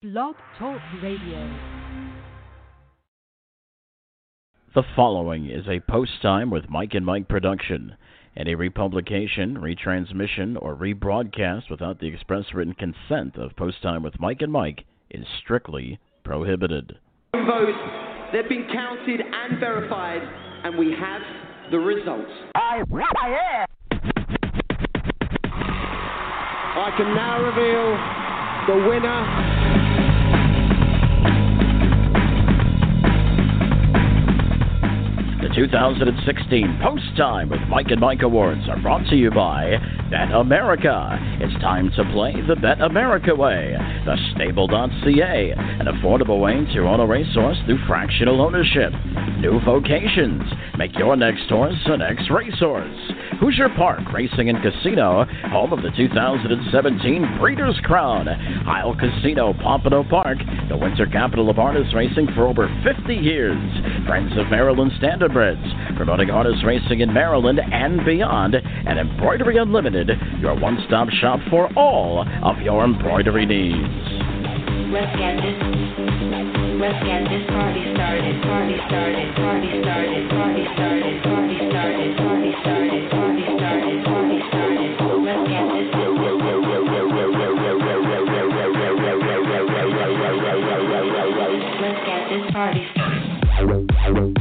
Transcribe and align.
Blog 0.00 0.36
Talk 0.60 0.80
Radio. 1.02 1.58
The 4.72 4.84
following 4.94 5.50
is 5.50 5.66
a 5.66 5.80
post 5.90 6.22
time 6.22 6.50
with 6.50 6.70
Mike 6.70 6.94
and 6.94 7.04
Mike 7.04 7.26
production. 7.26 7.96
Any 8.36 8.54
republication, 8.54 9.56
retransmission, 9.56 10.56
or 10.62 10.76
rebroadcast 10.76 11.68
without 11.68 11.98
the 11.98 12.06
express 12.06 12.44
written 12.54 12.74
consent 12.74 13.36
of 13.38 13.56
Post 13.56 13.82
Time 13.82 14.04
with 14.04 14.20
Mike 14.20 14.40
and 14.40 14.52
Mike 14.52 14.84
is 15.10 15.26
strictly 15.42 15.98
prohibited. 16.22 16.96
Votes, 17.32 17.78
they've 18.32 18.48
been 18.48 18.68
counted 18.72 19.20
and 19.20 19.58
verified, 19.58 20.22
and 20.62 20.78
we 20.78 20.92
have 20.92 21.22
the 21.72 21.78
results. 21.78 22.30
I, 22.54 22.84
I 22.92 23.66
I 26.76 26.94
can 26.96 27.16
now 27.16 27.42
reveal 27.42 27.96
the 28.68 28.88
winner 28.88 29.57
2016 35.58 36.78
Post 36.80 37.16
Time 37.16 37.48
with 37.48 37.58
Mike 37.68 37.88
and 37.88 38.00
Mike 38.00 38.22
Awards 38.22 38.60
are 38.68 38.80
brought 38.80 39.04
to 39.08 39.16
you 39.16 39.28
by 39.28 39.74
Bet 40.08 40.30
America. 40.30 41.18
It's 41.40 41.60
time 41.60 41.90
to 41.96 42.04
play 42.12 42.32
the 42.46 42.54
Bet 42.54 42.80
America 42.80 43.34
way. 43.34 43.74
The 44.06 44.16
Stable.ca, 44.36 45.54
an 45.58 45.86
affordable 45.86 46.40
way 46.40 46.64
to 46.74 46.86
own 46.86 47.00
a 47.00 47.06
racehorse 47.06 47.58
through 47.66 47.84
fractional 47.88 48.40
ownership. 48.40 48.92
New 49.40 49.58
vocations. 49.64 50.44
Make 50.78 50.96
your 50.96 51.16
next 51.16 51.48
horse 51.48 51.74
an 51.86 52.02
ex 52.02 52.22
racehorse. 52.30 53.10
Hoosier 53.40 53.68
Park 53.76 54.00
Racing 54.12 54.48
and 54.48 54.58
Casino, 54.62 55.24
home 55.50 55.72
of 55.72 55.82
the 55.82 55.90
2017 55.96 57.38
Breeders' 57.38 57.78
Crown. 57.84 58.28
Isle 58.28 58.96
Casino, 58.96 59.52
Pompano 59.54 60.02
Park, 60.02 60.38
the 60.68 60.76
winter 60.76 61.06
capital 61.06 61.48
of 61.48 61.56
harness 61.56 61.94
racing 61.94 62.26
for 62.34 62.48
over 62.48 62.68
50 62.82 63.14
years. 63.14 63.58
Friends 64.06 64.32
of 64.36 64.50
Maryland 64.50 64.90
Standardbreds, 65.00 65.96
promoting 65.96 66.28
harness 66.28 66.64
racing 66.64 67.00
in 67.00 67.12
Maryland 67.12 67.60
and 67.60 68.04
beyond. 68.04 68.56
And 68.56 68.98
Embroidery 68.98 69.58
Unlimited, 69.58 70.10
your 70.40 70.58
one 70.58 70.78
stop 70.88 71.08
shop 71.10 71.38
for 71.48 71.72
all 71.78 72.26
of 72.42 72.60
your 72.62 72.84
embroidery 72.84 73.46
needs. 73.46 73.78
Let's 74.90 75.16
get. 75.16 76.67
Let's 76.78 76.94
get 77.02 77.26
this 77.26 77.42
party 77.50 77.82
started. 77.90 78.40
Party 78.46 78.78
started. 78.86 79.34
Party 79.34 79.66
started. 79.82 80.30
Party 80.30 80.62
started. 80.78 81.22
Party 81.26 81.58
started. 81.66 82.16
Party 82.16 82.54
started. 82.62 83.10
Party 83.10 83.42
started. 83.58 84.04
Party 84.06 84.38
started. 84.46 85.24
Let's 85.26 85.50
get 85.50 85.66
this. 85.74 85.97
Started. 94.08 94.38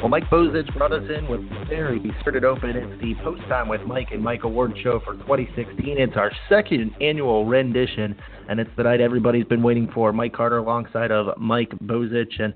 Well, 0.00 0.08
Mike 0.08 0.30
Bozich 0.30 0.74
brought 0.78 0.94
us 0.94 1.02
in 1.14 1.28
with 1.28 1.42
very 1.68 2.00
started 2.22 2.42
open. 2.42 2.70
It's 2.70 3.02
the 3.02 3.14
Post 3.22 3.42
Time 3.50 3.68
with 3.68 3.82
Mike 3.82 4.08
and 4.12 4.24
Mike 4.24 4.44
Award 4.44 4.72
Show 4.82 4.98
for 5.04 5.12
2016. 5.12 5.98
It's 5.98 6.16
our 6.16 6.32
second 6.48 6.92
annual 7.02 7.44
rendition, 7.44 8.16
and 8.48 8.58
it's 8.58 8.70
the 8.78 8.84
night 8.84 9.02
everybody's 9.02 9.44
been 9.44 9.62
waiting 9.62 9.90
for. 9.92 10.10
Mike 10.14 10.32
Carter 10.32 10.56
alongside 10.56 11.12
of 11.12 11.38
Mike 11.38 11.68
Bozich. 11.84 12.40
And 12.40 12.54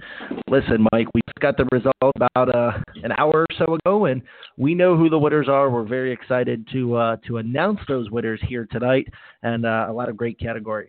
listen, 0.49 0.87
Mike, 0.91 1.09
we 1.13 1.21
just 1.27 1.41
got 1.41 1.59
the 1.59 1.69
result 1.71 1.95
about 2.17 2.55
uh, 2.55 2.79
an 3.03 3.13
hour 3.19 3.45
or 3.45 3.57
so 3.59 3.75
ago, 3.75 4.07
and 4.07 4.23
we 4.57 4.75
know 4.75 4.97
who 4.97 5.11
the 5.11 5.19
winners 5.19 5.47
are. 5.47 5.69
We're 5.69 5.87
very 5.87 6.15
excited 6.15 6.67
to 6.73 6.97
uh, 6.97 7.17
to 7.27 7.37
announce 7.37 7.81
those 7.87 8.11
winners 8.11 8.41
here 8.49 8.67
tonight, 8.73 9.07
and 9.43 9.67
uh, 9.67 9.85
a 9.91 9.93
lot 9.93 10.09
of 10.09 10.17
great 10.17 10.41
categories. 10.41 10.89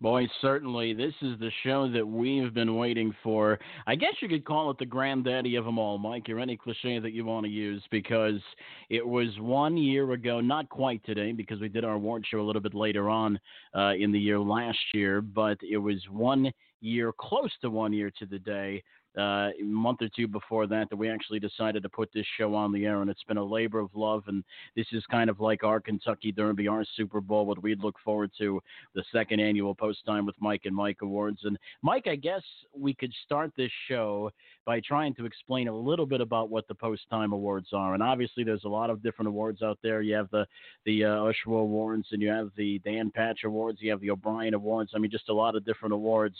Boy, 0.00 0.26
certainly, 0.40 0.94
this 0.94 1.14
is 1.22 1.38
the 1.38 1.50
show 1.62 1.90
that 1.90 2.06
we've 2.06 2.54
been 2.54 2.76
waiting 2.76 3.14
for. 3.22 3.58
I 3.86 3.94
guess 3.94 4.14
you 4.20 4.28
could 4.28 4.44
call 4.44 4.70
it 4.70 4.78
the 4.78 4.86
granddaddy 4.86 5.56
of 5.56 5.64
them 5.64 5.78
all, 5.78 5.98
Mike, 5.98 6.28
or 6.28 6.38
any 6.38 6.56
cliche 6.56 6.98
that 6.98 7.12
you 7.12 7.24
want 7.24 7.44
to 7.46 7.52
use, 7.52 7.82
because 7.90 8.40
it 8.88 9.06
was 9.06 9.28
one 9.38 9.76
year 9.76 10.12
ago, 10.12 10.40
not 10.40 10.68
quite 10.68 11.04
today, 11.04 11.32
because 11.32 11.60
we 11.60 11.68
did 11.68 11.84
our 11.84 11.94
award 11.94 12.24
show 12.30 12.40
a 12.40 12.46
little 12.46 12.62
bit 12.62 12.74
later 12.74 13.08
on 13.08 13.38
uh, 13.74 13.92
in 13.98 14.12
the 14.12 14.18
year 14.18 14.38
last 14.38 14.78
year, 14.94 15.20
but 15.20 15.58
it 15.62 15.78
was 15.78 15.98
one 16.10 16.50
year, 16.80 17.12
close 17.12 17.52
to 17.60 17.70
one 17.70 17.92
year 17.92 18.10
to 18.18 18.26
the 18.26 18.38
day, 18.38 18.82
uh, 19.18 19.50
a 19.60 19.62
month 19.62 20.02
or 20.02 20.08
two 20.14 20.28
before 20.28 20.66
that, 20.66 20.88
that 20.90 20.96
we 20.96 21.08
actually 21.08 21.40
decided 21.40 21.82
to 21.82 21.88
put 21.88 22.10
this 22.12 22.26
show 22.38 22.54
on 22.54 22.72
the 22.72 22.86
air, 22.86 23.00
and 23.00 23.10
it's 23.10 23.24
been 23.24 23.36
a 23.36 23.44
labor 23.44 23.80
of 23.80 23.90
love. 23.94 24.24
And 24.26 24.44
this 24.76 24.86
is 24.92 25.04
kind 25.10 25.28
of 25.28 25.40
like 25.40 25.64
our 25.64 25.80
Kentucky 25.80 26.32
Derby, 26.32 26.68
our 26.68 26.84
Super 26.96 27.20
Bowl, 27.20 27.46
what 27.46 27.62
we'd 27.62 27.80
look 27.80 27.96
forward 28.04 28.30
to 28.38 28.60
the 28.94 29.04
second 29.12 29.40
annual 29.40 29.74
Post 29.74 30.04
Time 30.06 30.26
with 30.26 30.36
Mike 30.40 30.62
and 30.64 30.74
Mike 30.74 30.98
Awards. 31.02 31.40
And 31.44 31.58
Mike, 31.82 32.06
I 32.06 32.16
guess 32.16 32.42
we 32.76 32.94
could 32.94 33.12
start 33.24 33.50
this 33.56 33.72
show 33.88 34.30
by 34.66 34.80
trying 34.80 35.14
to 35.14 35.24
explain 35.24 35.68
a 35.68 35.74
little 35.74 36.06
bit 36.06 36.20
about 36.20 36.50
what 36.50 36.68
the 36.68 36.74
Post 36.74 37.02
Time 37.10 37.32
Awards 37.32 37.68
are. 37.72 37.94
And 37.94 38.02
obviously, 38.02 38.44
there's 38.44 38.64
a 38.64 38.68
lot 38.68 38.90
of 38.90 39.02
different 39.02 39.28
awards 39.28 39.62
out 39.62 39.78
there. 39.82 40.02
You 40.02 40.14
have 40.14 40.30
the 40.30 40.46
the 40.84 41.04
uh, 41.04 41.08
Ushwa 41.08 41.60
Awards, 41.60 42.06
and 42.12 42.20
you 42.20 42.28
have 42.28 42.50
the 42.56 42.78
Dan 42.80 43.10
Patch 43.10 43.40
Awards, 43.44 43.78
you 43.80 43.90
have 43.90 44.00
the 44.00 44.10
O'Brien 44.10 44.54
Awards. 44.54 44.92
I 44.94 44.98
mean, 44.98 45.10
just 45.10 45.28
a 45.28 45.34
lot 45.34 45.56
of 45.56 45.64
different 45.64 45.94
awards 45.94 46.36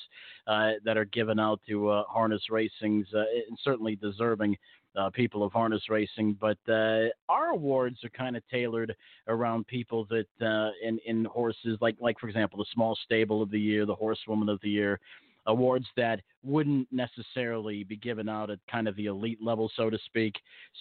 uh, 0.47 0.73
that 0.85 0.97
are 0.97 1.07
given 1.07 1.39
out 1.39 1.61
to 1.69 1.89
uh, 1.89 2.05
harness 2.09 2.43
racing's, 2.51 3.07
uh, 3.15 3.25
and 3.49 3.59
certainly 3.63 3.97
deserving 3.97 4.57
uh, 4.97 5.11
people 5.11 5.43
of 5.43 5.53
harness 5.53 5.89
racing. 5.89 6.37
But 6.41 6.59
uh, 6.69 7.09
our 7.29 7.51
awards 7.51 8.03
are 8.05 8.11
kind 8.11 8.37
of 8.37 8.43
tailored 8.51 8.95
around 9.29 9.67
people 9.67 10.07
that 10.11 10.47
uh, 10.47 10.71
in 10.87 10.99
in 11.07 11.25
horses, 11.25 11.79
like 11.81 11.97
like 12.01 12.19
for 12.19 12.29
example, 12.29 12.59
the 12.59 12.67
Small 12.75 12.97
Stable 13.05 13.43
of 13.43 13.51
the 13.51 13.61
Year, 13.61 13.87
the 13.87 13.95
Horsewoman 13.95 14.49
of 14.49 14.61
the 14.63 14.71
Year, 14.71 15.01
awards 15.47 15.87
that 15.97 16.21
wouldn't 16.43 16.89
necessarily 16.91 17.85
be 17.85 17.97
given 17.97 18.29
out 18.29 18.51
at 18.51 18.59
kind 18.71 18.89
of 18.89 18.97
the 18.97 19.07
elite 19.07 19.43
level, 19.43 19.71
so 19.77 19.91
to 19.91 19.99
speak. 20.07 20.35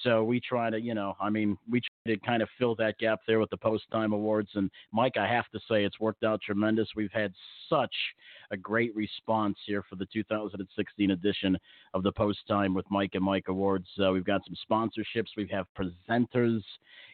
So 0.04 0.24
we 0.24 0.40
try 0.40 0.70
to, 0.70 0.80
you 0.80 0.94
know, 0.94 1.16
I 1.20 1.30
mean, 1.30 1.58
we 1.70 1.82
try 1.82 2.14
to 2.14 2.20
kind 2.22 2.42
of 2.42 2.50
fill 2.58 2.76
that 2.76 2.98
gap 2.98 3.20
there 3.28 3.40
with 3.40 3.50
the 3.50 3.58
post 3.58 3.84
time 3.92 4.14
awards. 4.14 4.50
And 4.56 4.70
Mike, 4.92 5.18
I 5.18 5.28
have 5.28 5.50
to 5.52 5.60
say, 5.70 5.84
it's 5.84 6.00
worked 6.00 6.24
out 6.24 6.42
tremendous. 6.42 6.90
We've 6.96 7.12
had 7.12 7.34
such 7.70 7.94
a 8.52 8.58
great 8.58 8.96
response 8.96 9.58
here 9.66 9.84
for 9.90 9.96
the 9.96 10.08
2016 10.12 11.12
edition 11.12 11.58
of 11.94 12.04
the 12.04 12.12
Post 12.12 12.40
Time 12.48 12.74
with 12.74 12.86
Mike 12.90 13.12
and 13.14 13.24
Mike 13.24 13.46
Awards. 13.48 13.88
Uh, 14.04 14.12
we've 14.12 14.26
got 14.26 14.42
some 14.46 14.56
sponsorships, 14.70 15.28
we 15.38 15.48
have 15.48 15.66
presenters, 15.78 16.62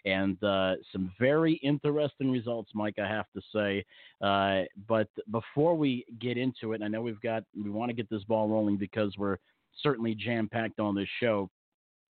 and 0.06 0.42
uh, 0.44 0.76
some 0.92 1.12
very 1.20 1.54
interesting 1.64 2.32
results, 2.32 2.72
Mike. 2.74 3.00
I 3.00 3.08
have 3.08 3.26
to 3.36 3.42
say. 3.54 3.86
Uh, 4.22 4.64
but 4.88 5.08
before 5.32 5.76
we 5.76 6.06
get 6.20 6.38
into 6.38 6.74
it, 6.74 6.82
I 6.82 6.88
know 6.88 7.02
we've 7.02 7.22
got 7.22 7.44
we 7.56 7.70
want 7.70 7.90
to 7.90 7.96
get 7.96 8.10
this 8.10 8.24
ball 8.24 8.48
rolling 8.48 8.78
because 8.78 9.14
we're 9.18 9.38
certainly 9.82 10.16
jam 10.16 10.48
packed 10.48 10.80
on 10.80 10.96
this 10.96 11.10
show. 11.20 11.50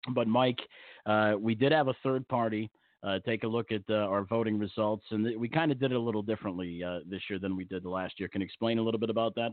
But 0.09 0.27
Mike, 0.27 0.59
uh, 1.05 1.35
we 1.39 1.55
did 1.55 1.71
have 1.71 1.87
a 1.87 1.95
third 2.03 2.27
party 2.27 2.69
uh, 3.03 3.19
take 3.25 3.43
a 3.43 3.47
look 3.47 3.71
at 3.71 3.81
uh, 3.89 3.93
our 3.93 4.23
voting 4.23 4.57
results, 4.57 5.05
and 5.11 5.25
th- 5.25 5.37
we 5.37 5.49
kind 5.49 5.71
of 5.71 5.79
did 5.79 5.91
it 5.91 5.95
a 5.95 5.99
little 5.99 6.21
differently 6.21 6.83
uh, 6.83 6.99
this 7.09 7.21
year 7.29 7.39
than 7.39 7.55
we 7.55 7.65
did 7.65 7.85
last 7.85 8.19
year. 8.19 8.29
Can 8.29 8.41
you 8.41 8.45
explain 8.45 8.77
a 8.77 8.81
little 8.81 8.99
bit 8.99 9.09
about 9.09 9.35
that? 9.35 9.51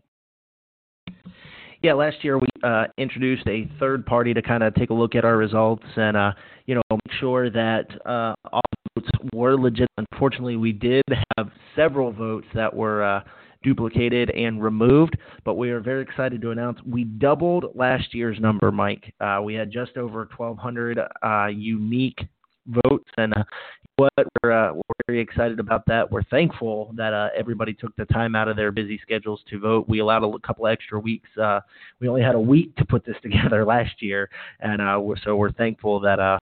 Yeah, 1.83 1.95
last 1.95 2.23
year 2.23 2.39
we 2.39 2.47
uh, 2.63 2.85
introduced 2.99 3.47
a 3.49 3.71
third 3.81 4.05
party 4.05 4.35
to 4.35 4.43
kind 4.43 4.63
of 4.63 4.75
take 4.75 4.91
a 4.91 4.95
look 4.95 5.15
at 5.15 5.25
our 5.25 5.37
results 5.37 5.85
and 5.97 6.17
uh, 6.17 6.33
you 6.67 6.75
know 6.75 6.83
make 6.91 7.19
sure 7.19 7.49
that 7.49 7.87
uh, 8.05 8.35
all 8.53 8.61
votes 8.95 9.09
were 9.33 9.57
legit. 9.57 9.89
Unfortunately, 9.97 10.57
we 10.57 10.73
did 10.73 11.05
have 11.39 11.49
several 11.75 12.13
votes 12.13 12.47
that 12.55 12.75
were 12.75 13.23
duplicated 13.63 14.31
and 14.31 14.63
removed, 14.63 15.17
but 15.45 15.55
we 15.55 15.71
are 15.71 15.81
very 15.81 16.03
excited 16.03 16.41
to 16.41 16.51
announce 16.51 16.79
we 16.87 17.05
doubled 17.05 17.67
last 17.75 18.15
year's 18.15 18.39
number, 18.41 18.73
Mike. 18.73 19.13
Uh, 19.21 19.41
we 19.43 19.55
had 19.55 19.71
just 19.71 19.97
over 19.97 20.29
1,200 20.37 20.99
uh, 20.99 21.47
unique 21.47 22.19
votes, 22.85 23.09
and 23.17 23.35
uh, 23.35 23.45
what 23.97 24.13
we're, 24.43 24.53
uh, 24.53 24.73
we're 24.73 24.83
very 25.07 25.21
excited 25.21 25.61
about 25.61 25.85
that. 25.87 26.11
We're 26.11 26.23
thankful 26.25 26.93
that 26.97 27.13
uh, 27.13 27.29
everybody 27.37 27.75
took 27.75 27.95
the 27.97 28.07
time 28.07 28.35
out 28.35 28.49
of 28.49 28.57
their 28.57 28.73
busy 28.73 28.99
schedules 29.03 29.41
to 29.51 29.59
vote. 29.59 29.89
We 29.89 30.01
allowed 30.01 30.25
a 30.25 30.39
couple 30.39 30.67
extra 30.67 30.99
weeks. 30.99 31.29
Uh, 31.41 31.61
we 32.01 32.09
only 32.09 32.23
had 32.23 32.35
a 32.35 32.41
week 32.41 32.75
to 32.77 32.85
put 32.85 33.05
this 33.05 33.17
together 33.23 33.65
last 33.65 34.01
year, 34.03 34.31
and 34.61 34.81
uh, 34.81 34.99
we're, 35.01 35.17
so 35.25 35.37
we're 35.37 35.53
thankful 35.53 36.01
that 36.01 36.19
uh, 36.19 36.39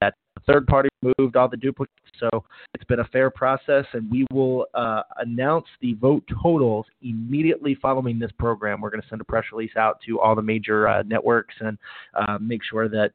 that 0.00 0.14
third 0.46 0.66
party 0.66 0.88
removed 1.02 1.36
all 1.36 1.48
the 1.48 1.56
duplicates. 1.56 1.94
So 2.18 2.44
it's 2.74 2.84
been 2.84 3.00
a 3.00 3.04
fair 3.04 3.30
process, 3.30 3.84
and 3.92 4.10
we 4.10 4.26
will 4.32 4.66
uh, 4.74 5.02
announce 5.18 5.66
the 5.80 5.94
vote 5.94 6.22
totals 6.42 6.86
immediately 7.02 7.74
following 7.74 8.18
this 8.18 8.30
program. 8.38 8.80
We're 8.80 8.90
going 8.90 9.02
to 9.02 9.08
send 9.08 9.20
a 9.20 9.24
press 9.24 9.44
release 9.52 9.76
out 9.76 10.00
to 10.06 10.20
all 10.20 10.34
the 10.34 10.42
major 10.42 10.88
uh, 10.88 11.02
networks 11.02 11.54
and 11.60 11.76
uh, 12.14 12.38
make 12.40 12.62
sure 12.62 12.88
that 12.88 13.12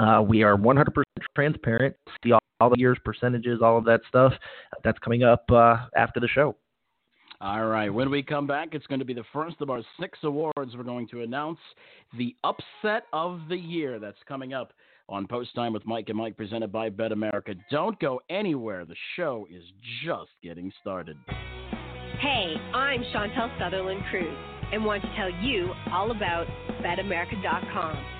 uh, 0.00 0.22
we 0.22 0.42
are 0.42 0.56
100% 0.56 0.86
transparent. 1.34 1.94
See 2.24 2.32
all, 2.32 2.40
all 2.60 2.70
the 2.70 2.78
years, 2.78 2.98
percentages, 3.04 3.60
all 3.62 3.78
of 3.78 3.84
that 3.84 4.00
stuff. 4.08 4.32
That's 4.82 4.98
coming 4.98 5.22
up 5.22 5.44
uh, 5.50 5.76
after 5.96 6.20
the 6.20 6.28
show. 6.28 6.56
All 7.40 7.66
right. 7.66 7.88
When 7.88 8.10
we 8.10 8.22
come 8.22 8.46
back, 8.46 8.70
it's 8.72 8.86
going 8.86 8.98
to 8.98 9.04
be 9.04 9.14
the 9.14 9.24
first 9.32 9.56
of 9.60 9.70
our 9.70 9.82
six 9.98 10.18
awards. 10.24 10.76
We're 10.76 10.82
going 10.82 11.08
to 11.08 11.22
announce 11.22 11.58
the 12.18 12.34
upset 12.44 13.04
of 13.12 13.40
the 13.48 13.56
year 13.56 13.98
that's 13.98 14.18
coming 14.28 14.52
up 14.52 14.72
on 15.08 15.26
Post 15.26 15.54
Time 15.54 15.72
with 15.72 15.84
Mike 15.86 16.08
and 16.08 16.18
Mike, 16.18 16.36
presented 16.36 16.70
by 16.70 16.90
Bet 16.90 17.12
America. 17.12 17.54
Don't 17.70 17.98
go 17.98 18.20
anywhere. 18.28 18.84
The 18.84 18.94
show 19.16 19.46
is 19.50 19.64
just 20.04 20.30
getting 20.42 20.70
started. 20.80 21.16
Hey, 22.20 22.54
I'm 22.74 23.02
Chantal 23.12 23.50
Sutherland 23.58 24.02
Kruse 24.10 24.36
and 24.72 24.84
want 24.84 25.02
to 25.02 25.08
tell 25.16 25.30
you 25.42 25.72
all 25.90 26.10
about 26.10 26.46
BetAmerica.com. 26.82 28.19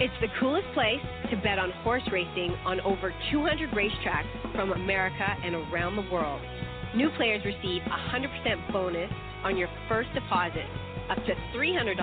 It's 0.00 0.14
the 0.20 0.26
coolest 0.40 0.66
place 0.74 0.98
to 1.30 1.36
bet 1.36 1.56
on 1.56 1.70
horse 1.86 2.02
racing 2.10 2.50
on 2.66 2.80
over 2.80 3.14
200 3.30 3.70
racetracks 3.70 4.26
from 4.52 4.72
America 4.72 5.24
and 5.44 5.54
around 5.54 5.94
the 5.94 6.10
world. 6.10 6.42
New 6.96 7.10
players 7.16 7.44
receive 7.44 7.80
a 7.86 7.98
100% 8.10 8.72
bonus 8.72 9.10
on 9.44 9.56
your 9.56 9.68
first 9.88 10.08
deposit, 10.12 10.66
up 11.10 11.18
to 11.26 11.34
$300. 11.54 11.94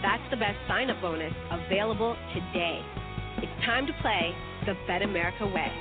That's 0.00 0.22
the 0.30 0.36
best 0.36 0.56
sign 0.68 0.90
up 0.90 1.02
bonus 1.02 1.32
available 1.50 2.16
today. 2.34 2.80
It's 3.38 3.64
time 3.66 3.88
to 3.88 3.92
play 4.00 4.32
the 4.66 4.74
Bet 4.86 5.02
America 5.02 5.44
way. 5.44 5.72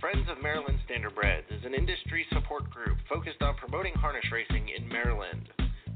Friends 0.00 0.26
of 0.28 0.42
Maryland 0.42 0.78
Standardbreds 0.90 1.56
is 1.56 1.64
an 1.64 1.72
industry 1.72 2.26
support 2.32 2.68
group 2.70 2.98
focused 3.08 3.42
on 3.42 3.54
promoting 3.54 3.94
harness 3.94 4.24
racing 4.32 4.70
in 4.76 4.88
Maryland. 4.88 5.48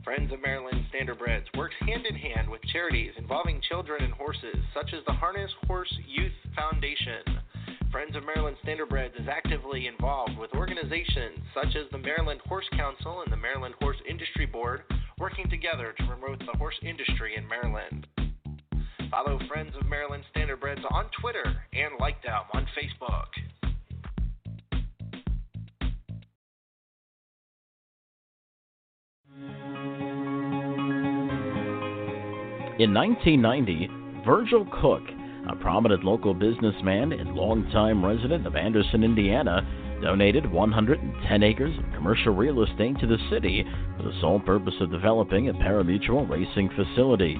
Friends 0.04 0.32
of 0.32 0.40
Maryland 0.42 0.84
Standardbreds 0.92 1.44
works 1.56 1.74
hand 1.80 2.06
in 2.06 2.14
hand 2.14 2.48
with 2.48 2.62
charities 2.72 3.12
involving 3.18 3.60
children 3.68 4.02
and 4.02 4.12
horses, 4.14 4.56
such 4.74 4.94
as 4.94 5.04
the 5.06 5.12
Harness 5.12 5.50
Horse 5.66 5.92
Youth 6.06 6.32
Foundation. 6.56 7.22
Friends 7.92 8.16
of 8.16 8.24
Maryland 8.24 8.56
Standardbreds 8.64 9.20
is 9.20 9.28
actively 9.28 9.88
involved 9.88 10.38
with 10.38 10.54
organizations 10.54 11.38
such 11.54 11.76
as 11.76 11.90
the 11.92 11.98
Maryland 11.98 12.40
Horse 12.48 12.68
Council 12.72 13.22
and 13.22 13.32
the 13.32 13.36
Maryland 13.36 13.74
Horse 13.80 13.98
Industry 14.08 14.46
Board, 14.46 14.82
working 15.18 15.50
together 15.50 15.94
to 15.98 16.06
promote 16.06 16.38
the 16.38 16.56
horse 16.56 16.78
industry 16.82 17.36
in 17.36 17.46
Maryland. 17.46 18.06
Follow 19.10 19.38
Friends 19.48 19.74
of 19.78 19.86
Maryland 19.86 20.24
Standardbreds 20.34 20.84
on 20.90 21.06
Twitter 21.20 21.44
and 21.74 21.92
like 22.00 22.22
them 22.22 22.42
on 22.54 22.66
Facebook. 22.78 23.26
In 32.80 32.94
1990, 32.94 33.90
Virgil 34.24 34.66
Cook, 34.80 35.02
a 35.48 35.56
prominent 35.56 36.02
local 36.02 36.32
businessman 36.32 37.12
and 37.12 37.34
longtime 37.34 38.02
resident 38.02 38.46
of 38.46 38.56
Anderson, 38.56 39.04
Indiana, 39.04 39.66
donated 40.00 40.50
110 40.50 41.42
acres 41.42 41.76
of 41.78 41.84
commercial 41.94 42.34
real 42.34 42.62
estate 42.62 42.98
to 43.00 43.06
the 43.06 43.18
city 43.30 43.66
for 43.96 44.04
the 44.04 44.18
sole 44.22 44.40
purpose 44.40 44.74
of 44.80 44.90
developing 44.90 45.50
a 45.50 45.52
parimutuel 45.52 46.26
racing 46.26 46.70
facility. 46.70 47.38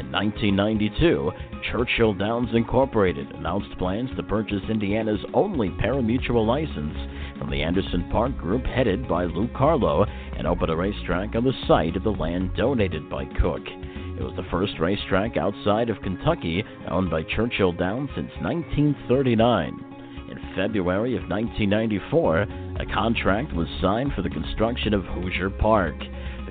In 0.00 0.10
1992, 0.12 1.30
Churchill 1.70 2.14
Downs 2.14 2.48
Incorporated 2.54 3.32
announced 3.32 3.76
plans 3.76 4.08
to 4.16 4.22
purchase 4.22 4.62
Indiana's 4.70 5.20
only 5.34 5.68
parimutuel 5.68 6.46
license 6.46 6.96
from 7.38 7.50
the 7.50 7.62
Anderson 7.62 8.08
Park 8.10 8.34
Group 8.38 8.64
headed 8.64 9.06
by 9.06 9.24
Lou 9.24 9.46
Carlo 9.48 10.06
and 10.38 10.46
open 10.46 10.70
a 10.70 10.74
racetrack 10.74 11.36
on 11.36 11.44
the 11.44 11.52
site 11.68 11.96
of 11.96 12.02
the 12.02 12.12
land 12.12 12.56
donated 12.56 13.10
by 13.10 13.26
Cook. 13.26 13.60
It 13.66 14.22
was 14.22 14.32
the 14.36 14.50
first 14.50 14.80
racetrack 14.80 15.36
outside 15.36 15.90
of 15.90 16.00
Kentucky 16.00 16.64
owned 16.88 17.10
by 17.10 17.22
Churchill 17.22 17.72
Downs 17.72 18.08
since 18.16 18.32
1939. 18.40 19.84
In 20.30 20.38
February 20.56 21.14
of 21.14 21.28
1994, 21.28 22.46
a 22.80 22.86
contract 22.86 23.52
was 23.52 23.68
signed 23.82 24.14
for 24.14 24.22
the 24.22 24.30
construction 24.30 24.94
of 24.94 25.04
Hoosier 25.04 25.50
Park. 25.50 25.96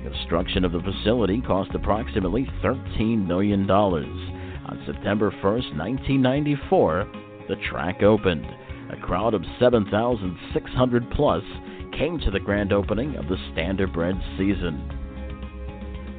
The 0.02 0.10
construction 0.10 0.64
of 0.64 0.72
the 0.72 0.80
facility 0.80 1.42
cost 1.42 1.70
approximately 1.74 2.48
$13 2.62 3.26
million. 3.26 3.70
On 3.70 4.82
September 4.86 5.30
1, 5.30 5.42
1994, 5.42 7.12
the 7.48 7.56
track 7.68 8.02
opened. 8.02 8.46
A 8.90 8.96
crowd 8.96 9.34
of 9.34 9.44
7,600 9.58 11.10
plus 11.10 11.42
came 11.96 12.18
to 12.20 12.30
the 12.30 12.40
grand 12.40 12.72
opening 12.72 13.16
of 13.16 13.28
the 13.28 13.36
Standardbred 13.52 14.18
season. 14.38 14.96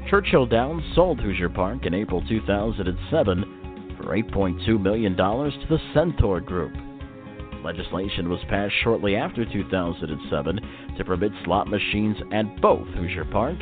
Churchill 0.10 0.46
Downs 0.46 0.84
sold 0.94 1.20
Hoosier 1.20 1.50
Park 1.50 1.86
in 1.86 1.94
April 1.94 2.22
2007 2.28 3.96
for 3.98 4.16
$8.2 4.16 4.82
million 4.82 5.16
to 5.16 5.66
the 5.70 5.80
Centaur 5.94 6.40
Group. 6.40 6.74
Legislation 7.64 8.30
was 8.30 8.40
passed 8.50 8.74
shortly 8.84 9.16
after 9.16 9.46
2007 9.46 10.60
to 10.98 11.06
permit 11.06 11.32
slot 11.46 11.68
machines 11.68 12.18
at 12.32 12.62
both 12.62 12.88
Hoosier 12.90 13.26
Park 13.26 13.58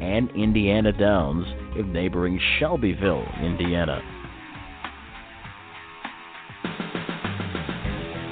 and 0.00 0.30
Indiana 0.30 0.92
Downs 0.92 1.46
in 1.78 1.92
neighboring 1.92 2.40
Shelbyville, 2.58 3.26
Indiana. 3.42 4.00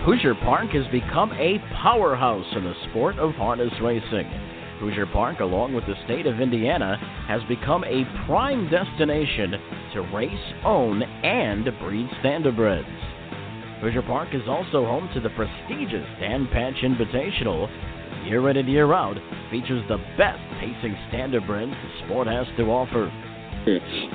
Hoosier 0.05 0.35
Park 0.35 0.71
has 0.71 0.87
become 0.91 1.31
a 1.33 1.59
powerhouse 1.83 2.47
in 2.57 2.65
the 2.65 2.75
sport 2.89 3.19
of 3.19 3.35
harness 3.35 3.73
racing. 3.83 4.29
Hoosier 4.81 5.07
Park, 5.07 5.41
along 5.41 5.75
with 5.75 5.85
the 5.85 5.95
state 6.07 6.27
of 6.27 6.41
Indiana, 6.41 6.97
has 7.29 7.43
become 7.49 7.85
a 7.85 8.05
prime 8.27 8.71
destination 8.71 9.53
to 9.93 10.01
race, 10.15 10.31
own, 10.65 11.03
and 11.03 11.67
breed 11.79 12.09
standardbreds. 12.25 13.10
Hoosier 13.81 14.03
Park 14.03 14.29
is 14.35 14.43
also 14.47 14.85
home 14.85 15.09
to 15.15 15.21
the 15.21 15.31
prestigious 15.31 16.07
Dan 16.21 16.47
Patch 16.53 16.75
Invitational. 16.83 17.67
Year 18.29 18.51
in 18.51 18.59
and 18.59 18.69
year 18.69 18.93
out, 18.93 19.17
features 19.51 19.83
the 19.89 19.97
best 20.19 20.41
pacing 20.61 20.95
standardbreds 21.11 21.71
the 21.71 22.05
sport 22.05 22.27
has 22.27 22.47
to 22.59 22.65
offer. 22.65 23.11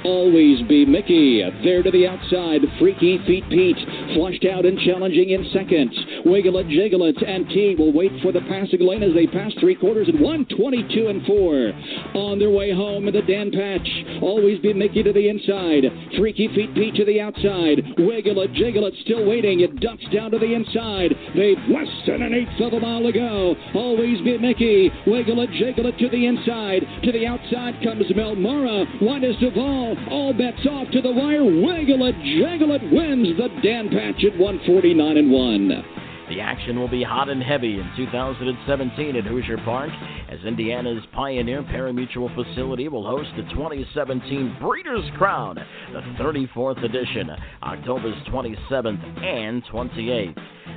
Always 0.03 0.67
be 0.67 0.85
Mickey. 0.85 1.41
There 1.63 1.83
to 1.83 1.91
the 1.91 2.07
outside. 2.07 2.61
Freaky 2.79 3.19
Feet 3.25 3.43
Pete. 3.49 3.77
Flushed 4.15 4.45
out 4.45 4.65
and 4.65 4.79
challenging 4.79 5.29
in 5.29 5.45
seconds. 5.53 5.93
Wiggle 6.25 6.57
it, 6.57 6.67
jiggle 6.69 7.05
it, 7.05 7.17
and 7.21 7.47
T 7.49 7.75
will 7.77 7.93
wait 7.93 8.11
for 8.21 8.31
the 8.31 8.41
passing 8.41 8.81
lane 8.81 9.03
as 9.03 9.13
they 9.13 9.27
pass 9.27 9.51
three 9.59 9.75
quarters 9.75 10.09
at 10.09 10.19
122 10.19 11.07
and 11.07 11.25
4. 11.25 12.21
On 12.21 12.39
their 12.39 12.49
way 12.49 12.73
home 12.73 13.07
in 13.07 13.13
the 13.13 13.21
Dan 13.21 13.51
Patch. 13.51 13.87
Always 14.21 14.59
be 14.59 14.73
Mickey 14.73 15.03
to 15.03 15.13
the 15.13 15.29
inside. 15.29 15.85
Freaky 16.17 16.47
Feet 16.49 16.73
Pete 16.73 16.95
to 16.95 17.05
the 17.05 17.21
outside. 17.21 17.81
Wiggle 17.97 18.41
it, 18.41 18.53
jiggle 18.53 18.85
it, 18.85 18.93
still 19.03 19.25
waiting. 19.25 19.61
It 19.61 19.79
ducks 19.79 20.05
down 20.13 20.31
to 20.31 20.39
the 20.39 20.53
inside. 20.53 21.13
They've 21.35 21.61
less 21.69 21.91
than 22.07 22.21
an 22.21 22.33
eighth 22.33 22.59
of 22.61 22.73
a 22.73 22.79
mile 22.79 23.03
to 23.03 23.11
go. 23.11 23.55
Always 23.75 24.21
be 24.21 24.37
Mickey. 24.37 24.89
Wiggle 25.07 25.41
it, 25.41 25.51
jiggle 25.57 25.87
it 25.87 25.97
to 25.99 26.09
the 26.09 26.25
inside. 26.25 26.81
To 27.03 27.11
the 27.11 27.25
outside 27.25 27.81
comes 27.83 28.05
Melmora. 28.11 28.85
Widest 29.25 29.43
of 29.43 29.57
all. 29.57 29.97
All 30.11 30.33
bets 30.33 30.65
off 30.69 30.87
to 30.91 31.01
the 31.01 31.11
wire. 31.11 31.43
Wiggle 31.43 32.05
it, 32.05 32.15
jiggle 32.21 32.73
it 32.73 32.81
wins 32.91 33.35
the 33.37 33.49
Dan 33.63 33.89
Patch 33.89 34.23
at 34.23 34.37
149 34.37 35.17
and 35.17 35.31
1. 35.31 36.04
The 36.29 36.39
action 36.41 36.79
will 36.79 36.87
be 36.87 37.03
hot 37.03 37.29
and 37.29 37.43
heavy 37.43 37.79
in 37.79 37.91
2017 37.95 39.15
at 39.15 39.25
Hoosier 39.25 39.57
Park 39.57 39.91
as 40.29 40.39
Indiana's 40.45 41.03
Pioneer 41.13 41.61
Parimutuel 41.61 42.33
facility 42.33 42.87
will 42.87 43.05
host 43.05 43.29
the 43.37 43.43
2017 43.53 44.57
Breeders' 44.59 45.07
Crown, 45.17 45.59
the 45.93 46.01
34th 46.23 46.83
edition, 46.83 47.29
October 47.61 48.11
27th 48.27 49.23
and 49.23 49.63
28th. 49.65 50.35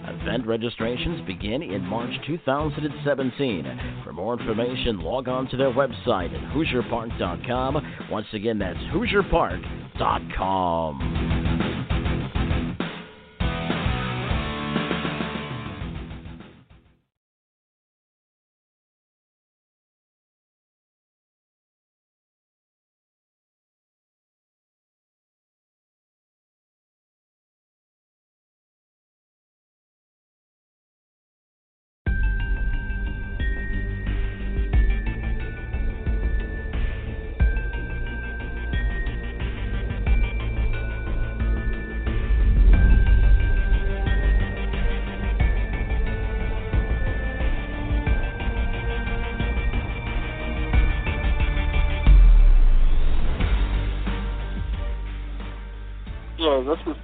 Event 0.09 0.47
registrations 0.47 1.27
begin 1.27 1.63
in 1.63 1.83
March 1.83 2.13
2017. 2.27 4.03
For 4.05 4.13
more 4.13 4.39
information, 4.39 5.01
log 5.01 5.29
on 5.29 5.49
to 5.49 5.57
their 5.57 5.73
website 5.73 6.35
at 6.35 6.43
HoosierPark.com. 6.55 8.09
Once 8.11 8.27
again, 8.35 8.59
that's 8.59 8.79
HoosierPark.com. 8.93 11.68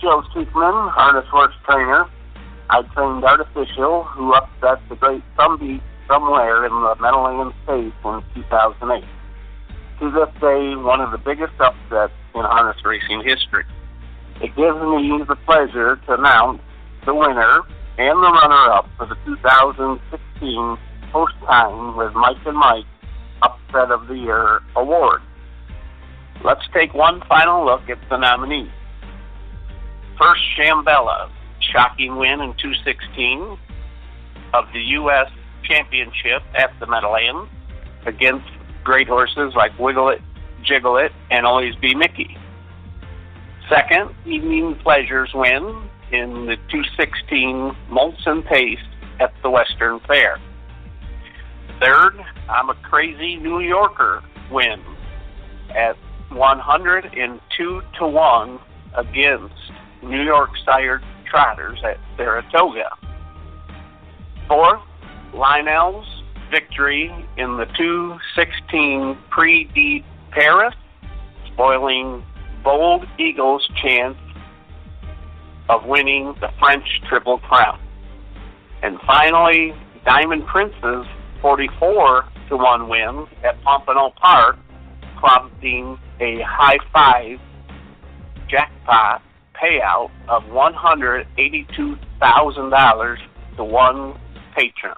Joe 0.05 0.23
Seekman, 0.37 0.93
harness 0.93 1.25
horse 1.31 1.55
trainer. 1.65 2.05
I 2.69 2.83
trained 2.93 3.25
Art 3.25 3.41
Official, 3.41 4.05
who 4.05 4.35
upset 4.35 4.87
the 4.91 4.97
great 4.97 5.23
Beat 5.59 5.81
somewhere 6.07 6.67
in 6.67 6.73
the 6.73 6.95
Meadowlands 7.01 7.57
Pace 7.67 7.97
in 8.05 8.23
2008. 8.35 9.03
To 10.01 10.11
this 10.13 10.29
day, 10.43 10.77
one 10.77 11.01
of 11.01 11.11
the 11.11 11.17
biggest 11.17 11.55
upsets 11.59 12.13
in 12.35 12.43
harness 12.45 12.77
racing 12.85 13.25
history. 13.25 13.65
It 14.43 14.55
gives 14.55 14.77
me 14.77 15.25
the 15.27 15.37
pleasure 15.47 15.97
to 15.97 16.13
announce 16.13 16.61
the 17.07 17.15
winner 17.15 17.63
and 17.97 18.19
the 18.21 18.29
runner-up 18.29 18.87
for 18.99 19.07
the 19.07 19.17
2016 19.25 20.77
Post 21.13 21.33
Time 21.47 21.97
with 21.97 22.13
Mike 22.13 22.45
and 22.45 22.59
Mike 22.59 22.85
Upset 23.41 23.91
of 23.91 24.07
the 24.09 24.17
Year 24.17 24.61
award. 24.77 25.23
Let's 26.45 26.69
take 26.75 26.93
one 26.93 27.23
final 27.27 27.65
look 27.65 27.89
at 27.89 27.99
the 28.11 28.19
nominees. 28.19 28.69
First, 30.19 30.43
Shamballa, 30.57 31.31
shocking 31.73 32.17
win 32.17 32.41
in 32.41 32.55
216 32.61 33.59
of 34.53 34.65
the 34.73 34.81
U.S. 34.81 35.31
Championship 35.65 36.43
at 36.57 36.71
the 36.79 36.87
Meadowlands 36.87 37.51
against 38.07 38.47
great 38.85 39.09
horses 39.09 39.55
like 39.57 39.77
Wiggle 39.79 40.11
It, 40.11 40.23
Jiggle 40.63 40.97
It, 40.99 41.13
and 41.31 41.47
Always 41.47 41.75
Be 41.77 41.95
Mickey. 41.95 42.37
Second, 43.69 44.15
Evening 44.27 44.79
Pleasures 44.83 45.31
win 45.35 45.89
in 46.13 46.47
the 46.47 46.57
216 46.71 47.75
Molson 47.91 48.47
Pace 48.47 48.79
at 49.21 49.33
the 49.43 49.51
Western 49.51 50.01
Fair. 50.07 50.39
Third, 51.81 52.21
I'm 52.49 52.71
a 52.71 52.75
Crazy 52.75 53.37
New 53.37 53.61
Yorker 53.61 54.23
win 54.51 54.81
at 55.75 55.97
102 56.31 57.83
to 57.99 58.07
1 58.07 58.59
against 58.97 59.55
New 60.05 60.23
York 60.23 60.51
sired 60.65 61.03
trotters 61.29 61.79
at 61.85 61.99
Saratoga. 62.17 62.91
Fourth, 64.49 64.83
Lionel's 65.33 66.07
victory 66.51 67.11
in 67.37 67.57
the 67.57 67.67
216 67.77 69.19
Prix 69.31 69.65
de 69.75 70.05
Paris, 70.31 70.75
spoiling 71.53 72.25
Bold 72.63 73.05
Eagle's 73.19 73.67
chance 73.83 74.17
of 75.69 75.85
winning 75.87 76.35
the 76.41 76.49
French 76.59 76.87
Triple 77.09 77.39
Crown. 77.39 77.81
And 78.83 78.99
finally, 79.07 79.75
Diamond 80.05 80.47
Prince's 80.47 81.07
44 81.41 82.25
to 82.51 82.57
1 82.57 82.89
win 82.89 83.27
at 83.43 83.61
Pompano 83.63 84.13
Park, 84.21 84.57
prompting 85.17 85.99
a 86.21 86.41
high 86.43 86.79
five 86.93 87.39
jackpot 88.49 89.23
payout 89.65 90.11
of 90.29 90.43
$182,000 90.45 93.17
to 93.57 93.65
one 93.65 94.15
patron. 94.55 94.95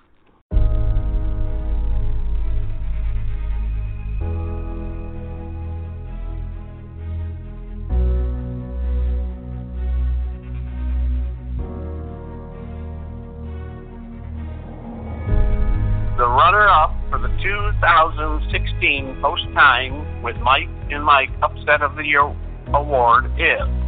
The 16.16 16.26
runner-up 16.26 16.94
for 17.10 17.18
the 17.18 17.28
2016 17.42 19.20
Post 19.20 19.44
Time 19.52 20.22
with 20.22 20.38
Mike 20.38 20.70
and 20.90 21.04
Mike 21.04 21.28
Upset 21.42 21.82
of 21.82 21.94
the 21.94 22.04
Year 22.04 22.34
award 22.72 23.26
is 23.38 23.85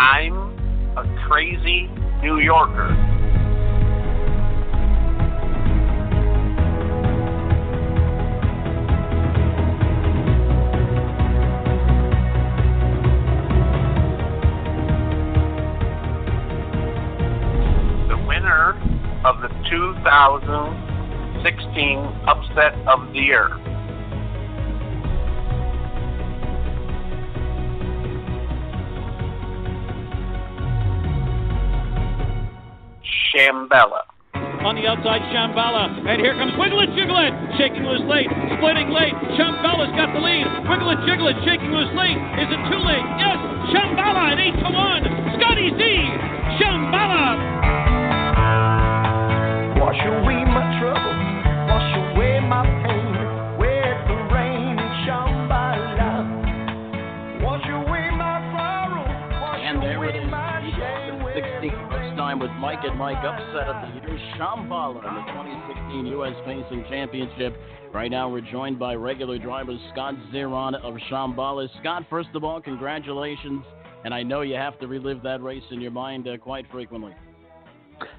I'm 0.00 0.32
a 0.96 1.04
Crazy 1.28 1.88
New 2.22 2.38
Yorker. 2.38 2.88
The 18.08 18.16
winner 18.26 18.72
of 19.26 19.42
the 19.42 19.48
2016 19.68 21.98
Upset 22.26 22.72
of 22.88 23.12
the 23.12 23.18
Year 23.18 23.50
Shamballa. 33.50 34.06
On 34.62 34.78
the 34.78 34.86
outside, 34.86 35.26
Shamballa. 35.34 36.06
And 36.06 36.22
here 36.22 36.34
comes 36.38 36.54
Wiggle 36.54 36.86
It 36.86 36.94
Jiggle 36.94 37.18
It. 37.18 37.34
Shaking 37.58 37.82
loose 37.82 38.06
late. 38.06 38.30
Splitting 38.30 38.94
late. 38.94 39.10
Shamballa's 39.34 39.90
got 39.98 40.14
the 40.14 40.22
lead. 40.22 40.46
Wiggle 40.70 40.94
It 40.94 41.02
Jiggle 41.02 41.34
Shaking 41.42 41.74
loose 41.74 41.90
late. 41.98 42.14
Is 42.14 42.46
it 42.46 42.62
too 42.70 42.78
late? 42.78 43.06
Yes. 43.18 43.38
Shamballa 43.74 44.30
at 44.30 44.38
8 44.38 44.54
to 44.54 44.70
1. 44.70 45.34
Scotty 45.34 45.68
Z. 45.74 45.82
Shamballa. 46.62 47.26
Wash 49.82 49.98
away 49.98 50.46
with 62.82 62.94
Mike 62.94 63.18
upset 63.18 63.68
of 63.68 63.82
the 63.82 64.08
year. 64.08 64.18
Shamballa 64.36 65.06
in 65.06 65.14
the 65.14 65.22
2016 65.32 66.06
U.S. 66.06 66.34
Pacing 66.46 66.84
Championship. 66.88 67.56
Right 67.92 68.10
now, 68.10 68.28
we're 68.28 68.40
joined 68.40 68.78
by 68.78 68.94
regular 68.94 69.38
driver 69.38 69.76
Scott 69.92 70.14
Zeron 70.32 70.74
of 70.82 70.94
Shamballa. 71.10 71.68
Scott, 71.80 72.04
first 72.08 72.30
of 72.34 72.44
all, 72.44 72.60
congratulations. 72.60 73.64
And 74.04 74.14
I 74.14 74.22
know 74.22 74.40
you 74.40 74.54
have 74.54 74.78
to 74.80 74.86
relive 74.86 75.22
that 75.22 75.42
race 75.42 75.62
in 75.70 75.80
your 75.80 75.90
mind 75.90 76.26
uh, 76.26 76.38
quite 76.38 76.64
frequently. 76.70 77.12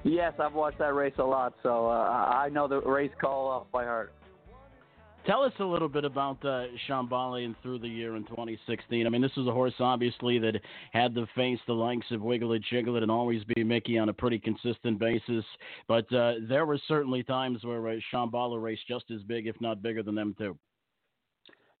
Yes, 0.04 0.32
I've 0.38 0.54
watched 0.54 0.78
that 0.78 0.94
race 0.94 1.14
a 1.18 1.24
lot, 1.24 1.54
so 1.62 1.88
uh, 1.88 1.90
I 1.90 2.48
know 2.50 2.68
the 2.68 2.80
race 2.82 3.10
call 3.20 3.48
off 3.48 3.66
by 3.72 3.84
heart. 3.84 4.12
Tell 5.26 5.42
us 5.42 5.52
a 5.60 5.64
little 5.64 5.88
bit 5.88 6.04
about 6.04 6.44
uh, 6.44 6.64
Shamballa 6.88 7.44
and 7.44 7.54
through 7.62 7.78
the 7.78 7.88
year 7.88 8.16
in 8.16 8.24
2016. 8.24 9.06
I 9.06 9.08
mean, 9.08 9.22
this 9.22 9.30
was 9.36 9.46
a 9.46 9.52
horse, 9.52 9.74
obviously, 9.78 10.40
that 10.40 10.60
had 10.92 11.14
to 11.14 11.26
face 11.36 11.60
the 11.68 11.72
likes 11.72 12.06
of 12.10 12.22
Wiggle 12.22 12.52
It, 12.54 12.62
Jiggle 12.68 12.96
It, 12.96 13.04
and 13.04 13.10
always 13.10 13.44
be 13.44 13.62
Mickey 13.62 13.98
on 13.98 14.08
a 14.08 14.12
pretty 14.12 14.40
consistent 14.40 14.98
basis. 14.98 15.44
But 15.86 16.12
uh, 16.12 16.34
there 16.48 16.66
were 16.66 16.78
certainly 16.88 17.22
times 17.22 17.62
where 17.62 17.86
uh, 17.88 18.56
raced 18.56 18.88
just 18.88 19.04
as 19.12 19.22
big, 19.22 19.46
if 19.46 19.60
not 19.60 19.80
bigger 19.80 20.02
than 20.02 20.16
them, 20.16 20.34
too. 20.36 20.58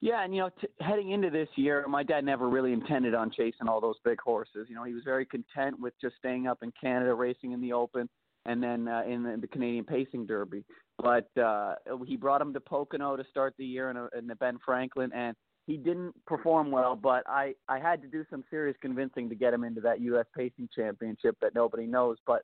Yeah, 0.00 0.24
and 0.24 0.34
you 0.34 0.42
know, 0.42 0.50
t- 0.60 0.68
heading 0.80 1.10
into 1.10 1.30
this 1.30 1.48
year, 1.56 1.86
my 1.88 2.02
dad 2.02 2.24
never 2.24 2.48
really 2.48 2.72
intended 2.72 3.14
on 3.14 3.30
chasing 3.30 3.68
all 3.68 3.80
those 3.80 3.96
big 4.04 4.20
horses. 4.20 4.66
You 4.68 4.74
know, 4.74 4.84
he 4.84 4.92
was 4.92 5.04
very 5.04 5.24
content 5.24 5.80
with 5.80 5.94
just 6.00 6.16
staying 6.18 6.48
up 6.48 6.58
in 6.62 6.72
Canada, 6.80 7.14
racing 7.14 7.52
in 7.52 7.60
the 7.60 7.72
Open, 7.72 8.08
and 8.46 8.62
then 8.62 8.88
uh, 8.88 9.02
in 9.06 9.22
the, 9.22 9.36
the 9.40 9.46
Canadian 9.46 9.84
Pacing 9.84 10.26
Derby. 10.26 10.64
But 10.98 11.28
uh, 11.40 11.74
he 12.06 12.16
brought 12.16 12.40
him 12.40 12.52
to 12.54 12.60
Pocono 12.60 13.16
to 13.16 13.24
start 13.30 13.54
the 13.58 13.64
year 13.64 13.90
in, 13.90 13.96
a, 13.96 14.08
in 14.16 14.26
the 14.26 14.36
Ben 14.36 14.58
Franklin, 14.64 15.10
and 15.12 15.36
he 15.66 15.76
didn't 15.76 16.14
perform 16.26 16.70
well. 16.70 16.96
But 16.96 17.24
I 17.26 17.54
I 17.68 17.78
had 17.78 18.02
to 18.02 18.08
do 18.08 18.24
some 18.30 18.44
serious 18.50 18.76
convincing 18.80 19.28
to 19.28 19.34
get 19.34 19.54
him 19.54 19.64
into 19.64 19.80
that 19.82 20.00
U.S. 20.00 20.26
Pacing 20.36 20.68
Championship 20.74 21.36
that 21.40 21.54
nobody 21.54 21.86
knows. 21.86 22.18
But 22.26 22.42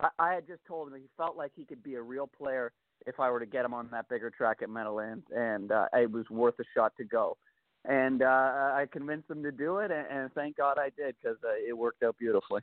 I, 0.00 0.08
I 0.18 0.34
had 0.34 0.46
just 0.46 0.64
told 0.66 0.88
him 0.88 0.94
that 0.94 1.00
he 1.00 1.08
felt 1.16 1.36
like 1.36 1.52
he 1.56 1.64
could 1.64 1.82
be 1.82 1.94
a 1.94 2.02
real 2.02 2.26
player 2.26 2.72
if 3.06 3.20
I 3.20 3.30
were 3.30 3.40
to 3.40 3.46
get 3.46 3.64
him 3.64 3.74
on 3.74 3.88
that 3.92 4.08
bigger 4.08 4.30
track 4.30 4.58
at 4.62 4.70
Meadowlands, 4.70 5.24
and 5.34 5.72
uh, 5.72 5.86
it 5.94 6.10
was 6.10 6.28
worth 6.30 6.58
a 6.60 6.64
shot 6.74 6.92
to 6.98 7.04
go. 7.04 7.36
And 7.84 8.22
uh, 8.22 8.26
I 8.26 8.86
convinced 8.90 9.30
him 9.30 9.42
to 9.44 9.52
do 9.52 9.78
it, 9.78 9.90
and, 9.90 10.06
and 10.10 10.32
thank 10.34 10.56
God 10.56 10.78
I 10.78 10.90
did 10.96 11.14
because 11.22 11.38
uh, 11.44 11.54
it 11.66 11.76
worked 11.76 12.02
out 12.02 12.16
beautifully. 12.18 12.60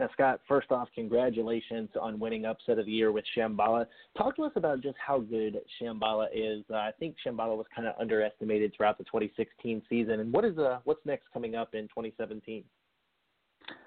Now, 0.00 0.08
Scott, 0.12 0.40
first 0.48 0.72
off, 0.72 0.88
congratulations 0.92 1.88
on 2.00 2.18
winning 2.18 2.46
Upset 2.46 2.80
of 2.80 2.86
the 2.86 2.92
Year 2.92 3.12
with 3.12 3.24
Shamballa. 3.36 3.86
Talk 4.18 4.34
to 4.36 4.42
us 4.42 4.50
about 4.56 4.80
just 4.80 4.96
how 5.04 5.20
good 5.20 5.60
Shamballa 5.80 6.26
is. 6.34 6.64
Uh, 6.68 6.76
I 6.76 6.90
think 6.98 7.14
Shamballa 7.24 7.56
was 7.56 7.66
kind 7.74 7.86
of 7.86 7.94
underestimated 8.00 8.74
throughout 8.76 8.98
the 8.98 9.04
2016 9.04 9.82
season. 9.88 10.18
And 10.18 10.32
what 10.32 10.44
is 10.44 10.58
uh, 10.58 10.80
what's 10.82 11.04
next 11.06 11.26
coming 11.32 11.54
up 11.54 11.74
in 11.74 11.82
2017? 11.84 12.64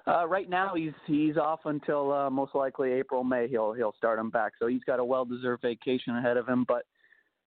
Uh, 0.07 0.25
right 0.25 0.49
now, 0.49 0.73
he's 0.75 0.93
he's 1.05 1.35
off 1.35 1.59
until 1.65 2.13
uh, 2.13 2.29
most 2.29 2.55
likely 2.55 2.93
April, 2.93 3.25
May. 3.25 3.49
He'll 3.49 3.73
he'll 3.73 3.93
start 3.97 4.17
him 4.17 4.29
back. 4.29 4.53
So 4.59 4.67
he's 4.67 4.83
got 4.85 4.99
a 4.99 5.05
well-deserved 5.05 5.61
vacation 5.61 6.15
ahead 6.15 6.37
of 6.37 6.47
him. 6.47 6.63
But 6.65 6.85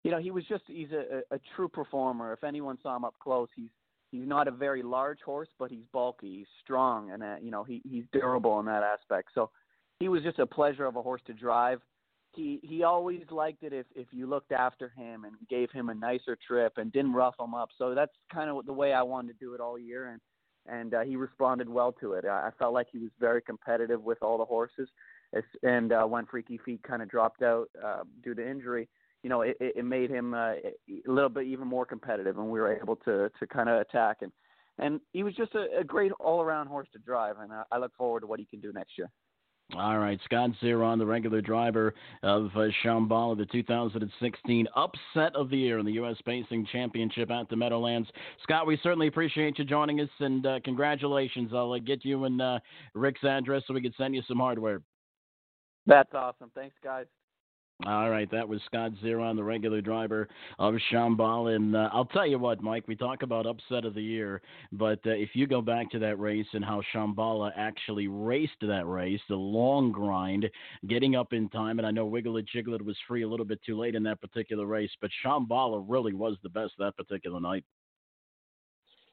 you 0.05 0.11
know, 0.11 0.19
he 0.19 0.31
was 0.31 0.45
just 0.47 0.65
he's 0.67 0.93
a, 0.93 1.23
a 1.35 1.41
true 1.57 1.69
performer. 1.69 2.35
If 2.35 2.45
anyone 2.45 2.77
saw 2.83 2.95
him 2.95 3.07
up 3.07 3.15
close, 3.23 3.49
he's 3.57 3.71
he's 4.11 4.27
not 4.27 4.49
a 4.49 4.51
very 4.51 4.83
large 4.83 5.21
horse, 5.21 5.49
but 5.59 5.71
he's 5.71 5.85
bulky, 5.93 6.39
he's 6.39 6.47
strong, 6.63 7.11
and 7.11 7.23
uh, 7.23 7.37
you 7.41 7.51
know 7.51 7.65
he 7.65 7.83
he's 7.89 8.05
durable 8.13 8.59
in 8.61 8.67
that 8.67 8.83
aspect. 8.83 9.31
So 9.35 9.51
he 9.99 10.09
was 10.09 10.23
just 10.23 10.39
a 10.39 10.47
pleasure 10.47 10.87
of 10.87 10.97
a 10.97 11.03
horse 11.03 11.23
to 11.27 11.33
drive. 11.33 11.81
He 12.33 12.61
he 12.63 12.83
always 12.83 13.23
liked 13.31 13.63
it 13.63 13.73
if 13.73 13.87
if 13.95 14.09
you 14.13 14.27
looked 14.27 14.53
after 14.53 14.89
him 14.89 15.25
and 15.25 15.35
gave 15.49 15.71
him 15.71 15.89
a 15.89 15.95
nicer 15.95 16.37
trip 16.47 16.75
and 16.77 16.93
didn't 16.93 17.13
rough 17.13 17.35
him 17.39 17.55
up. 17.55 17.71
So 17.77 17.95
that's 17.95 18.13
kind 18.33 18.51
of 18.51 18.67
the 18.67 18.73
way 18.73 18.93
I 18.93 19.03
wanted 19.03 19.33
to 19.33 19.45
do 19.45 19.55
it 19.55 19.61
all 19.61 19.79
year. 19.79 20.09
And 20.09 20.21
and 20.67 20.95
uh, 20.95 21.01
he 21.01 21.17
responded 21.17 21.69
well 21.69 21.93
to 22.01 22.13
it. 22.15 22.25
I, 22.25 22.49
I 22.49 22.51
felt 22.59 22.75
like 22.75 22.89
he 22.93 22.99
was 22.99 23.11
very 23.19 23.43
competitive 23.43 24.03
with 24.03 24.19
all 24.23 24.39
the 24.39 24.45
horses, 24.45 24.89
and 25.63 25.93
uh, 25.93 26.05
when 26.05 26.27
Freaky 26.27 26.59
Feet 26.59 26.83
kind 26.83 27.03
of 27.03 27.09
dropped 27.09 27.43
out 27.43 27.69
uh, 27.83 28.03
due 28.23 28.35
to 28.35 28.49
injury, 28.49 28.89
you 29.23 29.31
know, 29.31 29.43
it, 29.43 29.57
it 29.61 29.85
made 29.85 30.11
him 30.11 30.35
uh, 30.35 30.53
a 30.53 30.75
little 31.07 31.29
bit 31.29 31.47
even 31.47 31.67
more 31.67 31.85
competitive, 31.85 32.39
and 32.39 32.49
we 32.49 32.61
were 32.61 32.77
able 32.77 32.97
to 32.97 33.31
to 33.39 33.47
kind 33.47 33.69
of 33.69 33.81
attack 33.81 34.19
and 34.23 34.33
and 34.81 35.01
he 35.13 35.23
was 35.23 35.35
just 35.35 35.55
a, 35.55 35.81
a 35.81 35.85
great 35.85 36.13
all 36.19 36.41
around 36.41 36.67
horse 36.67 36.89
to 36.93 36.99
drive, 36.99 37.37
and 37.39 37.53
I, 37.53 37.63
I 37.71 37.79
look 37.79 37.95
forward 37.97 38.21
to 38.21 38.27
what 38.27 38.41
he 38.41 38.47
can 38.47 38.61
do 38.61 38.73
next 38.73 38.97
year. 38.97 39.11
All 39.77 39.99
right, 39.99 40.19
Scott 40.25 40.51
Zeron, 40.61 40.99
the 40.99 41.07
regular 41.07 41.41
driver 41.41 41.95
of 42.25 42.47
uh, 42.57 42.67
Shamballa, 42.83 43.37
the 43.37 43.47
2016 43.47 44.67
upset 44.75 45.37
of 45.37 45.49
the 45.49 45.57
year 45.57 45.79
in 45.79 45.87
the 45.87 45.93
U.S. 45.93 46.17
Pacing 46.25 46.67
Championship 46.73 47.31
at 47.31 47.49
the 47.49 47.55
Meadowlands. 47.55 48.09
Scott, 48.43 48.67
we 48.67 48.81
certainly 48.83 49.07
appreciate 49.07 49.61
you 49.61 49.65
joining 49.65 50.01
us, 50.01 50.09
and 50.19 50.45
uh, 50.45 50.59
congratulations. 50.65 51.53
I'll 51.55 51.73
uh, 51.73 51.79
get 51.79 52.05
you 52.05 52.25
and 52.25 52.43
uh, 52.43 52.59
Rick's 52.95 53.23
address 53.23 53.63
so 53.69 53.75
we 53.75 53.81
can 53.81 53.95
send 53.97 54.13
you 54.13 54.23
some 54.27 54.39
hardware. 54.39 54.83
That's 55.87 56.13
awesome. 56.15 56.51
Thanks, 56.53 56.75
guys. 56.83 57.07
All 57.87 58.11
right, 58.11 58.31
that 58.31 58.47
was 58.47 58.61
Scott 58.67 58.93
Zeron, 59.03 59.37
the 59.37 59.43
regular 59.43 59.81
driver 59.81 60.29
of 60.59 60.75
Shamballa. 60.93 61.57
And 61.57 61.75
uh, 61.75 61.89
I'll 61.95 62.05
tell 62.05 62.27
you 62.27 62.39
what, 62.39 62.63
Mike, 62.63 62.87
we 62.87 62.95
talk 62.95 63.23
about 63.23 63.47
upset 63.47 63.87
of 63.87 63.95
the 63.95 64.03
year, 64.03 64.43
but 64.71 64.99
uh, 65.07 65.13
if 65.13 65.31
you 65.33 65.47
go 65.47 65.63
back 65.63 65.91
to 65.93 65.99
that 66.01 66.21
race 66.21 66.47
and 66.53 66.63
how 66.63 66.83
Shamballa 66.95 67.53
actually 67.57 68.07
raced 68.07 68.53
that 68.61 68.87
race, 68.87 69.21
the 69.31 69.35
long 69.35 69.93
grind, 69.93 70.47
getting 70.89 71.17
up 71.17 71.33
in 71.33 71.49
time, 71.49 71.79
and 71.79 71.87
I 71.87 71.91
know 71.91 72.05
Wiggle 72.05 72.37
It 72.37 72.85
was 72.85 72.97
free 73.09 73.23
a 73.23 73.29
little 73.29 73.47
bit 73.47 73.61
too 73.65 73.79
late 73.79 73.95
in 73.95 74.03
that 74.03 74.21
particular 74.21 74.67
race, 74.67 74.91
but 75.01 75.11
Shamballa 75.25 75.83
really 75.89 76.13
was 76.13 76.37
the 76.43 76.51
best 76.51 76.73
that 76.79 76.99
particular 76.99 77.41
night 77.41 77.65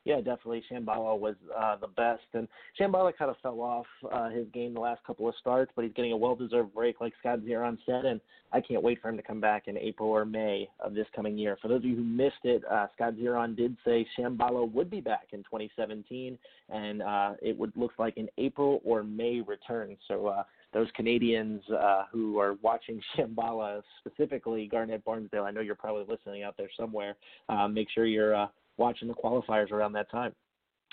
yeah, 0.08 0.18
definitely 0.18 0.64
Shamballa 0.72 1.20
was 1.20 1.36
uh, 1.54 1.76
the 1.76 1.88
best, 1.88 2.24
and 2.34 2.48
Shamballa 2.80 3.12
kind 3.18 3.30
of 3.30 3.36
fell 3.44 3.60
off 3.60 3.86
uh, 4.10 4.30
his 4.30 4.48
game 4.54 4.74
the 4.74 4.80
last 4.80 5.04
couple 5.06 5.28
of 5.28 5.36
starts, 5.38 5.70
but 5.76 5.84
he's 5.84 5.94
getting 5.96 6.14
a 6.14 6.18
well-deserved 6.18 6.74
break, 6.74 7.02
like 7.02 7.12
Scott 7.20 7.40
Zeron 7.40 7.78
said, 7.86 8.06
and 8.06 8.22
I 8.54 8.62
can't 8.62 8.82
wait 8.82 9.02
for 9.02 9.10
him 9.10 9.18
to 9.18 9.24
come 9.24 9.42
back 9.42 9.68
in 9.68 9.78
April 9.78 10.08
or 10.08 10.24
May 10.24 10.70
of 10.80 10.94
this 10.94 11.08
coming 11.14 11.38
year. 11.38 11.58
For 11.62 11.68
those 11.68 11.80
of 11.80 11.86
you 11.86 11.98
who 11.98 12.06
missed 12.06 12.46
it, 12.46 12.64
uh, 12.72 12.88
Scott 12.96 13.16
Zeron 13.16 13.58
did 13.58 13.76
say 13.84 14.08
Shamballa 14.18 14.72
would 14.72 14.90
be 14.90 15.02
back 15.02 15.28
in 15.34 15.40
2017, 15.40 16.38
and 16.70 17.02
uh, 17.02 17.34
it 17.42 17.58
would 17.58 17.74
look 17.76 17.92
like 18.00 18.16
an 18.16 18.30
April 18.38 18.80
or 18.86 19.04
May 19.04 19.42
return. 19.42 19.98
So 20.08 20.28
uh, 20.28 20.44
those 20.74 20.88
Canadians 20.96 21.62
uh, 21.70 22.04
who 22.14 22.40
are 22.40 22.56
watching 22.62 23.02
Shamballa, 23.18 23.82
specifically 24.00 24.68
Garnet 24.68 25.04
Barnsdale, 25.04 25.44
I 25.44 25.52
know 25.52 25.60
you're 25.60 25.76
probably 25.76 26.06
listening 26.08 26.44
out 26.44 26.56
there 26.58 26.70
somewhere. 26.80 27.18
Uh, 27.50 27.68
make 27.68 27.90
sure 27.94 28.06
you're 28.06 28.34
uh, 28.34 28.48
watching 28.78 29.08
the 29.08 29.14
qualifiers 29.14 29.72
around 29.72 29.94
that 29.94 30.10
time. 30.10 30.34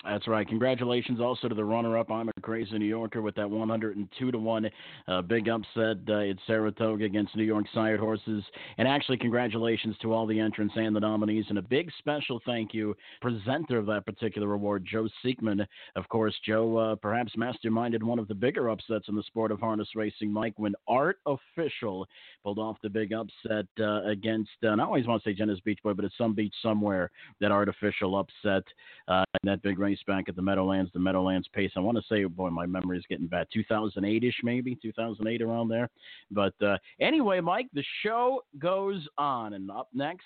That's 0.03 0.27
right. 0.27 0.47
Congratulations 0.47 1.19
also 1.19 1.47
to 1.47 1.55
the 1.55 1.65
runner-up. 1.65 2.11
I'm 2.11 2.29
a 2.29 2.41
crazy 2.41 2.77
New 2.77 2.85
Yorker 2.85 3.21
with 3.21 3.33
that 3.35 3.49
102 3.49 4.31
to 4.31 4.37
one 4.37 4.69
uh, 5.07 5.21
big 5.23 5.49
upset 5.49 5.97
uh, 6.07 6.29
at 6.29 6.35
Saratoga 6.45 7.05
against 7.05 7.35
New 7.35 7.43
York 7.43 7.65
sired 7.73 7.99
horses. 7.99 8.43
And 8.77 8.87
actually, 8.87 9.17
congratulations 9.17 9.95
to 10.01 10.13
all 10.13 10.27
the 10.27 10.39
entrants 10.39 10.75
and 10.77 10.95
the 10.95 10.99
nominees, 10.99 11.45
and 11.49 11.57
a 11.57 11.61
big 11.61 11.89
special 11.97 12.39
thank 12.45 12.73
you 12.73 12.95
presenter 13.19 13.79
of 13.79 13.87
that 13.87 14.05
particular 14.05 14.53
award, 14.53 14.87
Joe 14.89 15.07
Seekman. 15.23 15.65
Of 15.95 16.07
course, 16.09 16.35
Joe 16.45 16.77
uh, 16.77 16.95
perhaps 16.95 17.33
masterminded 17.35 18.03
one 18.03 18.19
of 18.19 18.27
the 18.27 18.35
bigger 18.35 18.69
upsets 18.69 19.07
in 19.07 19.15
the 19.15 19.23
sport 19.23 19.51
of 19.51 19.59
harness 19.59 19.89
racing, 19.95 20.31
Mike, 20.31 20.53
when 20.57 20.75
Art 20.87 21.17
Official 21.25 22.07
pulled 22.43 22.59
off 22.59 22.77
the 22.83 22.89
big 22.89 23.11
upset 23.11 23.65
uh, 23.79 24.03
against. 24.03 24.51
Uh, 24.63 24.69
and 24.69 24.81
I 24.81 24.83
always 24.83 25.07
want 25.07 25.23
to 25.23 25.29
say 25.29 25.33
Genesis 25.33 25.61
Beach 25.65 25.79
Boy, 25.83 25.93
but 25.93 26.05
it's 26.05 26.17
some 26.17 26.35
beach 26.35 26.53
somewhere 26.61 27.09
that 27.41 27.51
Art 27.51 27.69
Official 27.69 28.19
upset 28.19 28.63
in 29.07 29.49
that 29.49 29.63
big 29.63 29.79
race 29.85 29.99
back 30.07 30.27
at 30.27 30.35
the 30.35 30.41
Meadowlands, 30.41 30.91
the 30.93 30.99
Meadowlands 30.99 31.47
pace. 31.53 31.71
I 31.75 31.79
want 31.79 31.97
to 31.97 32.03
say, 32.09 32.23
boy, 32.23 32.49
my 32.49 32.65
memory 32.65 32.97
is 32.97 33.05
getting 33.07 33.27
bad. 33.27 33.47
2008 33.53 34.23
ish, 34.23 34.35
maybe 34.43 34.75
2008 34.81 35.41
around 35.41 35.69
there. 35.69 35.89
But 36.31 36.53
uh, 36.61 36.77
anyway, 36.99 37.39
Mike, 37.39 37.67
the 37.73 37.83
show 38.01 38.41
goes 38.57 39.07
on, 39.17 39.53
and 39.53 39.69
up 39.69 39.89
next, 39.93 40.23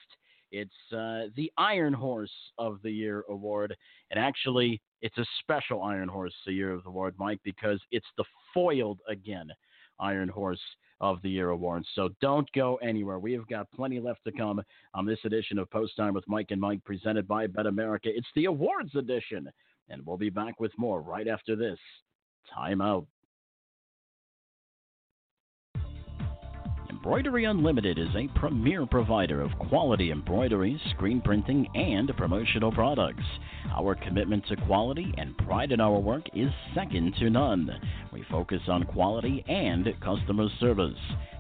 it's 0.51 0.71
uh, 0.93 1.27
the 1.35 1.51
Iron 1.57 1.93
Horse 1.93 2.31
of 2.57 2.79
the 2.83 2.91
Year 2.91 3.25
award, 3.29 3.75
and 4.09 4.19
actually, 4.19 4.81
it's 5.01 5.17
a 5.17 5.25
special 5.41 5.83
Iron 5.83 6.07
Horse 6.07 6.33
the 6.45 6.53
Year 6.53 6.71
of 6.71 6.83
the 6.83 6.89
award, 6.89 7.15
Mike, 7.19 7.39
because 7.43 7.79
it's 7.91 8.07
the 8.17 8.25
foiled 8.53 8.99
again 9.09 9.49
Iron 9.99 10.29
Horse 10.29 10.61
of 11.01 11.21
the 11.21 11.29
Year 11.29 11.49
Awards. 11.49 11.87
So 11.95 12.09
don't 12.21 12.51
go 12.53 12.75
anywhere. 12.77 13.19
We 13.19 13.33
have 13.33 13.47
got 13.47 13.71
plenty 13.71 13.99
left 13.99 14.23
to 14.25 14.31
come 14.31 14.61
on 14.93 15.05
this 15.05 15.19
edition 15.23 15.57
of 15.57 15.69
Post 15.69 15.95
Time 15.95 16.13
with 16.13 16.27
Mike 16.27 16.51
and 16.51 16.59
Mike 16.59 16.83
presented 16.83 17.27
by 17.27 17.47
Bet 17.47 17.65
America. 17.65 18.09
It's 18.11 18.27
the 18.35 18.45
awards 18.45 18.95
edition, 18.95 19.49
and 19.89 20.05
we'll 20.05 20.17
be 20.17 20.29
back 20.29 20.59
with 20.59 20.71
more 20.77 21.01
right 21.01 21.27
after 21.27 21.55
this. 21.55 21.79
Time 22.53 22.81
out. 22.81 23.05
Embroidery 27.09 27.45
Unlimited 27.45 27.97
is 27.97 28.15
a 28.15 28.27
premier 28.39 28.85
provider 28.85 29.41
of 29.41 29.49
quality 29.57 30.11
embroidery, 30.11 30.79
screen 30.91 31.21
printing, 31.21 31.67
and 31.73 32.15
promotional 32.15 32.71
products. 32.71 33.23
Our 33.75 33.95
commitment 33.95 34.45
to 34.45 34.55
quality 34.67 35.11
and 35.17 35.35
pride 35.39 35.71
in 35.71 35.81
our 35.81 35.97
work 35.97 36.25
is 36.35 36.51
second 36.75 37.15
to 37.15 37.31
none. 37.31 37.71
We 38.13 38.23
focus 38.29 38.61
on 38.67 38.83
quality 38.83 39.43
and 39.47 39.87
customer 40.01 40.49
service. 40.59 40.99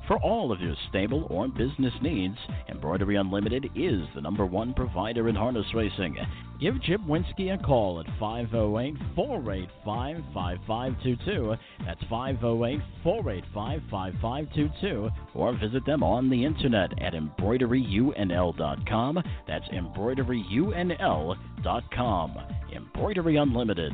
For 0.09 0.17
all 0.23 0.51
of 0.51 0.59
your 0.59 0.75
stable 0.89 1.27
or 1.29 1.47
business 1.47 1.93
needs, 2.01 2.35
Embroidery 2.67 3.15
Unlimited 3.17 3.69
is 3.75 4.01
the 4.15 4.21
number 4.21 4.43
one 4.43 4.73
provider 4.73 5.29
in 5.29 5.35
harness 5.35 5.67
racing. 5.75 6.17
Give 6.59 6.81
Jim 6.81 7.05
Winsky 7.07 7.53
a 7.53 7.59
call 7.63 7.99
at 7.99 8.07
508 8.19 8.95
485 9.15 10.15
5522. 10.33 11.53
That's 11.85 12.01
508 12.09 12.81
485 13.03 13.81
5522. 13.91 15.09
Or 15.35 15.55
visit 15.59 15.85
them 15.85 16.01
on 16.01 16.31
the 16.31 16.43
internet 16.43 16.99
at 16.99 17.13
embroideryunl.com. 17.13 19.23
That's 19.47 19.67
embroideryunl.com. 19.67 22.37
Embroidery 22.73 23.37
Unlimited. 23.37 23.93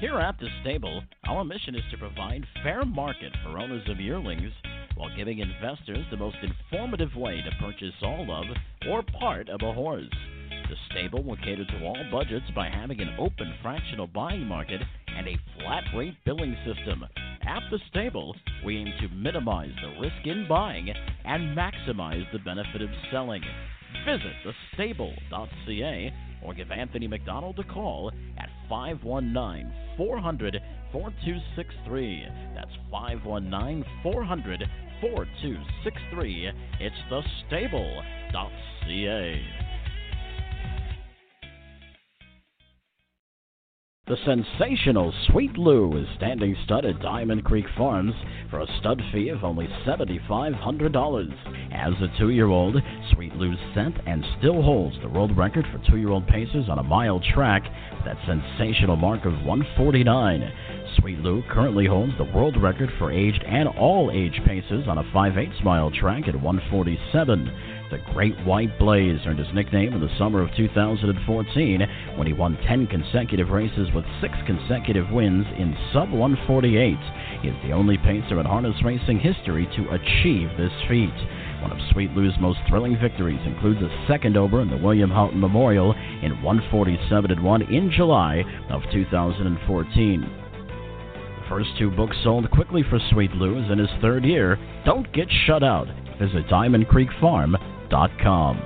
Here 0.00 0.18
at 0.18 0.38
the 0.38 0.48
stable, 0.62 1.02
our 1.28 1.44
mission 1.44 1.74
is 1.74 1.82
to 1.90 1.98
provide 1.98 2.46
fair 2.62 2.86
market 2.86 3.34
for 3.44 3.58
owners 3.58 3.86
of 3.86 4.00
yearlings 4.00 4.50
while 4.94 5.14
giving 5.14 5.40
investors 5.40 6.06
the 6.10 6.16
most 6.16 6.38
informative 6.42 7.14
way 7.14 7.42
to 7.42 7.50
purchase 7.62 7.92
all 8.02 8.26
of 8.32 8.46
or 8.88 9.02
part 9.20 9.50
of 9.50 9.60
a 9.62 9.74
horse. 9.74 10.08
The 10.48 10.76
stable 10.90 11.22
will 11.22 11.36
cater 11.36 11.66
to 11.66 11.84
all 11.84 12.02
budgets 12.10 12.46
by 12.54 12.70
having 12.70 13.02
an 13.02 13.14
open 13.18 13.52
fractional 13.62 14.06
buying 14.06 14.46
market 14.46 14.80
and 15.06 15.28
a 15.28 15.38
flat 15.58 15.84
rate 15.94 16.16
billing 16.24 16.56
system. 16.64 17.04
At 17.42 17.62
the 17.70 17.78
stable, 17.90 18.34
we 18.64 18.78
aim 18.78 18.92
to 19.00 19.14
minimize 19.14 19.74
the 19.82 20.00
risk 20.00 20.26
in 20.26 20.48
buying 20.48 20.88
and 21.26 21.54
maximize 21.54 22.24
the 22.32 22.38
benefit 22.38 22.80
of 22.80 22.88
selling. 23.10 23.42
Visit 24.06 24.32
thestable.ca 24.78 26.12
or 26.42 26.54
give 26.54 26.70
Anthony 26.70 27.06
McDonald 27.06 27.58
a 27.58 27.64
call 27.64 28.12
at 28.38 28.49
519 28.70 29.72
400 29.98 30.62
4263. 30.92 32.26
That's 32.54 32.70
519 32.90 33.84
400 34.02 34.64
4263. 35.00 36.52
It's 36.80 36.96
thestable.ca. 37.10 38.00
The 44.10 44.16
sensational 44.26 45.14
Sweet 45.28 45.56
Lou 45.56 45.96
is 45.96 46.08
standing 46.16 46.56
stud 46.64 46.84
at 46.84 47.00
Diamond 47.00 47.44
Creek 47.44 47.66
Farms 47.78 48.12
for 48.50 48.58
a 48.58 48.66
stud 48.80 49.00
fee 49.12 49.28
of 49.28 49.44
only 49.44 49.68
$7,500. 49.86 51.72
As 51.72 51.92
a 52.02 52.18
two 52.18 52.30
year 52.30 52.48
old, 52.48 52.74
Sweet 53.12 53.36
Lou 53.36 53.54
set 53.72 53.92
and 54.08 54.26
still 54.36 54.62
holds 54.62 54.96
the 55.00 55.08
world 55.08 55.36
record 55.38 55.64
for 55.70 55.78
two 55.88 55.96
year 55.96 56.10
old 56.10 56.26
paces 56.26 56.68
on 56.68 56.80
a 56.80 56.82
mile 56.82 57.20
track 57.32 57.62
that 58.04 58.18
sensational 58.26 58.96
mark 58.96 59.24
of 59.24 59.44
149. 59.44 60.52
Sweet 60.98 61.20
Lou 61.20 61.44
currently 61.48 61.86
holds 61.86 62.12
the 62.18 62.32
world 62.34 62.60
record 62.60 62.90
for 62.98 63.12
aged 63.12 63.44
and 63.46 63.68
all 63.68 64.10
age 64.12 64.40
paces 64.44 64.88
on 64.88 64.98
a 64.98 65.12
5 65.12 65.38
8 65.38 65.48
mile 65.62 65.92
track 65.92 66.26
at 66.26 66.34
147. 66.34 67.79
The 67.90 67.98
Great 68.14 68.38
White 68.46 68.78
Blaze 68.78 69.18
earned 69.26 69.40
his 69.40 69.52
nickname 69.52 69.94
in 69.94 70.00
the 70.00 70.16
summer 70.16 70.42
of 70.42 70.54
2014 70.56 71.80
when 72.14 72.26
he 72.26 72.32
won 72.32 72.56
10 72.68 72.86
consecutive 72.86 73.50
races 73.50 73.88
with 73.92 74.04
6 74.20 74.32
consecutive 74.46 75.10
wins 75.10 75.44
in 75.58 75.76
sub 75.92 76.12
148. 76.12 76.96
He 77.42 77.48
is 77.48 77.56
the 77.64 77.72
only 77.72 77.98
pacer 77.98 78.38
in 78.38 78.46
harness 78.46 78.76
racing 78.84 79.18
history 79.18 79.66
to 79.74 79.90
achieve 79.90 80.50
this 80.56 80.70
feat. 80.86 81.10
One 81.62 81.72
of 81.72 81.78
Sweet 81.90 82.12
Lou's 82.12 82.38
most 82.38 82.60
thrilling 82.68 82.96
victories 82.96 83.40
includes 83.44 83.82
a 83.82 84.06
second 84.06 84.36
over 84.36 84.60
in 84.62 84.70
the 84.70 84.76
William 84.76 85.10
Haughton 85.10 85.40
Memorial 85.40 85.92
in 86.22 86.40
147 86.42 87.42
1 87.42 87.62
in 87.62 87.90
July 87.90 88.44
of 88.70 88.82
2014 88.92 90.20
The 90.20 91.48
First 91.48 91.70
two 91.76 91.90
books 91.90 92.16
sold 92.22 92.48
quickly 92.52 92.84
for 92.88 93.00
Sweet 93.10 93.32
Lou's 93.32 93.68
in 93.68 93.78
his 93.78 93.90
third 94.00 94.24
year. 94.24 94.60
Don't 94.84 95.12
get 95.12 95.26
shut 95.44 95.64
out. 95.64 95.88
Visit 96.20 96.48
DiamondCreekFarm.com. 97.90 98.62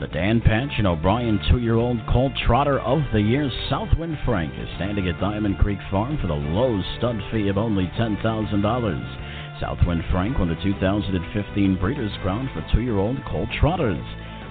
The 0.00 0.08
Dan 0.08 0.40
Patch 0.40 0.72
and 0.78 0.86
O'Brien 0.86 1.38
two 1.48 1.58
year 1.58 1.76
old 1.76 1.98
Colt 2.10 2.32
Trotter 2.44 2.80
of 2.80 2.98
the 3.12 3.20
Year, 3.20 3.48
Southwind 3.70 4.18
Frank, 4.24 4.52
is 4.58 4.68
standing 4.74 5.08
at 5.08 5.20
Diamond 5.20 5.58
Creek 5.58 5.78
Farm 5.90 6.18
for 6.20 6.26
the 6.26 6.34
low 6.34 6.80
stud 6.98 7.16
fee 7.30 7.48
of 7.48 7.56
only 7.56 7.86
$10,000. 7.98 9.60
Southwind 9.60 10.02
Frank 10.10 10.38
won 10.38 10.48
the 10.48 10.56
2015 10.60 11.76
Breeders' 11.78 12.10
Crown 12.22 12.50
for 12.52 12.66
two 12.74 12.82
year 12.82 12.96
old 12.98 13.16
Colt 13.30 13.48
Trotters. 13.60 14.02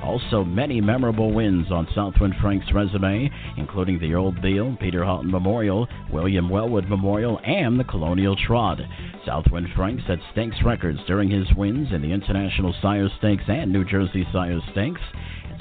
Also, 0.04 0.44
many 0.44 0.82
memorable 0.82 1.32
wins 1.32 1.72
on 1.72 1.88
Southwind 1.94 2.34
Frank's 2.42 2.74
resume, 2.74 3.30
including 3.58 4.00
the 4.00 4.16
Old 4.16 4.42
Beale, 4.42 4.76
Peter 4.80 5.04
Haughton 5.04 5.30
Memorial, 5.30 5.88
William 6.12 6.50
Wellwood 6.50 6.90
Memorial, 6.90 7.40
and 7.46 7.80
the 7.80 7.84
Colonial 7.84 8.36
Trot. 8.36 8.80
Southwind 9.26 9.68
Frank 9.76 10.02
set 10.08 10.18
stakes 10.32 10.58
records 10.66 10.98
during 11.06 11.30
his 11.30 11.46
wins 11.56 11.90
in 11.92 12.02
the 12.02 12.12
International 12.12 12.74
Sire 12.82 13.10
Stakes 13.20 13.44
and 13.48 13.72
New 13.72 13.86
Jersey 13.86 14.26
Sire 14.34 14.60
Stakes. 14.72 15.02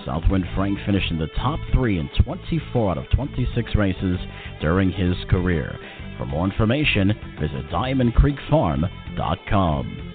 Southwind 0.07 0.47
Frank 0.55 0.79
finished 0.87 1.11
in 1.11 1.19
the 1.19 1.27
top 1.37 1.61
three 1.75 1.99
in 1.99 2.09
24 2.25 2.93
out 2.93 2.99
of 2.99 3.11
26 3.11 3.75
races 3.75 4.19
during 4.61 4.91
his 4.91 5.15
career. 5.29 5.79
For 6.17 6.25
more 6.27 6.47
information, 6.47 7.13
visit 7.39 7.69
DiamondCreekFarm.com. 7.71 10.15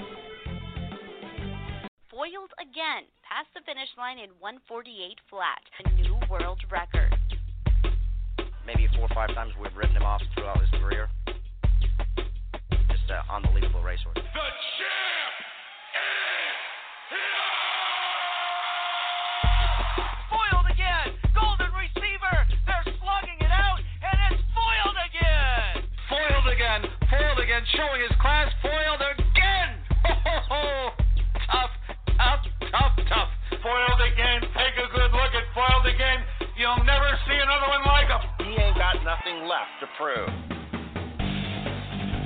Foiled 2.10 2.52
again, 2.60 3.04
past 3.36 3.52
the 3.52 3.60
finish 3.68 3.92
line 4.00 4.16
in 4.16 4.32
148 4.40 5.20
flat, 5.28 5.60
a 5.84 5.92
new 6.00 6.16
world 6.32 6.56
record. 6.72 7.12
Maybe 8.64 8.88
four 8.96 9.12
or 9.12 9.14
five 9.14 9.36
times 9.36 9.52
we've 9.60 9.76
written 9.76 9.92
him 9.92 10.08
off 10.08 10.24
throughout 10.32 10.56
his 10.64 10.72
career. 10.80 11.12
Just 12.88 13.12
an 13.12 13.20
unbelievable 13.28 13.84
racehorse. 13.84 14.16
The 14.16 14.24
champ 14.24 15.36
is 16.00 16.16
here! 17.12 17.36
Foiled 20.32 20.72
again! 20.72 21.20
Golden 21.36 21.76
receiver! 21.76 22.36
They're 22.64 22.88
slugging 23.04 23.40
it 23.44 23.52
out, 23.52 23.84
and 23.84 24.16
it's 24.32 24.48
foiled 24.56 25.00
again! 25.12 25.84
Foiled 26.08 26.48
again, 26.56 26.88
foiled 27.12 27.44
again, 27.44 27.68
showing 27.76 28.00
his 28.00 28.16
class, 28.24 28.48
foiled 28.64 29.04
Foiled 33.66 33.98
again. 34.14 34.46
Take 34.54 34.78
a 34.78 34.86
good 34.94 35.10
look 35.10 35.34
at 35.34 35.46
foiled 35.58 35.90
again. 35.90 36.22
You'll 36.54 36.86
never 36.86 37.10
see 37.26 37.34
another 37.34 37.66
one 37.66 37.82
like 37.90 38.06
him. 38.14 38.22
He 38.46 38.54
ain't 38.62 38.78
got 38.78 39.02
nothing 39.02 39.42
left 39.50 39.74
to 39.82 39.90
prove. 39.98 40.30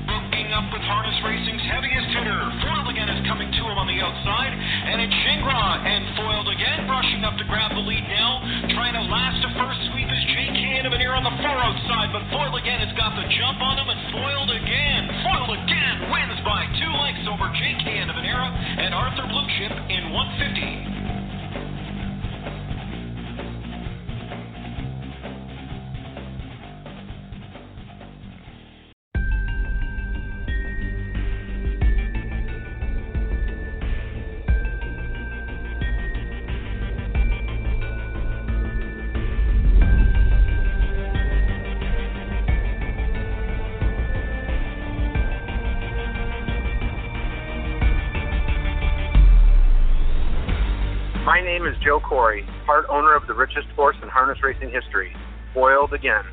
Booking 0.04 0.52
up 0.52 0.68
with 0.76 0.84
harness 0.84 1.16
racing's 1.24 1.64
heaviest 1.64 2.12
hitter. 2.12 2.44
Foiled 2.60 2.92
again 2.92 3.08
is 3.08 3.24
coming 3.24 3.48
to 3.56 3.62
him 3.72 3.80
on 3.80 3.88
the 3.88 4.04
outside, 4.04 4.52
and 4.52 5.00
it's 5.00 5.16
Shingra. 5.24 5.64
And 5.88 6.12
foiled 6.20 6.52
again, 6.52 6.84
brushing 6.92 7.24
up 7.24 7.40
to 7.40 7.48
grab 7.48 7.72
the 7.72 7.88
lead 7.88 8.04
now. 8.12 8.44
Trying 8.76 9.00
to 9.00 9.04
last 9.08 9.40
a 9.40 9.56
first 9.56 9.80
sweep 9.96 10.12
is 10.12 10.24
Jake 10.36 10.60
Hanneman 10.60 11.00
here 11.00 11.16
on 11.16 11.24
the 11.24 11.32
far 11.40 11.56
outside, 11.56 12.12
but 12.12 12.28
foiled 12.36 12.60
again 12.60 12.84
has 12.84 12.92
got 13.00 13.16
the 13.16 13.24
jump 13.40 13.64
on 13.64 13.80
him, 13.80 13.88
and 13.88 14.02
foiled 14.12 14.52
again. 14.52 15.08
Foiled 15.24 15.56
again 15.56 16.12
wins 16.12 16.40
by 16.44 16.68
two 16.84 16.92
lengths 17.00 17.24
over 17.32 17.48
era 18.28 18.52
and 18.84 18.92
Arthur 18.92 19.24
Blue 19.32 19.48
Chip 19.56 19.72
in 19.88 20.12
150. 20.12 20.99
Joe 51.90 52.00
Corey, 52.00 52.46
part 52.68 52.86
owner 52.88 53.16
of 53.16 53.26
the 53.26 53.34
richest 53.34 53.68
horse 53.70 53.96
in 54.04 54.10
harness 54.10 54.44
racing 54.44 54.70
history, 54.70 55.12
Foiled 55.56 55.92
Again. 55.92 56.24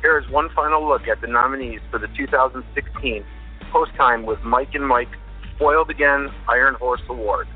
Here 0.00 0.16
is 0.16 0.30
one 0.30 0.48
final 0.54 0.86
look 0.86 1.08
at 1.08 1.20
the 1.20 1.26
nominees 1.26 1.80
for 1.90 1.98
the 1.98 2.06
2016 2.16 3.24
Post 3.72 3.90
Time 3.96 4.24
with 4.24 4.40
Mike 4.44 4.68
and 4.74 4.86
Mike 4.86 5.08
Foiled 5.58 5.90
Again 5.90 6.28
Iron 6.48 6.74
Horse 6.74 7.00
Award. 7.08 7.48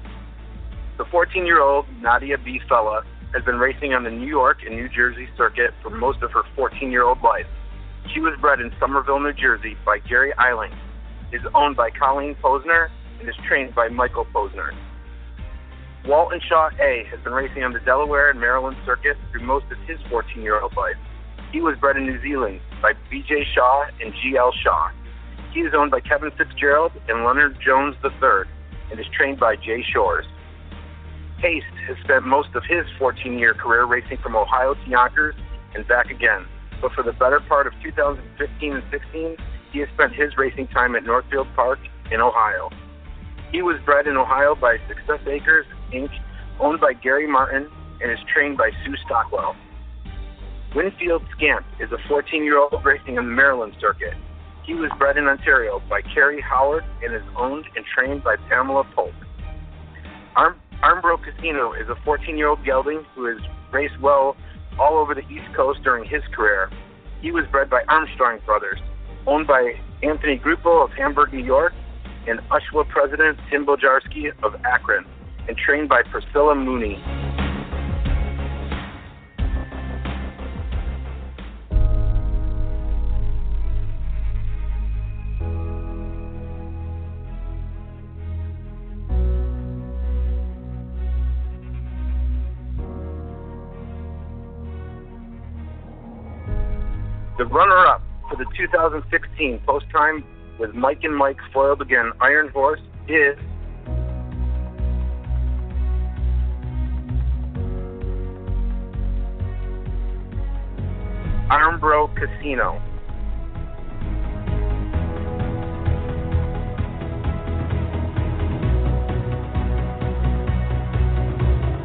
The 0.98 1.04
14 1.04 1.46
year 1.46 1.61
old 1.61 1.87
Nadia 2.02 2.37
B. 2.37 2.61
Fella 2.68 3.04
has 3.32 3.44
been 3.44 3.61
racing 3.61 3.94
on 3.94 4.02
the 4.02 4.11
New 4.11 4.26
York 4.26 4.64
and 4.66 4.74
New 4.74 4.88
Jersey 4.88 5.28
circuit 5.37 5.72
for 5.85 5.90
most 5.90 6.24
of 6.24 6.32
her 6.32 6.42
14 6.56 6.90
year 6.90 7.04
old 7.04 7.22
life. 7.22 7.46
She 8.12 8.18
was 8.18 8.37
bred 8.40 8.59
in 8.59 8.72
Somerville, 8.80 9.20
New 9.20 9.32
Jersey 9.32 9.76
by 9.87 10.00
Gary 10.00 10.32
Eiling, 10.37 10.74
is 11.30 11.42
owned 11.54 11.76
by 11.76 11.90
Colleen 11.90 12.35
Posner, 12.42 12.88
and 13.20 13.28
is 13.28 13.37
trained 13.46 13.72
by 13.72 13.87
Michael 13.87 14.26
Posner. 14.35 14.72
Walton 16.07 16.40
Shaw 16.49 16.71
A 16.81 17.03
has 17.11 17.19
been 17.25 17.33
racing 17.33 17.64
on 17.64 17.73
the 17.73 17.81
Delaware 17.81 18.31
and 18.31 18.38
Maryland 18.38 18.77
circuit 18.87 19.16
through 19.33 19.42
most 19.42 19.66
of 19.73 19.79
his 19.88 19.99
14 20.09 20.40
year 20.40 20.61
old 20.61 20.77
life. 20.77 20.95
He 21.51 21.61
was 21.61 21.77
bred 21.79 21.97
in 21.97 22.07
New 22.07 22.23
Zealand 22.23 22.61
by 22.81 22.92
BJ 23.11 23.42
Shaw 23.53 23.87
and 24.01 24.14
GL 24.14 24.53
Shaw. 24.62 24.90
He 25.53 25.61
is 25.61 25.75
owned 25.77 25.90
by 25.90 25.99
Kevin 25.99 26.31
Fitzgerald 26.38 26.92
and 27.09 27.25
Leonard 27.25 27.59
Jones 27.61 27.97
III 28.05 28.47
and 28.92 29.01
is 29.01 29.07
trained 29.12 29.40
by 29.40 29.57
Jay 29.57 29.83
Shores. 29.83 30.27
Haste 31.38 31.66
has 31.88 31.97
spent 32.05 32.25
most 32.25 32.55
of 32.55 32.62
his 32.69 32.87
14 33.01 33.37
year 33.37 33.55
career 33.55 33.85
racing 33.85 34.19
from 34.19 34.37
Ohio 34.37 34.75
to 34.75 34.88
Yonkers 34.88 35.35
and 35.75 35.88
back 35.88 36.09
again, 36.09 36.47
but 36.81 36.92
for 36.92 37.03
the 37.03 37.14
better 37.14 37.40
part 37.40 37.66
of 37.66 37.73
2015 37.83 38.73
and 38.73 38.85
16, 38.92 39.37
he 39.73 39.81
has 39.81 39.88
spent 39.92 40.12
his 40.12 40.37
racing 40.38 40.69
time 40.69 40.95
at 40.95 41.03
Northfield 41.03 41.49
Park 41.57 41.81
in 42.12 42.21
Ohio. 42.21 42.71
He 43.51 43.61
was 43.61 43.81
bred 43.85 44.07
in 44.07 44.16
Ohio 44.16 44.55
by 44.55 44.79
Success 44.87 45.21
Acres, 45.27 45.66
Inc., 45.92 46.11
owned 46.61 46.81
by 46.81 46.92
Gary 46.92 47.27
Martin, 47.27 47.68
and 48.01 48.11
is 48.11 48.18
trained 48.33 48.57
by 48.57 48.70
Sue 48.85 48.94
Stockwell. 49.05 49.57
Winfield 50.75 51.22
Scamp 51.37 51.64
is 51.81 51.90
a 51.92 51.99
14 52.09 52.44
year 52.44 52.59
old 52.59 52.85
racing 52.85 53.18
on 53.18 53.27
the 53.27 53.33
Maryland 53.33 53.75
circuit. 53.81 54.14
He 54.64 54.75
was 54.75 54.90
bred 54.99 55.16
in 55.16 55.27
Ontario 55.27 55.81
by 55.88 56.03
Kerry 56.03 56.40
Howard 56.40 56.85
and 57.03 57.14
is 57.14 57.22
owned 57.37 57.64
and 57.77 57.85
trained 57.87 58.25
by 58.25 58.37
Pamela 58.49 58.85
Polk. 58.94 59.14
Arm- 60.35 60.61
Armbro 60.83 61.16
Casino 61.22 61.72
is 61.72 61.88
a 61.88 61.94
14 62.05 62.37
year 62.37 62.49
old 62.49 62.64
gelding 62.64 63.05
who 63.14 63.25
has 63.25 63.38
raced 63.72 63.99
well 64.01 64.37
all 64.79 64.99
over 64.99 65.14
the 65.14 65.27
East 65.29 65.55
Coast 65.55 65.83
during 65.83 66.05
his 66.05 66.22
career. 66.35 66.70
He 67.22 67.31
was 67.31 67.44
bred 67.51 67.70
by 67.70 67.83
Armstrong 67.88 68.40
Brothers, 68.44 68.79
owned 69.27 69.46
by 69.46 69.81
Anthony 70.03 70.38
Grupo 70.38 70.85
of 70.85 70.90
Hamburg, 70.92 71.33
New 71.33 71.44
York, 71.44 71.72
and 72.27 72.40
Ushwa 72.51 72.87
president 72.88 73.38
Tim 73.51 73.64
Bojarski 73.64 74.33
of 74.42 74.55
Akron, 74.64 75.07
and 75.48 75.56
trained 75.56 75.88
by 75.88 76.02
Priscilla 76.02 76.54
Mooney. 76.54 77.02
The 97.38 97.44
runner-up 97.44 98.02
for 98.30 98.37
the 98.37 98.46
2016 98.56 99.61
Post 99.66 99.87
Time 99.92 100.24
with 100.59 100.74
Mike 100.74 101.04
and 101.04 101.14
Mike 101.14 101.37
foiled 101.52 101.82
again 101.82 102.12
Iron 102.20 102.48
Horse 102.48 102.80
is 103.09 103.37
Armbro 111.50 112.12
Casino. 112.16 112.82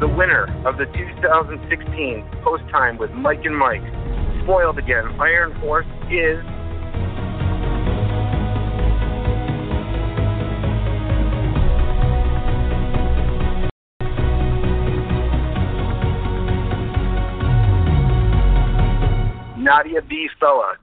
The 0.00 0.08
winner 0.08 0.46
of 0.66 0.78
the 0.78 0.86
2016 0.86 2.28
Post 2.42 2.64
Time 2.72 2.98
with 2.98 3.12
Mike 3.12 3.44
and 3.44 3.56
Mike, 3.56 3.82
spoiled 4.42 4.78
again 4.78 5.04
Iron 5.20 5.52
Horse 5.60 5.86
is 6.10 6.42
Fella. 20.40 20.76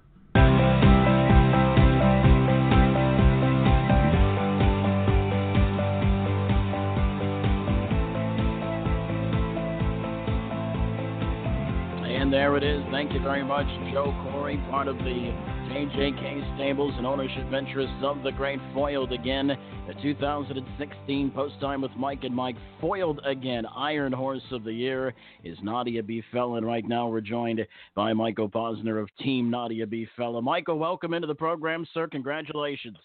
And 12.06 12.34
there 12.34 12.56
it 12.58 12.64
is. 12.64 12.84
Thank 12.92 13.14
you 13.14 13.20
very 13.22 13.44
much, 13.44 13.66
Joe 13.92 14.14
Corey, 14.32 14.58
part 14.70 14.88
of 14.88 14.98
the 15.00 15.34
JJK 15.70 16.56
Stables 16.56 16.96
and 16.98 17.06
ownership 17.06 17.54
interests 17.54 18.02
of 18.02 18.24
the 18.24 18.32
Great 18.32 18.60
Foiled 18.74 19.14
again. 19.14 19.56
The 19.88 19.94
2016 20.02 21.30
Post 21.30 21.62
Time 21.62 21.84
with 21.84 21.92
Mike 21.96 22.24
and 22.24 22.34
Mike 22.34 22.56
Foiled 22.82 23.22
again. 23.24 23.68
Iron 23.76 24.12
Horse 24.12 24.42
of 24.52 24.64
the 24.64 24.74
Year 24.74 25.14
is 25.44 25.60
Nadia 25.62 26.02
B. 26.02 26.24
Fella. 26.32 26.58
And 26.58 26.66
right 26.66 26.88
now 26.88 27.08
we're 27.08 27.22
joined 27.22 27.62
by 27.94 28.14
Michael 28.14 28.50
Posner 28.50 29.00
of 29.00 29.10
Team 29.20 29.52
Nadia 29.52 29.86
B. 29.86 30.08
Fella. 30.18 30.42
Michael, 30.42 30.80
welcome 30.80 31.14
into 31.14 31.28
the 31.28 31.36
program, 31.36 31.86
sir. 31.94 32.08
Congratulations. 32.08 32.98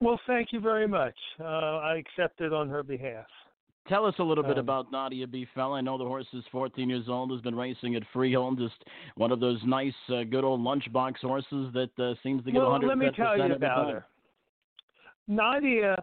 Well, 0.00 0.18
thank 0.26 0.48
you 0.52 0.58
very 0.58 0.88
much. 0.88 1.14
Uh, 1.38 1.44
I 1.44 1.98
accept 1.98 2.40
it 2.40 2.52
on 2.52 2.68
her 2.68 2.82
behalf. 2.82 3.26
Tell 3.88 4.06
us 4.06 4.14
a 4.18 4.22
little 4.22 4.44
bit 4.44 4.58
Um, 4.58 4.64
about 4.64 4.92
Nadia 4.92 5.26
B. 5.26 5.46
Fella. 5.54 5.78
I 5.78 5.80
know 5.80 5.98
the 5.98 6.04
horse 6.04 6.26
is 6.32 6.44
14 6.52 6.88
years 6.88 7.08
old, 7.08 7.30
has 7.32 7.40
been 7.40 7.56
racing 7.56 7.96
at 7.96 8.06
Freehold, 8.12 8.58
just 8.58 8.84
one 9.16 9.32
of 9.32 9.40
those 9.40 9.62
nice, 9.64 9.94
uh, 10.10 10.22
good 10.24 10.44
old 10.44 10.60
lunchbox 10.60 11.18
horses 11.18 11.72
that 11.72 11.90
uh, 11.98 12.14
seems 12.22 12.44
to 12.44 12.52
give 12.52 12.62
well, 12.62 12.78
110% 12.78 12.88
let 12.88 12.98
me 12.98 13.10
tell 13.10 13.36
you 13.36 13.54
about 13.54 13.90
her. 13.90 14.06
Nadia, 15.26 15.96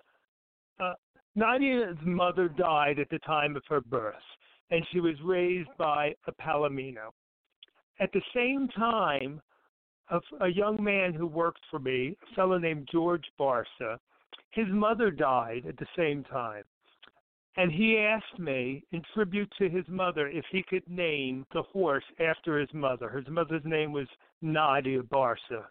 uh, 0.80 0.94
Nadia's 1.36 1.98
mother 2.04 2.50
died 2.50 3.00
at 3.00 3.10
the 3.10 3.20
time 3.20 3.56
of 3.56 3.64
her 3.70 3.82
birth, 3.82 4.16
and 4.72 4.86
she 4.92 5.00
was 5.00 5.16
raised 5.24 5.70
by 5.78 6.14
a 6.28 6.32
Palomino. 6.32 7.12
At 8.00 8.12
the 8.12 8.22
same 8.34 8.68
time, 8.70 9.42
a, 10.10 10.20
a 10.42 10.48
young 10.48 10.82
man 10.84 11.14
who 11.14 11.28
worked 11.28 11.62
for 11.70 11.80
me, 11.80 12.18
a 12.32 12.36
fellow 12.36 12.58
named 12.58 12.88
George 12.92 13.26
Barsa, 13.40 13.98
his 14.52 14.68
mother 14.70 15.12
died 15.12 15.66
at 15.68 15.78
the 15.78 15.88
same 15.96 16.24
time. 16.24 16.64
And 17.58 17.72
he 17.72 17.98
asked 17.98 18.40
me, 18.40 18.84
in 18.92 19.02
tribute 19.16 19.52
to 19.58 19.68
his 19.68 19.84
mother, 19.88 20.28
if 20.28 20.46
he 20.52 20.64
could 20.70 20.88
name 20.88 21.44
the 21.54 21.64
horse 21.64 22.04
after 22.20 22.60
his 22.60 22.70
mother. 22.72 23.10
His 23.10 23.28
mother's 23.28 23.64
name 23.66 23.92
was 23.92 24.08
Nadia 24.44 25.02
Barsa. 25.02 25.66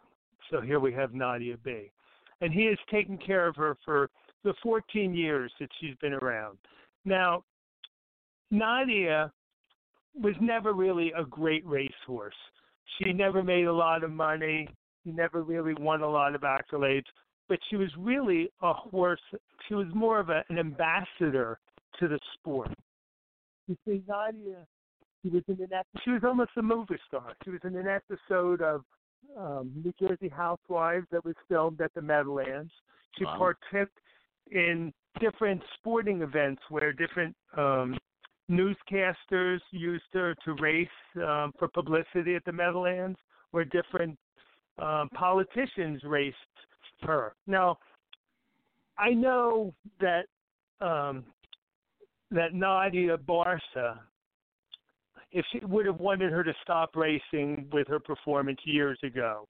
So 0.51 0.61
here 0.61 0.81
we 0.81 0.92
have 0.94 1.14
Nadia 1.14 1.57
B. 1.64 1.92
And 2.40 2.53
he 2.53 2.66
has 2.66 2.79
taken 2.90 3.16
care 3.16 3.46
of 3.46 3.55
her 3.55 3.77
for 3.85 4.11
the 4.42 4.53
14 4.64 5.14
years 5.14 5.53
that 5.61 5.68
she's 5.81 5.94
been 6.01 6.12
around. 6.12 6.59
Now, 7.05 7.44
Nadia 8.51 9.33
was 10.12 10.35
never 10.40 10.72
really 10.72 11.12
a 11.16 11.25
great 11.25 11.64
racehorse. 11.64 12.35
She 12.99 13.12
never 13.12 13.44
made 13.44 13.66
a 13.66 13.72
lot 13.72 14.03
of 14.03 14.11
money. 14.11 14.68
She 15.05 15.12
never 15.12 15.42
really 15.42 15.75
won 15.79 16.03
a 16.03 16.11
lot 16.11 16.35
of 16.35 16.40
accolades. 16.40 17.07
But 17.49 17.61
she 17.70 17.77
was 17.77 17.90
really 17.96 18.51
a 18.61 18.72
horse. 18.72 19.20
She 19.68 19.75
was 19.75 19.87
more 19.94 20.18
of 20.18 20.31
a, 20.31 20.42
an 20.49 20.59
ambassador 20.59 21.61
to 22.01 22.09
the 22.09 22.19
sport. 22.35 22.73
You 23.69 23.77
see, 23.87 24.03
Nadia, 24.09 24.67
she 25.23 25.31
was 25.31 25.43
in 25.49 25.61
an 25.61 25.83
she 26.05 26.11
was 26.11 26.23
almost 26.25 26.51
a 26.57 26.63
movie 26.63 26.99
star. 27.07 27.33
She 27.45 27.51
was 27.51 27.61
in 27.65 27.77
an 27.77 27.89
episode 27.89 28.63
of 28.63 28.85
um, 29.37 29.73
New 29.85 29.93
Jersey 30.01 30.29
Housewives 30.29 31.07
that 31.11 31.25
was 31.25 31.35
filmed 31.49 31.81
at 31.81 31.93
the 31.95 32.03
Meadowlands. 32.03 32.73
She 33.19 33.25
Wow. 33.25 33.37
partook 33.73 33.91
in 34.51 34.93
different 35.21 35.63
sporting 35.75 36.23
events 36.23 36.63
where 36.69 36.93
different 36.93 37.35
um, 37.57 37.99
newscasters 38.51 39.61
used 39.71 40.05
her 40.13 40.35
to 40.45 40.55
race 40.55 40.89
um, 41.17 41.53
for 41.59 41.69
publicity 41.69 42.37
at 42.37 42.45
the 42.45 42.53
Meadowlands, 42.53 43.19
where 43.51 43.65
different 43.65 44.17
um, 44.79 45.09
politicians 45.15 46.03
raced 46.05 46.37
her. 47.03 47.35
Now, 47.47 47.79
I 48.99 49.11
know 49.11 49.75
that 50.01 50.27
um, 50.81 51.25
that 52.31 52.55
Nadia 52.55 53.17
Barsa, 53.17 53.99
if 55.33 55.45
she 55.53 55.65
would 55.65 55.87
have 55.87 56.01
wanted 56.01 56.33
her 56.33 56.43
to 56.45 56.55
stop 56.62 56.97
racing 56.97 57.69
with 57.73 57.89
her 57.89 58.01
performance 58.01 58.61
years 58.65 58.99
ago, 59.03 59.47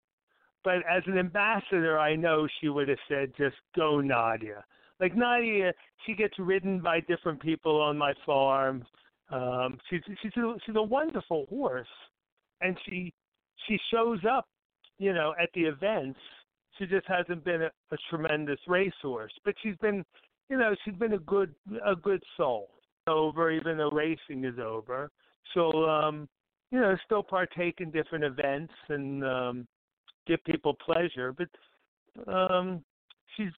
but 0.65 0.79
as 0.91 1.03
an 1.07 1.19
ambassador, 1.19 1.99
I 1.99 2.17
know 2.17 2.49
she 2.61 2.69
would 2.69 2.89
have 2.89 2.99
said, 3.09 3.33
"Just 3.37 3.57
go, 3.77 4.01
Nadia." 4.01 4.65
Like 4.99 5.15
Nadia, 5.15 5.73
she 6.05 6.15
gets 6.15 6.39
ridden 6.39 6.81
by 6.81 7.01
different 7.01 7.41
people 7.41 7.81
on 7.81 7.97
my 7.97 8.15
farm. 8.25 8.85
Um, 9.31 9.79
she's 9.89 10.01
she's 10.23 10.37
a, 10.37 10.55
she's 10.65 10.77
a 10.77 10.83
wonderful 10.83 11.47
horse, 11.49 11.87
and 12.61 12.77
she 12.87 13.12
she 13.67 13.79
shows 13.93 14.21
up, 14.29 14.49
you 14.99 15.12
know, 15.12 15.35
at 15.41 15.51
the 15.55 15.62
events. 15.62 16.19
She 16.79 16.87
just 16.87 17.07
hasn't 17.07 17.45
been 17.45 17.62
a, 17.62 17.71
a 17.93 17.97
tremendous 18.11 18.59
racehorse, 18.67 19.33
but 19.45 19.55
she's 19.62 19.77
been, 19.77 20.05
you 20.49 20.57
know, 20.57 20.75
she's 20.85 20.95
been 20.95 21.15
a 21.15 21.19
good 21.19 21.55
a 21.85 21.95
good 21.95 22.23
soul. 22.37 22.71
Over, 23.09 23.53
even 23.53 23.79
though 23.79 23.91
racing 23.91 24.45
is 24.45 24.59
over, 24.59 25.13
she'll, 25.55 25.85
um, 25.85 26.29
you 26.73 26.81
know, 26.81 26.97
still 27.05 27.23
partake 27.23 27.77
in 27.79 27.93
different 27.93 28.25
events 28.25 28.73
and 28.89 29.25
um, 29.25 29.69
give 30.27 30.43
people 30.43 30.75
pleasure. 30.85 31.33
But 31.33 31.49
um, 32.29 32.83
she's, 33.37 33.53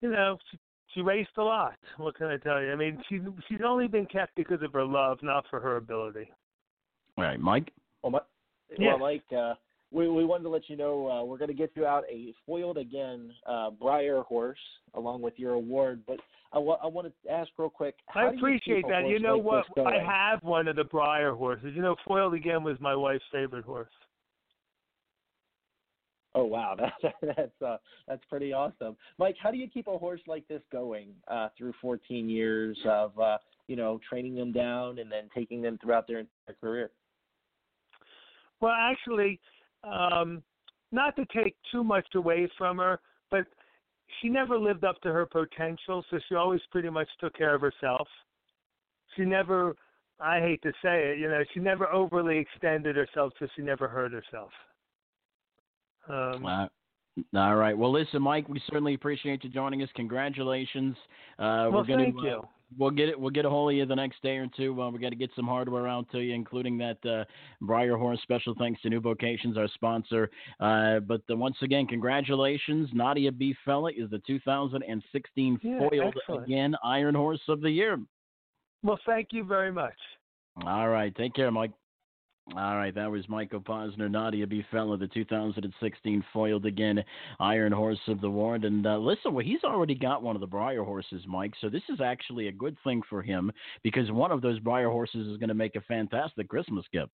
you 0.00 0.10
know, 0.10 0.38
she, 0.50 0.58
she 0.92 1.02
raced 1.02 1.30
a 1.38 1.42
lot. 1.42 1.76
What 1.98 2.16
can 2.16 2.26
I 2.26 2.36
tell 2.38 2.60
you? 2.60 2.72
I 2.72 2.74
mean, 2.74 3.00
she 3.08 3.20
she's 3.48 3.60
only 3.64 3.86
been 3.86 4.06
kept 4.06 4.34
because 4.34 4.60
of 4.62 4.72
her 4.72 4.84
love, 4.84 5.18
not 5.22 5.44
for 5.50 5.60
her 5.60 5.76
ability. 5.76 6.28
All 7.16 7.22
right, 7.22 7.38
Mike. 7.38 7.70
Well, 8.02 8.10
my, 8.10 8.20
Yes. 8.70 8.78
well 8.80 8.98
Mike, 8.98 9.24
uh, 9.36 9.54
we, 9.94 10.08
we 10.08 10.24
wanted 10.24 10.42
to 10.42 10.48
let 10.50 10.68
you 10.68 10.76
know 10.76 11.08
uh, 11.08 11.24
we're 11.24 11.38
going 11.38 11.48
to 11.48 11.54
get 11.54 11.70
you 11.74 11.86
out 11.86 12.04
a 12.10 12.34
foiled 12.44 12.78
again 12.78 13.32
uh, 13.46 13.70
Breyer 13.70 14.24
horse 14.24 14.58
along 14.94 15.22
with 15.22 15.34
your 15.36 15.52
award. 15.52 16.02
But 16.06 16.18
I 16.52 16.58
want 16.58 17.08
to 17.08 17.30
ask 17.30 17.50
real 17.58 17.70
quick. 17.70 17.94
How 18.06 18.28
I 18.28 18.32
appreciate 18.32 18.84
that. 18.88 19.08
You 19.08 19.18
know 19.18 19.36
like 19.36 19.68
what? 19.76 19.86
I 19.86 19.98
have 20.04 20.42
one 20.42 20.68
of 20.68 20.76
the 20.76 20.84
Breyer 20.84 21.36
horses. 21.36 21.72
You 21.74 21.82
know, 21.82 21.96
Foiled 22.06 22.34
Again 22.34 22.62
was 22.62 22.76
my 22.80 22.94
wife's 22.94 23.24
favorite 23.32 23.64
horse. 23.64 23.88
Oh 26.36 26.44
wow, 26.44 26.74
that's 27.02 27.14
that's 27.22 27.62
uh, 27.64 27.76
that's 28.08 28.22
pretty 28.28 28.52
awesome, 28.52 28.96
Mike. 29.18 29.36
How 29.40 29.52
do 29.52 29.56
you 29.56 29.68
keep 29.68 29.86
a 29.86 29.96
horse 29.96 30.20
like 30.26 30.46
this 30.48 30.62
going 30.72 31.10
uh, 31.28 31.48
through 31.56 31.74
14 31.80 32.28
years 32.28 32.76
of 32.86 33.16
uh, 33.18 33.38
you 33.68 33.76
know 33.76 34.00
training 34.08 34.34
them 34.34 34.50
down 34.50 34.98
and 34.98 35.10
then 35.10 35.28
taking 35.32 35.62
them 35.62 35.78
throughout 35.80 36.08
their 36.08 36.20
entire 36.20 36.56
career? 36.60 36.90
Well, 38.60 38.74
actually, 38.76 39.40
um, 39.84 40.42
not 40.92 41.16
to 41.16 41.26
take 41.34 41.56
too 41.70 41.84
much 41.84 42.06
away 42.14 42.48
from 42.56 42.78
her, 42.78 43.00
but 43.30 43.46
she 44.20 44.28
never 44.28 44.58
lived 44.58 44.84
up 44.84 45.00
to 45.02 45.12
her 45.12 45.26
potential, 45.26 46.04
so 46.10 46.18
she 46.28 46.34
always 46.34 46.60
pretty 46.70 46.90
much 46.90 47.08
took 47.20 47.36
care 47.36 47.54
of 47.54 47.60
herself. 47.60 48.06
She 49.16 49.22
never, 49.22 49.76
I 50.20 50.40
hate 50.40 50.62
to 50.62 50.72
say 50.82 51.10
it, 51.10 51.18
you 51.18 51.28
know, 51.28 51.42
she 51.52 51.60
never 51.60 51.90
overly 51.92 52.38
extended 52.38 52.96
herself, 52.96 53.32
so 53.38 53.46
she 53.56 53.62
never 53.62 53.88
hurt 53.88 54.12
herself. 54.12 54.50
Um, 56.08 56.44
Uh, 56.44 56.66
all 57.34 57.54
right. 57.56 57.76
Well, 57.76 57.92
listen, 57.92 58.22
Mike, 58.22 58.48
we 58.48 58.60
certainly 58.66 58.94
appreciate 58.94 59.44
you 59.44 59.50
joining 59.50 59.82
us. 59.82 59.88
Congratulations. 59.94 60.96
Uh, 61.38 61.70
well, 61.70 61.72
we're 61.72 61.84
gonna, 61.84 62.04
thank 62.04 62.16
uh, 62.18 62.22
you. 62.22 62.42
We'll 62.76 62.90
get 62.90 63.08
it. 63.08 63.18
We'll 63.18 63.30
get 63.30 63.44
a 63.44 63.50
hold 63.50 63.70
of 63.72 63.76
you 63.76 63.86
the 63.86 63.94
next 63.94 64.22
day 64.22 64.36
or 64.36 64.48
two. 64.56 64.80
Uh, 64.82 64.90
we 64.90 64.98
got 64.98 65.10
to 65.10 65.16
get 65.16 65.30
some 65.36 65.46
hardware 65.46 65.86
out 65.86 66.10
to 66.12 66.18
you, 66.20 66.34
including 66.34 66.76
that 66.78 66.98
uh, 67.04 67.24
Breyer 67.62 67.96
Horse. 67.98 68.18
Special 68.22 68.54
thanks 68.58 68.80
to 68.82 68.90
New 68.90 69.00
Vocations, 69.00 69.56
our 69.56 69.68
sponsor. 69.74 70.30
Uh, 70.60 71.00
but 71.00 71.20
uh, 71.30 71.36
once 71.36 71.56
again, 71.62 71.86
congratulations. 71.86 72.88
Nadia 72.92 73.30
B. 73.30 73.54
Fella 73.64 73.90
is 73.90 74.10
the 74.10 74.20
2016 74.26 75.58
Yeah, 75.62 75.78
foiled 75.78 76.14
excellent. 76.16 76.46
again 76.46 76.74
Iron 76.82 77.14
Horse 77.14 77.40
of 77.48 77.60
the 77.60 77.70
Year. 77.70 77.98
Well, 78.82 78.98
thank 79.06 79.28
you 79.30 79.44
very 79.44 79.72
much. 79.72 79.94
All 80.66 80.88
right. 80.88 81.14
Take 81.14 81.34
care, 81.34 81.50
Mike. 81.50 81.72
All 82.52 82.76
right, 82.76 82.94
that 82.94 83.10
was 83.10 83.26
Michael 83.26 83.60
Posner, 83.60 84.10
Nadia 84.10 84.46
B. 84.46 84.62
Fella, 84.70 84.98
the 84.98 85.06
2016 85.08 86.24
foiled 86.30 86.66
again 86.66 87.02
Iron 87.40 87.72
Horse 87.72 87.98
of 88.06 88.20
the 88.20 88.28
Ward. 88.28 88.64
And 88.64 88.86
uh, 88.86 88.98
listen, 88.98 89.32
well, 89.32 89.44
he's 89.44 89.64
already 89.64 89.94
got 89.94 90.22
one 90.22 90.36
of 90.36 90.40
the 90.40 90.46
Breyer 90.46 90.84
horses, 90.84 91.22
Mike. 91.26 91.54
So 91.62 91.70
this 91.70 91.82
is 91.88 92.02
actually 92.02 92.48
a 92.48 92.52
good 92.52 92.76
thing 92.84 93.00
for 93.08 93.22
him 93.22 93.50
because 93.82 94.10
one 94.10 94.30
of 94.30 94.42
those 94.42 94.60
Breyer 94.60 94.92
horses 94.92 95.26
is 95.26 95.38
going 95.38 95.48
to 95.48 95.54
make 95.54 95.74
a 95.74 95.80
fantastic 95.82 96.48
Christmas 96.48 96.84
gift. 96.92 97.12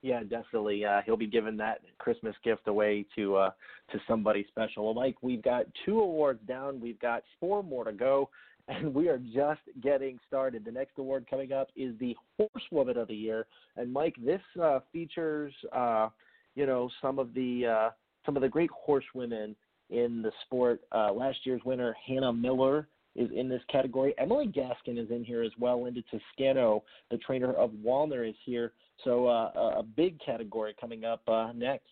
Yeah, 0.00 0.20
definitely. 0.22 0.84
Uh, 0.84 1.00
he'll 1.04 1.16
be 1.16 1.26
giving 1.26 1.56
that 1.56 1.80
Christmas 1.98 2.36
gift 2.44 2.68
away 2.68 3.04
to 3.16 3.34
uh, 3.34 3.50
to 3.90 3.98
somebody 4.06 4.46
special. 4.48 4.84
Well, 4.84 4.94
Mike, 4.94 5.16
we've 5.22 5.42
got 5.42 5.66
two 5.84 5.98
awards 5.98 6.38
down. 6.46 6.80
We've 6.80 7.00
got 7.00 7.24
four 7.40 7.64
more 7.64 7.82
to 7.82 7.92
go, 7.92 8.30
and 8.68 8.94
we 8.94 9.08
are 9.08 9.18
just 9.18 9.60
getting 9.82 10.18
started. 10.26 10.64
The 10.64 10.72
next 10.72 10.98
award 10.98 11.26
coming 11.28 11.52
up 11.52 11.68
is 11.76 11.94
the 11.98 12.16
Horsewoman 12.36 12.96
of 12.96 13.08
the 13.08 13.14
Year. 13.14 13.46
And 13.76 13.92
Mike, 13.92 14.14
this 14.24 14.40
uh, 14.60 14.80
features 14.92 15.52
uh, 15.72 16.08
you 16.54 16.66
know 16.66 16.90
some 17.00 17.18
of 17.18 17.34
the 17.34 17.66
uh, 17.66 17.90
some 18.24 18.36
of 18.36 18.42
the 18.42 18.48
great 18.48 18.70
horsewomen 18.70 19.54
in 19.90 20.22
the 20.22 20.32
sport. 20.44 20.80
Uh, 20.92 21.12
last 21.12 21.38
year's 21.44 21.62
winner, 21.64 21.94
Hannah 22.06 22.32
Miller, 22.32 22.88
is 23.14 23.30
in 23.34 23.48
this 23.48 23.62
category. 23.70 24.14
Emily 24.18 24.46
Gaskin 24.46 24.98
is 24.98 25.10
in 25.10 25.24
here 25.24 25.42
as 25.42 25.52
well. 25.58 25.84
Linda 25.84 26.02
Toscano, 26.10 26.82
the 27.10 27.18
trainer 27.18 27.52
of 27.52 27.70
Walner, 27.84 28.28
is 28.28 28.34
here. 28.44 28.72
So 29.04 29.28
uh, 29.28 29.74
a 29.78 29.82
big 29.82 30.18
category 30.24 30.74
coming 30.80 31.04
up 31.04 31.22
uh, 31.28 31.52
next. 31.54 31.90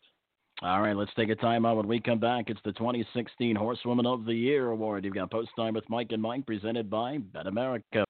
All 0.64 0.80
right, 0.80 0.96
let's 0.96 1.12
take 1.14 1.28
a 1.28 1.34
time 1.34 1.66
out. 1.66 1.76
When 1.76 1.86
we 1.86 2.00
come 2.00 2.18
back, 2.18 2.48
it's 2.48 2.60
the 2.64 2.72
2016 2.72 3.54
Horsewoman 3.54 4.06
of 4.06 4.24
the 4.24 4.32
Year 4.32 4.70
award. 4.70 5.04
You've 5.04 5.12
got 5.12 5.30
Post 5.30 5.50
Time 5.56 5.74
with 5.74 5.84
Mike 5.90 6.10
and 6.10 6.22
Mike, 6.22 6.46
presented 6.46 6.88
by 6.88 7.18
Bet 7.18 7.46
America. 7.46 8.02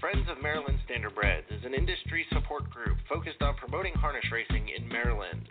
Friends 0.00 0.26
of 0.28 0.42
Maryland 0.42 0.80
Standardbreds 0.90 1.56
is 1.56 1.64
an 1.64 1.72
industry 1.72 2.26
support 2.32 2.68
group 2.70 2.98
focused 3.08 3.40
on 3.40 3.54
promoting 3.54 3.94
harness 3.94 4.24
racing 4.32 4.68
in 4.76 4.88
Maryland. 4.88 5.48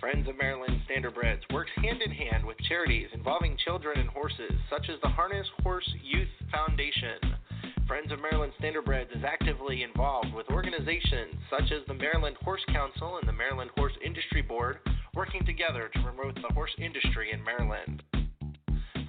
Friends 0.00 0.28
of 0.28 0.36
Maryland 0.36 0.80
Standardbreds 0.90 1.42
works 1.52 1.70
hand 1.76 2.02
in 2.02 2.10
hand 2.10 2.44
with 2.44 2.58
charities 2.68 3.06
involving 3.14 3.56
children 3.64 4.00
and 4.00 4.08
horses, 4.08 4.50
such 4.68 4.88
as 4.88 5.00
the 5.04 5.08
Harness 5.08 5.46
Horse 5.62 5.88
Youth 6.02 6.34
Foundation. 6.50 7.38
Friends 7.86 8.10
of 8.10 8.20
Maryland 8.20 8.52
Standardbreds 8.60 9.16
is 9.16 9.22
actively 9.22 9.84
involved 9.84 10.34
with 10.34 10.50
organizations 10.50 11.34
such 11.48 11.70
as 11.70 11.86
the 11.86 11.94
Maryland 11.94 12.34
Horse 12.42 12.64
Council 12.72 13.18
and 13.18 13.28
the 13.28 13.32
Maryland 13.32 13.70
Horse 13.76 13.92
Industry 14.04 14.42
Board, 14.42 14.78
working 15.14 15.44
together 15.46 15.90
to 15.94 16.02
promote 16.02 16.34
the 16.34 16.52
horse 16.54 16.72
industry 16.78 17.32
in 17.32 17.42
Maryland. 17.44 18.02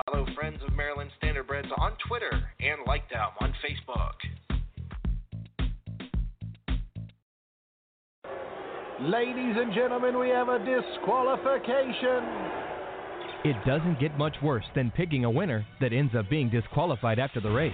Follow 0.06 0.26
Friends 0.36 0.60
of 0.68 0.74
Maryland 0.74 1.10
Standardbreds 1.22 1.70
on 1.78 1.94
Twitter 2.08 2.32
and 2.60 2.80
like 2.86 3.10
them 3.10 3.30
on 3.40 3.54
Facebook. 3.64 4.14
Ladies 9.02 9.56
and 9.58 9.74
gentlemen, 9.74 10.18
we 10.20 10.30
have 10.30 10.48
a 10.48 10.60
disqualification. 10.60 12.24
It 13.44 13.56
doesn't 13.66 14.00
get 14.00 14.18
much 14.18 14.36
worse 14.42 14.66
than 14.74 14.92
picking 14.92 15.26
a 15.26 15.30
winner 15.30 15.66
that 15.82 15.94
ends 15.94 16.14
up 16.18 16.30
being 16.30 16.50
disqualified 16.50 17.20
after 17.20 17.40
the 17.40 17.52
race. 17.52 17.74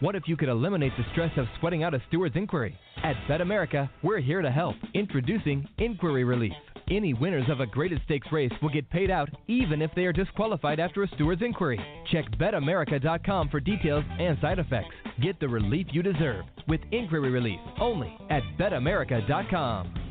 What 0.00 0.14
if 0.16 0.22
you 0.26 0.36
could 0.36 0.48
eliminate 0.48 0.92
the 0.96 1.04
stress 1.12 1.32
of 1.36 1.46
sweating 1.58 1.82
out 1.82 1.94
a 1.94 2.02
steward's 2.08 2.36
inquiry? 2.36 2.76
At 3.02 3.16
Bet 3.28 3.40
America, 3.40 3.90
we're 4.02 4.20
here 4.20 4.40
to 4.40 4.50
help. 4.50 4.76
Introducing 4.94 5.68
Inquiry 5.78 6.24
Relief. 6.24 6.52
Any 6.90 7.14
winners 7.14 7.48
of 7.48 7.60
a 7.60 7.66
graded 7.66 8.00
stakes 8.04 8.26
race 8.32 8.50
will 8.60 8.68
get 8.68 8.90
paid 8.90 9.10
out 9.12 9.28
even 9.46 9.80
if 9.80 9.92
they 9.94 10.06
are 10.06 10.12
disqualified 10.12 10.80
after 10.80 11.04
a 11.04 11.08
steward's 11.14 11.40
inquiry. 11.40 11.78
Check 12.10 12.24
betamerica.com 12.32 13.48
for 13.48 13.60
details 13.60 14.04
and 14.18 14.36
side 14.40 14.58
effects. 14.58 14.94
Get 15.22 15.38
the 15.38 15.48
relief 15.48 15.86
you 15.92 16.02
deserve 16.02 16.44
with 16.66 16.80
Inquiry 16.90 17.30
Relief 17.30 17.60
only 17.78 18.12
at 18.28 18.42
betamerica.com. 18.58 20.09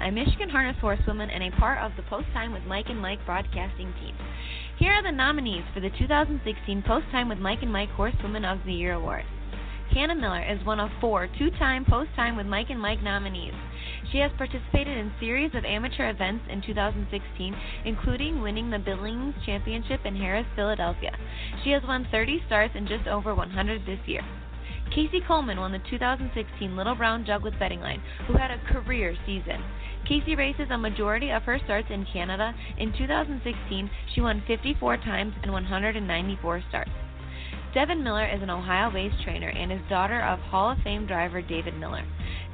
I'm 0.00 0.14
Michigan 0.14 0.48
Harness 0.48 0.78
Horsewoman 0.80 1.28
and 1.28 1.44
a 1.44 1.56
part 1.58 1.76
of 1.78 1.92
the 1.94 2.02
Post 2.04 2.28
Time 2.32 2.54
with 2.54 2.62
Mike 2.64 2.86
and 2.88 2.98
Mike 2.98 3.18
broadcasting 3.26 3.92
team. 4.00 4.16
Here 4.78 4.92
are 4.92 5.02
the 5.02 5.12
nominees 5.12 5.64
for 5.74 5.80
the 5.80 5.90
2016 5.90 6.82
Post 6.86 7.04
Time 7.12 7.28
with 7.28 7.38
Mike 7.38 7.58
and 7.60 7.70
Mike 7.70 7.90
Horsewoman 7.90 8.46
of 8.46 8.60
the 8.64 8.72
Year 8.72 8.94
award. 8.94 9.24
Hannah 9.92 10.14
Miller 10.14 10.42
is 10.42 10.64
one 10.64 10.80
of 10.80 10.88
four 11.02 11.28
two-time 11.38 11.84
Post 11.84 12.08
Time 12.16 12.34
with 12.34 12.46
Mike 12.46 12.70
and 12.70 12.80
Mike 12.80 13.02
nominees. 13.02 13.52
She 14.10 14.18
has 14.18 14.30
participated 14.38 14.96
in 14.96 15.12
series 15.20 15.54
of 15.54 15.66
amateur 15.66 16.08
events 16.08 16.46
in 16.48 16.62
2016, 16.62 17.54
including 17.84 18.40
winning 18.40 18.70
the 18.70 18.78
Billings 18.78 19.34
Championship 19.44 20.00
in 20.06 20.14
Harrah's, 20.14 20.46
Philadelphia. 20.56 21.12
She 21.62 21.72
has 21.72 21.82
won 21.82 22.08
30 22.10 22.42
starts 22.46 22.72
and 22.74 22.88
just 22.88 23.06
over 23.06 23.34
100 23.34 23.84
this 23.84 24.00
year. 24.06 24.22
Casie 24.90 25.24
Coleman 25.24 25.60
won 25.60 25.72
the 25.72 25.78
2016 25.90 26.76
Little 26.76 26.96
Brown 26.96 27.24
Jug 27.24 27.44
with 27.44 27.58
Betting 27.58 27.80
Line, 27.80 28.02
who 28.26 28.36
had 28.36 28.50
a 28.50 28.58
career 28.72 29.14
season. 29.24 29.62
Casie 30.08 30.36
races 30.36 30.68
a 30.70 30.78
majority 30.78 31.30
of 31.30 31.42
her 31.44 31.58
starts 31.64 31.88
in 31.90 32.06
Canada. 32.12 32.54
In 32.78 32.92
2016, 32.96 33.90
she 34.14 34.20
won 34.20 34.42
54 34.46 34.96
times 34.98 35.34
and 35.42 35.52
194 35.52 36.62
starts. 36.68 36.90
Devin 37.72 38.02
Miller 38.02 38.26
is 38.26 38.42
an 38.42 38.50
Ohio 38.50 38.90
based 38.90 39.22
trainer 39.22 39.48
and 39.48 39.70
is 39.70 39.78
daughter 39.88 40.20
of 40.22 40.40
Hall 40.40 40.72
of 40.72 40.78
Fame 40.82 41.06
driver 41.06 41.40
David 41.40 41.78
Miller. 41.78 42.04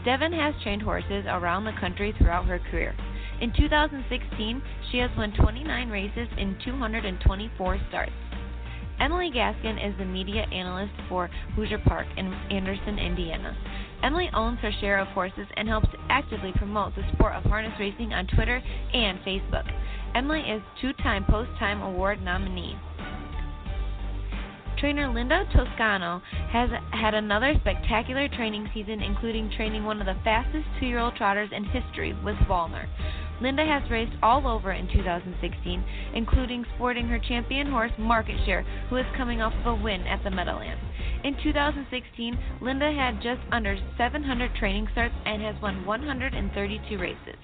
Devin 0.05 0.33
has 0.33 0.55
trained 0.63 0.83
horses 0.83 1.25
around 1.27 1.65
the 1.65 1.73
country 1.81 2.15
throughout 2.19 2.45
her 2.45 2.59
career. 2.71 2.95
In 3.41 3.53
2016, 3.57 4.63
she 4.91 4.99
has 4.99 5.11
won 5.17 5.33
29 5.33 5.89
races 5.89 6.29
in 6.39 6.57
224 6.65 7.79
starts. 7.89 8.13
Emily 8.99 9.31
Gaskin 9.31 9.77
is 9.77 9.97
the 9.99 10.05
media 10.05 10.47
analyst 10.53 10.95
for 11.09 11.29
Hoosier 11.55 11.79
Park 11.79 12.07
in 12.17 12.33
Anderson, 12.51 12.99
Indiana. 12.99 13.57
Emily 14.03 14.31
owns 14.35 14.59
her 14.61 14.73
share 14.81 14.99
of 14.99 15.09
horses 15.09 15.47
and 15.57 15.69
helps 15.69 15.89
actively 16.09 16.53
promote 16.57 16.95
the 16.95 17.05
sport 17.13 17.35
of 17.35 17.45
harness 17.45 17.73
racing 17.79 18.13
on 18.13 18.27
Twitter 18.27 18.63
and 18.93 19.19
Facebook. 19.21 19.65
Emily 20.15 20.41
is 20.41 20.63
two-time 20.81 21.25
Post 21.25 21.51
Time 21.59 21.83
Award 21.83 22.23
nominee. 22.23 22.79
Trainer 24.79 25.09
Linda 25.09 25.45
Toscano 25.55 26.21
has 26.51 26.69
had 26.91 27.15
another 27.15 27.55
spectacular 27.61 28.29
training 28.29 28.69
season, 28.75 29.01
including 29.01 29.51
training 29.57 29.85
one 29.85 30.01
of 30.01 30.07
the 30.07 30.23
fastest 30.23 30.67
two 30.79 30.87
year 30.87 30.99
old 30.99 31.17
trotters 31.17 31.49
in 31.53 31.65
history 31.65 32.15
with 32.23 32.37
Walner. 32.49 32.87
Linda 33.41 33.65
has 33.65 33.91
raced 33.91 34.17
all 34.23 34.47
over 34.47 34.73
in 34.73 34.89
2016, 34.89 35.85
including 36.15 36.65
sporting 36.75 37.09
her 37.09 37.19
champion 37.19 37.71
horse 37.71 37.93
Market 37.99 38.37
Share, 38.45 38.63
who 38.89 38.97
is 38.97 39.07
coming 39.17 39.41
off 39.43 39.55
of 39.61 39.67
a 39.67 39.83
win 39.83 40.03
at 40.03 40.23
the 40.25 40.31
Meadowlands. 40.31 40.83
In 41.25 41.37
2016, 41.43 42.39
Linda 42.61 42.93
had 42.93 43.23
just 43.23 43.41
under 43.53 43.77
700 43.97 44.55
training 44.55 44.89
starts 44.93 45.15
and 45.25 45.43
has 45.43 45.57
won 45.63 45.85
132 45.85 46.99
races. 46.99 47.37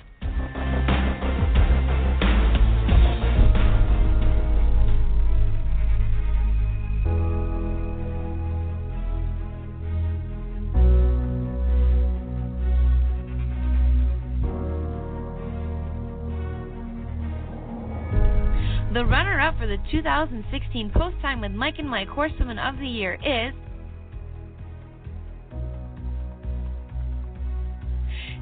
The 18.92 19.06
runner 19.06 19.40
up 19.40 19.56
for 19.58 19.66
the 19.66 19.78
2016 19.90 20.90
Post 20.94 21.16
Time 21.22 21.40
with 21.40 21.52
Mike 21.52 21.76
and 21.78 21.88
Mike 21.88 22.08
Horsewoman 22.08 22.58
of 22.58 22.78
the 22.78 22.86
Year 22.86 23.14
is 23.14 23.54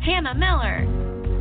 Hannah 0.03 0.35
Miller. 0.35 1.40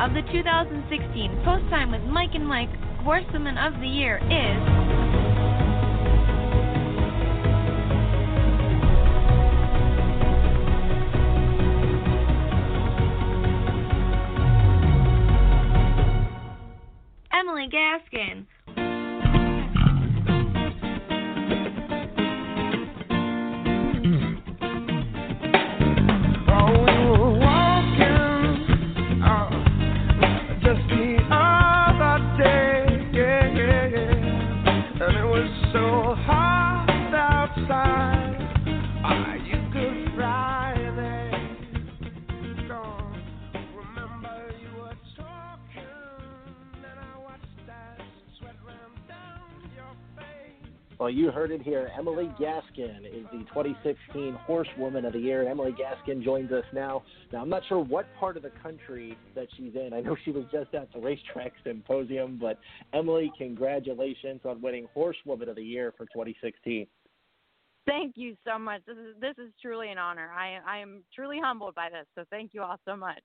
Of 0.00 0.14
the 0.14 0.22
2016 0.32 1.42
Post 1.44 1.68
Time 1.68 1.90
with 1.90 2.00
Mike 2.04 2.30
and 2.32 2.46
Mike 2.46 2.70
Horsewoman 3.04 3.58
of 3.58 3.74
the 3.80 3.86
Year 3.86 4.16
is 4.16 4.89
heard 51.30 51.50
it 51.50 51.62
here. 51.62 51.90
Emily 51.96 52.30
Gaskin 52.40 53.06
is 53.06 53.24
the 53.32 53.44
2016 53.48 54.34
Horsewoman 54.46 55.04
of 55.04 55.12
the 55.12 55.18
Year. 55.18 55.48
Emily 55.48 55.72
Gaskin 55.72 56.22
joins 56.22 56.52
us 56.52 56.64
now. 56.72 57.02
Now, 57.32 57.42
I'm 57.42 57.48
not 57.48 57.62
sure 57.68 57.78
what 57.78 58.06
part 58.18 58.36
of 58.36 58.42
the 58.42 58.52
country 58.62 59.16
that 59.34 59.46
she's 59.56 59.74
in. 59.74 59.92
I 59.92 60.00
know 60.00 60.16
she 60.24 60.30
was 60.30 60.44
just 60.52 60.74
at 60.74 60.92
the 60.92 61.00
racetrack 61.00 61.52
symposium, 61.64 62.38
but 62.40 62.58
Emily, 62.92 63.32
congratulations 63.38 64.40
on 64.44 64.60
winning 64.60 64.88
Horsewoman 64.94 65.48
of 65.48 65.56
the 65.56 65.62
Year 65.62 65.92
for 65.96 66.06
2016. 66.06 66.86
Thank 67.86 68.12
you 68.16 68.36
so 68.46 68.58
much. 68.58 68.82
This 68.86 68.96
is 68.96 69.14
this 69.20 69.34
is 69.38 69.52
truly 69.60 69.90
an 69.90 69.98
honor. 69.98 70.30
I 70.36 70.58
I 70.66 70.78
am 70.78 71.02
truly 71.14 71.38
humbled 71.42 71.74
by 71.74 71.88
this. 71.90 72.06
So 72.14 72.24
thank 72.30 72.54
you 72.54 72.62
all 72.62 72.76
so 72.84 72.94
much. 72.94 73.22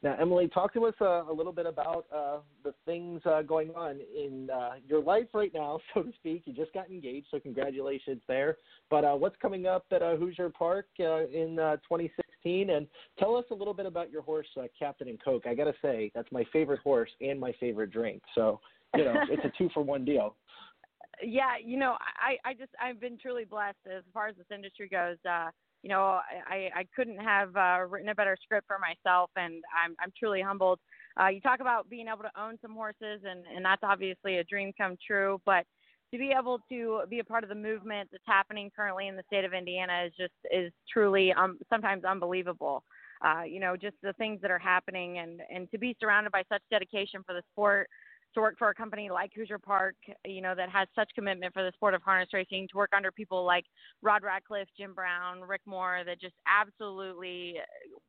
Now, 0.00 0.14
Emily, 0.20 0.46
talk 0.46 0.72
to 0.74 0.86
us 0.86 0.94
uh, 1.00 1.24
a 1.24 1.32
little 1.32 1.52
bit 1.52 1.66
about 1.66 2.06
uh, 2.14 2.38
the 2.62 2.72
things 2.86 3.20
uh, 3.26 3.42
going 3.42 3.70
on 3.70 3.98
in 4.16 4.48
uh, 4.48 4.74
your 4.86 5.02
life 5.02 5.26
right 5.34 5.50
now, 5.52 5.80
so 5.94 6.02
to 6.02 6.12
speak. 6.12 6.42
You 6.44 6.52
just 6.52 6.72
got 6.72 6.88
engaged, 6.88 7.26
so 7.30 7.40
congratulations 7.40 8.22
there. 8.28 8.58
But 8.90 9.04
uh, 9.04 9.14
what's 9.14 9.36
coming 9.42 9.66
up 9.66 9.86
at 9.90 10.02
uh, 10.02 10.14
Hoosier 10.16 10.50
Park 10.50 10.86
in 10.98 11.56
2016? 11.58 12.70
And 12.70 12.86
tell 13.18 13.34
us 13.34 13.44
a 13.50 13.54
little 13.54 13.74
bit 13.74 13.86
about 13.86 14.10
your 14.10 14.22
horse, 14.22 14.46
Captain 14.78 15.08
and 15.08 15.22
Coke. 15.22 15.46
I 15.46 15.54
got 15.54 15.64
to 15.64 15.74
say, 15.82 16.12
that's 16.14 16.30
my 16.30 16.44
favorite 16.52 16.80
horse 16.80 17.10
and 17.20 17.40
my 17.40 17.52
favorite 17.58 17.90
drink. 17.90 18.22
So, 18.36 18.60
you 18.96 19.04
know, 19.04 19.14
it's 19.28 19.44
a 19.44 19.50
two 19.58 19.68
for 19.74 19.82
one 19.82 20.04
deal. 20.04 20.36
Yeah, 21.20 21.54
you 21.62 21.76
know, 21.76 21.96
I, 22.00 22.48
I 22.48 22.54
just 22.54 22.70
I've 22.80 23.00
been 23.00 23.18
truly 23.18 23.44
blessed 23.44 23.78
as 23.86 24.04
far 24.14 24.28
as 24.28 24.36
this 24.36 24.46
industry 24.54 24.88
goes. 24.88 25.16
You 25.82 25.90
know, 25.90 26.20
I, 26.48 26.70
I 26.74 26.86
couldn't 26.94 27.18
have 27.18 27.56
uh, 27.56 27.84
written 27.88 28.08
a 28.08 28.14
better 28.14 28.36
script 28.42 28.66
for 28.66 28.78
myself, 28.78 29.30
and 29.36 29.62
I'm, 29.84 29.94
I'm 30.00 30.12
truly 30.18 30.42
humbled. 30.42 30.80
Uh, 31.20 31.28
you 31.28 31.40
talk 31.40 31.60
about 31.60 31.88
being 31.88 32.08
able 32.08 32.22
to 32.22 32.40
own 32.40 32.58
some 32.60 32.74
horses, 32.74 33.22
and, 33.24 33.44
and 33.54 33.64
that's 33.64 33.82
obviously 33.82 34.38
a 34.38 34.44
dream 34.44 34.72
come 34.76 34.96
true, 35.06 35.40
but 35.46 35.64
to 36.12 36.18
be 36.18 36.32
able 36.38 36.58
to 36.68 37.02
be 37.08 37.18
a 37.18 37.24
part 37.24 37.44
of 37.44 37.48
the 37.48 37.54
movement 37.54 38.08
that's 38.10 38.24
happening 38.26 38.70
currently 38.74 39.08
in 39.08 39.16
the 39.16 39.22
state 39.26 39.44
of 39.44 39.52
Indiana 39.52 40.04
is 40.06 40.12
just 40.18 40.32
is 40.50 40.72
truly 40.92 41.32
um, 41.32 41.58
sometimes 41.68 42.04
unbelievable. 42.04 42.82
Uh, 43.24 43.42
you 43.42 43.60
know, 43.60 43.76
just 43.76 43.96
the 44.02 44.12
things 44.14 44.40
that 44.40 44.50
are 44.50 44.58
happening, 44.58 45.18
and 45.18 45.42
and 45.52 45.70
to 45.70 45.78
be 45.78 45.96
surrounded 46.00 46.32
by 46.32 46.42
such 46.48 46.62
dedication 46.70 47.22
for 47.26 47.34
the 47.34 47.42
sport 47.52 47.88
to 48.34 48.40
work 48.40 48.56
for 48.58 48.68
a 48.68 48.74
company 48.74 49.10
like 49.10 49.30
Hoosier 49.34 49.58
Park, 49.58 49.96
you 50.24 50.40
know, 50.42 50.54
that 50.54 50.68
has 50.70 50.88
such 50.94 51.10
commitment 51.14 51.52
for 51.54 51.62
the 51.62 51.72
sport 51.72 51.94
of 51.94 52.02
harness 52.02 52.28
racing, 52.32 52.68
to 52.70 52.76
work 52.76 52.90
under 52.96 53.10
people 53.10 53.44
like 53.44 53.64
Rod 54.02 54.22
Ratcliff, 54.22 54.66
Jim 54.76 54.94
Brown, 54.94 55.40
Rick 55.40 55.62
Moore, 55.66 56.02
that 56.04 56.20
just 56.20 56.34
absolutely 56.46 57.56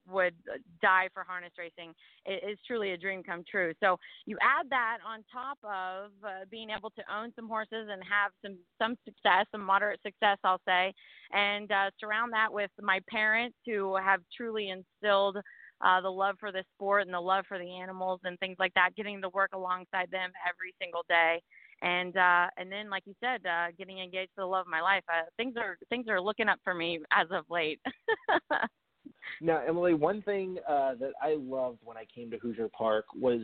would 0.10 0.34
die 0.82 1.08
for 1.14 1.24
harness 1.24 1.54
racing, 1.58 1.94
it 2.26 2.44
is 2.50 2.58
truly 2.66 2.92
a 2.92 2.98
dream 2.98 3.24
come 3.24 3.44
true. 3.50 3.74
So 3.80 3.98
you 4.26 4.38
add 4.42 4.70
that 4.70 4.98
on 5.06 5.24
top 5.32 5.58
of 5.64 6.12
uh, 6.24 6.46
being 6.50 6.70
able 6.76 6.90
to 6.92 7.04
own 7.14 7.32
some 7.36 7.48
horses 7.48 7.90
and 7.92 8.02
have 8.04 8.32
some 8.44 8.58
some 8.82 8.98
success, 9.06 9.46
some 9.52 9.62
moderate 9.62 10.02
success, 10.04 10.38
I'll 10.44 10.62
say, 10.68 10.94
and 11.32 11.72
uh, 11.72 11.92
surround 12.00 12.34
that 12.34 12.52
with 12.52 12.72
my 12.82 13.00
parents 13.10 13.58
who 13.66 13.96
have 13.96 14.22
truly 14.36 14.70
instilled 14.70 15.38
uh, 15.82 16.02
the 16.02 16.10
love 16.10 16.36
for 16.40 16.52
the 16.52 16.64
sport 16.76 17.04
and 17.04 17.14
the 17.14 17.20
love 17.20 17.46
for 17.48 17.58
the 17.58 17.70
animals 17.70 18.20
and 18.24 18.38
things 18.40 18.58
like 18.60 18.74
that, 18.74 18.92
getting 18.96 19.22
to 19.22 19.30
work 19.30 19.52
alongside 19.54 20.10
them 20.12 20.32
every 20.48 20.74
single 20.82 21.04
day. 21.08 21.42
And 21.82 22.18
uh, 22.18 22.48
and 22.58 22.70
then, 22.70 22.90
like 22.90 23.04
you 23.06 23.14
said, 23.22 23.46
uh, 23.46 23.68
getting 23.78 24.00
engaged 24.00 24.32
to 24.36 24.42
the 24.42 24.46
love 24.46 24.66
of 24.66 24.72
my 24.72 24.82
life. 24.82 25.04
Uh, 25.08 25.24
things 25.38 25.56
are 25.58 25.78
things 25.90 26.08
are 26.10 26.20
looking 26.20 26.50
up 26.50 26.60
for 26.64 26.74
me 26.74 27.00
as 27.14 27.28
of 27.32 27.46
late. 27.50 27.80
now, 29.42 29.62
Emily, 29.66 29.94
one 29.94 30.22
thing 30.22 30.58
uh, 30.68 30.96
that 30.96 31.14
I 31.22 31.38
loved 31.40 31.80
when 31.84 31.96
I 31.96 32.06
came 32.14 32.30
to 32.32 32.38
Hoosier 32.38 32.68
Park 32.68 33.06
was 33.16 33.42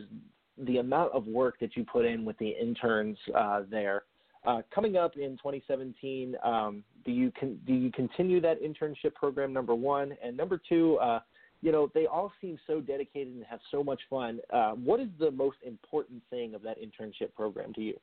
the 0.58 0.78
amount 0.78 1.12
of 1.12 1.26
work 1.26 1.58
that 1.60 1.76
you 1.76 1.84
put 1.84 2.04
in 2.04 2.26
with 2.26 2.36
the 2.38 2.50
interns 2.50 3.16
uh, 3.34 3.62
there. 3.70 4.02
Uh, 4.46 4.62
coming 4.72 4.96
up 4.96 5.16
in 5.16 5.32
2017, 5.38 6.36
um, 6.44 6.84
do 7.04 7.10
you 7.10 7.32
con- 7.38 7.58
do 7.66 7.72
you 7.72 7.90
continue 7.90 8.40
that 8.40 8.62
internship 8.62 9.14
program? 9.14 9.52
Number 9.52 9.74
one, 9.74 10.14
and 10.22 10.36
number 10.36 10.60
two, 10.68 10.96
uh, 10.98 11.20
you 11.66 11.72
know, 11.72 11.90
they 11.94 12.06
all 12.06 12.30
seem 12.40 12.56
so 12.64 12.80
dedicated 12.80 13.34
and 13.34 13.44
have 13.44 13.58
so 13.72 13.82
much 13.82 14.00
fun. 14.08 14.38
Uh, 14.52 14.70
what 14.70 15.00
is 15.00 15.08
the 15.18 15.32
most 15.32 15.56
important 15.66 16.22
thing 16.30 16.54
of 16.54 16.62
that 16.62 16.76
internship 16.80 17.34
program 17.34 17.74
to 17.74 17.80
you? 17.80 17.98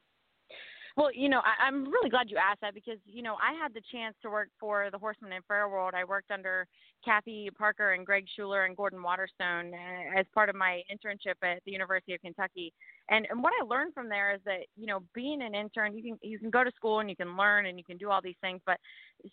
Well, 0.98 1.10
you 1.14 1.30
know, 1.30 1.40
I, 1.40 1.66
I'm 1.66 1.86
really 1.86 2.10
glad 2.10 2.30
you 2.30 2.36
asked 2.36 2.60
that 2.60 2.74
because, 2.74 2.98
you 3.06 3.24
know, 3.24 3.36
I 3.36 3.54
had 3.54 3.74
the 3.74 3.82
chance 3.90 4.16
to 4.22 4.30
work 4.30 4.50
for 4.60 4.90
the 4.92 4.98
Horseman 4.98 5.32
and 5.32 5.46
Fair 5.46 5.70
World. 5.70 5.94
I 5.96 6.04
worked 6.04 6.30
under 6.30 6.68
Kathy 7.06 7.50
Parker 7.58 7.94
and 7.94 8.06
Greg 8.06 8.26
Schuler 8.36 8.66
and 8.66 8.76
Gordon 8.76 9.02
Waterstone 9.02 9.74
uh, 9.74 10.20
as 10.20 10.26
part 10.36 10.50
of 10.50 10.58
my 10.58 10.82
internship 10.92 11.36
at 11.42 11.62
the 11.66 11.72
University 11.72 12.14
of 12.14 12.20
Kentucky. 12.20 12.74
And 13.10 13.26
and 13.30 13.42
what 13.42 13.54
I 13.62 13.64
learned 13.64 13.94
from 13.94 14.10
there 14.10 14.36
is 14.36 14.42
that, 14.44 14.66
you 14.76 14.88
know, 14.88 15.04
being 15.16 15.42
an 15.42 15.56
intern, 15.56 15.96
you 15.96 16.04
can 16.04 16.20
you 16.22 16.38
can 16.38 16.50
go 16.50 16.66
to 16.66 16.72
school 16.76 17.00
and 17.00 17.10
you 17.10 17.16
can 17.16 17.38
learn 17.38 17.68
and 17.68 17.78
you 17.78 17.86
can 17.86 17.96
do 17.96 18.12
all 18.12 18.22
these 18.22 18.36
things, 18.42 18.60
but 18.66 18.78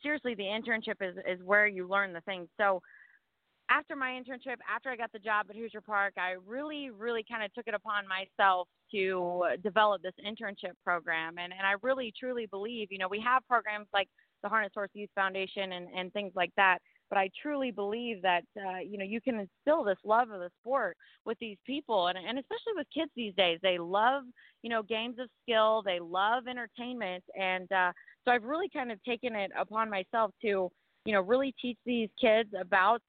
seriously, 0.05 0.37
the 0.37 0.45
internship 0.45 1.01
is 1.01 1.17
is 1.29 1.45
where 1.45 1.67
you 1.67 1.89
learn 1.89 2.13
the 2.13 2.21
things. 2.21 2.49
So 2.57 2.81
after 3.71 3.95
my 3.95 4.11
internship, 4.11 4.57
after 4.69 4.91
I 4.91 4.97
got 4.97 5.13
the 5.13 5.19
job 5.21 5.47
at 5.49 5.57
Hoosier 5.57 5.81
Park, 5.81 6.15
I 6.19 6.35
really, 6.45 6.91
really 6.91 7.25
kind 7.29 7.45
of 7.45 7.55
took 7.55 7.69
it 7.69 7.75
upon 7.75 8.05
myself 8.09 8.69
to 8.91 9.45
develop 9.63 10.03
this 10.03 10.15
internship 10.27 10.73
program. 10.85 11.39
And, 11.39 11.53
and 11.53 11.65
I 11.65 11.75
really, 11.83 12.13
truly 12.19 12.47
believe, 12.47 12.89
you 12.91 12.99
know, 12.99 13.09
we 13.09 13.21
have 13.21 13.47
programs 13.47 13.87
like 13.95 14.09
the 14.43 14.49
Harness 14.49 14.73
Horse 14.75 14.91
Youth 14.93 15.11
Foundation 15.15 15.73
and, 15.73 15.89
and 15.97 16.13
things 16.13 16.33
like 16.35 16.51
that. 16.57 16.79
But 17.09 17.19
I 17.19 17.31
truly 17.43 17.71
believe 17.71 18.23
that, 18.23 18.43
uh, 18.57 18.79
you 18.79 18.99
know, 18.99 19.05
you 19.05 19.21
can 19.21 19.41
instill 19.41 19.85
this 19.85 19.99
love 20.05 20.31
of 20.31 20.41
the 20.41 20.51
sport 20.61 20.97
with 21.25 21.39
these 21.39 21.59
people. 21.65 22.09
And, 22.09 22.19
and 22.19 22.39
especially 22.39 22.73
with 22.77 22.87
kids 22.93 23.11
these 23.15 23.35
days, 23.35 23.59
they 23.63 23.79
love, 23.79 24.25
you 24.63 24.71
know, 24.71 24.83
games 24.83 25.17
of 25.21 25.29
skill, 25.43 25.83
they 25.85 26.01
love 26.01 26.45
entertainment. 26.49 27.25
And 27.39 27.71
uh, 27.73 27.93
so 28.25 28.33
I've 28.33 28.45
really 28.45 28.69
kind 28.73 28.91
of 28.91 29.03
taken 29.05 29.35
it 29.37 29.51
upon 29.59 29.91
myself 29.91 30.33
to, 30.43 30.71
you 31.05 31.13
know, 31.13 31.21
really 31.21 31.55
teach 31.61 31.79
these 31.85 32.09
kids 32.21 32.51
about 32.61 33.01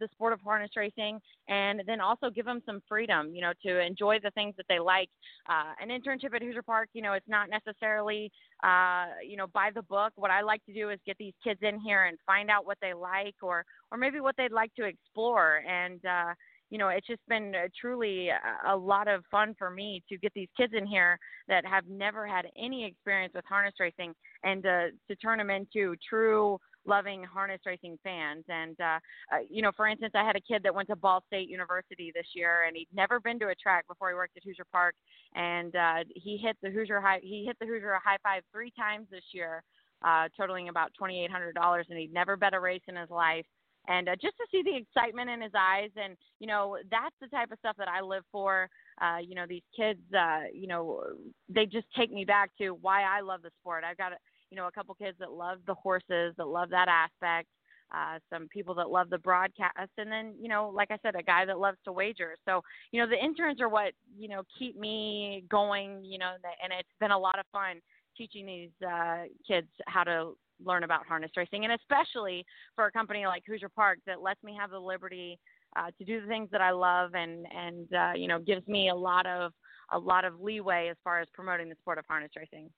the 0.00 0.08
sport 0.12 0.32
of 0.32 0.40
harness 0.40 0.70
racing 0.76 1.20
and 1.48 1.82
then 1.86 2.00
also 2.00 2.30
give 2.30 2.44
them 2.44 2.62
some 2.66 2.80
freedom, 2.88 3.34
you 3.34 3.40
know, 3.40 3.52
to 3.64 3.80
enjoy 3.80 4.18
the 4.22 4.30
things 4.32 4.54
that 4.56 4.66
they 4.68 4.78
like. 4.78 5.08
Uh, 5.48 5.72
an 5.80 5.88
internship 5.88 6.34
at 6.34 6.42
Hoosier 6.42 6.62
Park, 6.62 6.88
you 6.92 7.02
know, 7.02 7.12
it's 7.12 7.28
not 7.28 7.48
necessarily, 7.50 8.30
uh, 8.62 9.06
you 9.26 9.36
know, 9.36 9.46
by 9.48 9.70
the 9.74 9.82
book. 9.82 10.12
What 10.16 10.30
I 10.30 10.42
like 10.42 10.64
to 10.66 10.72
do 10.72 10.90
is 10.90 10.98
get 11.06 11.16
these 11.18 11.34
kids 11.42 11.60
in 11.62 11.78
here 11.80 12.04
and 12.04 12.18
find 12.26 12.50
out 12.50 12.66
what 12.66 12.78
they 12.80 12.94
like 12.94 13.36
or, 13.42 13.64
or 13.90 13.98
maybe 13.98 14.20
what 14.20 14.36
they'd 14.36 14.52
like 14.52 14.74
to 14.76 14.84
explore. 14.84 15.62
And, 15.68 16.04
uh, 16.04 16.34
you 16.70 16.78
know, 16.78 16.88
it's 16.88 17.06
just 17.06 17.20
been 17.28 17.54
uh, 17.54 17.68
truly 17.78 18.30
a, 18.30 18.72
a 18.72 18.76
lot 18.76 19.06
of 19.06 19.24
fun 19.30 19.54
for 19.58 19.70
me 19.70 20.02
to 20.08 20.18
get 20.18 20.32
these 20.34 20.48
kids 20.56 20.72
in 20.76 20.86
here 20.86 21.18
that 21.46 21.64
have 21.66 21.86
never 21.88 22.26
had 22.26 22.46
any 22.56 22.84
experience 22.84 23.32
with 23.34 23.44
harness 23.44 23.74
racing 23.78 24.14
and 24.42 24.66
uh, 24.66 24.86
to 25.08 25.16
turn 25.16 25.38
them 25.38 25.50
into 25.50 25.94
true 26.08 26.58
loving 26.86 27.24
harness 27.24 27.60
racing 27.66 27.98
fans. 28.02 28.44
And, 28.48 28.78
uh, 28.80 28.98
uh, 29.32 29.38
you 29.48 29.62
know, 29.62 29.72
for 29.76 29.86
instance, 29.86 30.12
I 30.14 30.24
had 30.24 30.36
a 30.36 30.40
kid 30.40 30.62
that 30.62 30.74
went 30.74 30.88
to 30.88 30.96
Ball 30.96 31.22
State 31.26 31.48
University 31.48 32.12
this 32.14 32.26
year, 32.34 32.64
and 32.66 32.76
he'd 32.76 32.88
never 32.94 33.20
been 33.20 33.38
to 33.40 33.48
a 33.48 33.54
track 33.54 33.86
before 33.88 34.08
he 34.08 34.14
worked 34.14 34.36
at 34.36 34.44
Hoosier 34.44 34.66
Park, 34.70 34.94
and 35.34 35.74
uh, 35.74 36.04
he 36.14 36.36
hit 36.36 36.56
the 36.62 36.70
Hoosier 36.70 37.00
high. 37.00 37.20
He 37.22 37.44
hit 37.46 37.56
the 37.60 37.66
Hoosier 37.66 37.98
high 38.04 38.18
five 38.22 38.42
three 38.52 38.72
times 38.72 39.06
this 39.10 39.24
year, 39.32 39.62
uh, 40.04 40.28
totaling 40.36 40.68
about 40.68 40.92
twenty 40.96 41.24
eight 41.24 41.30
hundred 41.30 41.54
dollars, 41.54 41.86
and 41.90 41.98
he'd 41.98 42.12
never 42.12 42.36
bet 42.36 42.54
a 42.54 42.60
race 42.60 42.82
in 42.88 42.96
his 42.96 43.10
life. 43.10 43.46
And 43.86 44.08
uh, 44.08 44.16
just 44.16 44.36
to 44.38 44.46
see 44.50 44.62
the 44.62 44.76
excitement 44.76 45.28
in 45.28 45.42
his 45.42 45.52
eyes, 45.58 45.90
and 45.96 46.16
you 46.40 46.46
know, 46.46 46.78
that's 46.90 47.14
the 47.20 47.28
type 47.28 47.52
of 47.52 47.58
stuff 47.58 47.76
that 47.76 47.88
I 47.88 48.00
live 48.00 48.24
for. 48.32 48.68
Uh, 49.00 49.18
you 49.18 49.34
know, 49.34 49.44
these 49.46 49.62
kids, 49.76 50.00
uh, 50.16 50.44
you 50.52 50.66
know, 50.66 51.02
they 51.48 51.66
just 51.66 51.86
take 51.96 52.10
me 52.12 52.24
back 52.24 52.50
to 52.58 52.70
why 52.70 53.02
I 53.02 53.20
love 53.20 53.42
the 53.42 53.50
sport. 53.60 53.84
I've 53.84 53.98
got 53.98 54.12
you 54.54 54.60
know, 54.60 54.68
a 54.68 54.70
couple 54.70 54.94
kids 54.94 55.16
that 55.18 55.32
love 55.32 55.58
the 55.66 55.74
horses, 55.74 56.32
that 56.36 56.46
love 56.46 56.70
that 56.70 56.86
aspect, 56.86 57.48
uh, 57.92 58.20
some 58.32 58.46
people 58.46 58.72
that 58.72 58.88
love 58.88 59.10
the 59.10 59.18
broadcast, 59.18 59.90
and 59.98 60.12
then, 60.12 60.32
you 60.40 60.48
know, 60.48 60.70
like 60.72 60.92
I 60.92 60.98
said, 61.02 61.16
a 61.16 61.24
guy 61.24 61.44
that 61.44 61.58
loves 61.58 61.76
to 61.84 61.90
wager. 61.92 62.36
So, 62.44 62.62
you 62.92 63.00
know, 63.00 63.08
the 63.08 63.18
interns 63.20 63.60
are 63.60 63.68
what, 63.68 63.94
you 64.16 64.28
know, 64.28 64.44
keep 64.56 64.78
me 64.78 65.42
going, 65.50 66.04
you 66.04 66.18
know, 66.18 66.34
and 66.62 66.72
it's 66.72 66.88
been 67.00 67.10
a 67.10 67.18
lot 67.18 67.40
of 67.40 67.46
fun 67.50 67.80
teaching 68.16 68.46
these 68.46 68.70
uh, 68.88 69.24
kids 69.44 69.66
how 69.88 70.04
to 70.04 70.34
learn 70.64 70.84
about 70.84 71.04
harness 71.04 71.32
racing, 71.36 71.64
and 71.64 71.74
especially 71.74 72.46
for 72.76 72.86
a 72.86 72.92
company 72.92 73.26
like 73.26 73.42
Hoosier 73.48 73.68
Park 73.68 73.98
that 74.06 74.22
lets 74.22 74.40
me 74.44 74.56
have 74.56 74.70
the 74.70 74.78
liberty 74.78 75.36
uh, 75.74 75.90
to 75.98 76.04
do 76.04 76.20
the 76.20 76.28
things 76.28 76.48
that 76.52 76.60
I 76.60 76.70
love, 76.70 77.16
and 77.16 77.44
and 77.52 77.92
uh, 77.92 78.12
you 78.14 78.28
know 78.28 78.38
gives 78.38 78.64
me 78.68 78.88
a 78.88 78.94
lot 78.94 79.26
of 79.26 79.50
a 79.92 79.98
lot 79.98 80.24
of 80.24 80.40
leeway 80.40 80.86
as 80.92 80.96
far 81.02 81.20
as 81.20 81.26
promoting 81.34 81.68
the 81.68 81.74
sport 81.80 81.98
of 81.98 82.04
harness 82.06 82.30
racing. 82.36 82.70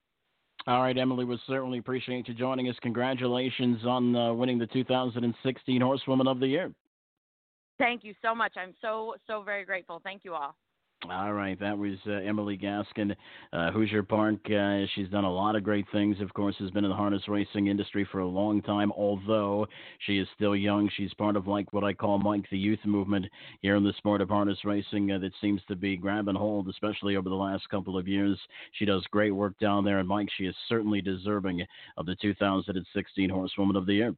All 0.69 0.83
right, 0.83 0.99
Emily, 0.99 1.25
we 1.25 1.39
certainly 1.47 1.79
appreciate 1.79 2.27
you 2.27 2.35
joining 2.35 2.69
us. 2.69 2.75
Congratulations 2.83 3.85
on 3.87 4.17
uh, 4.17 4.33
winning 4.33 4.59
the 4.59 4.67
2016 4.67 5.81
Horsewoman 5.81 6.27
of 6.27 6.41
the 6.41 6.49
Year. 6.49 6.73
Thank 7.79 8.03
you 8.03 8.15
so 8.21 8.35
much. 8.35 8.55
I'm 8.57 8.75
so, 8.81 9.15
so 9.29 9.43
very 9.43 9.65
grateful. 9.65 10.01
Thank 10.03 10.25
you 10.25 10.35
all. 10.35 10.57
All 11.05 11.35
right, 11.35 11.61
that 11.61 11.77
was 11.77 11.99
uh, 12.07 12.13
Emily 12.13 12.57
Gaskin, 12.57 13.15
uh, 13.53 13.71
Hoosier 13.71 14.03
Park. 14.03 14.37
Uh, 14.51 14.87
she's 14.95 15.11
done 15.11 15.25
a 15.25 15.33
lot 15.33 15.55
of 15.55 15.63
great 15.63 15.85
things. 15.93 16.21
Of 16.23 16.33
course, 16.33 16.57
has 16.59 16.71
been 16.71 16.85
in 16.85 16.91
the 16.91 16.97
harness 16.97 17.29
racing 17.29 17.67
industry 17.67 18.09
for 18.11 18.21
a 18.21 18.27
long 18.27 18.63
time. 18.63 18.91
Although 18.93 19.67
she 20.07 20.19
is 20.19 20.27
still 20.35 20.57
young, 20.57 20.91
she's 20.97 21.13
part 21.15 21.37
of 21.37 21.47
like 21.47 21.73
what 21.75 21.85
I 21.85 21.93
call 21.93 22.19
Mike 22.19 22.47
the 22.51 22.59
youth 22.59 22.81
movement 22.87 23.27
here 23.61 23.77
in 23.77 23.85
the 23.85 23.93
sport 23.99 24.23
of 24.23 24.31
harness 24.31 24.65
racing 24.65 25.13
uh, 25.13 25.19
that 25.19 25.33
seems 25.41 25.61
to 25.69 25.77
be 25.77 25.99
grabbing 25.99 26.35
hold, 26.35 26.67
especially 26.69 27.17
over 27.17 27.29
the 27.29 27.35
last 27.35 27.69
couple 27.69 27.99
of 27.99 28.09
years. 28.09 28.39
She 28.73 28.87
does 28.87 29.05
great 29.11 29.33
work 29.33 29.57
down 29.59 29.85
there, 29.85 29.99
and 29.99 30.09
Mike, 30.09 30.31
she 30.37 30.47
is 30.47 30.57
certainly 30.67 31.03
deserving 31.03 31.63
of 31.99 32.07
the 32.07 32.17
2016 32.17 33.29
Horsewoman 33.29 33.77
of 33.77 33.85
the 33.85 33.95
Year. 33.95 34.15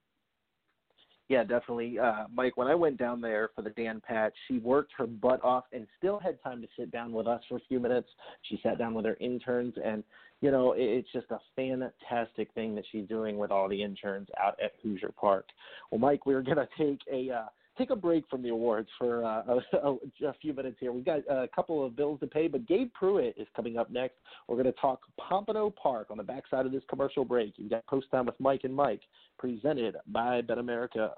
Yeah, 1.28 1.44
definitely. 1.44 1.98
Uh, 1.98 2.24
Mike, 2.32 2.56
when 2.56 2.68
I 2.68 2.74
went 2.74 2.96
down 2.96 3.20
there 3.20 3.50
for 3.54 3.60
the 3.60 3.70
Dan 3.70 4.00
Patch, 4.00 4.32
she 4.46 4.58
worked 4.58 4.92
her 4.96 5.06
butt 5.06 5.44
off 5.44 5.64
and 5.72 5.86
still 5.98 6.18
had 6.18 6.42
time 6.42 6.62
to 6.62 6.68
sit 6.76 6.90
down 6.90 7.12
with 7.12 7.26
us 7.26 7.42
for 7.48 7.56
a 7.56 7.62
few 7.68 7.78
minutes. 7.78 8.08
She 8.42 8.58
sat 8.62 8.78
down 8.78 8.94
with 8.94 9.04
her 9.04 9.16
interns, 9.20 9.74
and, 9.84 10.02
you 10.40 10.50
know, 10.50 10.72
it, 10.72 10.80
it's 10.80 11.12
just 11.12 11.26
a 11.30 11.38
fantastic 11.54 12.52
thing 12.54 12.74
that 12.76 12.84
she's 12.90 13.06
doing 13.08 13.36
with 13.36 13.50
all 13.50 13.68
the 13.68 13.82
interns 13.82 14.28
out 14.42 14.58
at 14.62 14.72
Hoosier 14.82 15.12
Park. 15.20 15.44
Well, 15.90 15.98
Mike, 16.00 16.24
we're 16.24 16.42
going 16.42 16.56
to 16.56 16.68
take 16.78 17.00
a. 17.12 17.30
Uh, 17.30 17.46
take 17.78 17.90
a 17.90 17.96
break 17.96 18.24
from 18.28 18.42
the 18.42 18.48
awards 18.48 18.88
for 18.98 19.24
uh, 19.24 19.42
a, 19.84 19.94
a, 20.26 20.32
few 20.42 20.52
minutes 20.52 20.76
here. 20.80 20.92
We've 20.92 21.04
got 21.04 21.20
a 21.30 21.48
couple 21.54 21.84
of 21.84 21.96
bills 21.96 22.20
to 22.20 22.26
pay, 22.26 22.48
but 22.48 22.66
Gabe 22.66 22.90
Prewitt 23.00 23.34
is 23.40 23.46
coming 23.54 23.78
up 23.78 23.90
next. 23.90 24.16
We're 24.48 24.56
going 24.56 24.66
to 24.66 24.80
talk 24.80 25.00
Pompano 25.18 25.70
Park 25.70 26.08
on 26.10 26.16
the 26.16 26.22
backside 26.22 26.66
of 26.66 26.72
this 26.72 26.82
commercial 26.90 27.24
break. 27.24 27.54
You've 27.56 27.70
got 27.70 27.86
Post 27.86 28.10
Time 28.10 28.26
with 28.26 28.38
Mike 28.40 28.62
and 28.64 28.74
Mike, 28.74 29.02
presented 29.38 29.96
by 30.08 30.42
Bet 30.42 30.58
America. 30.58 31.12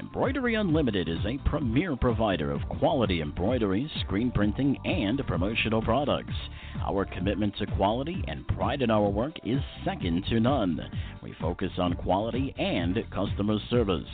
Embroidery 0.00 0.56
Unlimited 0.56 1.08
is 1.08 1.24
a 1.24 1.38
premier 1.48 1.94
provider 1.94 2.50
of 2.50 2.60
quality 2.68 3.20
embroidery, 3.20 3.88
screen 4.00 4.32
printing, 4.32 4.76
and 4.84 5.24
promotional 5.26 5.80
products. 5.80 6.34
Our 6.84 7.04
commitment 7.04 7.56
to 7.58 7.66
quality 7.76 8.24
and 8.26 8.44
pride 8.48 8.82
in 8.82 8.90
our 8.90 9.08
work 9.08 9.34
is 9.44 9.60
second 9.84 10.24
to 10.30 10.40
none. 10.40 10.80
We 11.22 11.34
focus 11.40 11.70
on 11.78 11.94
quality 11.94 12.52
and 12.58 12.98
customer 13.12 13.58
service. 13.70 14.08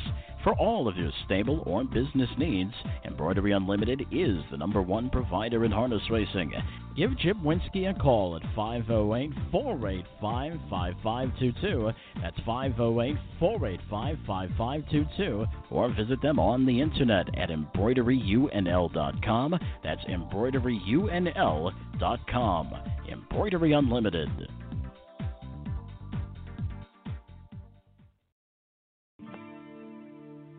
For 0.47 0.55
all 0.61 0.86
of 0.86 0.97
your 0.97 1.11
stable 1.24 1.64
or 1.66 1.82
business 1.82 2.30
needs, 2.38 2.72
Embroidery 3.05 3.51
Unlimited 3.51 4.03
is 4.12 4.38
the 4.53 4.57
number 4.57 4.80
one 4.80 5.11
provider 5.11 5.64
in 5.64 5.72
harness 5.72 6.09
racing. 6.09 6.53
Give 6.97 7.18
Jim 7.18 7.42
Winsky 7.42 7.90
a 7.90 7.94
call 7.94 8.36
at 8.36 8.42
508 8.55 9.32
485 9.51 10.53
5522. 10.70 11.90
That's 12.22 12.38
508 12.47 13.16
485 13.40 14.18
5522. 14.24 15.47
Or 15.72 15.92
visit 15.92 16.22
them 16.22 16.38
on 16.38 16.64
the 16.64 16.80
internet 16.80 17.26
at 17.36 17.51
embroideryunl.com. 17.51 19.59
That's 19.82 20.05
embroideryunl.com. 20.05 22.74
Embroidery 23.11 23.72
Unlimited. 23.72 24.30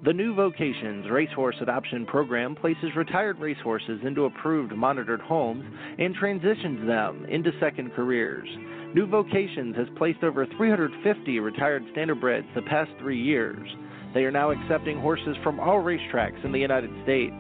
The 0.08 0.14
New 0.14 0.34
Vocations 0.34 1.12
Racehorse 1.12 1.58
Adoption 1.60 2.06
Program 2.06 2.56
places 2.56 2.96
retired 2.96 3.40
racehorses 3.40 4.00
into 4.06 4.24
approved 4.24 4.72
monitored 4.72 5.20
homes 5.20 5.66
and 6.00 6.16
transitions 6.16 6.88
them 6.88 7.26
into 7.26 7.52
second 7.60 7.92
careers. 7.94 8.48
New 8.96 9.06
Vocations 9.06 9.76
has 9.76 9.88
placed 9.98 10.24
over 10.24 10.46
350 10.56 11.42
retired 11.42 11.84
standardbreds 11.94 12.46
the 12.56 12.62
past 12.62 12.90
three 13.00 13.22
years. 13.22 13.68
They 14.14 14.24
are 14.24 14.32
now 14.32 14.52
accepting 14.52 14.98
horses 15.02 15.36
from 15.44 15.60
all 15.60 15.84
racetracks 15.84 16.42
in 16.46 16.54
the 16.54 16.60
United 16.60 16.92
States. 17.04 17.36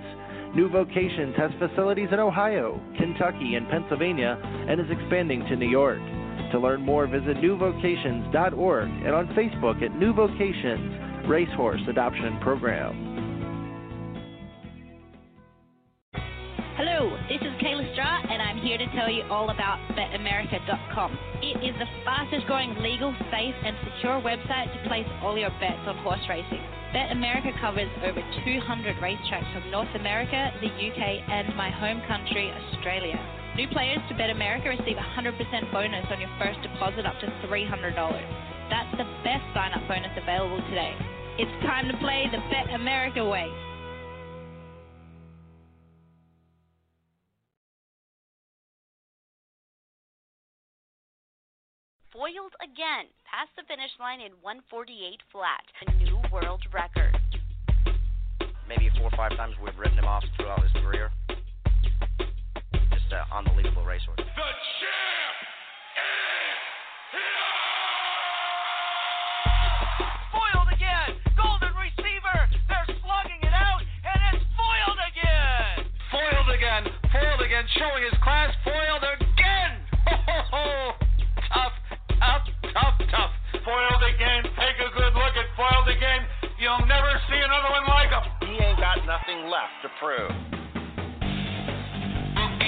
New 0.53 0.67
Vocations 0.67 1.37
has 1.37 1.51
facilities 1.59 2.09
in 2.11 2.19
Ohio, 2.19 2.81
Kentucky, 2.97 3.55
and 3.55 3.69
Pennsylvania 3.69 4.37
and 4.43 4.81
is 4.81 4.91
expanding 4.91 5.39
to 5.45 5.55
New 5.55 5.69
York. 5.69 6.01
To 6.51 6.59
learn 6.59 6.81
more, 6.81 7.07
visit 7.07 7.37
newvocations.org 7.37 8.89
and 8.89 9.15
on 9.15 9.27
Facebook 9.27 9.81
at 9.81 9.97
New 9.97 10.13
Vocations 10.13 11.06
Racehorse 11.27 11.81
Adoption 11.89 12.39
Program. 12.39 12.95
Hello, 16.79 17.11
this 17.27 17.43
is 17.43 17.51
Kayla 17.59 17.83
Straw, 17.91 18.23
and 18.31 18.39
I'm 18.39 18.63
here 18.63 18.77
to 18.77 18.87
tell 18.95 19.11
you 19.11 19.27
all 19.27 19.49
about 19.51 19.75
BetAmerica.com. 19.91 21.11
It 21.43 21.59
is 21.59 21.75
the 21.83 21.89
fastest 22.07 22.47
growing 22.47 22.79
legal, 22.79 23.11
safe, 23.27 23.55
and 23.59 23.75
secure 23.83 24.23
website 24.23 24.71
to 24.71 24.79
place 24.87 25.07
all 25.19 25.37
your 25.37 25.51
bets 25.59 25.83
on 25.83 25.97
horse 25.99 26.23
racing. 26.29 26.63
BetAmerica 26.95 27.59
covers 27.59 27.91
over 28.07 28.23
200 28.47 28.95
racetracks 29.03 29.51
from 29.51 29.69
North 29.69 29.91
America, 29.99 30.53
the 30.63 30.71
UK, 30.71 31.27
and 31.27 31.51
my 31.57 31.69
home 31.69 31.99
country, 32.07 32.55
Australia. 32.55 33.19
New 33.57 33.67
players 33.67 33.99
to 34.07 34.15
BetAmerica 34.15 34.79
receive 34.79 34.95
a 34.95 35.07
100% 35.19 35.35
bonus 35.73 36.05
on 36.07 36.21
your 36.21 36.31
first 36.39 36.61
deposit 36.63 37.05
up 37.05 37.19
to 37.19 37.27
$300. 37.43 37.67
That's 38.69 38.91
the 38.95 39.03
best 39.27 39.43
sign 39.53 39.73
up 39.73 39.83
bonus 39.89 40.15
available 40.15 40.63
today. 40.69 40.95
It's 41.39 41.51
time 41.61 41.87
to 41.87 41.95
play 41.97 42.25
the 42.31 42.39
Bet 42.49 42.73
America 42.73 43.23
way. 43.23 43.45
Foiled 52.11 52.57
again, 52.65 53.05
past 53.29 53.53
the 53.55 53.61
finish 53.69 53.91
line 53.99 54.19
in 54.19 54.31
148 54.41 55.21
flat, 55.31 55.61
a 55.85 55.93
new 56.01 56.17
world 56.33 56.63
record. 56.73 57.13
Maybe 58.67 58.89
four 58.97 59.13
or 59.13 59.15
five 59.15 59.37
times 59.37 59.53
we've 59.61 59.77
written 59.77 59.99
him 59.99 60.05
off 60.05 60.23
throughout 60.37 60.63
his 60.63 60.71
career. 60.81 61.11
Just 62.17 63.13
an 63.13 63.21
unbelievable 63.31 63.85
racehorse. 63.85 64.17
The 64.17 64.25
champ 64.25 65.37
is 65.93 67.13
here! 67.13 67.66
Showing 77.77 78.03
his 78.03 78.17
class, 78.21 78.49
foiled 78.65 79.05
again! 79.05 79.71
Ho, 80.09 80.15
ho, 80.17 80.37
ho. 80.51 80.93
Tough, 81.53 81.75
tough, 82.19 82.45
tough, 82.73 82.97
tough. 83.09 83.33
Foiled 83.63 84.03
again. 84.03 84.43
Take 84.57 84.77
a 84.81 84.89
good 84.97 85.13
look 85.13 85.33
at 85.37 85.47
foiled 85.55 85.89
again. 85.89 86.25
You'll 86.59 86.85
never 86.89 87.11
see 87.29 87.37
another 87.37 87.69
one 87.69 87.85
like 87.87 88.09
him. 88.09 88.25
He 88.49 88.57
ain't 88.57 88.79
got 88.79 88.97
nothing 89.05 89.49
left 89.49 89.77
to 89.83 89.89
prove. 90.01 90.66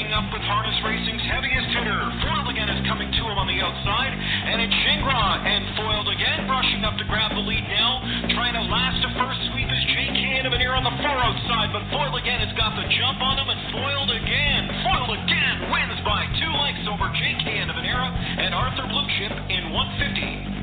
Booking 0.10 0.26
up 0.26 0.34
with 0.34 0.42
harness 0.42 0.74
racing's 0.82 1.22
heaviest 1.22 1.70
hitter. 1.70 2.02
Foiled 2.26 2.50
again 2.50 2.66
is 2.66 2.82
coming 2.90 3.14
to 3.14 3.22
him 3.30 3.38
on 3.38 3.46
the 3.46 3.62
outside, 3.62 4.10
and 4.10 4.58
it's 4.58 4.74
Shingra. 4.82 5.22
And 5.46 5.62
foiled 5.78 6.10
again, 6.10 6.50
brushing 6.50 6.82
up 6.82 6.98
to 6.98 7.06
grab 7.06 7.30
the 7.38 7.46
lead 7.46 7.62
now. 7.70 8.02
Trying 8.34 8.58
to 8.58 8.66
last 8.74 9.06
a 9.06 9.14
first 9.14 9.38
sweep 9.54 9.70
is 9.70 9.86
Hanneman 9.86 10.66
here 10.66 10.74
on 10.74 10.82
the 10.82 10.98
far 11.06 11.22
outside, 11.22 11.70
but 11.70 11.86
foiled 11.94 12.18
again 12.18 12.42
has 12.42 12.50
got 12.58 12.74
the 12.74 12.90
jump 12.90 13.22
on 13.22 13.38
him, 13.38 13.54
and 13.54 13.62
foiled 13.70 14.10
again. 14.10 14.64
Foiled 14.82 15.14
again 15.14 15.70
wins 15.70 16.02
by 16.02 16.26
two 16.42 16.54
lengths 16.58 16.90
over 16.90 17.06
Jake 17.14 17.46
Hanneman 17.46 17.86
and 17.86 18.58
Arthur 18.58 18.90
Blue 18.90 19.06
Chip 19.14 19.38
in 19.54 19.70
150. 19.70 20.59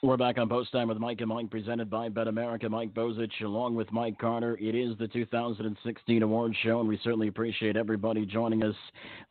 We're 0.00 0.16
back 0.16 0.38
on 0.38 0.48
Post 0.48 0.70
Time 0.70 0.86
with 0.86 0.98
Mike 0.98 1.20
and 1.22 1.28
Mike, 1.28 1.50
presented 1.50 1.90
by 1.90 2.08
Bet 2.08 2.28
America. 2.28 2.68
Mike 2.68 2.94
Bozich, 2.94 3.42
along 3.42 3.74
with 3.74 3.90
Mike 3.90 4.16
Carter. 4.16 4.56
It 4.60 4.76
is 4.76 4.96
the 4.96 5.08
2016 5.08 6.22
Awards 6.22 6.54
Show, 6.62 6.78
and 6.78 6.88
we 6.88 7.00
certainly 7.02 7.26
appreciate 7.26 7.76
everybody 7.76 8.24
joining 8.24 8.62
us 8.62 8.76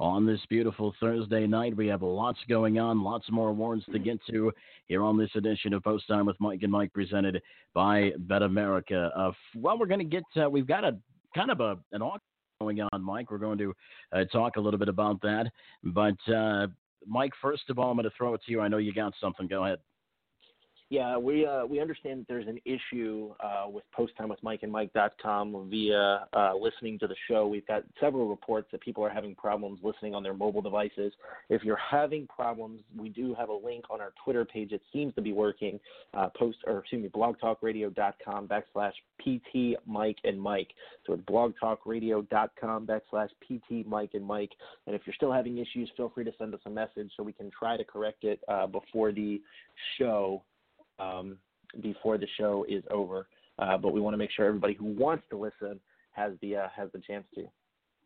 on 0.02 0.26
this 0.26 0.42
beautiful 0.50 0.94
Thursday 1.00 1.48
night. 1.48 1.78
We 1.78 1.88
have 1.88 2.02
lots 2.02 2.40
going 2.50 2.80
on, 2.80 3.02
lots 3.02 3.32
more 3.32 3.48
awards 3.48 3.86
to 3.94 3.98
get 3.98 4.20
to 4.30 4.52
here 4.88 5.06
on 5.06 5.18
this 5.18 5.30
edition 5.36 5.74
of 5.74 5.86
Post 5.86 6.06
Time 6.06 6.26
with 6.26 6.36
Mike 6.42 6.64
and 6.64 6.72
Mike, 6.72 6.92
presented 6.92 7.42
by 7.74 8.12
Bet 8.18 8.42
America. 8.42 9.10
Uh, 9.16 9.32
well, 9.56 9.80
we're 9.80 9.86
going 9.86 10.00
to 10.00 10.04
get, 10.06 10.26
uh, 10.36 10.50
we've 10.50 10.68
got 10.68 10.84
a 10.84 10.98
kind 11.34 11.50
of 11.50 11.62
a 11.62 11.78
an 11.94 12.02
auction 12.02 12.20
going 12.60 12.82
on, 12.82 13.02
Mike. 13.02 13.32
We're 13.32 13.38
going 13.38 13.60
to 13.60 13.74
uh, 14.12 14.26
talk 14.34 14.58
a 14.58 14.60
little 14.60 14.80
bit 14.80 14.90
about 14.90 15.22
that. 15.22 15.50
But, 15.82 16.34
uh, 16.34 16.68
Mike, 17.06 17.32
first 17.42 17.70
of 17.70 17.80
all, 17.80 17.90
I'm 17.90 17.96
going 17.96 18.04
to 18.04 18.16
throw 18.18 18.34
it 18.34 18.42
to 18.48 18.52
you. 18.52 18.60
I 18.60 18.68
know 18.68 18.80
you 18.80 18.92
got 18.92 19.14
something. 19.22 19.48
Go 19.48 19.64
ahead. 19.64 19.80
Yeah, 20.90 21.18
we 21.18 21.46
uh, 21.46 21.66
we 21.66 21.82
understand 21.82 22.22
that 22.22 22.28
there's 22.30 22.48
an 22.48 22.62
issue 22.64 23.34
uh, 23.42 23.66
with 23.68 23.84
post 23.92 24.14
time 24.18 24.30
with 24.30 24.42
Mike 24.42 24.62
and 24.64 24.72
Mike.com 24.72 25.68
via 25.70 26.26
uh, 26.32 26.54
listening 26.56 26.98
to 27.00 27.08
the 27.08 27.16
show. 27.28 27.46
We've 27.46 27.68
got 27.68 27.84
several 28.00 28.30
reports 28.30 28.70
that 28.72 28.80
people 28.80 29.04
are 29.04 29.10
having 29.10 29.36
problems 29.36 29.82
listening 29.84 30.16
on 30.16 30.24
their 30.24 30.34
mobile 30.34 30.62
devices. 30.62 31.12
If 31.50 31.64
you're 31.64 31.76
having 31.76 32.26
problems, 32.28 32.84
we 32.98 33.10
do 33.10 33.36
have 33.38 33.50
a 33.50 33.54
link 33.54 33.84
on 33.90 34.00
our 34.00 34.14
Twitter 34.24 34.46
page. 34.46 34.72
It 34.72 34.82
seems 34.94 35.14
to 35.16 35.22
be 35.22 35.34
working. 35.34 35.78
Uh, 36.14 36.30
post 36.40 36.60
or 36.66 36.80
excuse 36.80 37.04
me, 37.04 37.10
blogtalkradio.com 37.10 38.48
backslash 38.48 38.94
pt 39.20 39.76
Mike 39.86 40.20
and 40.24 40.40
Mike. 40.40 40.70
So 41.06 41.14
it's 41.14 41.24
blogtalkradio.com 41.24 42.88
backslash 42.88 43.30
pt 43.46 43.86
Mike 43.86 44.12
and 44.14 44.26
Mike. 44.26 44.52
And 44.86 44.96
if 44.96 45.02
you're 45.06 45.16
still 45.16 45.34
having 45.34 45.58
issues, 45.58 45.92
feel 45.98 46.10
free 46.16 46.24
to 46.24 46.32
send 46.38 46.54
us 46.54 46.62
a 46.66 46.70
message 46.70 47.12
so 47.18 47.24
we 47.24 47.34
can 47.34 47.52
try 47.52 47.76
to 47.76 47.84
correct 47.84 48.24
it 48.24 48.40
uh, 48.48 48.68
before 48.68 49.12
the 49.12 49.42
show 49.98 50.44
um, 51.00 51.38
before 51.82 52.18
the 52.18 52.28
show 52.38 52.66
is 52.68 52.84
over. 52.92 53.28
Uh, 53.60 53.78
but 53.78 53.92
we 53.92 54.00
want 54.00 54.14
to 54.14 54.18
make 54.18 54.32
sure 54.32 54.46
everybody 54.46 54.74
who 54.74 54.86
wants 54.86 55.24
to 55.30 55.38
listen 55.38 55.80
has 56.12 56.34
the 56.42 56.56
uh, 56.56 56.68
has 56.76 56.90
the 56.94 57.00
chance 57.00 57.26
to. 57.34 57.48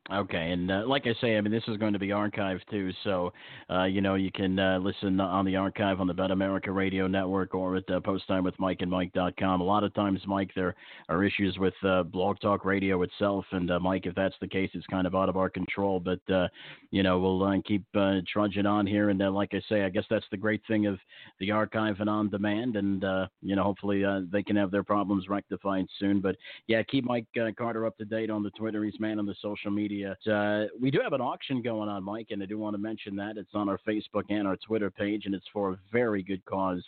Okay, 0.10 0.52
and 0.52 0.72
uh, 0.72 0.84
like 0.88 1.06
I 1.06 1.14
say, 1.22 1.38
I 1.38 1.42
mean 1.42 1.52
this 1.52 1.64
is 1.68 1.78
going 1.78 1.94
to 1.94 2.00
be 2.00 2.08
archived 2.08 2.62
too, 2.72 2.92
so 3.04 3.32
uh, 3.70 3.84
you 3.84 4.02
know 4.02 4.16
you 4.16 4.32
can 4.32 4.58
uh, 4.58 4.80
listen 4.80 5.20
on 5.20 5.46
the 5.46 5.56
archive 5.56 6.02
on 6.02 6.08
the 6.08 6.14
Bet 6.14 6.32
America 6.32 6.72
Radio 6.72 7.06
Network 7.06 7.54
or 7.54 7.76
at 7.76 7.88
uh, 7.88 8.00
posttimewithmikeandmike.com. 8.00 9.62
A 9.62 9.64
lot 9.64 9.84
of 9.84 9.94
times, 9.94 10.20
Mike, 10.26 10.50
there 10.56 10.74
are 11.08 11.24
issues 11.24 11.60
with 11.60 11.76
uh, 11.84 12.02
Blog 12.02 12.40
Talk 12.40 12.66
Radio 12.66 13.04
itself, 13.04 13.46
and 13.52 13.70
uh, 13.70 13.80
Mike, 13.80 14.08
if 14.08 14.16
that's 14.16 14.34
the 14.42 14.48
case, 14.48 14.72
it's 14.74 14.88
kind 14.88 15.06
of 15.06 15.14
out 15.14 15.30
of 15.30 15.38
our 15.38 15.52
control. 15.52 16.00
But 16.00 16.34
uh, 16.34 16.48
you 16.90 17.04
know 17.04 17.20
we'll 17.20 17.62
keep 17.62 17.86
trudging 18.28 18.66
on 18.66 18.88
here, 18.88 19.12
and 19.12 19.20
like 19.34 19.54
I 19.54 19.62
say, 19.70 19.84
I 19.84 19.90
guess 19.90 20.06
that's 20.10 20.26
the 20.32 20.38
great 20.38 20.64
thing 20.68 20.88
of 20.88 20.98
the 21.40 21.52
archive 21.52 21.98
and 22.00 22.10
on 22.10 22.32
demand, 22.32 22.76
and 22.76 23.04
you 23.44 23.56
know 23.56 23.64
hopefully 23.64 24.04
they 24.32 24.42
can 24.42 24.56
have 24.56 24.72
their 24.72 24.84
problems 24.84 25.30
rectified 25.30 25.86
soon. 26.00 26.22
But 26.22 26.38
yeah, 26.66 26.82
keep 26.82 27.06
Mike 27.06 27.28
Carter 27.56 27.86
up 27.86 28.00
to 28.00 28.06
date 28.06 28.32
on 28.32 28.42
the 28.42 28.50
Twitter. 28.52 28.84
He's 28.84 29.00
man 29.00 29.20
on 29.20 29.28
the 29.28 29.36
social 29.44 29.70
media. 29.70 29.91
Uh, 30.32 30.66
we 30.80 30.90
do 30.90 31.00
have 31.04 31.14
an 31.14 31.22
auction 31.22 31.62
going 31.62 31.90
on, 31.90 32.04
Mike, 32.04 32.28
and 32.32 32.42
I 32.42 32.46
do 32.46 32.58
want 32.58 32.74
to 32.74 32.78
mention 32.78 33.16
that 33.18 33.38
it's 33.38 33.54
on 33.54 33.68
our 33.68 33.80
Facebook 33.88 34.24
and 34.30 34.48
our 34.48 34.58
Twitter 34.58 34.90
page, 34.90 35.26
and 35.26 35.36
it's 35.36 35.46
for 35.52 35.72
a 35.72 35.80
very 35.92 36.24
good 36.24 36.44
cause. 36.46 36.84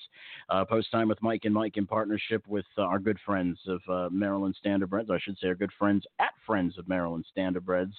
Uh, 0.49 0.63
post 0.65 0.91
time 0.91 1.07
with 1.07 1.21
Mike 1.21 1.41
and 1.43 1.53
Mike 1.53 1.77
in 1.77 1.85
partnership 1.85 2.43
with 2.47 2.65
uh, 2.77 2.83
our 2.83 2.99
good 2.99 3.17
friends 3.25 3.59
of 3.67 3.81
uh, 3.89 4.09
Maryland 4.09 4.55
Standardbreds. 4.63 5.11
I 5.11 5.19
should 5.19 5.37
say 5.39 5.47
our 5.49 5.55
good 5.55 5.71
friends 5.77 6.05
at 6.19 6.31
Friends 6.45 6.77
of 6.77 6.87
Maryland 6.87 7.25
Standardbreds, 7.35 7.93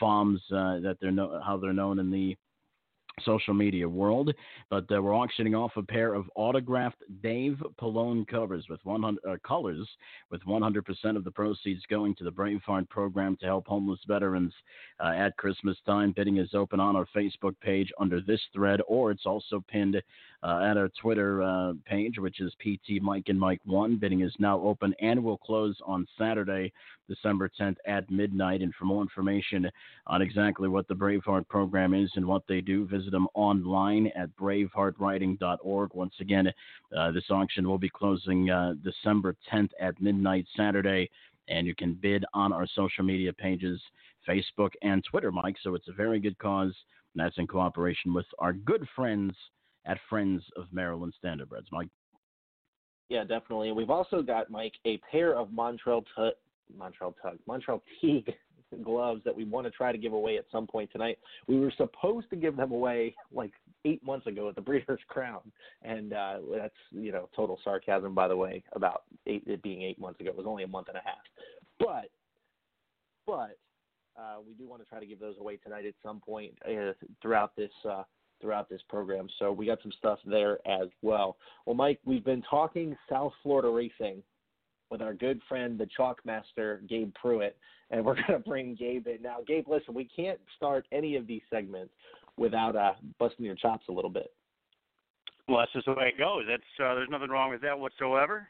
FOMs 0.00 0.40
uh, 0.52 0.80
that 0.80 0.96
they're 1.00 1.10
no- 1.10 1.40
how 1.44 1.56
they're 1.56 1.72
known 1.72 1.98
in 1.98 2.10
the 2.10 2.36
social 3.22 3.54
media 3.54 3.88
world. 3.88 4.32
But 4.70 4.90
uh, 4.90 5.02
we're 5.02 5.14
auctioning 5.14 5.54
off 5.54 5.72
a 5.76 5.82
pair 5.82 6.14
of 6.14 6.30
autographed 6.34 7.02
Dave 7.22 7.62
Palone 7.80 8.26
covers 8.26 8.66
with 8.70 8.80
100 8.84 9.18
uh, 9.28 9.36
colors, 9.46 9.86
with 10.30 10.42
100% 10.44 11.16
of 11.16 11.24
the 11.24 11.30
proceeds 11.30 11.82
going 11.90 12.14
to 12.16 12.24
the 12.24 12.30
Brain 12.30 12.54
Braveheart 12.54 12.88
program 12.88 13.36
to 13.40 13.46
help 13.46 13.66
homeless 13.66 14.00
veterans 14.06 14.52
uh, 15.00 15.08
at 15.08 15.36
Christmas 15.36 15.76
time. 15.86 16.12
Bidding 16.14 16.38
is 16.38 16.54
open 16.54 16.80
on 16.80 16.96
our 16.96 17.06
Facebook 17.14 17.54
page 17.60 17.90
under 17.98 18.20
this 18.20 18.40
thread, 18.52 18.80
or 18.86 19.10
it's 19.10 19.26
also 19.26 19.64
pinned 19.68 19.96
uh, 20.42 20.60
at 20.62 20.76
our 20.76 20.90
Twitter 21.00 21.42
uh, 21.42 21.72
page, 21.84 22.18
which 22.18 22.40
is 22.40 22.52
PT 22.60 23.02
Mike 23.02 23.24
and 23.28 23.38
Mike 23.38 23.60
One. 23.64 23.96
Bidding 23.96 24.20
is 24.20 24.34
now 24.38 24.60
open 24.60 24.94
and 25.00 25.22
will 25.22 25.38
close 25.38 25.76
on 25.86 26.06
Saturday, 26.18 26.72
December 27.08 27.50
10th 27.60 27.76
at 27.86 28.10
midnight. 28.10 28.62
And 28.62 28.74
for 28.74 28.84
more 28.84 29.02
information 29.02 29.70
on 30.06 30.22
exactly 30.22 30.68
what 30.68 30.88
the 30.88 30.94
Braveheart 30.94 31.48
program 31.48 31.94
is 31.94 32.10
and 32.16 32.26
what 32.26 32.42
they 32.48 32.60
do, 32.60 32.86
visit 32.86 33.10
them 33.10 33.28
online 33.34 34.10
at 34.16 34.34
braveheartwriting.org. 34.36 35.94
Once 35.94 36.14
again, 36.20 36.52
uh, 36.96 37.10
this 37.10 37.30
auction 37.30 37.68
will 37.68 37.78
be 37.78 37.90
closing 37.90 38.50
uh, 38.50 38.74
December 38.82 39.36
10th 39.52 39.70
at 39.80 40.00
midnight 40.00 40.46
Saturday, 40.56 41.10
and 41.48 41.66
you 41.66 41.74
can 41.74 41.94
bid 41.94 42.24
on 42.34 42.52
our 42.52 42.66
social 42.74 43.04
media 43.04 43.32
pages, 43.32 43.80
Facebook 44.28 44.70
and 44.82 45.04
Twitter, 45.04 45.30
Mike. 45.30 45.56
So 45.62 45.74
it's 45.74 45.88
a 45.88 45.92
very 45.92 46.20
good 46.20 46.38
cause, 46.38 46.74
and 47.14 47.24
that's 47.24 47.38
in 47.38 47.46
cooperation 47.46 48.14
with 48.14 48.26
our 48.38 48.52
good 48.52 48.86
friends 48.96 49.34
at 49.86 49.98
Friends 50.08 50.42
of 50.56 50.66
Maryland 50.72 51.12
Standardbreds, 51.22 51.70
Mike. 51.70 51.88
Yeah, 53.08 53.22
definitely. 53.22 53.68
And 53.68 53.76
we've 53.76 53.90
also 53.90 54.22
got 54.22 54.50
Mike 54.50 54.74
a 54.86 54.98
pair 55.10 55.36
of 55.36 55.52
Montreal 55.52 56.04
tu- 56.16 56.30
Montreal 56.76 57.14
Tug 57.22 57.38
Montrell 57.48 57.80
Teague 58.00 58.32
gloves 58.82 59.22
that 59.24 59.34
we 59.34 59.44
want 59.44 59.66
to 59.66 59.70
try 59.70 59.92
to 59.92 59.98
give 59.98 60.12
away 60.12 60.36
at 60.36 60.44
some 60.50 60.66
point 60.66 60.90
tonight. 60.90 61.18
We 61.46 61.60
were 61.60 61.72
supposed 61.76 62.28
to 62.30 62.36
give 62.36 62.56
them 62.56 62.72
away 62.72 63.14
like 63.32 63.52
eight 63.84 64.04
months 64.04 64.26
ago 64.26 64.48
at 64.48 64.54
the 64.54 64.60
Breeders' 64.62 65.00
Crown, 65.08 65.40
and 65.82 66.12
uh, 66.12 66.38
that's 66.56 66.74
you 66.90 67.12
know 67.12 67.28
total 67.34 67.58
sarcasm 67.64 68.14
by 68.14 68.28
the 68.28 68.36
way 68.36 68.62
about 68.72 69.02
eight, 69.26 69.44
it 69.46 69.62
being 69.62 69.82
eight 69.82 69.98
months 69.98 70.20
ago. 70.20 70.30
It 70.30 70.36
was 70.36 70.46
only 70.46 70.64
a 70.64 70.68
month 70.68 70.88
and 70.88 70.96
a 70.96 71.02
half, 71.04 71.22
but 71.78 72.10
but 73.26 73.58
uh, 74.16 74.36
we 74.46 74.54
do 74.54 74.68
want 74.68 74.82
to 74.82 74.88
try 74.88 75.00
to 75.00 75.06
give 75.06 75.20
those 75.20 75.36
away 75.38 75.56
tonight 75.56 75.86
at 75.86 75.94
some 76.02 76.20
point 76.20 76.52
uh, 76.68 76.92
throughout 77.20 77.56
this 77.56 77.70
uh, 77.88 78.02
throughout 78.40 78.68
this 78.68 78.80
program. 78.88 79.28
So 79.38 79.52
we 79.52 79.66
got 79.66 79.78
some 79.82 79.92
stuff 79.96 80.18
there 80.24 80.58
as 80.66 80.88
well. 81.02 81.36
Well, 81.66 81.74
Mike, 81.74 82.00
we've 82.04 82.24
been 82.24 82.42
talking 82.42 82.96
South 83.08 83.32
Florida 83.42 83.68
racing 83.68 84.22
with 84.90 85.02
our 85.02 85.14
good 85.14 85.40
friend, 85.48 85.78
the 85.78 85.88
chalk 85.96 86.20
master, 86.24 86.82
Gabe 86.88 87.12
Prewitt, 87.22 87.52
and 87.90 88.04
we're 88.04 88.14
going 88.26 88.42
to 88.42 88.48
bring 88.48 88.74
Gabe 88.74 89.06
in 89.06 89.22
now. 89.22 89.38
Gabe, 89.46 89.66
listen, 89.68 89.94
we 89.94 90.08
can't 90.16 90.38
start 90.56 90.86
any 90.92 91.16
of 91.16 91.26
these 91.26 91.42
segments 91.50 91.92
without 92.36 92.76
uh, 92.76 92.92
busting 93.18 93.44
your 93.44 93.54
chops 93.54 93.86
a 93.88 93.92
little 93.92 94.10
bit. 94.10 94.32
Well, 95.48 95.58
that's 95.58 95.72
just 95.72 95.86
the 95.86 95.92
way 95.92 96.12
it 96.14 96.18
goes. 96.18 96.44
That's 96.48 96.62
uh, 96.80 96.94
there's 96.94 97.10
nothing 97.10 97.28
wrong 97.28 97.50
with 97.50 97.60
that 97.62 97.78
whatsoever. 97.78 98.48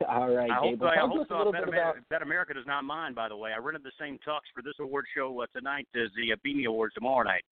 All 0.08 0.34
right, 0.34 0.50
I 0.50 0.70
Gabe. 0.70 0.80
hope, 0.80 0.90
I 0.90 0.96
hope 0.98 1.30
uh, 1.30 1.50
Bet, 1.50 1.68
America, 1.68 1.70
about 1.70 2.08
Bet 2.08 2.22
America 2.22 2.54
does 2.54 2.66
not 2.66 2.84
mind, 2.84 3.14
by 3.14 3.28
the 3.28 3.36
way. 3.36 3.52
I 3.52 3.58
rented 3.58 3.82
the 3.84 3.92
same 3.98 4.18
tux 4.26 4.40
for 4.54 4.62
this 4.62 4.74
award 4.80 5.06
show 5.14 5.40
uh, 5.40 5.46
tonight 5.54 5.86
as 5.94 6.10
the 6.16 6.32
uh, 6.32 6.36
Beanie 6.44 6.66
Awards 6.66 6.94
tomorrow 6.94 7.24
night. 7.24 7.44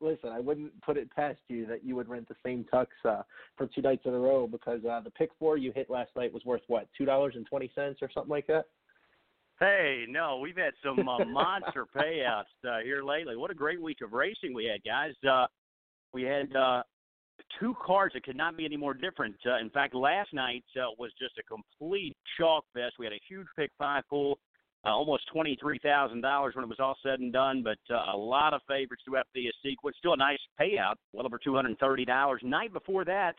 Listen, 0.00 0.30
I 0.30 0.40
wouldn't 0.40 0.80
put 0.82 0.96
it 0.96 1.10
past 1.10 1.38
you 1.48 1.66
that 1.66 1.84
you 1.84 1.96
would 1.96 2.08
rent 2.08 2.28
the 2.28 2.36
same 2.44 2.64
tux 2.72 2.86
uh, 3.04 3.22
for 3.56 3.66
two 3.66 3.82
nights 3.82 4.02
in 4.04 4.14
a 4.14 4.18
row 4.18 4.46
because 4.46 4.84
uh, 4.84 5.00
the 5.00 5.10
pick 5.10 5.30
four 5.38 5.56
you 5.56 5.72
hit 5.72 5.90
last 5.90 6.10
night 6.16 6.32
was 6.32 6.44
worth 6.44 6.62
what 6.68 6.88
two 6.96 7.04
dollars 7.04 7.34
and 7.36 7.46
twenty 7.46 7.70
cents 7.74 7.98
or 8.02 8.10
something 8.12 8.30
like 8.30 8.46
that. 8.46 8.64
Hey, 9.60 10.04
no, 10.08 10.38
we've 10.38 10.56
had 10.56 10.74
some 10.84 11.08
uh, 11.08 11.24
monster 11.24 11.86
payouts 11.96 12.44
uh, 12.68 12.80
here 12.82 13.04
lately. 13.04 13.36
What 13.36 13.50
a 13.50 13.54
great 13.54 13.80
week 13.80 13.98
of 14.02 14.12
racing 14.12 14.52
we 14.52 14.64
had, 14.64 14.82
guys. 14.84 15.12
Uh, 15.28 15.46
we 16.12 16.22
had 16.22 16.54
uh, 16.56 16.82
two 17.60 17.74
cars 17.84 18.12
that 18.14 18.24
could 18.24 18.36
not 18.36 18.56
be 18.56 18.64
any 18.64 18.76
more 18.76 18.94
different. 18.94 19.36
Uh, 19.46 19.58
in 19.58 19.70
fact, 19.70 19.94
last 19.94 20.32
night 20.32 20.64
uh, 20.76 20.90
was 20.98 21.12
just 21.20 21.38
a 21.38 21.42
complete 21.42 22.16
chalk 22.36 22.64
fest. 22.74 22.94
We 22.98 23.06
had 23.06 23.12
a 23.12 23.20
huge 23.28 23.46
pick 23.56 23.70
five 23.78 24.02
pool, 24.10 24.38
uh, 24.86 24.90
almost 24.90 25.24
twenty 25.32 25.56
three 25.60 25.78
thousand 25.82 26.20
dollars 26.20 26.54
when 26.54 26.64
it 26.64 26.68
was 26.68 26.80
all 26.80 26.96
said 27.02 27.20
and 27.20 27.32
done. 27.32 27.62
But 27.62 27.78
uh, 27.94 28.12
a 28.14 28.16
lot 28.16 28.54
of 28.54 28.60
favorites 28.68 29.02
throughout 29.04 29.26
the 29.34 29.46
sequence. 29.62 29.96
Still 29.98 30.14
a 30.14 30.16
nice 30.16 30.38
payout, 30.60 30.96
well 31.12 31.26
over 31.26 31.38
two 31.42 31.54
hundred 31.54 31.70
and 31.70 31.78
thirty 31.78 32.04
dollars. 32.04 32.40
Night 32.44 32.72
before 32.72 33.04
that, 33.04 33.34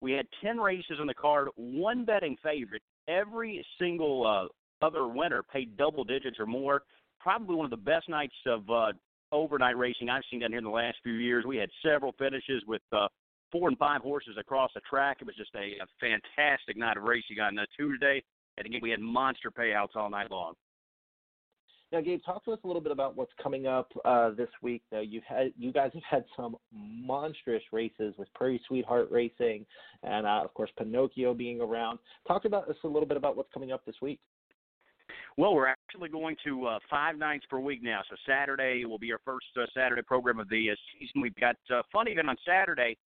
we 0.00 0.12
had 0.12 0.26
ten 0.42 0.58
races 0.58 0.98
on 1.00 1.06
the 1.06 1.14
card, 1.14 1.48
one 1.56 2.04
betting 2.04 2.36
favorite. 2.42 2.82
Every 3.08 3.64
single 3.80 4.26
uh, 4.26 4.84
other 4.84 5.06
winner 5.06 5.42
paid 5.42 5.76
double 5.76 6.04
digits 6.04 6.38
or 6.38 6.46
more. 6.46 6.82
Probably 7.20 7.56
one 7.56 7.64
of 7.64 7.70
the 7.70 7.76
best 7.76 8.08
nights 8.08 8.34
of 8.46 8.68
uh, 8.70 8.92
overnight 9.32 9.76
racing 9.76 10.08
I've 10.08 10.22
seen 10.30 10.40
down 10.40 10.50
here 10.50 10.58
in 10.58 10.64
the 10.64 10.70
last 10.70 10.98
few 11.02 11.14
years. 11.14 11.44
We 11.44 11.56
had 11.56 11.68
several 11.84 12.12
finishes 12.18 12.62
with 12.66 12.82
uh, 12.92 13.08
four 13.50 13.68
and 13.68 13.78
five 13.78 14.02
horses 14.02 14.36
across 14.38 14.70
the 14.74 14.80
track. 14.88 15.18
It 15.20 15.26
was 15.26 15.36
just 15.36 15.54
a, 15.54 15.82
a 15.82 15.86
fantastic 16.00 16.76
night 16.76 16.96
of 16.96 17.02
racing 17.02 17.40
on 17.40 17.58
uh, 17.58 17.62
Tuesday. 17.76 18.22
And 18.56 18.66
again, 18.66 18.80
we 18.82 18.90
had 18.90 19.00
monster 19.00 19.50
payouts 19.50 19.96
all 19.96 20.10
night 20.10 20.30
long. 20.30 20.54
Now, 21.90 22.02
Gabe, 22.02 22.20
talk 22.24 22.44
to 22.44 22.52
us 22.52 22.58
a 22.64 22.66
little 22.66 22.82
bit 22.82 22.92
about 22.92 23.16
what's 23.16 23.32
coming 23.42 23.66
up 23.66 23.90
uh, 24.04 24.30
this 24.30 24.50
week. 24.60 24.82
Now, 24.92 25.00
you've 25.00 25.24
had 25.24 25.52
you 25.56 25.72
guys 25.72 25.90
have 25.94 26.02
had 26.08 26.24
some 26.36 26.56
monstrous 26.70 27.62
races 27.72 28.14
with 28.18 28.28
Prairie 28.34 28.60
Sweetheart 28.68 29.08
Racing, 29.10 29.64
and 30.02 30.26
uh, 30.26 30.42
of 30.44 30.52
course 30.52 30.70
Pinocchio 30.76 31.32
being 31.32 31.62
around. 31.62 31.98
Talk 32.26 32.44
about 32.44 32.68
us 32.68 32.76
a 32.84 32.88
little 32.88 33.08
bit 33.08 33.16
about 33.16 33.36
what's 33.36 33.52
coming 33.54 33.72
up 33.72 33.86
this 33.86 33.96
week. 34.02 34.20
Well, 35.38 35.54
we're 35.54 35.68
actually 35.68 36.10
going 36.10 36.36
to 36.44 36.66
uh, 36.66 36.78
five 36.90 37.16
nights 37.16 37.46
per 37.48 37.58
week 37.58 37.82
now. 37.82 38.02
So 38.10 38.16
Saturday 38.26 38.84
will 38.84 38.98
be 38.98 39.12
our 39.12 39.20
first 39.24 39.46
uh, 39.56 39.64
Saturday 39.72 40.02
program 40.02 40.40
of 40.40 40.48
the 40.50 40.70
uh, 40.72 40.74
season. 40.92 41.22
We've 41.22 41.34
got 41.36 41.56
uh, 41.72 41.82
fun 41.90 42.08
even 42.08 42.28
on 42.28 42.36
Saturday. 42.46 42.96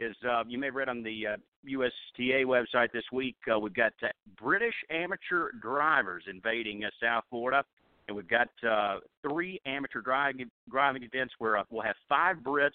Is 0.00 0.16
uh, 0.28 0.42
you 0.48 0.58
may 0.58 0.66
have 0.66 0.74
read 0.74 0.88
on 0.88 1.04
the 1.04 1.26
uh, 1.26 1.36
USTA 1.64 2.44
website 2.44 2.90
this 2.92 3.04
week. 3.12 3.36
Uh, 3.52 3.60
we've 3.60 3.74
got 3.74 3.92
uh, 4.02 4.08
British 4.42 4.74
amateur 4.90 5.52
drivers 5.62 6.24
invading 6.28 6.84
uh, 6.84 6.90
South 7.00 7.22
Florida, 7.30 7.64
and 8.08 8.16
we've 8.16 8.28
got 8.28 8.48
uh, 8.68 8.98
three 9.22 9.60
amateur 9.66 10.00
driving 10.00 10.50
driving 10.70 11.02
events 11.02 11.34
where 11.38 11.58
uh, 11.58 11.64
we'll 11.70 11.82
have 11.82 11.96
five 12.08 12.36
Brits 12.38 12.70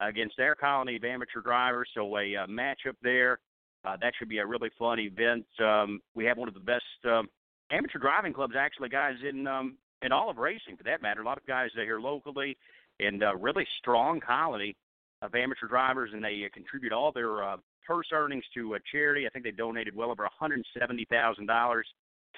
against 0.00 0.36
their 0.36 0.54
colony 0.54 0.96
of 0.96 1.04
amateur 1.04 1.40
drivers. 1.40 1.88
So 1.94 2.16
a 2.18 2.36
uh, 2.36 2.46
matchup 2.46 2.96
there. 3.02 3.38
Uh, 3.84 3.96
that 4.00 4.14
should 4.18 4.28
be 4.28 4.38
a 4.38 4.46
really 4.46 4.70
fun 4.78 4.98
event. 4.98 5.44
Um, 5.62 6.00
we 6.14 6.24
have 6.24 6.38
one 6.38 6.48
of 6.48 6.54
the 6.54 6.60
best 6.60 6.84
um, 7.04 7.28
amateur 7.70 7.98
driving 7.98 8.32
clubs, 8.32 8.54
actually, 8.58 8.88
guys 8.88 9.16
in 9.28 9.46
um, 9.46 9.76
in 10.02 10.12
all 10.12 10.30
of 10.30 10.38
racing 10.38 10.76
for 10.76 10.84
that 10.84 11.02
matter. 11.02 11.22
A 11.22 11.24
lot 11.24 11.38
of 11.38 11.46
guys 11.46 11.70
here 11.74 12.00
locally, 12.00 12.56
and 13.00 13.22
uh, 13.22 13.34
really 13.36 13.66
strong 13.78 14.20
colony 14.20 14.74
of 15.22 15.34
amateur 15.34 15.66
drivers, 15.66 16.10
and 16.12 16.22
they 16.22 16.44
uh, 16.44 16.48
contribute 16.52 16.92
all 16.92 17.12
their 17.12 17.42
uh, 17.42 17.56
purse 17.86 18.08
earnings 18.12 18.44
to 18.54 18.74
a 18.74 18.78
charity. 18.90 19.26
I 19.26 19.30
think 19.30 19.44
they 19.44 19.50
donated 19.50 19.94
well 19.94 20.10
over 20.10 20.28
$170,000 20.40 21.82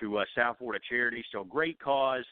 to 0.00 0.18
uh, 0.18 0.24
South 0.36 0.58
Florida 0.58 0.82
Charity. 0.88 1.24
So 1.32 1.44
great 1.44 1.78
cause. 1.78 2.24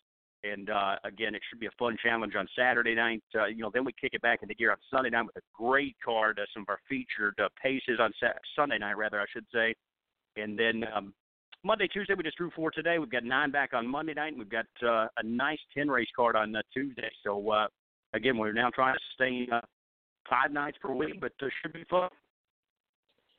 And 0.44 0.68
uh, 0.68 0.96
again, 1.04 1.34
it 1.34 1.40
should 1.48 1.58
be 1.58 1.66
a 1.66 1.70
fun 1.78 1.96
challenge 2.02 2.34
on 2.36 2.46
Saturday 2.54 2.94
night. 2.94 3.22
Uh, 3.34 3.46
you 3.46 3.62
know, 3.62 3.70
then 3.72 3.84
we 3.84 3.92
kick 3.98 4.10
it 4.12 4.20
back 4.20 4.40
into 4.42 4.54
gear 4.54 4.72
on 4.72 4.76
Sunday 4.90 5.08
night 5.08 5.24
with 5.24 5.36
a 5.36 5.46
great 5.54 5.96
card, 6.04 6.38
uh, 6.38 6.44
some 6.52 6.64
of 6.64 6.68
our 6.68 6.78
featured 6.86 7.34
uh, 7.42 7.48
paces 7.62 7.98
on 7.98 8.12
sa- 8.20 8.38
Sunday 8.54 8.76
night, 8.78 8.98
rather 8.98 9.20
I 9.20 9.24
should 9.32 9.46
say. 9.54 9.74
And 10.36 10.58
then 10.58 10.84
um, 10.94 11.14
Monday, 11.64 11.88
Tuesday, 11.88 12.12
we 12.14 12.22
just 12.22 12.36
drew 12.36 12.50
four 12.54 12.70
today. 12.70 12.98
We've 12.98 13.10
got 13.10 13.24
nine 13.24 13.50
back 13.50 13.72
on 13.72 13.88
Monday 13.88 14.12
night, 14.12 14.34
and 14.34 14.38
we've 14.38 14.50
got 14.50 14.66
uh, 14.82 15.06
a 15.16 15.22
nice 15.24 15.60
ten 15.72 15.88
race 15.88 16.08
card 16.14 16.36
on 16.36 16.54
uh, 16.54 16.60
Tuesday. 16.74 17.10
So 17.24 17.50
uh, 17.50 17.66
again, 18.12 18.36
we're 18.36 18.52
now 18.52 18.68
trying 18.68 18.94
to 18.94 19.00
sustain 19.12 19.46
uh, 19.50 19.62
five 20.28 20.52
nights 20.52 20.76
per 20.82 20.92
week, 20.92 21.20
but 21.22 21.32
uh, 21.42 21.46
should 21.62 21.72
be 21.72 21.84
fun. 21.88 22.10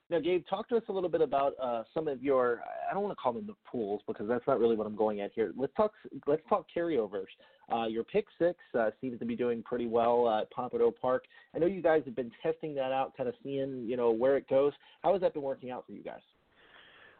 Now, 0.10 0.20
Gabe, 0.20 0.44
talk 0.48 0.70
to 0.70 0.78
us 0.78 0.84
a 0.88 0.92
little 0.92 1.10
bit 1.10 1.22
about 1.22 1.54
uh, 1.62 1.84
some 1.94 2.08
of 2.08 2.22
your. 2.22 2.62
I 2.90 2.94
don't 2.94 3.02
want 3.02 3.18
to 3.18 3.22
call 3.22 3.34
them 3.34 3.48
the 3.48 3.56
pools 3.70 4.02
because 4.08 4.28
that's 4.28 4.46
not 4.46 4.60
really 4.60 4.76
what 4.76 4.86
I'm 4.86 4.96
going 4.96 5.22
at 5.22 5.32
here. 5.34 5.52
Let's 5.58 5.74
talk. 5.76 5.94
Let's 6.28 6.44
talk 6.48 6.68
carryovers. 6.76 7.26
Uh, 7.74 7.86
your 7.88 8.04
pick 8.04 8.26
six 8.38 8.60
uh, 8.78 8.92
seems 9.02 9.18
to 9.18 9.26
be 9.26 9.36
doing 9.36 9.64
pretty 9.64 9.88
well 9.88 10.28
uh, 10.28 10.42
at 10.42 10.52
Pompano 10.52 10.92
Park. 10.92 11.24
I 11.56 11.60
know 11.60 11.66
you 11.66 11.82
guys 11.82 12.04
have 12.06 12.16
been 12.16 12.32
testing 12.44 12.76
that 12.76 12.92
out, 12.92 13.18
kind 13.18 13.28
of 13.28 13.36
seeing 13.42 13.86
you 13.88 13.98
know 13.98 14.12
where 14.12 14.38
it 14.38 14.48
goes. 14.48 14.74
How 15.02 15.14
has 15.14 15.22
that 15.22 15.34
been 15.34 15.42
working 15.42 15.72
out 15.72 15.86
for 15.88 15.94
you 15.94 16.04
guys? 16.04 16.22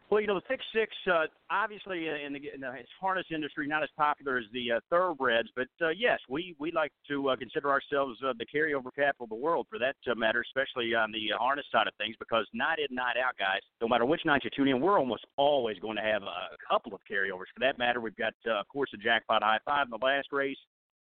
Well, 0.08 0.20
you 0.20 0.28
know, 0.28 0.36
the 0.36 0.40
Pick 0.42 0.60
Six, 0.72 0.94
uh, 1.10 1.24
obviously 1.50 2.08
uh, 2.08 2.24
in 2.24 2.32
the, 2.32 2.40
in 2.54 2.60
the 2.60 2.72
harness 3.00 3.26
industry, 3.34 3.66
not 3.66 3.82
as 3.82 3.88
popular 3.96 4.38
as 4.38 4.44
the 4.52 4.76
uh, 4.76 4.80
thoroughbreds, 4.88 5.48
but 5.56 5.66
uh, 5.82 5.88
yes, 5.88 6.20
we 6.28 6.54
we 6.60 6.70
like 6.70 6.92
to 7.08 7.30
uh, 7.30 7.36
consider 7.36 7.70
ourselves 7.70 8.16
uh, 8.24 8.32
the 8.38 8.46
carryover 8.46 8.94
capital 8.94 9.24
of 9.24 9.30
the 9.30 9.34
world, 9.34 9.66
for 9.68 9.80
that 9.80 9.96
uh, 10.08 10.14
matter, 10.14 10.44
especially 10.46 10.94
on 10.94 11.10
the 11.10 11.34
uh, 11.34 11.38
harness 11.38 11.66
side 11.72 11.88
of 11.88 11.94
things, 11.98 12.14
because 12.20 12.46
night 12.54 12.78
in, 12.78 12.94
night 12.94 13.16
out, 13.18 13.36
guys, 13.36 13.58
no 13.80 13.88
matter 13.88 14.04
which 14.04 14.24
night 14.24 14.42
you 14.44 14.50
tune 14.54 14.68
in, 14.68 14.80
we're 14.80 14.96
almost 14.96 15.26
always 15.36 15.76
going 15.80 15.96
to 15.96 16.02
have 16.02 16.22
a 16.22 16.56
couple 16.70 16.94
of 16.94 17.00
carryovers. 17.10 17.50
For 17.52 17.60
that 17.60 17.76
matter, 17.76 18.00
we've 18.00 18.14
got, 18.14 18.34
uh, 18.46 18.60
of 18.60 18.68
course, 18.68 18.90
the 18.92 18.98
jackpot 18.98 19.42
high 19.42 19.58
five 19.64 19.88
in 19.88 19.90
the 19.90 20.06
last 20.06 20.28
race, 20.30 20.58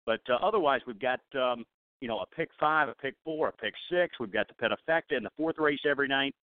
but 0.06 0.20
uh, 0.30 0.46
otherwise, 0.46 0.82
we've 0.86 1.00
got. 1.00 1.22
Um, 1.36 1.64
you 2.02 2.08
know, 2.08 2.20
a 2.20 2.26
pick 2.34 2.48
five, 2.58 2.88
a 2.88 2.96
pick 2.96 3.14
four, 3.26 3.50
a 3.50 3.52
pick 3.52 3.74
six. 3.92 4.18
We've 4.22 4.32
got 4.32 4.48
the 4.48 4.54
Pentafecta 4.54 5.18
in 5.18 5.24
the 5.24 5.30
fourth 5.36 5.58
race 5.58 5.82
every 5.86 6.08
night. 6.08 6.34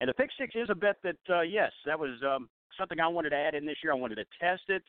And 0.00 0.08
the 0.08 0.14
pick 0.14 0.30
six 0.38 0.54
is 0.54 0.68
a 0.70 0.74
bet 0.74 0.96
that, 1.04 1.16
uh, 1.30 1.40
yes, 1.42 1.72
that 1.86 1.98
was 1.98 2.20
um, 2.26 2.48
something 2.78 3.00
I 3.00 3.08
wanted 3.08 3.30
to 3.30 3.36
add 3.36 3.54
in 3.54 3.64
this 3.64 3.76
year. 3.82 3.92
I 3.92 3.96
wanted 3.96 4.16
to 4.16 4.24
test 4.40 4.62
it, 4.68 4.82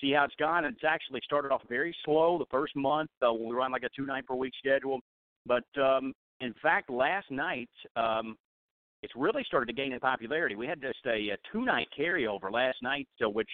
see 0.00 0.12
how 0.12 0.24
it's 0.24 0.34
gone. 0.36 0.64
It's 0.64 0.84
actually 0.86 1.20
started 1.24 1.52
off 1.52 1.62
very 1.68 1.94
slow 2.04 2.38
the 2.38 2.46
first 2.50 2.74
month. 2.74 3.10
Uh, 3.24 3.32
we 3.32 3.54
run 3.54 3.72
like 3.72 3.84
a 3.84 3.88
two 3.94 4.06
night 4.06 4.26
per 4.26 4.34
week 4.34 4.54
schedule. 4.58 5.00
But 5.46 5.64
um, 5.80 6.12
in 6.40 6.54
fact, 6.62 6.90
last 6.90 7.30
night, 7.30 7.70
um, 7.96 8.36
it's 9.02 9.12
really 9.16 9.44
started 9.44 9.66
to 9.66 9.72
gain 9.72 9.92
in 9.92 10.00
popularity. 10.00 10.56
We 10.56 10.66
had 10.66 10.80
just 10.80 10.98
a, 11.06 11.30
a 11.30 11.36
two 11.52 11.64
night 11.64 11.86
carryover 11.98 12.50
last 12.50 12.78
night, 12.82 13.06
so 13.18 13.28
which 13.28 13.50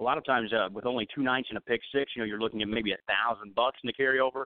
a 0.00 0.02
lot 0.02 0.18
of 0.18 0.24
times 0.24 0.52
uh, 0.52 0.68
with 0.72 0.86
only 0.86 1.06
two 1.14 1.22
nights 1.22 1.48
in 1.50 1.56
a 1.56 1.60
pick 1.60 1.80
six, 1.94 2.12
you 2.14 2.22
know, 2.22 2.26
you're 2.26 2.40
looking 2.40 2.62
at 2.62 2.68
maybe 2.68 2.92
a 2.92 2.96
thousand 3.06 3.54
bucks 3.54 3.78
in 3.82 3.88
the 3.88 4.02
carryover. 4.04 4.44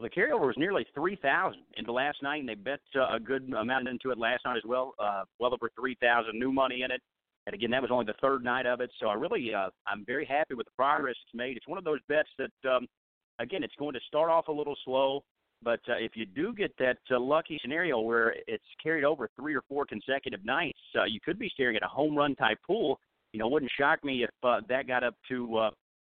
Well, 0.00 0.08
the 0.08 0.20
carryover 0.20 0.46
was 0.46 0.56
nearly 0.56 0.86
three 0.94 1.16
thousand 1.16 1.60
into 1.76 1.92
last 1.92 2.22
night, 2.22 2.40
and 2.40 2.48
they 2.48 2.54
bet 2.54 2.80
uh, 2.96 3.14
a 3.14 3.20
good 3.20 3.52
amount 3.52 3.86
into 3.86 4.10
it 4.10 4.16
last 4.16 4.46
night 4.46 4.56
as 4.56 4.62
well. 4.66 4.94
Uh, 4.98 5.24
well 5.38 5.52
over 5.52 5.70
three 5.78 5.94
thousand 6.00 6.38
new 6.38 6.50
money 6.50 6.82
in 6.82 6.90
it. 6.90 7.02
And 7.46 7.54
again, 7.54 7.70
that 7.72 7.82
was 7.82 7.90
only 7.90 8.06
the 8.06 8.14
third 8.22 8.42
night 8.42 8.64
of 8.64 8.80
it, 8.80 8.90
so 8.98 9.08
I 9.08 9.14
really, 9.14 9.52
uh, 9.52 9.68
I'm 9.86 10.04
very 10.06 10.24
happy 10.24 10.54
with 10.54 10.66
the 10.66 10.72
progress 10.76 11.16
it's 11.26 11.34
made. 11.34 11.56
It's 11.56 11.66
one 11.66 11.78
of 11.78 11.84
those 11.84 11.98
bets 12.08 12.28
that, 12.38 12.70
um, 12.70 12.86
again, 13.38 13.62
it's 13.62 13.74
going 13.78 13.94
to 13.94 14.00
start 14.06 14.30
off 14.30 14.48
a 14.48 14.52
little 14.52 14.76
slow, 14.84 15.22
but 15.62 15.80
uh, 15.88 15.94
if 15.98 16.12
you 16.14 16.26
do 16.26 16.52
get 16.52 16.72
that 16.78 16.98
uh, 17.10 17.18
lucky 17.18 17.58
scenario 17.60 17.98
where 17.98 18.34
it's 18.46 18.64
carried 18.82 19.04
over 19.04 19.28
three 19.36 19.54
or 19.54 19.62
four 19.68 19.86
consecutive 19.86 20.44
nights, 20.44 20.78
uh, 20.98 21.04
you 21.04 21.18
could 21.22 21.38
be 21.38 21.50
staring 21.52 21.76
at 21.76 21.82
a 21.82 21.88
home 21.88 22.14
run 22.14 22.34
type 22.36 22.58
pool. 22.66 23.00
You 23.32 23.40
know, 23.40 23.48
wouldn't 23.48 23.72
shock 23.78 24.04
me 24.04 24.22
if 24.22 24.30
uh, 24.42 24.60
that 24.68 24.86
got 24.86 25.02
up 25.02 25.14
to 25.28 25.56
uh, 25.56 25.70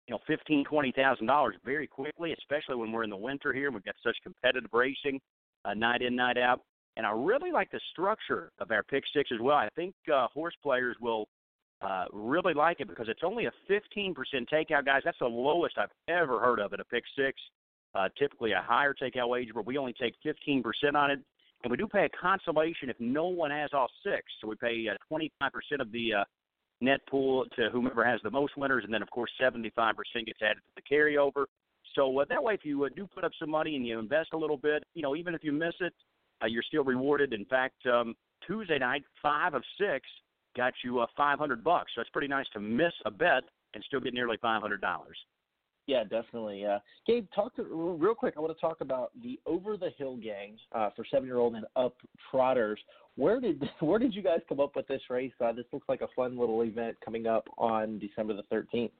you 0.09 0.15
know 0.15 0.19
fifteen 0.25 0.65
twenty 0.65 0.91
thousand 0.91 1.27
dollars 1.27 1.55
very 1.63 1.85
quickly, 1.85 2.33
especially 2.33 2.75
when 2.75 2.91
we're 2.91 3.03
in 3.03 3.11
the 3.11 3.15
winter 3.15 3.53
here 3.53 3.69
we've 3.69 3.85
got 3.85 3.95
such 4.03 4.17
competitive 4.23 4.71
racing, 4.73 5.21
uh, 5.65 5.75
night 5.75 6.01
in 6.01 6.15
night 6.15 6.37
out. 6.37 6.61
And 6.97 7.05
I 7.05 7.11
really 7.11 7.51
like 7.51 7.69
the 7.69 7.79
structure 7.91 8.51
of 8.59 8.71
our 8.71 8.81
pick 8.81 9.03
six 9.13 9.29
as 9.31 9.39
well. 9.39 9.55
I 9.55 9.69
think 9.75 9.93
uh, 10.11 10.27
horse 10.33 10.55
players 10.63 10.97
will 10.99 11.27
uh, 11.81 12.05
really 12.11 12.55
like 12.55 12.79
it 12.79 12.87
because 12.89 13.07
it's 13.07 13.21
only 13.23 13.45
a 13.45 13.51
15% 13.69 14.15
takeout, 14.51 14.85
guys. 14.85 15.03
That's 15.05 15.19
the 15.19 15.27
lowest 15.27 15.77
I've 15.77 15.91
ever 16.09 16.39
heard 16.39 16.59
of 16.59 16.73
at 16.73 16.79
a 16.79 16.83
pick 16.85 17.03
six. 17.15 17.39
Uh, 17.95 18.09
typically 18.17 18.51
a 18.51 18.61
higher 18.61 18.93
takeout 18.93 19.29
wager, 19.29 19.53
but 19.53 19.65
we 19.65 19.77
only 19.77 19.93
take 19.93 20.15
15% 20.25 20.63
on 20.95 21.11
it. 21.11 21.19
And 21.63 21.71
we 21.71 21.77
do 21.77 21.87
pay 21.87 22.05
a 22.05 22.09
consolation 22.09 22.89
if 22.89 22.99
no 22.99 23.27
one 23.27 23.51
has 23.51 23.69
all 23.73 23.89
six. 24.03 24.23
So 24.41 24.47
we 24.47 24.55
pay 24.55 24.87
uh, 24.89 24.95
25% 25.11 25.51
of 25.79 25.91
the 25.91 26.15
uh, 26.15 26.23
net 26.81 26.99
pool 27.07 27.45
to 27.55 27.69
whomever 27.71 28.05
has 28.05 28.19
the 28.23 28.31
most 28.31 28.57
winners, 28.57 28.83
and 28.83 28.93
then 28.93 29.01
of 29.01 29.09
course 29.09 29.31
75% 29.41 29.65
gets 30.25 30.39
added 30.41 30.57
to 30.57 30.75
the 30.75 30.95
carryover. 30.95 31.45
So 31.95 32.19
uh, 32.19 32.25
that 32.29 32.43
way, 32.43 32.53
if 32.53 32.61
you 32.63 32.83
uh, 32.85 32.89
do 32.95 33.07
put 33.07 33.23
up 33.23 33.31
some 33.39 33.49
money 33.49 33.75
and 33.75 33.85
you 33.85 33.99
invest 33.99 34.29
a 34.33 34.37
little 34.37 34.57
bit, 34.57 34.83
you 34.93 35.01
know, 35.01 35.15
even 35.15 35.33
if 35.33 35.43
you 35.43 35.51
miss 35.51 35.73
it, 35.79 35.93
uh, 36.41 36.45
you're 36.45 36.63
still 36.63 36.83
rewarded. 36.83 37.33
In 37.33 37.45
fact, 37.45 37.85
um, 37.85 38.15
Tuesday 38.45 38.79
night, 38.79 39.03
five 39.21 39.53
of 39.53 39.63
six 39.79 40.07
got 40.55 40.73
you 40.83 40.99
uh, 40.99 41.07
500 41.17 41.63
bucks. 41.63 41.91
So 41.95 42.01
it's 42.01 42.09
pretty 42.11 42.27
nice 42.27 42.45
to 42.53 42.59
miss 42.59 42.93
a 43.05 43.11
bet 43.11 43.43
and 43.73 43.83
still 43.85 43.99
get 43.99 44.13
nearly 44.13 44.37
$500. 44.37 44.79
Yeah, 45.89 46.03
definitely. 46.03 46.67
Uh, 46.67 46.77
Gabe, 47.07 47.25
talk 47.33 47.55
to, 47.55 47.63
real 47.63 48.13
quick. 48.13 48.35
I 48.37 48.41
want 48.41 48.55
to 48.55 48.61
talk 48.61 48.81
about 48.81 49.09
the 49.23 49.39
Over 49.47 49.75
the 49.75 49.89
Hill 49.97 50.17
gang 50.17 50.55
uh, 50.71 50.91
for 50.95 51.03
seven-year-old 51.09 51.55
and 51.55 51.65
up 51.75 51.95
trotters. 52.29 52.79
Where 53.15 53.41
did 53.41 53.67
where 53.79 53.97
did 53.97 54.13
you 54.13 54.21
guys 54.21 54.41
come 54.47 54.59
up 54.59 54.75
with 54.75 54.87
this 54.87 55.01
race? 55.09 55.31
Uh, 55.43 55.51
this 55.51 55.65
looks 55.73 55.89
like 55.89 56.01
a 56.01 56.07
fun 56.15 56.37
little 56.37 56.61
event 56.61 56.95
coming 57.03 57.25
up 57.25 57.47
on 57.57 57.97
December 57.97 58.35
the 58.35 58.43
13th. 58.55 58.91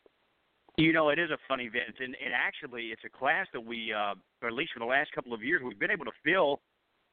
You 0.77 0.91
know, 0.91 1.09
it 1.09 1.19
is 1.19 1.29
a 1.29 1.37
fun 1.47 1.59
event, 1.59 1.93
and, 1.99 2.15
and 2.25 2.33
actually, 2.33 2.85
it's 2.85 3.03
a 3.05 3.09
class 3.15 3.45
that 3.53 3.61
we, 3.63 3.93
uh, 3.93 4.15
or 4.41 4.47
at 4.47 4.53
least 4.55 4.71
for 4.73 4.79
the 4.79 4.85
last 4.85 5.11
couple 5.13 5.31
of 5.31 5.43
years, 5.43 5.61
we've 5.63 5.77
been 5.77 5.91
able 5.91 6.05
to 6.05 6.11
fill 6.23 6.59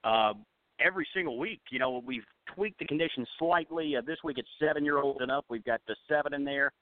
uh, 0.05 0.33
every 0.81 1.07
single 1.13 1.39
week. 1.39 1.61
You 1.71 1.81
know, 1.81 2.03
we've 2.07 2.25
tweaked 2.55 2.79
the 2.79 2.87
conditions 2.87 3.29
slightly. 3.39 3.95
Uh, 3.95 4.01
this 4.07 4.17
week, 4.25 4.39
it's 4.39 4.49
seven-year-old 4.59 5.21
and 5.21 5.31
up. 5.31 5.45
We've 5.51 5.65
got 5.65 5.83
the 5.87 5.97
seven 6.09 6.33
in 6.33 6.45
there. 6.45 6.73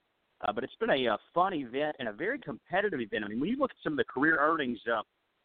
Uh, 0.47 0.51
but 0.53 0.63
it's 0.63 0.75
been 0.79 0.89
a, 0.89 1.05
a 1.07 1.17
fun 1.33 1.53
event 1.53 1.95
and 1.99 2.07
a 2.07 2.13
very 2.13 2.37
competitive 2.39 2.99
event. 2.99 3.23
I 3.23 3.27
mean, 3.27 3.39
when 3.39 3.49
you 3.49 3.57
look 3.57 3.71
at 3.71 3.77
some 3.83 3.93
of 3.93 3.97
the 3.97 4.03
career 4.03 4.37
earnings, 4.39 4.79
uh, 4.91 5.01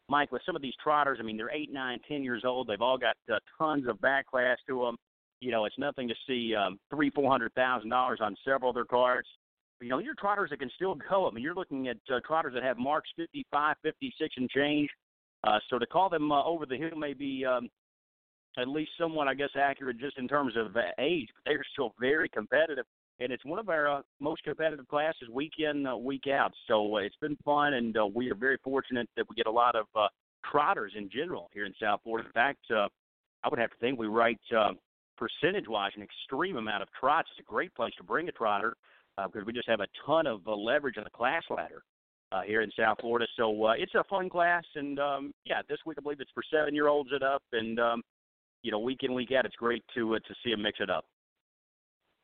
Mike, 0.09 0.31
with 0.31 0.41
some 0.45 0.55
of 0.55 0.61
these 0.61 0.73
trotters, 0.83 1.17
I 1.19 1.23
mean, 1.23 1.37
they're 1.37 1.51
eight, 1.51 1.71
nine, 1.71 1.99
ten 2.07 2.23
years 2.23 2.43
old. 2.45 2.67
They've 2.67 2.81
all 2.81 2.97
got 2.97 3.15
uh, 3.31 3.39
tons 3.57 3.87
of 3.87 3.99
back 4.01 4.27
class 4.27 4.57
to 4.67 4.81
them. 4.81 4.97
You 5.39 5.51
know, 5.51 5.65
it's 5.65 5.77
nothing 5.79 6.07
to 6.07 6.13
see 6.27 6.53
um, 6.53 6.77
three, 6.93 7.09
four 7.09 7.31
hundred 7.31 7.53
thousand 7.53 7.89
dollars 7.89 8.19
on 8.21 8.35
several 8.45 8.69
of 8.69 8.75
their 8.75 8.85
cards. 8.85 9.27
You 9.79 9.89
know, 9.89 9.97
your 9.97 10.13
trotters 10.13 10.51
that 10.51 10.59
can 10.59 10.69
still 10.75 10.95
go. 11.09 11.27
I 11.27 11.31
mean, 11.31 11.43
you're 11.43 11.55
looking 11.55 11.87
at 11.87 11.97
uh, 12.13 12.19
trotters 12.27 12.53
that 12.53 12.61
have 12.61 12.77
marks 12.77 13.09
55, 13.15 13.77
56 13.81 14.35
and 14.37 14.49
change. 14.49 14.89
Uh, 15.43 15.57
so 15.71 15.79
to 15.79 15.87
call 15.87 16.09
them 16.09 16.31
uh, 16.31 16.43
over 16.43 16.67
the 16.67 16.77
hill 16.77 16.95
may 16.95 17.13
be 17.13 17.43
um, 17.43 17.67
at 18.59 18.67
least 18.67 18.91
somewhat, 18.99 19.27
I 19.27 19.33
guess, 19.33 19.49
accurate 19.59 19.97
just 19.97 20.19
in 20.19 20.27
terms 20.27 20.53
of 20.55 20.75
uh, 20.75 20.81
age. 20.99 21.29
But 21.33 21.49
they're 21.49 21.65
still 21.73 21.95
very 21.99 22.29
competitive 22.29 22.85
and 23.21 23.31
it's 23.31 23.45
one 23.45 23.59
of 23.59 23.69
our 23.69 23.87
uh, 23.87 24.01
most 24.19 24.43
competitive 24.43 24.87
classes 24.87 25.29
week 25.31 25.53
in 25.59 25.85
uh, 25.85 25.95
week 25.95 26.23
out. 26.27 26.51
So 26.67 26.95
uh, 26.95 26.99
it's 26.99 27.15
been 27.21 27.37
fun, 27.45 27.75
and 27.75 27.95
uh, 27.95 28.07
we 28.07 28.31
are 28.31 28.35
very 28.35 28.57
fortunate 28.63 29.07
that 29.15 29.25
we 29.29 29.35
get 29.35 29.47
a 29.47 29.51
lot 29.51 29.75
of 29.75 29.85
uh, 29.95 30.07
trotters 30.49 30.93
in 30.97 31.09
general 31.09 31.49
here 31.53 31.65
in 31.65 31.73
South 31.81 32.01
Florida. 32.03 32.27
In 32.27 32.33
fact, 32.33 32.59
uh, 32.71 32.87
I 33.43 33.49
would 33.49 33.59
have 33.59 33.69
to 33.69 33.77
think 33.77 33.99
we 33.99 34.07
write 34.07 34.39
uh, 34.55 34.71
percentage-wise 35.17 35.91
an 35.95 36.01
extreme 36.01 36.57
amount 36.57 36.81
of 36.81 36.89
trots. 36.99 37.29
It's 37.37 37.47
a 37.47 37.51
great 37.51 37.73
place 37.75 37.93
to 37.97 38.03
bring 38.03 38.27
a 38.27 38.31
trotter 38.31 38.73
uh, 39.17 39.27
because 39.27 39.45
we 39.45 39.53
just 39.53 39.69
have 39.69 39.81
a 39.81 39.87
ton 40.05 40.25
of 40.25 40.47
uh, 40.47 40.55
leverage 40.55 40.97
on 40.97 41.03
the 41.03 41.11
class 41.11 41.43
ladder. 41.49 41.83
Uh, 42.33 42.43
here 42.43 42.61
in 42.61 42.71
South 42.79 42.95
Florida, 43.01 43.27
so 43.35 43.65
uh, 43.65 43.73
it's 43.77 43.93
a 43.93 44.05
fun 44.05 44.29
class, 44.29 44.63
and 44.75 44.97
um, 44.99 45.33
yeah, 45.43 45.61
this 45.67 45.79
week 45.85 45.97
I 45.99 46.01
believe 46.01 46.21
it's 46.21 46.31
for 46.33 46.43
seven-year-olds 46.49 47.09
and 47.11 47.23
up, 47.23 47.43
and 47.51 47.77
um, 47.77 48.01
you 48.63 48.71
know, 48.71 48.79
week 48.79 48.99
in 49.01 49.13
week 49.13 49.33
out, 49.37 49.45
it's 49.45 49.55
great 49.57 49.83
to 49.95 50.15
uh, 50.15 50.19
to 50.19 50.33
see 50.41 50.51
them 50.51 50.61
mix 50.61 50.79
it 50.79 50.89
up. 50.89 51.03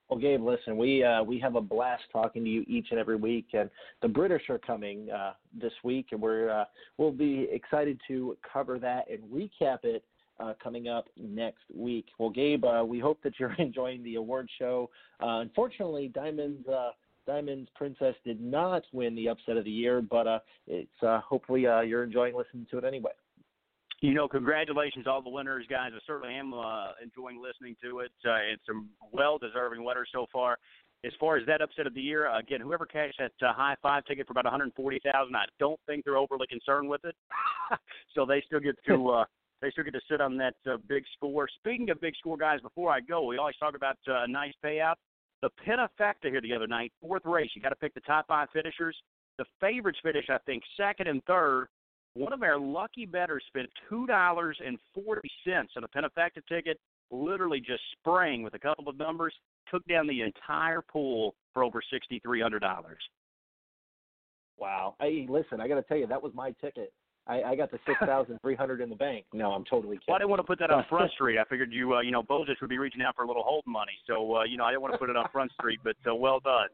Well, 0.09 0.19
Gabe, 0.19 0.41
listen, 0.41 0.77
we 0.77 1.03
uh, 1.03 1.21
we 1.21 1.37
have 1.39 1.55
a 1.55 1.61
blast 1.61 2.03
talking 2.13 2.43
to 2.45 2.49
you 2.49 2.63
each 2.67 2.87
and 2.91 2.99
every 2.99 3.17
week, 3.17 3.47
and 3.53 3.69
the 4.01 4.07
British 4.07 4.43
are 4.49 4.57
coming 4.57 5.09
uh, 5.09 5.33
this 5.59 5.73
week, 5.83 6.07
and 6.11 6.21
we're 6.21 6.49
uh, 6.49 6.63
we'll 6.97 7.11
be 7.11 7.49
excited 7.51 7.99
to 8.07 8.37
cover 8.53 8.79
that 8.79 9.09
and 9.09 9.21
recap 9.23 9.79
it 9.83 10.05
uh, 10.39 10.53
coming 10.63 10.87
up 10.87 11.07
next 11.17 11.63
week. 11.75 12.05
Well, 12.19 12.29
Gabe, 12.29 12.63
uh, 12.63 12.85
we 12.87 12.99
hope 12.99 13.21
that 13.23 13.33
you're 13.37 13.53
enjoying 13.59 14.01
the 14.03 14.15
award 14.15 14.49
show. 14.57 14.89
Uh, 15.21 15.39
unfortunately, 15.39 16.09
Diamond's 16.13 16.65
Diamond's 17.25 17.67
Princess 17.75 18.15
did 18.23 18.39
not 18.39 18.83
win 18.93 19.13
the 19.13 19.27
upset 19.27 19.57
of 19.57 19.65
the 19.65 19.71
year, 19.71 20.01
but 20.01 20.41
it's 20.67 20.89
hopefully 21.01 21.61
you're 21.61 22.05
enjoying 22.05 22.33
listening 22.33 22.65
to 22.71 22.77
it 22.77 22.85
anyway. 22.85 23.11
You 24.01 24.13
know, 24.13 24.27
congratulations 24.27 25.07
all 25.07 25.23
the 25.23 25.29
winners, 25.29 25.65
guys. 25.69 25.91
I 25.95 25.99
certainly 26.05 26.35
am 26.35 26.53
uh, 26.53 26.91
enjoying 27.01 27.41
listening 27.41 27.75
to 27.83 27.99
it. 27.99 28.11
Uh, 28.23 28.53
it's 28.53 28.61
some 28.67 28.89
well-deserving 29.11 29.83
winners 29.83 30.09
so 30.13 30.27
far. 30.31 30.57
As 31.03 31.11
far 31.19 31.37
as 31.37 31.45
that 31.47 31.61
upset 31.61 31.87
of 31.87 31.93
the 31.95 32.01
year, 32.01 32.27
again, 32.35 32.61
whoever 32.61 32.85
cashed 32.85 33.19
that 33.19 33.31
uh, 33.41 33.53
high 33.53 33.75
five 33.81 34.05
ticket 34.05 34.27
for 34.27 34.33
about 34.33 34.45
140,000, 34.45 35.35
I 35.35 35.45
don't 35.59 35.79
think 35.87 36.05
they're 36.05 36.17
overly 36.17 36.45
concerned 36.47 36.89
with 36.89 37.03
it. 37.05 37.15
so 38.15 38.25
they 38.25 38.43
still 38.45 38.59
get 38.59 38.75
to 38.87 39.09
uh, 39.09 39.25
They 39.61 39.71
still 39.71 39.83
get 39.83 39.93
to 39.93 40.01
sit 40.09 40.21
on 40.21 40.37
that 40.37 40.55
uh, 40.69 40.77
big 40.87 41.03
score. 41.15 41.47
Speaking 41.59 41.89
of 41.89 41.99
big 41.99 42.15
score, 42.19 42.37
guys, 42.37 42.61
before 42.61 42.91
I 42.91 42.99
go, 42.99 43.23
we 43.23 43.37
always 43.37 43.57
talk 43.57 43.75
about 43.75 43.97
uh, 44.07 44.23
a 44.23 44.27
nice 44.27 44.53
payout. 44.63 44.95
The 45.41 45.49
Pentafecta 45.67 46.29
here 46.29 46.41
the 46.41 46.53
other 46.53 46.67
night, 46.67 46.91
fourth 47.01 47.25
race. 47.25 47.49
You 47.55 47.61
got 47.61 47.69
to 47.69 47.75
pick 47.75 47.93
the 47.93 48.01
top 48.01 48.27
five 48.27 48.47
finishers. 48.53 48.97
The 49.37 49.45
favorites 49.61 49.99
finish, 50.03 50.25
I 50.29 50.37
think, 50.45 50.63
second 50.75 51.07
and 51.07 51.23
third. 51.25 51.67
One 52.18 52.34
of 52.34 52.41
our 52.41 52.57
lucky 52.57 53.05
bettors 53.05 53.43
spent 53.47 53.70
two 53.88 54.07
dollars 54.07 54.57
and 54.65 54.80
forty 54.95 55.30
cents 55.45 55.74
on 55.78 55.84
a 55.84 55.88
Pentafecta 55.88 56.41
ticket, 56.49 56.80
literally 57.11 57.59
just 57.59 57.82
spraying 57.99 58.41
with 58.41 58.55
a 58.55 58.59
couple 58.59 58.89
of 58.89 58.97
numbers, 58.97 59.36
took 59.72 59.86
down 59.86 60.07
the 60.07 60.22
entire 60.22 60.82
pool 60.82 61.36
for 61.53 61.63
over 61.63 61.80
sixty 61.93 62.20
three 62.20 62.41
hundred 62.41 62.61
dollars. 62.61 62.97
Wow. 64.57 64.95
Hey, 64.99 65.28
listen, 65.30 65.61
I 65.61 65.68
got 65.68 65.76
to 65.76 65.84
tell 65.84 65.97
you, 65.97 66.07
that 66.07 66.24
was 66.24 66.34
my 66.34 66.55
ticket. 66.59 66.91
I, 67.28 67.43
I 67.43 67.55
got 67.55 67.70
the 67.70 67.78
six 67.86 67.99
thousand 67.99 68.39
three 68.41 68.55
hundred 68.55 68.82
in 68.82 68.89
the 68.89 68.95
bank. 68.95 69.26
No, 69.32 69.51
I'm 69.51 69.63
totally 69.65 69.97
kidding. 69.97 70.05
Well, 70.07 70.15
I 70.15 70.18
didn't 70.18 70.32
want 70.32 70.39
to 70.39 70.47
put 70.47 70.57
that 70.57 70.72
on 70.72 70.86
Front 70.89 71.11
Street. 71.15 71.38
I 71.38 71.43
figured 71.43 71.72
you, 71.72 71.93
uh, 71.93 72.01
you 72.01 72.09
know, 72.09 72.24
Bozich 72.24 72.59
would 72.61 72.70
be 72.72 72.80
reaching 72.80 73.03
out 73.03 73.15
for 73.15 73.26
a 73.26 73.28
little 73.28 73.43
hold 73.43 73.63
money. 73.68 73.93
So, 74.07 74.38
uh, 74.38 74.43
you 74.43 74.57
know, 74.57 74.63
I 74.63 74.72
didn't 74.72 74.82
want 74.82 74.95
to 74.95 74.97
put 74.97 75.11
it 75.11 75.15
on 75.15 75.28
Front 75.32 75.51
Street, 75.51 75.82
but 75.84 75.95
uh, 76.09 76.15
well 76.15 76.39
done. 76.39 76.70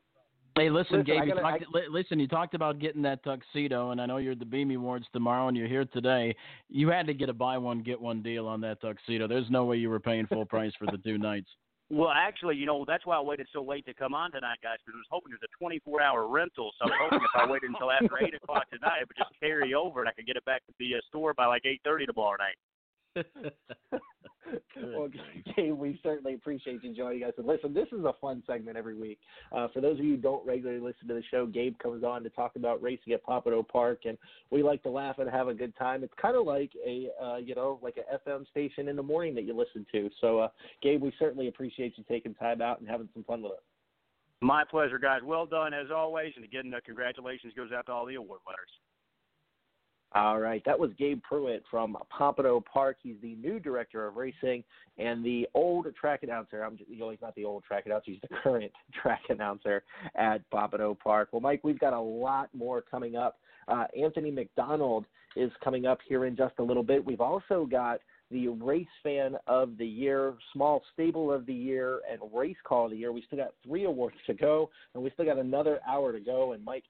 Hey, 0.55 0.69
listen, 0.69 0.99
Listen, 0.99 1.03
Gabe. 1.05 1.21
I 1.21 1.23
You 1.25 1.33
gotta- 1.33 1.59
talked, 1.59 1.73
li- 1.73 1.87
listen, 1.89 2.19
you 2.19 2.27
talked 2.27 2.53
about 2.53 2.77
getting 2.79 3.01
that 3.03 3.23
tuxedo, 3.23 3.89
and 3.91 3.99
I 3.99 4.05
know 4.05 4.17
you're 4.17 4.33
at 4.33 4.39
the 4.39 4.45
Beamy 4.45 4.75
Awards 4.75 5.07
tomorrow, 5.11 5.47
and 5.47 5.57
you're 5.57 5.67
here 5.67 5.85
today. 5.85 6.35
You 6.69 6.89
had 6.89 7.07
to 7.07 7.13
get 7.13 7.29
a 7.29 7.33
buy 7.33 7.57
one 7.57 7.81
get 7.81 7.99
one 7.99 8.21
deal 8.21 8.47
on 8.47 8.61
that 8.61 8.79
tuxedo. 8.81 9.27
There's 9.27 9.49
no 9.49 9.65
way 9.65 9.77
you 9.77 9.89
were 9.89 9.99
paying 9.99 10.27
full 10.27 10.45
price 10.45 10.71
for 10.77 10.85
the 10.85 10.97
two 10.99 11.17
nights. 11.17 11.49
Well, 11.89 12.09
actually, 12.09 12.55
you 12.55 12.65
know, 12.65 12.85
that's 12.87 13.05
why 13.05 13.17
I 13.17 13.21
waited 13.21 13.45
so 13.53 13.61
late 13.61 13.85
to 13.85 13.93
come 13.93 14.15
on 14.15 14.31
tonight, 14.31 14.57
guys, 14.63 14.77
because 14.83 14.95
I 14.97 15.01
was 15.03 15.11
hoping 15.11 15.29
there's 15.29 15.45
a 15.45 15.53
24-hour 15.61 16.25
rental. 16.27 16.71
So 16.79 16.85
I 16.85 16.87
was 16.89 16.97
hoping 17.11 17.19
if 17.21 17.35
I 17.39 17.45
waited 17.51 17.69
until 17.69 17.91
after 17.91 18.17
8 18.17 18.33
o'clock 18.33 18.65
tonight, 18.71 19.01
it 19.03 19.07
would 19.09 19.17
just 19.17 19.29
carry 19.39 19.75
over 19.75 19.99
and 19.99 20.09
I 20.09 20.13
could 20.13 20.25
get 20.25 20.35
it 20.35 20.45
back 20.45 20.65
to 20.65 20.73
the 20.79 20.95
uh, 20.95 21.01
store 21.09 21.35
by 21.35 21.45
like 21.45 21.63
8.30 21.85 22.07
tomorrow 22.07 22.37
night. 22.39 22.55
well, 24.83 25.09
Gabe, 25.55 25.77
we 25.77 25.99
certainly 26.03 26.33
appreciate 26.33 26.83
you 26.83 26.95
joining 26.95 27.23
us. 27.23 27.33
And 27.37 27.47
listen, 27.47 27.73
this 27.73 27.87
is 27.91 28.03
a 28.05 28.13
fun 28.19 28.43
segment 28.45 28.77
every 28.77 28.95
week. 28.95 29.19
Uh, 29.51 29.67
for 29.73 29.81
those 29.81 29.99
of 29.99 30.05
you 30.05 30.15
who 30.15 30.21
don't 30.21 30.45
regularly 30.45 30.79
listen 30.79 31.07
to 31.07 31.13
the 31.13 31.23
show, 31.31 31.45
Gabe 31.45 31.77
comes 31.79 32.03
on 32.03 32.23
to 32.23 32.29
talk 32.29 32.55
about 32.55 32.81
racing 32.81 33.13
at 33.13 33.23
Pompano 33.23 33.63
Park, 33.63 34.01
and 34.05 34.17
we 34.51 34.63
like 34.63 34.83
to 34.83 34.89
laugh 34.89 35.19
and 35.19 35.29
have 35.29 35.47
a 35.47 35.53
good 35.53 35.75
time. 35.77 36.03
It's 36.03 36.13
kind 36.21 36.35
of 36.35 36.45
like 36.45 36.71
a, 36.85 37.09
uh, 37.21 37.37
you 37.37 37.55
know, 37.55 37.79
like 37.81 37.97
a 37.97 38.29
FM 38.29 38.47
station 38.49 38.87
in 38.87 38.95
the 38.95 39.03
morning 39.03 39.35
that 39.35 39.43
you 39.43 39.55
listen 39.55 39.85
to. 39.91 40.09
So, 40.21 40.39
uh, 40.39 40.47
Gabe, 40.81 41.01
we 41.01 41.13
certainly 41.19 41.47
appreciate 41.47 41.97
you 41.97 42.03
taking 42.07 42.33
time 42.35 42.61
out 42.61 42.79
and 42.79 42.89
having 42.89 43.09
some 43.13 43.23
fun 43.23 43.41
with 43.41 43.53
us. 43.53 43.59
My 44.41 44.63
pleasure, 44.69 44.99
guys. 44.99 45.21
Well 45.23 45.45
done 45.45 45.73
as 45.73 45.87
always. 45.89 46.33
And 46.35 46.43
again, 46.43 46.73
uh, 46.75 46.79
congratulations 46.85 47.53
goes 47.55 47.71
out 47.71 47.85
to 47.85 47.93
all 47.93 48.05
the 48.05 48.15
award 48.15 48.41
winners. 48.45 48.69
All 50.15 50.39
right, 50.39 50.61
that 50.65 50.77
was 50.77 50.91
Gabe 50.99 51.21
Prewitt 51.29 51.61
from 51.71 51.97
Pompano 52.15 52.63
Park. 52.71 52.97
He's 53.01 53.15
the 53.23 53.33
new 53.35 53.59
director 53.59 54.05
of 54.05 54.15
racing 54.15 54.63
and 54.99 55.25
the 55.25 55.47
old 55.55 55.87
track 55.99 56.21
announcer. 56.21 56.61
I'm 56.61 56.77
just, 56.77 56.87
you 56.87 56.99
know, 56.99 57.09
he's 57.09 57.21
not 57.21 57.33
the 57.33 57.45
old 57.45 57.63
track 57.63 57.87
announcer; 57.87 58.11
he's 58.11 58.21
the 58.21 58.35
current 58.43 58.71
track 59.01 59.21
announcer 59.29 59.83
at 60.15 60.47
Pompano 60.51 60.95
Park. 61.03 61.29
Well, 61.31 61.41
Mike, 61.41 61.61
we've 61.63 61.79
got 61.79 61.93
a 61.93 61.99
lot 61.99 62.49
more 62.53 62.81
coming 62.81 63.15
up. 63.15 63.39
Uh, 63.67 63.85
Anthony 63.99 64.29
McDonald 64.29 65.05
is 65.35 65.51
coming 65.63 65.87
up 65.87 65.97
here 66.07 66.25
in 66.25 66.35
just 66.35 66.53
a 66.59 66.63
little 66.63 66.83
bit. 66.83 67.03
We've 67.03 67.21
also 67.21 67.67
got 67.69 67.99
the 68.29 68.49
race 68.49 68.85
fan 69.01 69.35
of 69.47 69.77
the 69.77 69.85
year, 69.85 70.35
small 70.53 70.83
stable 70.93 71.31
of 71.31 71.47
the 71.47 71.53
year, 71.53 72.01
and 72.11 72.19
race 72.31 72.57
call 72.63 72.85
of 72.85 72.91
the 72.91 72.97
year. 72.97 73.11
We 73.11 73.23
still 73.25 73.39
got 73.39 73.53
three 73.65 73.85
awards 73.85 74.17
to 74.27 74.35
go, 74.35 74.69
and 74.93 75.03
we 75.03 75.09
still 75.11 75.25
got 75.25 75.39
another 75.39 75.79
hour 75.87 76.11
to 76.11 76.19
go. 76.19 76.53
And 76.53 76.63
Mike, 76.63 76.83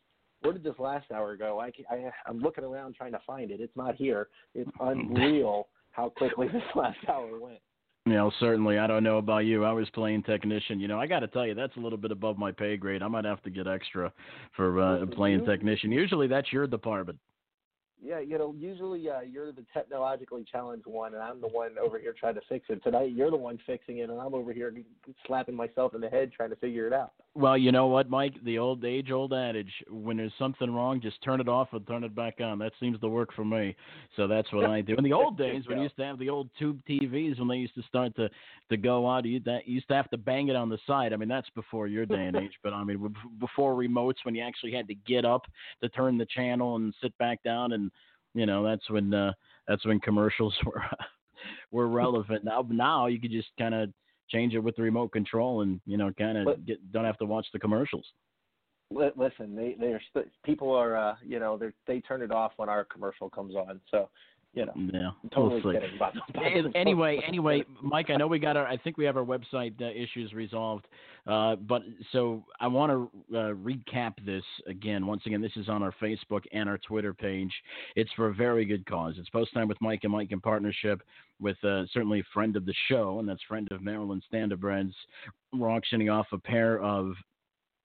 where 0.43 0.53
did 0.53 0.63
this 0.63 0.77
last 0.79 1.11
hour 1.11 1.35
go? 1.35 1.59
I, 1.59 1.71
I 1.89 2.11
I'm 2.27 2.39
looking 2.39 2.63
around 2.63 2.95
trying 2.95 3.13
to 3.13 3.21
find 3.25 3.51
it. 3.51 3.59
It's 3.59 3.75
not 3.75 3.95
here. 3.95 4.27
It's 4.53 4.69
unreal 4.79 5.67
how 5.91 6.09
quickly 6.09 6.47
this 6.53 6.63
last 6.75 6.97
hour 7.07 7.39
went. 7.39 7.59
You 8.05 8.13
know, 8.13 8.31
certainly. 8.39 8.79
I 8.79 8.87
don't 8.87 9.03
know 9.03 9.17
about 9.17 9.45
you. 9.45 9.63
I 9.63 9.71
was 9.71 9.89
playing 9.91 10.23
technician. 10.23 10.79
You 10.79 10.89
know, 10.89 10.99
I 10.99 11.07
got 11.07 11.21
to 11.21 11.27
tell 11.27 11.47
you, 11.47 11.53
that's 11.53 11.75
a 11.77 11.79
little 11.79 11.97
bit 11.97 12.11
above 12.11 12.37
my 12.37 12.51
pay 12.51 12.75
grade. 12.75 13.01
I 13.01 13.07
might 13.07 13.23
have 13.23 13.41
to 13.43 13.49
get 13.49 13.65
extra 13.65 14.11
for 14.57 14.81
uh, 14.81 15.05
playing 15.15 15.45
technician. 15.45 15.89
Usually, 15.89 16.27
that's 16.27 16.51
your 16.51 16.67
department. 16.67 17.17
Yeah, 18.05 18.19
you 18.19 18.37
know, 18.37 18.53
usually 18.57 19.09
uh, 19.09 19.21
you're 19.21 19.53
the 19.53 19.63
technologically 19.73 20.45
challenged 20.51 20.85
one, 20.85 21.13
and 21.13 21.23
I'm 21.23 21.39
the 21.39 21.47
one 21.47 21.77
over 21.81 21.97
here 21.97 22.13
trying 22.17 22.35
to 22.35 22.41
fix 22.49 22.65
it. 22.67 22.83
Tonight, 22.83 23.13
you're 23.13 23.31
the 23.31 23.37
one 23.37 23.57
fixing 23.65 23.99
it, 23.99 24.09
and 24.09 24.19
I'm 24.19 24.33
over 24.33 24.51
here 24.51 24.73
slapping 25.25 25.55
myself 25.55 25.95
in 25.95 26.01
the 26.01 26.09
head 26.09 26.31
trying 26.33 26.49
to 26.49 26.57
figure 26.57 26.85
it 26.85 26.91
out. 26.91 27.13
Well, 27.33 27.57
you 27.57 27.71
know 27.71 27.87
what, 27.87 28.09
Mike? 28.09 28.35
The 28.43 28.59
old 28.59 28.83
age 28.83 29.09
old 29.09 29.31
adage: 29.31 29.71
when 29.89 30.17
there's 30.17 30.33
something 30.37 30.69
wrong, 30.69 30.99
just 31.01 31.23
turn 31.23 31.39
it 31.39 31.47
off 31.47 31.69
and 31.71 31.87
turn 31.87 32.03
it 32.03 32.13
back 32.13 32.41
on. 32.41 32.59
That 32.59 32.73
seems 32.79 32.99
to 32.99 33.07
work 33.07 33.33
for 33.33 33.45
me. 33.45 33.73
So 34.17 34.27
that's 34.27 34.51
what 34.51 34.65
I 34.65 34.81
do. 34.81 34.95
In 34.95 35.03
the 35.03 35.13
old 35.13 35.37
days, 35.37 35.63
when 35.65 35.77
you 35.77 35.83
used 35.83 35.95
to 35.97 36.03
have 36.03 36.19
the 36.19 36.29
old 36.29 36.49
tube 36.59 36.81
TVs, 36.87 37.39
when 37.39 37.47
they 37.47 37.55
used 37.55 37.75
to 37.75 37.83
start 37.83 38.15
to 38.17 38.29
to 38.69 38.77
go 38.77 39.09
out, 39.09 39.25
you, 39.25 39.39
that, 39.41 39.67
you 39.67 39.75
used 39.75 39.87
to 39.87 39.93
have 39.93 40.09
to 40.09 40.17
bang 40.17 40.49
it 40.49 40.55
on 40.55 40.69
the 40.69 40.77
side. 40.85 41.13
I 41.13 41.15
mean, 41.15 41.29
that's 41.29 41.49
before 41.51 41.87
your 41.87 42.05
day 42.05 42.25
and 42.25 42.35
age. 42.43 42.53
But 42.63 42.73
I 42.73 42.83
mean, 42.83 43.15
before 43.39 43.75
remotes, 43.75 44.23
when 44.23 44.35
you 44.35 44.43
actually 44.43 44.73
had 44.73 44.87
to 44.89 44.95
get 44.95 45.25
up 45.25 45.45
to 45.81 45.89
turn 45.89 46.17
the 46.17 46.25
channel 46.25 46.75
and 46.75 46.93
sit 47.01 47.17
back 47.17 47.41
down, 47.43 47.71
and 47.71 47.91
you 48.33 48.45
know, 48.45 48.63
that's 48.63 48.89
when 48.89 49.13
uh, 49.13 49.33
that's 49.67 49.85
when 49.85 49.99
commercials 49.99 50.55
were 50.65 50.81
were 51.71 51.87
relevant. 51.87 52.43
Now, 52.43 52.65
now 52.69 53.07
you 53.07 53.19
could 53.19 53.31
just 53.31 53.49
kind 53.57 53.73
of 53.75 53.89
change 54.29 54.53
it 54.53 54.59
with 54.59 54.75
the 54.75 54.81
remote 54.81 55.11
control, 55.11 55.61
and 55.61 55.79
you 55.85 55.97
know, 55.97 56.11
kind 56.17 56.37
of 56.37 56.65
get 56.65 56.91
don't 56.91 57.05
have 57.05 57.17
to 57.19 57.25
watch 57.25 57.47
the 57.53 57.59
commercials. 57.59 58.05
Li- 58.91 59.11
Listen, 59.15 59.55
they 59.55 59.75
they're 59.79 60.01
people 60.43 60.71
are 60.71 60.95
uh, 60.95 61.15
you 61.25 61.39
know 61.39 61.57
they 61.57 61.69
they 61.87 61.99
turn 62.01 62.21
it 62.21 62.31
off 62.31 62.53
when 62.57 62.69
our 62.69 62.85
commercial 62.85 63.29
comes 63.29 63.55
on. 63.55 63.79
So, 63.89 64.09
you 64.53 64.65
know, 64.65 64.73
Yeah, 64.75 65.09
totally 65.33 65.61
we'll 65.61 65.73
see. 65.73 65.79
kidding 65.79 65.95
about, 65.95 66.13
about 66.29 66.75
anyway, 66.75 67.19
anyway, 67.27 67.63
Mike, 67.81 68.09
I 68.09 68.15
know 68.17 68.27
we 68.27 68.39
got 68.39 68.55
our. 68.55 68.67
I 68.67 68.77
think 68.77 68.97
we 68.97 69.05
have 69.05 69.17
our 69.17 69.25
website 69.25 69.79
uh, 69.81 69.85
issues 69.85 70.33
resolved. 70.33 70.85
Uh, 71.25 71.55
but 71.55 71.81
so 72.11 72.43
I 72.59 72.67
want 72.67 72.91
to 72.91 73.37
uh, 73.37 73.53
recap 73.53 74.13
this 74.25 74.43
again. 74.67 75.07
Once 75.07 75.21
again, 75.25 75.41
this 75.41 75.55
is 75.55 75.69
on 75.69 75.81
our 75.81 75.93
Facebook 76.01 76.41
and 76.51 76.67
our 76.67 76.77
Twitter 76.77 77.13
page. 77.13 77.51
It's 77.95 78.11
for 78.15 78.27
a 78.27 78.33
very 78.33 78.65
good 78.65 78.85
cause. 78.85 79.15
It's 79.17 79.29
post 79.29 79.53
time 79.53 79.67
with 79.67 79.81
Mike 79.81 80.01
and 80.03 80.11
Mike 80.11 80.31
in 80.31 80.41
partnership 80.41 81.01
with 81.39 81.57
uh, 81.63 81.83
certainly 81.93 82.19
a 82.19 82.23
friend 82.33 82.55
of 82.55 82.65
the 82.65 82.73
show, 82.89 83.19
and 83.19 83.27
that's 83.27 83.41
friend 83.47 83.67
of 83.71 83.81
Maryland 83.81 84.23
Standardbreds. 84.31 84.93
We're 85.53 85.71
auctioning 85.71 86.09
off 86.09 86.27
a 86.31 86.37
pair 86.37 86.79
of 86.81 87.13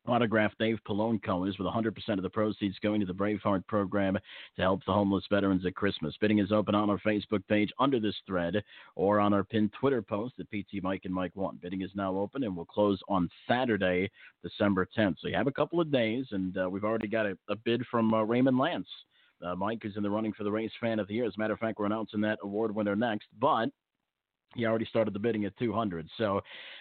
autographed 0.08 0.58
Dave 0.58 0.78
Palone 0.86 1.22
colors 1.22 1.56
with 1.58 1.68
100% 1.68 1.92
of 2.10 2.22
the 2.22 2.30
proceeds 2.30 2.78
going 2.80 3.00
to 3.00 3.06
the 3.06 3.14
Braveheart 3.14 3.66
program 3.66 4.18
to 4.56 4.62
help 4.62 4.80
the 4.84 4.92
homeless 4.92 5.24
veterans 5.30 5.64
at 5.66 5.74
Christmas. 5.74 6.14
Bidding 6.20 6.38
is 6.38 6.52
open 6.52 6.74
on 6.74 6.90
our 6.90 6.98
Facebook 6.98 7.46
page 7.48 7.70
under 7.78 8.00
this 8.00 8.14
thread 8.26 8.62
or 8.96 9.20
on 9.20 9.32
our 9.32 9.44
pinned 9.44 9.72
Twitter 9.78 10.02
post 10.02 10.34
at 10.40 10.46
PT 10.50 10.82
Mike 10.82 11.02
and 11.04 11.14
Mike 11.14 11.36
One. 11.36 11.58
Bidding 11.60 11.82
is 11.82 11.90
now 11.94 12.16
open 12.16 12.44
and 12.44 12.56
will 12.56 12.64
close 12.64 13.00
on 13.08 13.28
Saturday, 13.46 14.10
December 14.42 14.86
10th. 14.96 15.16
So 15.20 15.28
you 15.28 15.36
have 15.36 15.46
a 15.46 15.52
couple 15.52 15.80
of 15.80 15.92
days, 15.92 16.26
and 16.30 16.56
uh, 16.56 16.68
we've 16.70 16.84
already 16.84 17.08
got 17.08 17.26
a, 17.26 17.36
a 17.48 17.56
bid 17.56 17.84
from 17.90 18.12
uh, 18.14 18.22
Raymond 18.22 18.58
Lance. 18.58 18.88
Uh, 19.44 19.54
Mike 19.54 19.84
is 19.84 19.96
in 19.96 20.02
the 20.02 20.10
running 20.10 20.32
for 20.32 20.44
the 20.44 20.50
Race 20.50 20.72
Fan 20.80 20.98
of 20.98 21.06
the 21.06 21.14
Year. 21.14 21.26
As 21.26 21.34
a 21.36 21.40
matter 21.40 21.52
of 21.52 21.60
fact, 21.60 21.78
we're 21.78 21.86
announcing 21.86 22.20
that 22.22 22.38
award 22.42 22.74
winner 22.74 22.96
next, 22.96 23.28
but 23.38 23.70
he 24.58 24.66
already 24.66 24.84
started 24.86 25.14
the 25.14 25.20
bidding 25.20 25.44
at 25.44 25.56
200. 25.58 26.08
So 26.18 26.38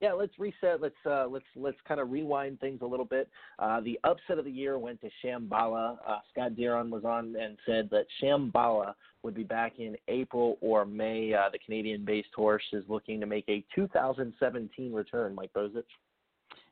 Yeah, 0.00 0.12
let's 0.12 0.38
reset. 0.38 0.80
Let's 0.80 0.94
uh, 1.04 1.26
let's 1.26 1.44
let's 1.56 1.76
kind 1.86 2.00
of 2.00 2.10
rewind 2.10 2.60
things 2.60 2.80
a 2.82 2.86
little 2.86 3.04
bit. 3.04 3.28
Uh, 3.58 3.80
the 3.80 3.98
upset 4.04 4.38
of 4.38 4.44
the 4.44 4.50
year 4.50 4.78
went 4.78 5.00
to 5.00 5.08
Shamballa. 5.24 5.98
Uh, 6.06 6.18
Scott 6.30 6.52
Deeron 6.52 6.88
was 6.88 7.04
on 7.04 7.34
and 7.34 7.58
said 7.66 7.88
that 7.90 8.06
Shamballa 8.22 8.94
would 9.24 9.34
be 9.34 9.42
back 9.42 9.80
in 9.80 9.96
April 10.06 10.56
or 10.60 10.84
May. 10.84 11.34
Uh, 11.34 11.50
the 11.50 11.58
Canadian-based 11.58 12.28
horse 12.34 12.62
is 12.72 12.84
looking 12.86 13.18
to 13.20 13.26
make 13.26 13.44
a 13.48 13.64
2017 13.74 14.92
return. 14.92 15.34
Mike 15.34 15.52
Bozich. 15.52 15.82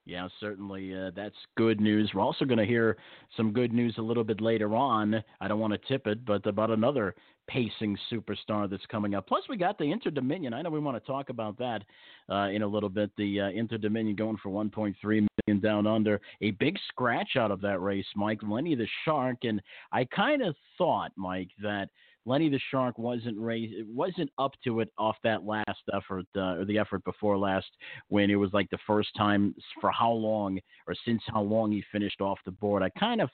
Yeah, 0.07 0.29
certainly. 0.39 0.95
Uh, 0.95 1.11
that's 1.17 1.35
good 1.57 1.81
news. 1.81 2.13
We're 2.15 2.23
also 2.23 2.45
going 2.45 2.59
to 2.59 2.65
hear 2.65 2.97
some 3.37 3.53
good 3.53 3.73
news 3.73 3.97
a 3.99 4.03
little 4.03 4.23
bit 4.23 4.41
later 4.41 4.77
on. 4.77 5.23
I 5.41 5.49
don't 5.49 5.59
want 5.59 5.73
to 5.73 5.89
tip 5.89 6.07
it, 6.07 6.25
but 6.25 6.47
about 6.47 6.71
another 6.71 7.17
pacing 7.49 7.99
superstar 8.11 8.71
that's 8.71 8.87
coming 8.87 9.17
up. 9.17 9.27
Plus, 9.27 9.43
we 9.49 9.57
got 9.57 9.79
the 9.79 9.91
Inter 9.91 10.11
Dominion. 10.11 10.55
I 10.55 10.63
know 10.63 10.71
we 10.71 10.79
want 10.79 10.97
to 10.97 11.05
talk 11.05 11.29
about 11.29 11.59
that 11.59 11.83
uh, 12.31 12.49
in 12.51 12.63
a 12.63 12.67
little 12.67 12.89
bit. 12.89 13.11
The 13.17 13.41
uh, 13.41 13.49
Inter 13.49 13.79
Dominion 13.79 14.15
going 14.15 14.37
for 14.41 14.51
1.3 14.51 14.95
million 15.03 15.61
down 15.61 15.89
under. 15.89 16.21
A 16.41 16.53
big 16.53 16.79
scratch 16.89 17.31
out 17.37 17.51
of 17.51 17.61
that 17.63 17.81
race, 17.81 18.07
Mike. 18.15 18.41
Lenny 18.45 18.77
the 18.77 18.87
Shark, 19.05 19.39
and 19.43 19.61
I 19.91 20.05
kind 20.05 20.41
of 20.41 20.55
thought, 20.79 21.11
Mike, 21.17 21.51
that 21.61 21.89
Lenny 22.27 22.49
the 22.49 22.61
Shark 22.71 22.99
wasn't 22.99 23.39
raised, 23.39 23.73
it 23.73 23.87
wasn't 23.87 24.31
up 24.39 24.53
to 24.65 24.81
it 24.81 24.91
off 24.99 25.17
that 25.23 25.45
last 25.45 25.83
effort 25.95 26.27
uh, 26.37 26.57
or 26.57 26.65
the 26.65 26.79
effort 26.79 27.03
before 27.05 27.39
last 27.39 27.69
when 28.09 28.31
it 28.31 28.35
was 28.35 28.51
like 28.53 28.69
the 28.71 28.79
first 28.87 29.11
time 29.17 29.55
for 29.81 29.91
how 29.93 30.11
long 30.11 30.59
or 30.89 30.95
since 31.07 31.23
how 31.29 31.41
long 31.41 31.71
he 31.71 31.83
finished 31.93 32.21
off 32.21 32.39
the 32.45 32.51
board. 32.51 32.83
I 32.83 32.91
kind 32.99 33.21
of 33.21 33.31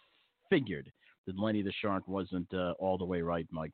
figured 0.50 0.92
that 1.26 1.38
Lenny 1.38 1.62
the 1.62 1.72
Shark 1.80 2.06
wasn't 2.06 2.52
uh, 2.52 2.72
all 2.78 2.98
the 2.98 3.04
way 3.04 3.22
right, 3.22 3.46
Mike 3.50 3.72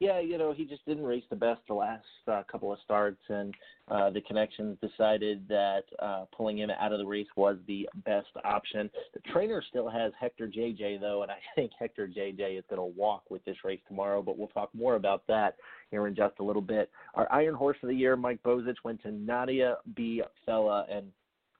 yeah, 0.00 0.18
you 0.18 0.38
know, 0.38 0.54
he 0.54 0.64
just 0.64 0.84
didn't 0.86 1.04
race 1.04 1.24
the 1.28 1.36
best 1.36 1.60
the 1.68 1.74
last 1.74 2.04
uh, 2.26 2.42
couple 2.50 2.72
of 2.72 2.78
starts, 2.82 3.20
and 3.28 3.54
uh, 3.88 4.08
the 4.08 4.22
connections 4.22 4.78
decided 4.80 5.46
that 5.48 5.82
uh, 5.98 6.24
pulling 6.34 6.58
him 6.58 6.70
out 6.80 6.94
of 6.94 6.98
the 6.98 7.04
race 7.04 7.26
was 7.36 7.58
the 7.66 7.86
best 8.06 8.28
option. 8.42 8.90
The 9.12 9.20
trainer 9.30 9.62
still 9.68 9.90
has 9.90 10.12
Hector 10.18 10.48
JJ 10.48 11.02
though, 11.02 11.22
and 11.22 11.30
I 11.30 11.36
think 11.54 11.72
Hector 11.78 12.08
JJ 12.08 12.58
is 12.58 12.64
going 12.70 12.78
to 12.78 12.98
walk 12.98 13.24
with 13.28 13.44
this 13.44 13.58
race 13.62 13.80
tomorrow. 13.88 14.22
But 14.22 14.38
we'll 14.38 14.48
talk 14.48 14.70
more 14.74 14.94
about 14.94 15.26
that 15.28 15.56
here 15.90 16.06
in 16.06 16.16
just 16.16 16.38
a 16.40 16.42
little 16.42 16.62
bit. 16.62 16.90
Our 17.14 17.30
Iron 17.30 17.54
Horse 17.54 17.76
of 17.82 17.90
the 17.90 17.94
Year, 17.94 18.16
Mike 18.16 18.42
Bozich, 18.42 18.76
went 18.82 19.02
to 19.02 19.12
Nadia 19.12 19.76
B. 19.94 20.22
Fella, 20.46 20.86
and 20.90 21.12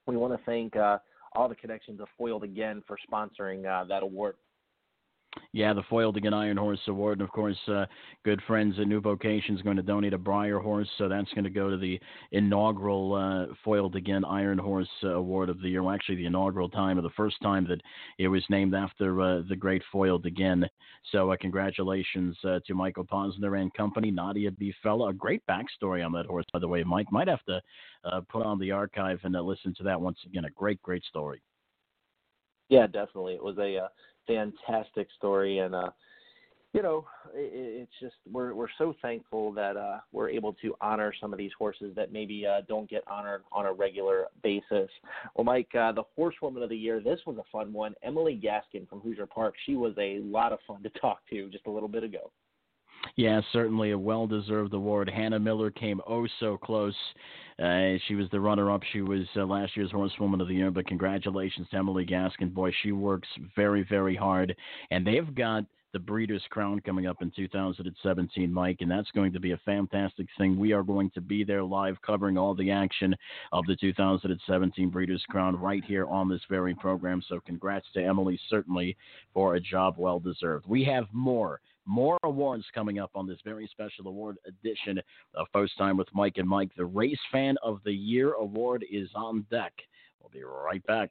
we 0.06 0.16
want 0.16 0.32
to 0.32 0.42
thank 0.46 0.76
uh, 0.76 0.96
all 1.34 1.46
the 1.46 1.54
connections 1.54 2.00
of 2.00 2.08
Foiled 2.16 2.44
again 2.44 2.82
for 2.86 2.96
sponsoring 3.12 3.66
uh, 3.66 3.84
that 3.84 4.02
award. 4.02 4.36
Yeah, 5.52 5.72
the 5.72 5.82
Foiled 5.88 6.16
Again 6.16 6.34
Iron 6.34 6.56
Horse 6.56 6.80
Award. 6.88 7.18
And 7.18 7.28
of 7.28 7.32
course, 7.32 7.56
uh, 7.68 7.86
good 8.24 8.40
friends 8.46 8.76
at 8.80 8.88
New 8.88 9.00
Vocation 9.00 9.56
is 9.56 9.62
going 9.62 9.76
to 9.76 9.82
donate 9.82 10.12
a 10.12 10.18
Breyer 10.18 10.60
horse. 10.60 10.88
So 10.98 11.08
that's 11.08 11.32
going 11.34 11.44
to 11.44 11.50
go 11.50 11.70
to 11.70 11.76
the 11.76 12.00
inaugural 12.32 13.14
uh, 13.14 13.54
Foiled 13.64 13.94
Again 13.94 14.24
Iron 14.24 14.58
Horse 14.58 14.88
uh, 15.04 15.10
Award 15.10 15.48
of 15.48 15.60
the 15.60 15.68
year. 15.68 15.82
Well, 15.82 15.94
actually, 15.94 16.16
the 16.16 16.26
inaugural 16.26 16.68
time 16.68 16.98
or 16.98 17.02
the 17.02 17.10
first 17.10 17.36
time 17.42 17.66
that 17.68 17.80
it 18.18 18.28
was 18.28 18.44
named 18.50 18.74
after 18.74 19.20
uh, 19.20 19.42
the 19.48 19.56
great 19.56 19.82
Foiled 19.92 20.26
Again. 20.26 20.68
So 21.12 21.30
uh, 21.30 21.36
congratulations 21.40 22.36
uh, 22.44 22.58
to 22.66 22.74
Michael 22.74 23.04
Posner 23.04 23.60
and 23.60 23.72
company, 23.74 24.10
Nadia 24.10 24.50
B. 24.50 24.74
Fella. 24.82 25.10
A 25.10 25.12
great 25.12 25.42
backstory 25.48 26.04
on 26.04 26.12
that 26.12 26.26
horse, 26.26 26.46
by 26.52 26.58
the 26.58 26.68
way. 26.68 26.82
Mike 26.82 27.10
might 27.12 27.28
have 27.28 27.44
to 27.44 27.60
put 28.28 28.44
on 28.44 28.58
the 28.58 28.70
archive 28.72 29.20
and 29.22 29.34
listen 29.34 29.74
to 29.76 29.84
that 29.84 30.00
once 30.00 30.18
again. 30.26 30.44
A 30.44 30.50
great, 30.50 30.82
great 30.82 31.04
story. 31.04 31.40
Yeah, 32.68 32.86
definitely. 32.86 33.34
It 33.34 33.42
was 33.42 33.58
a 33.58 33.88
fantastic 34.26 35.08
story, 35.16 35.58
and 35.58 35.74
uh, 35.74 35.90
you 36.72 36.82
know, 36.82 37.04
it, 37.34 37.50
it's 37.82 37.92
just 38.00 38.14
we're 38.30 38.54
we're 38.54 38.68
so 38.78 38.94
thankful 39.02 39.52
that 39.52 39.76
uh, 39.76 39.98
we're 40.12 40.30
able 40.30 40.52
to 40.62 40.74
honor 40.80 41.12
some 41.20 41.32
of 41.32 41.38
these 41.38 41.50
horses 41.58 41.94
that 41.96 42.12
maybe 42.12 42.46
uh, 42.46 42.60
don't 42.68 42.88
get 42.88 43.02
honored 43.08 43.42
on 43.52 43.66
a 43.66 43.72
regular 43.72 44.26
basis. 44.42 44.88
Well, 45.34 45.44
Mike, 45.44 45.74
uh, 45.74 45.92
the 45.92 46.04
horsewoman 46.14 46.62
of 46.62 46.68
the 46.68 46.76
year, 46.76 47.00
this 47.00 47.20
was 47.26 47.38
a 47.38 47.44
fun 47.50 47.72
one. 47.72 47.94
Emily 48.02 48.40
Gaskin 48.42 48.88
from 48.88 49.00
Hoosier 49.00 49.26
Park. 49.26 49.54
She 49.66 49.74
was 49.74 49.94
a 49.98 50.20
lot 50.20 50.52
of 50.52 50.60
fun 50.66 50.82
to 50.82 50.90
talk 51.00 51.20
to 51.30 51.48
just 51.50 51.66
a 51.66 51.70
little 51.70 51.88
bit 51.88 52.04
ago. 52.04 52.30
Yeah, 53.16 53.40
certainly 53.52 53.90
a 53.90 53.98
well 53.98 54.26
deserved 54.26 54.74
award. 54.74 55.08
Hannah 55.08 55.38
Miller 55.38 55.70
came 55.70 56.00
oh 56.06 56.26
so 56.38 56.56
close. 56.56 56.94
Uh, 57.58 57.96
she 58.08 58.14
was 58.14 58.28
the 58.30 58.40
runner 58.40 58.70
up. 58.70 58.82
She 58.92 59.02
was 59.02 59.26
uh, 59.36 59.44
last 59.44 59.76
year's 59.76 59.90
Horsewoman 59.90 60.40
of 60.40 60.48
the 60.48 60.54
Year, 60.54 60.70
but 60.70 60.86
congratulations 60.86 61.68
to 61.70 61.76
Emily 61.76 62.06
Gaskin. 62.06 62.54
Boy, 62.54 62.72
she 62.82 62.92
works 62.92 63.28
very, 63.54 63.84
very 63.88 64.16
hard. 64.16 64.56
And 64.90 65.06
they've 65.06 65.34
got 65.34 65.64
the 65.92 65.98
Breeders' 65.98 66.42
Crown 66.50 66.80
coming 66.80 67.06
up 67.06 67.20
in 67.20 67.32
2017, 67.34 68.52
Mike, 68.52 68.78
and 68.80 68.90
that's 68.90 69.10
going 69.10 69.32
to 69.32 69.40
be 69.40 69.52
a 69.52 69.60
fantastic 69.64 70.26
thing. 70.38 70.58
We 70.58 70.72
are 70.72 70.82
going 70.82 71.10
to 71.10 71.20
be 71.20 71.44
there 71.44 71.64
live 71.64 71.96
covering 72.00 72.38
all 72.38 72.54
the 72.54 72.70
action 72.70 73.14
of 73.52 73.66
the 73.66 73.76
2017 73.76 74.88
Breeders' 74.88 75.24
Crown 75.28 75.56
right 75.56 75.84
here 75.84 76.06
on 76.06 76.28
this 76.28 76.42
very 76.48 76.74
program. 76.74 77.22
So, 77.28 77.40
congrats 77.44 77.86
to 77.94 78.02
Emily, 78.02 78.38
certainly, 78.48 78.96
for 79.34 79.56
a 79.56 79.60
job 79.60 79.96
well 79.98 80.20
deserved. 80.20 80.66
We 80.66 80.84
have 80.84 81.06
more 81.12 81.60
more 81.90 82.18
awards 82.22 82.64
coming 82.72 83.00
up 83.00 83.10
on 83.16 83.26
this 83.26 83.38
very 83.44 83.68
special 83.70 84.06
award 84.06 84.36
edition 84.46 85.00
of 85.34 85.46
Post 85.52 85.76
Time 85.76 85.96
with 85.96 86.06
Mike 86.14 86.34
and 86.36 86.48
Mike. 86.48 86.70
The 86.76 86.84
Race 86.84 87.18
Fan 87.32 87.56
of 87.64 87.80
the 87.84 87.92
Year 87.92 88.34
award 88.34 88.84
is 88.90 89.08
on 89.16 89.44
deck. 89.50 89.72
We'll 90.20 90.30
be 90.30 90.44
right 90.44 90.86
back. 90.86 91.10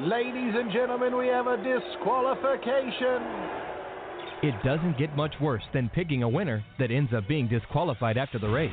Ladies 0.00 0.54
and 0.56 0.72
gentlemen, 0.72 1.16
we 1.16 1.28
have 1.28 1.46
a 1.46 1.56
disqualification. 1.56 3.22
It 4.42 4.54
doesn't 4.64 4.98
get 4.98 5.16
much 5.16 5.34
worse 5.40 5.64
than 5.72 5.88
picking 5.88 6.24
a 6.24 6.28
winner 6.28 6.64
that 6.80 6.90
ends 6.90 7.12
up 7.16 7.28
being 7.28 7.48
disqualified 7.48 8.18
after 8.18 8.38
the 8.38 8.48
race. 8.48 8.72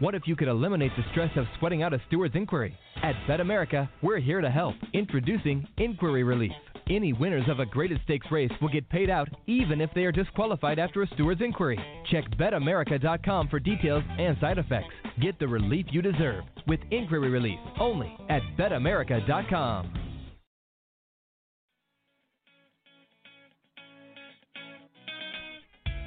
What 0.00 0.16
if 0.16 0.22
you 0.26 0.34
could 0.34 0.48
eliminate 0.48 0.90
the 0.96 1.04
stress 1.12 1.30
of 1.36 1.46
sweating 1.58 1.82
out 1.82 1.94
a 1.94 2.02
steward's 2.08 2.34
inquiry? 2.34 2.76
At 3.02 3.14
Bet 3.28 3.40
America, 3.40 3.88
we're 4.02 4.18
here 4.18 4.40
to 4.40 4.50
help. 4.50 4.74
Introducing 4.92 5.66
Inquiry 5.76 6.24
Relief. 6.24 6.52
Any 6.90 7.12
winners 7.12 7.48
of 7.48 7.60
a 7.60 7.66
graded 7.66 8.00
stakes 8.04 8.26
race 8.30 8.50
will 8.60 8.68
get 8.68 8.88
paid 8.90 9.08
out 9.08 9.28
even 9.46 9.80
if 9.80 9.90
they 9.94 10.04
are 10.04 10.12
disqualified 10.12 10.80
after 10.80 11.02
a 11.02 11.06
steward's 11.14 11.40
inquiry. 11.40 11.78
Check 12.10 12.24
betamerica.com 12.36 13.48
for 13.48 13.60
details 13.60 14.02
and 14.18 14.36
side 14.40 14.58
effects. 14.58 14.92
Get 15.20 15.38
the 15.38 15.48
relief 15.48 15.86
you 15.90 16.02
deserve 16.02 16.44
with 16.66 16.80
Inquiry 16.90 17.30
Relief 17.30 17.58
only 17.78 18.14
at 18.28 18.42
betamerica.com. 18.58 20.13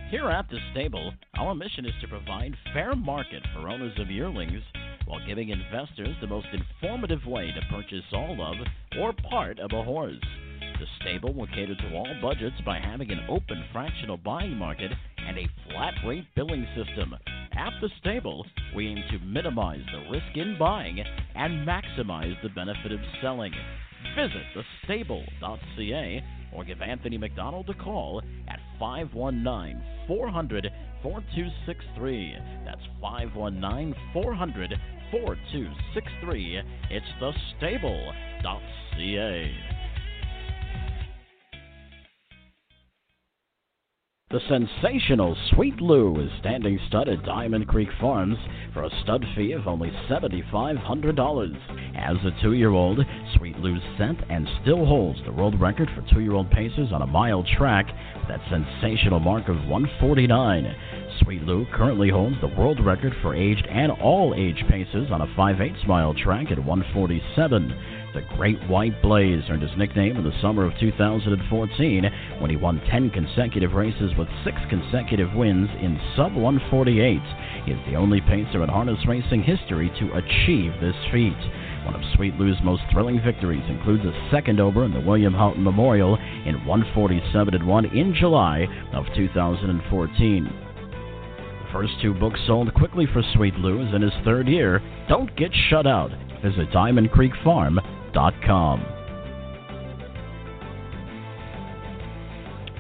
Here 0.10 0.30
at 0.30 0.50
the 0.50 0.58
stable, 0.72 1.14
our 1.38 1.54
mission 1.54 1.86
is 1.86 1.92
to 2.00 2.08
provide 2.08 2.56
fair 2.74 2.96
market 2.96 3.44
for 3.54 3.68
owners 3.68 3.92
of 4.00 4.10
yearlings 4.10 4.64
while 5.06 5.20
giving 5.28 5.50
investors 5.50 6.16
the 6.22 6.28
most 6.28 6.48
informative 6.54 7.26
way 7.26 7.52
to 7.52 7.76
purchase 7.76 8.06
all 8.14 8.42
of 8.42 8.56
or 8.98 9.12
part 9.30 9.60
of 9.60 9.74
a 9.74 9.84
horse. 9.84 10.16
The 10.80 10.86
stable 11.02 11.34
will 11.34 11.48
cater 11.48 11.76
to 11.76 11.94
all 11.94 12.08
budgets 12.22 12.56
by 12.66 12.80
having 12.80 13.12
an 13.12 13.26
open 13.28 13.62
fractional 13.74 14.16
buying 14.16 14.56
market 14.56 14.94
and 15.18 15.38
a 15.38 15.50
flat 15.70 15.96
rate 16.06 16.28
billing 16.38 16.66
system. 16.74 17.14
At 17.58 17.74
the 17.82 17.90
stable, 18.00 18.46
we 18.74 18.88
aim 18.88 19.04
to 19.12 19.20
minimize 19.26 19.84
the 19.92 20.10
risk 20.10 20.38
in 20.38 20.58
buying 20.58 21.04
and 21.36 21.68
maximize 21.68 22.42
the 22.42 22.50
benefit 22.50 22.94
of 22.94 23.00
selling. 23.22 23.52
Visit 24.16 24.44
thestable.ca 24.88 26.24
or 26.58 26.66
give 26.66 26.82
Anthony 26.82 27.18
McDonald 27.18 27.70
a 27.70 27.74
call 27.76 28.22
at 28.50 28.60
519 28.80 29.82
400 30.08 30.72
4263. 31.04 32.36
That's 32.66 32.82
519 33.00 33.96
400 34.12 34.74
4263. 35.12 36.62
It's 36.90 37.06
thestable.ca. 37.22 39.77
The 44.30 44.42
sensational 44.50 45.38
Sweet 45.52 45.80
Lou 45.80 46.20
is 46.20 46.30
standing 46.42 46.78
stud 46.90 47.08
at 47.08 47.24
Diamond 47.24 47.66
Creek 47.66 47.88
Farms 47.98 48.38
for 48.74 48.84
a 48.84 48.90
stud 49.02 49.26
fee 49.34 49.54
of 49.54 49.70
only 49.70 49.90
$7,500. 50.10 51.96
As 51.96 52.18
a 52.26 52.42
two 52.42 52.52
year 52.52 52.72
old, 52.72 53.00
Sweet 53.38 53.58
Lou 53.60 53.80
set 53.98 54.18
and 54.30 54.46
still 54.62 54.86
holds 54.86 55.24
the 55.24 55.32
world 55.32 55.58
record 55.62 55.90
for 55.96 56.04
two 56.14 56.20
year 56.20 56.34
old 56.34 56.52
paces 56.52 56.92
on 56.92 57.04
a 57.04 57.08
mile 57.08 57.46
track 57.58 57.86
with 58.20 58.28
that 58.28 58.42
sensational 58.50 59.22
mark 59.22 59.48
of 59.48 59.66
149. 59.66 60.76
Sweet 61.22 61.44
Lou 61.44 61.66
currently 61.74 62.10
holds 62.10 62.36
the 62.42 62.54
world 62.60 62.86
record 62.86 63.14
for 63.22 63.34
aged 63.34 63.66
and 63.68 63.94
all 63.94 64.36
age 64.36 64.62
paces 64.68 65.10
on 65.10 65.22
a 65.22 65.36
5 65.38 65.62
8 65.62 65.88
mile 65.88 66.14
track 66.14 66.52
at 66.52 66.60
147. 66.60 67.97
The 68.18 68.36
Great 68.36 68.58
White 68.68 69.00
Blaze 69.04 69.44
earned 69.48 69.62
his 69.62 69.78
nickname 69.78 70.18
in 70.18 70.24
the 70.24 70.34
summer 70.42 70.66
of 70.66 70.74
2014 70.80 72.12
when 72.40 72.50
he 72.50 72.56
won 72.56 72.82
10 72.90 73.12
consecutive 73.12 73.74
races 73.74 74.12
with 74.18 74.28
6 74.44 74.58
consecutive 74.72 75.36
wins 75.36 75.70
in 75.84 76.02
sub 76.16 76.34
148. 76.34 77.22
He 77.66 77.72
is 77.72 77.80
the 77.86 77.94
only 77.94 78.20
pacer 78.22 78.64
in 78.64 78.70
harness 78.70 78.98
racing 79.08 79.44
history 79.44 79.92
to 80.00 80.18
achieve 80.18 80.74
this 80.82 80.96
feat. 81.12 81.38
One 81.86 81.94
of 81.94 82.02
Sweet 82.16 82.34
Lou's 82.40 82.58
most 82.64 82.82
thrilling 82.92 83.22
victories 83.22 83.70
includes 83.70 84.04
a 84.04 84.30
second 84.32 84.60
over 84.60 84.84
in 84.84 84.96
the 84.96 85.00
William 85.00 85.36
Haughton 85.36 85.64
Memorial 85.64 86.16
in 86.16 86.66
147 86.66 87.68
1 87.68 87.86
in 87.96 88.16
July 88.16 88.66
of 88.94 89.06
2014. 89.16 90.44
The 90.44 91.72
first 91.72 91.94
two 92.02 92.16
books 92.16 92.40
sold 92.48 92.74
quickly 92.74 93.06
for 93.14 93.22
Sweet 93.36 93.54
Lou's 93.60 93.94
in 93.94 94.02
his 94.02 94.26
third 94.26 94.48
year. 94.48 94.82
Don't 95.08 95.36
get 95.38 95.52
shut 95.70 95.86
out. 95.86 96.10
Visit 96.44 96.72
Diamond 96.72 97.12
Creek 97.12 97.34
Farm 97.44 97.80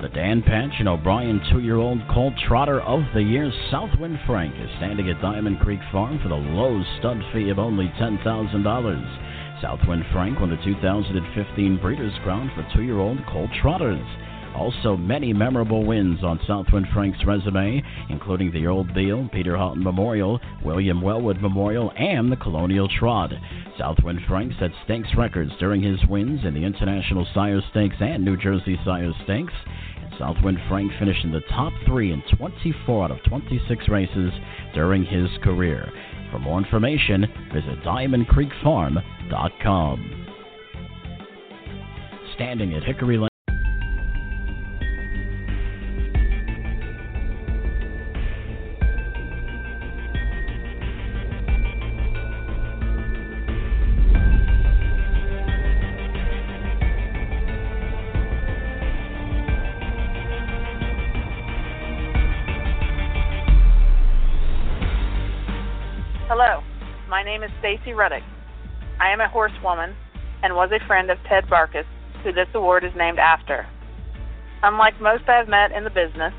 the 0.02 0.10
Dan 0.10 0.42
Patch 0.42 0.74
and 0.80 0.90
O'Brien 0.90 1.40
two 1.52 1.60
year 1.60 1.78
old 1.78 2.00
Colt 2.12 2.34
Trotter 2.48 2.82
of 2.82 3.02
the 3.14 3.22
Year, 3.22 3.52
Southwind 3.70 4.18
Frank, 4.26 4.56
is 4.56 4.68
standing 4.78 5.12
at 5.12 5.22
Diamond 5.22 5.60
Creek 5.60 5.80
Farm 5.92 6.20
for 6.24 6.30
the 6.30 6.36
low 6.36 6.82
stud 6.98 7.22
fee 7.34 7.50
of 7.50 7.60
only 7.60 7.86
$10,000. 8.00 9.62
Southwind 9.62 10.06
Frank 10.12 10.40
won 10.40 10.50
the 10.50 10.58
2015 10.64 11.78
Breeders' 11.84 12.14
Crown 12.24 12.50
for 12.56 12.68
two 12.76 12.82
year 12.82 12.98
old 12.98 13.20
Colt 13.28 13.52
Trotters. 13.62 14.02
Also, 14.58 14.98
many 14.98 15.34
memorable 15.34 15.86
wins 15.86 16.24
on 16.24 16.40
Southwind 16.48 16.88
Frank's 16.92 17.24
resume, 17.26 17.84
including 18.10 18.52
the 18.52 18.66
Old 18.66 18.92
Deal, 18.96 19.30
Peter 19.32 19.56
Haughton 19.56 19.84
Memorial, 19.84 20.40
William 20.66 21.00
Wellwood 21.00 21.40
Memorial, 21.40 21.92
and 21.96 22.32
the 22.32 22.38
Colonial 22.38 22.90
Trot. 23.00 23.30
Southwind 23.78 24.22
Frank 24.28 24.54
set 24.60 24.72
stakes 24.84 25.10
records 25.16 25.52
during 25.60 25.84
his 25.84 26.00
wins 26.10 26.40
in 26.44 26.56
the 26.56 26.64
International 26.64 27.28
Sire 27.36 27.62
Stakes 27.70 27.98
and 28.00 28.26
New 28.26 28.36
Jersey 28.36 28.80
Sire 28.84 29.14
Stakes. 29.26 29.54
Southwind 30.18 30.58
Frank 30.68 30.92
finished 30.98 31.24
in 31.24 31.32
the 31.32 31.42
top 31.52 31.72
three 31.86 32.12
in 32.12 32.24
24 32.36 33.04
out 33.04 33.12
of 33.12 33.24
26 33.30 33.88
races 33.90 34.32
during 34.74 35.06
his 35.06 35.30
career. 35.44 35.88
For 36.32 36.40
more 36.40 36.58
information, 36.58 37.28
visit 37.54 37.80
DiamondCreekFarm.com. 37.84 40.26
Standing 42.34 42.74
at 42.74 42.84
Hickory 42.84 43.20
Lane. 43.20 43.30
Ruddick. 67.98 68.24
I 69.00 69.10
am 69.10 69.22
a 69.22 69.28
horsewoman 69.28 69.96
and 70.44 70.56
was 70.56 70.70
a 70.72 70.86
friend 70.86 71.10
of 71.10 71.18
Ted 71.28 71.48
Barkus, 71.48 71.86
who 72.24 72.32
this 72.32 72.48
award 72.54 72.84
is 72.84 72.94
named 72.96 73.18
after. 73.18 73.66
Unlike 74.62 75.02
most 75.02 75.24
I 75.28 75.38
have 75.38 75.48
met 75.48 75.72
in 75.72 75.84
the 75.84 75.90
business, 75.90 76.34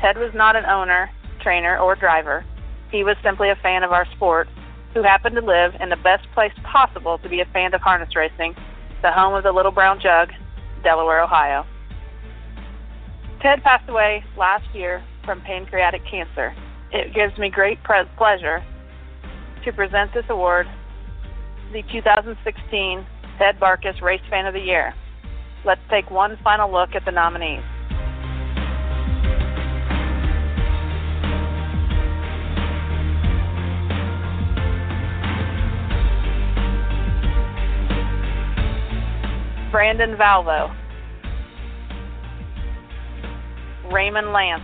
Ted 0.00 0.18
was 0.18 0.32
not 0.34 0.56
an 0.56 0.64
owner, 0.64 1.08
trainer, 1.40 1.78
or 1.78 1.94
driver. 1.94 2.44
He 2.90 3.04
was 3.04 3.16
simply 3.22 3.50
a 3.50 3.56
fan 3.56 3.84
of 3.84 3.92
our 3.92 4.06
sport 4.16 4.48
who 4.94 5.02
happened 5.02 5.36
to 5.36 5.42
live 5.42 5.74
in 5.80 5.90
the 5.90 5.96
best 5.96 6.26
place 6.34 6.52
possible 6.64 7.18
to 7.18 7.28
be 7.28 7.40
a 7.40 7.44
fan 7.46 7.72
of 7.72 7.80
harness 7.80 8.16
racing, 8.16 8.56
the 9.02 9.12
home 9.12 9.34
of 9.34 9.44
the 9.44 9.52
Little 9.52 9.72
Brown 9.72 10.00
Jug, 10.00 10.30
Delaware, 10.82 11.22
Ohio. 11.22 11.64
Ted 13.40 13.62
passed 13.62 13.88
away 13.88 14.24
last 14.36 14.66
year 14.74 15.04
from 15.24 15.40
pancreatic 15.42 16.02
cancer. 16.10 16.54
It 16.90 17.14
gives 17.14 17.36
me 17.38 17.48
great 17.48 17.78
pleasure 17.84 18.64
to 19.64 19.72
present 19.72 20.14
this 20.14 20.24
award, 20.30 20.66
the 21.72 21.82
2016 21.92 23.06
Ted 23.38 23.58
Barkus 23.60 24.00
Race 24.00 24.20
Fan 24.30 24.46
of 24.46 24.54
the 24.54 24.60
Year. 24.60 24.94
Let's 25.64 25.80
take 25.90 26.10
one 26.10 26.38
final 26.44 26.70
look 26.70 26.90
at 26.94 27.04
the 27.04 27.10
nominees. 27.10 27.62
Brandon 39.72 40.16
Valvo, 40.16 40.74
Raymond 43.92 44.32
Lance, 44.32 44.62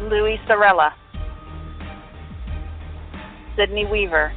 Louis 0.00 0.38
Sorella, 0.46 0.94
Sydney 3.56 3.86
Weaver, 3.86 4.32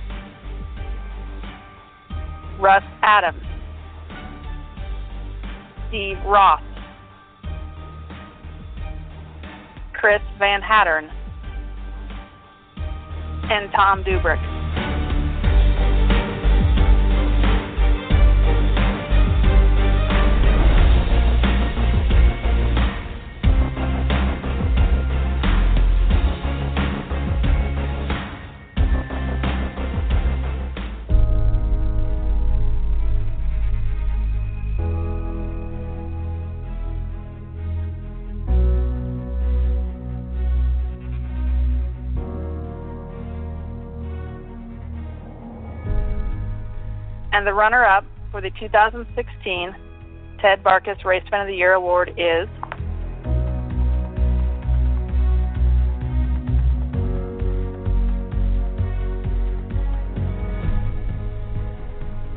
Russ 2.60 2.84
Adams, 3.02 3.44
Steve 5.90 6.18
Ross, 6.26 6.62
Chris 9.94 10.22
Van 10.38 10.62
Hattern, 10.62 11.10
and 13.50 13.70
Tom 13.74 14.04
Dubrick. 14.04 14.59
And 47.40 47.48
the 47.48 47.54
runner 47.54 47.86
up 47.86 48.04
for 48.32 48.42
the 48.42 48.52
2016 48.60 49.74
Ted 50.42 50.62
Barkus 50.62 51.06
Race 51.06 51.24
Fan 51.32 51.40
of 51.40 51.48
the 51.48 51.56
Year 51.56 51.72
award 51.72 52.10
is 52.18 52.50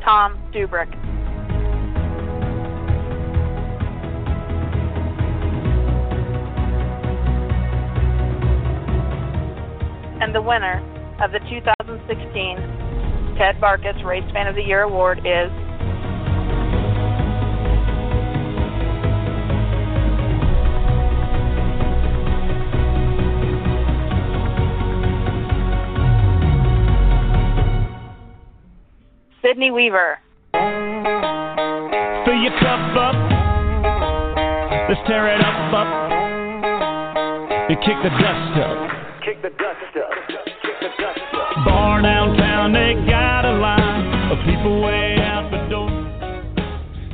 Tom 0.05 0.39
Dubrick. 0.53 0.87
And 10.21 10.33
the 10.33 10.41
winner 10.41 10.79
of 11.21 11.33
the 11.33 11.39
2016 11.49 12.82
Ted 13.37 13.59
Barkus 13.59 14.03
Race 14.05 14.23
Fan 14.31 14.47
of 14.47 14.55
the 14.55 14.61
Year 14.61 14.83
award 14.83 15.19
is 15.19 15.49
Sydney 29.41 29.71
Weaver. 29.71 30.19
Fill 30.53 32.39
your 32.39 32.53
cup 32.59 32.95
up. 32.95 33.15
Let's 34.89 35.01
tear 35.07 35.27
it 35.33 35.41
up, 35.41 35.73
up. 35.73 35.87
And 37.69 37.77
kick 37.81 37.97
the 38.03 38.09
dust 38.09 38.59
up. 38.61 38.77
Kick 39.25 39.41
the 39.41 39.49
dust 39.49 39.92
they 42.83 42.95
got 43.09 43.45
a 43.45 43.53
line 43.59 44.31
of 44.31 44.37
people 44.45 44.81
way 44.81 45.15
out 45.19 45.49
the 45.49 45.69
door. 45.69 45.87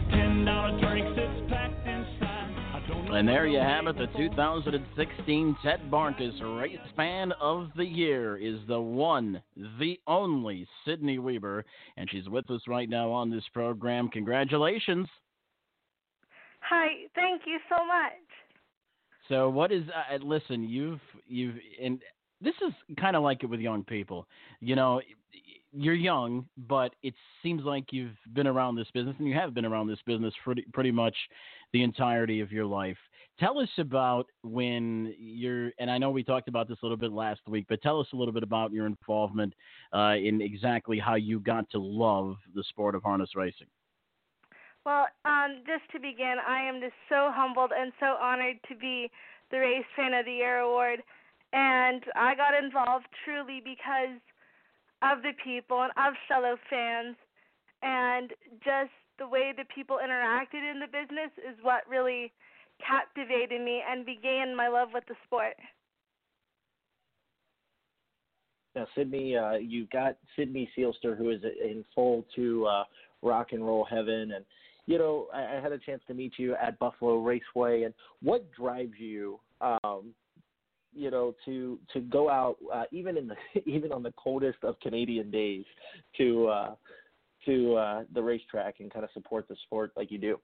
Ten 0.10 0.44
dollar 0.44 0.80
drinks, 0.80 1.12
it's 1.16 1.52
packed 1.52 1.88
inside. 1.88 2.56
I 2.74 2.84
don't 2.88 3.06
know 3.06 3.14
And 3.14 3.28
there 3.28 3.46
you 3.46 3.60
have 3.60 3.86
it. 3.86 3.96
The 3.96 4.08
2016 4.18 5.58
Ted 5.64 5.82
Barkus 5.92 6.60
Race 6.60 6.80
Fan 6.96 7.32
of 7.40 7.70
the 7.78 7.86
Year 7.86 8.36
is 8.38 8.60
the 8.68 8.82
one, 8.82 9.44
the 9.80 10.00
only 10.08 10.68
Sydney 10.86 11.20
Weaver, 11.20 11.64
and 11.98 12.10
she's 12.10 12.28
with 12.28 12.50
us 12.50 12.62
right 12.68 12.90
now 12.90 13.12
on 13.12 13.30
this 13.30 13.46
program. 13.54 14.10
Congratulations. 14.10 15.08
Hi, 16.62 16.88
thank 17.14 17.44
you 17.46 17.60
so 17.70 17.86
much. 17.86 18.14
So, 19.28 19.50
what 19.50 19.72
is? 19.72 19.84
Uh, 19.90 20.18
listen, 20.24 20.68
you've 20.68 21.00
you've 21.28 21.56
and 21.80 22.02
this 22.42 22.56
is 22.68 22.74
kind 23.00 23.16
of 23.16 23.22
like 23.24 23.44
it 23.44 23.48
with 23.48 23.60
young 23.60 23.84
people. 23.84 24.26
You 24.62 24.76
know, 24.76 25.02
you're 25.72 25.94
young, 25.94 26.48
but 26.68 26.94
it 27.04 27.14
seems 27.44 27.64
like 27.64 27.86
you've 27.92 28.18
been 28.34 28.48
around 28.48 28.76
this 28.76 28.88
business, 28.94 29.16
and 29.20 29.28
you 29.28 29.36
have 29.36 29.54
been 29.54 29.66
around 29.66 29.88
this 29.88 30.00
business 30.06 30.34
pretty 30.44 30.66
pretty 30.74 30.92
much 30.92 31.16
the 31.74 31.84
entirety 31.84 32.42
of 32.42 32.52
your 32.52 32.66
life. 32.66 32.98
Tell 33.40 33.60
us 33.60 33.70
about 33.78 34.26
when 34.44 35.14
you're, 35.18 35.72
and 35.80 35.90
I 35.90 35.98
know 35.98 36.12
we 36.12 36.24
talked 36.24 36.50
about 36.50 36.68
this 36.68 36.78
a 36.82 36.86
little 36.86 36.98
bit 36.98 37.14
last 37.14 37.40
week, 37.48 37.68
but 37.70 37.82
tell 37.82 38.00
us 38.00 38.08
a 38.12 38.16
little 38.16 38.34
bit 38.34 38.44
about 38.44 38.74
your 38.74 38.86
involvement 38.86 39.54
uh, 39.94 40.16
in 40.22 40.42
exactly 40.42 41.00
how 41.00 41.16
you 41.16 41.40
got 41.40 41.70
to 41.70 41.80
love 41.80 42.36
the 42.54 42.64
sport 42.64 42.96
of 42.96 43.04
harness 43.04 43.30
racing. 43.36 43.68
Well, 44.86 45.08
um, 45.24 45.62
just 45.66 45.90
to 45.94 46.00
begin, 46.00 46.36
I 46.46 46.64
am 46.64 46.82
just 46.82 46.96
so 47.08 47.30
humbled 47.32 47.72
and 47.78 47.94
so 48.00 48.18
honored 48.22 48.58
to 48.68 48.76
be 48.76 49.10
the 49.52 49.60
Race 49.60 49.86
Fan 49.96 50.14
of 50.14 50.26
the 50.26 50.34
Year 50.34 50.60
award. 50.60 51.00
And 51.54 52.04
I 52.16 52.36
got 52.36 52.62
involved 52.62 53.08
truly 53.24 53.62
because 53.64 54.20
of 55.02 55.22
the 55.22 55.34
people 55.44 55.82
and 55.82 55.92
of 55.98 56.14
fellow 56.28 56.56
fans. 56.70 57.16
And 57.82 58.32
just 58.64 58.92
the 59.18 59.28
way 59.28 59.54
the 59.56 59.66
people 59.74 60.00
interacted 60.04 60.70
in 60.70 60.80
the 60.80 60.88
business 60.88 61.32
is 61.38 61.58
what 61.62 61.88
really 61.88 62.34
captivated 62.86 63.62
me 63.62 63.82
and 63.88 64.06
began 64.06 64.56
my 64.56 64.68
love 64.68 64.90
with 64.94 65.06
the 65.08 65.16
sport. 65.26 65.56
Now, 68.76 68.88
Sydney, 68.96 69.36
uh, 69.36 69.54
you've 69.54 69.90
got 69.90 70.18
Sydney 70.36 70.70
Sealster, 70.78 71.18
who 71.18 71.32
is 71.32 71.42
in 71.44 71.84
full 71.94 72.26
to 72.36 72.66
uh, 72.68 72.84
rock 73.22 73.48
and 73.52 73.66
roll 73.66 73.84
heaven, 73.84 74.32
and 74.36 74.46
you 74.86 74.98
know 74.98 75.28
I, 75.34 75.58
I 75.58 75.62
had 75.62 75.72
a 75.72 75.80
chance 75.80 76.02
to 76.08 76.14
meet 76.14 76.34
you 76.38 76.56
at 76.56 76.78
Buffalo 76.80 77.18
Raceway. 77.18 77.84
And 77.84 77.94
what 78.22 78.50
drives 78.52 78.94
you, 78.98 79.40
um, 79.60 80.14
you 80.94 81.12
know, 81.12 81.36
to 81.46 81.80
to 81.94 82.00
go 82.02 82.30
out 82.30 82.58
uh, 82.74 82.84
even 82.92 83.18
in 83.18 83.28
the 83.28 83.36
even 83.66 83.92
on 83.92 84.04
the 84.04 84.14
coldest 84.22 84.60
of 84.64 84.80
Canadian 84.80 85.32
days 85.32 85.66
to 86.18 86.48
uh, 86.48 86.76
to 87.46 87.76
uh, 87.76 88.04
the 88.14 88.22
racetrack 88.22 88.76
and 88.80 88.92
kind 88.92 89.04
of 89.04 89.12
support 89.14 89.48
the 89.48 89.56
sport 89.64 89.92
like 89.96 90.12
you 90.12 90.18
do? 90.18 90.40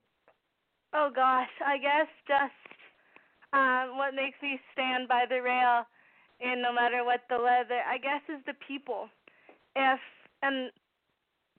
Oh 0.94 1.10
gosh, 1.14 1.50
I 1.64 1.78
guess 1.78 2.08
just 2.26 2.66
um, 3.52 3.96
what 3.98 4.14
makes 4.14 4.36
me 4.42 4.58
stand 4.72 5.08
by 5.08 5.24
the 5.28 5.42
rail, 5.42 5.84
and 6.40 6.62
no 6.62 6.72
matter 6.72 7.04
what 7.04 7.22
the 7.28 7.38
weather, 7.38 7.80
I 7.86 7.98
guess 7.98 8.22
is 8.28 8.42
the 8.46 8.54
people. 8.66 9.08
If 9.74 10.00
and 10.42 10.70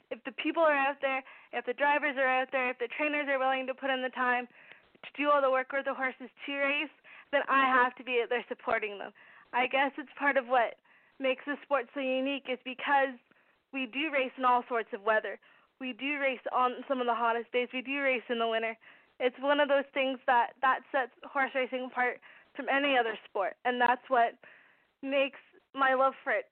if 0.10 0.24
the 0.24 0.32
people 0.42 0.64
are 0.64 0.76
out 0.76 0.98
there, 1.02 1.24
if 1.54 1.66
the 1.66 1.74
drivers 1.74 2.16
are 2.18 2.28
out 2.28 2.48
there, 2.52 2.70
if 2.70 2.80
the 2.80 2.88
trainers 2.98 3.28
are 3.30 3.40
willing 3.40 3.68
to 3.68 3.74
put 3.74 3.90
in 3.90 4.02
the 4.02 4.14
time 4.16 4.48
to 4.48 5.10
do 5.22 5.30
all 5.30 5.42
the 5.42 5.52
work 5.52 5.72
with 5.72 5.86
the 5.86 5.94
horses 5.94 6.32
to 6.46 6.54
race, 6.54 6.96
then 7.32 7.42
I 7.50 7.66
have 7.68 7.96
to 7.96 8.04
be 8.04 8.24
there 8.30 8.46
supporting 8.48 8.98
them. 8.98 9.12
I 9.54 9.68
guess 9.68 9.92
it's 9.98 10.10
part 10.20 10.38
of 10.38 10.48
what 10.48 10.76
makes 11.20 11.44
the 11.46 11.56
sport 11.64 11.86
so 11.94 12.00
unique 12.00 12.46
is 12.52 12.60
because 12.64 13.16
we 13.74 13.88
do 13.88 14.12
race 14.12 14.32
in 14.38 14.46
all 14.46 14.64
sorts 14.68 14.90
of 14.94 15.04
weather. 15.04 15.40
We 15.80 15.94
do 15.94 16.20
race 16.20 16.42
on 16.56 16.84
some 16.88 17.00
of 17.00 17.08
the 17.08 17.14
hottest 17.16 17.52
days. 17.52 17.70
We 17.74 17.82
do 17.82 18.02
race 18.02 18.26
in 18.30 18.40
the 18.40 18.48
winter. 18.48 18.78
It's 19.20 19.36
one 19.40 19.60
of 19.60 19.68
those 19.68 19.88
things 19.94 20.20
that 20.28 20.52
that 20.62 20.80
sets 20.92 21.12
horse 21.24 21.52
racing 21.56 21.90
apart 21.92 22.20
from 22.56 22.66
any 22.70 22.98
other 22.98 23.18
sport, 23.30 23.56
and 23.66 23.80
that's 23.80 24.02
what 24.10 24.34
makes 25.02 25.40
my 25.74 25.94
love 25.94 26.14
for 26.24 26.34
it 26.34 26.46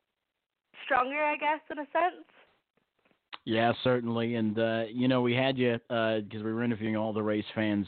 stronger, 0.83 1.23
I 1.23 1.35
guess, 1.37 1.59
in 1.71 1.79
a 1.79 1.87
sense. 1.91 2.25
Yeah, 3.45 3.73
certainly. 3.83 4.35
And 4.35 4.57
uh, 4.57 4.83
you 4.91 5.07
know, 5.07 5.21
we 5.21 5.33
had 5.33 5.57
you 5.57 5.77
because 5.87 6.41
uh, 6.41 6.43
we 6.43 6.53
were 6.53 6.63
interviewing 6.63 6.97
all 6.97 7.13
the 7.13 7.23
race 7.23 7.45
fans 7.53 7.87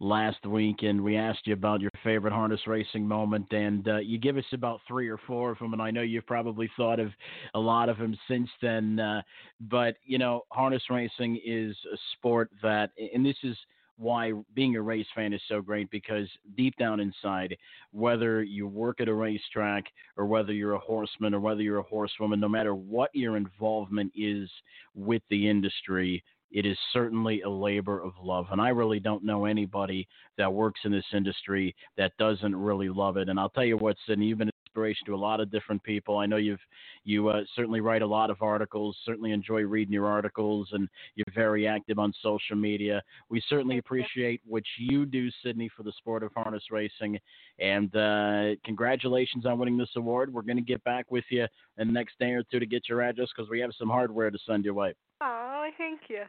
last 0.00 0.44
week, 0.46 0.82
and 0.82 1.02
we 1.02 1.16
asked 1.16 1.46
you 1.46 1.52
about 1.52 1.80
your 1.80 1.90
favorite 2.02 2.32
harness 2.32 2.60
racing 2.66 3.06
moment, 3.06 3.52
and 3.52 3.86
uh, 3.88 3.98
you 3.98 4.18
give 4.18 4.36
us 4.36 4.44
about 4.52 4.80
three 4.88 5.08
or 5.08 5.18
four 5.26 5.52
of 5.52 5.58
them, 5.58 5.72
and 5.72 5.82
I 5.82 5.90
know 5.90 6.02
you've 6.02 6.26
probably 6.26 6.70
thought 6.76 7.00
of 7.00 7.10
a 7.54 7.60
lot 7.60 7.88
of 7.88 7.98
them 7.98 8.16
since 8.28 8.48
then. 8.60 8.98
Uh, 8.98 9.22
but 9.60 9.96
you 10.04 10.18
know, 10.18 10.42
harness 10.50 10.82
racing 10.90 11.40
is 11.44 11.76
a 11.92 11.96
sport 12.14 12.50
that, 12.62 12.90
and 13.14 13.24
this 13.24 13.36
is 13.42 13.56
why 13.96 14.32
being 14.54 14.76
a 14.76 14.82
race 14.82 15.06
fan 15.14 15.32
is 15.32 15.40
so 15.48 15.60
great 15.60 15.90
because 15.90 16.28
deep 16.56 16.74
down 16.76 17.00
inside, 17.00 17.56
whether 17.92 18.42
you 18.42 18.66
work 18.66 19.00
at 19.00 19.08
a 19.08 19.14
racetrack 19.14 19.84
or 20.16 20.26
whether 20.26 20.52
you're 20.52 20.74
a 20.74 20.78
horseman 20.78 21.34
or 21.34 21.40
whether 21.40 21.62
you're 21.62 21.78
a 21.78 21.82
horsewoman, 21.82 22.40
no 22.40 22.48
matter 22.48 22.74
what 22.74 23.10
your 23.14 23.36
involvement 23.36 24.12
is 24.16 24.50
with 24.94 25.22
the 25.30 25.48
industry, 25.48 26.22
it 26.54 26.64
is 26.64 26.78
certainly 26.92 27.42
a 27.42 27.50
labor 27.50 28.00
of 28.00 28.12
love. 28.22 28.46
And 28.50 28.60
I 28.60 28.68
really 28.70 29.00
don't 29.00 29.24
know 29.24 29.44
anybody 29.44 30.08
that 30.38 30.52
works 30.52 30.80
in 30.84 30.92
this 30.92 31.04
industry 31.12 31.74
that 31.98 32.12
doesn't 32.18 32.56
really 32.56 32.88
love 32.88 33.16
it. 33.18 33.28
And 33.28 33.38
I'll 33.38 33.50
tell 33.50 33.64
you 33.64 33.76
what, 33.76 33.96
Sydney, 34.06 34.26
you've 34.26 34.38
been 34.38 34.50
inspiration 34.74 35.06
to 35.06 35.14
a 35.14 35.16
lot 35.16 35.40
of 35.40 35.52
different 35.52 35.82
people. 35.84 36.18
I 36.18 36.26
know 36.26 36.36
you've 36.36 36.60
you 37.04 37.28
uh, 37.28 37.42
certainly 37.54 37.80
write 37.80 38.02
a 38.02 38.06
lot 38.06 38.30
of 38.30 38.42
articles. 38.42 38.96
Certainly 39.04 39.30
enjoy 39.30 39.62
reading 39.62 39.92
your 39.92 40.06
articles, 40.06 40.68
and 40.72 40.88
you're 41.14 41.24
very 41.34 41.68
active 41.68 41.98
on 41.98 42.12
social 42.22 42.56
media. 42.56 43.00
We 43.28 43.42
certainly 43.48 43.78
appreciate 43.78 44.40
what 44.44 44.64
you 44.78 45.06
do, 45.06 45.28
Sydney, 45.44 45.70
for 45.76 45.84
the 45.84 45.92
sport 45.92 46.24
of 46.24 46.32
harness 46.34 46.64
racing. 46.70 47.18
And 47.60 47.94
uh, 47.94 48.56
congratulations 48.64 49.46
on 49.46 49.58
winning 49.58 49.78
this 49.78 49.90
award. 49.96 50.32
We're 50.32 50.42
going 50.42 50.56
to 50.56 50.62
get 50.62 50.82
back 50.82 51.10
with 51.10 51.24
you 51.30 51.46
in 51.78 51.86
the 51.86 51.92
next 51.92 52.18
day 52.18 52.32
or 52.32 52.42
two 52.42 52.58
to 52.58 52.66
get 52.66 52.88
your 52.88 53.02
address 53.02 53.28
because 53.36 53.50
we 53.50 53.60
have 53.60 53.70
some 53.78 53.88
hardware 53.88 54.30
to 54.30 54.38
send 54.46 54.64
your 54.64 54.74
way. 54.74 54.94
Oh, 55.20 55.68
thank 55.78 56.00
you. 56.08 56.24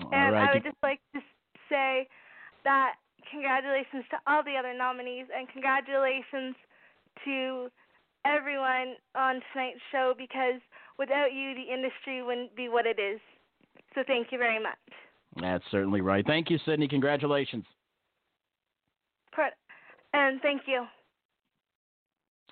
All 0.00 0.10
and 0.12 0.34
right. 0.34 0.48
I 0.48 0.54
would 0.54 0.62
just 0.62 0.76
like 0.82 1.00
to 1.14 1.20
say 1.68 2.08
that 2.64 2.94
congratulations 3.30 4.04
to 4.10 4.16
all 4.26 4.42
the 4.42 4.56
other 4.58 4.74
nominees 4.76 5.26
and 5.34 5.48
congratulations 5.48 6.54
to 7.24 7.68
everyone 8.24 8.96
on 9.14 9.40
tonight's 9.52 9.80
show 9.90 10.14
because 10.16 10.60
without 10.98 11.32
you, 11.32 11.54
the 11.54 11.72
industry 11.72 12.22
wouldn't 12.22 12.54
be 12.56 12.68
what 12.68 12.86
it 12.86 12.98
is. 12.98 13.20
So 13.94 14.02
thank 14.06 14.28
you 14.30 14.38
very 14.38 14.62
much. 14.62 14.76
That's 15.40 15.64
certainly 15.70 16.00
right. 16.00 16.26
Thank 16.26 16.50
you, 16.50 16.58
Sydney. 16.64 16.88
Congratulations. 16.88 17.64
And 20.16 20.40
thank 20.40 20.62
you. 20.66 20.86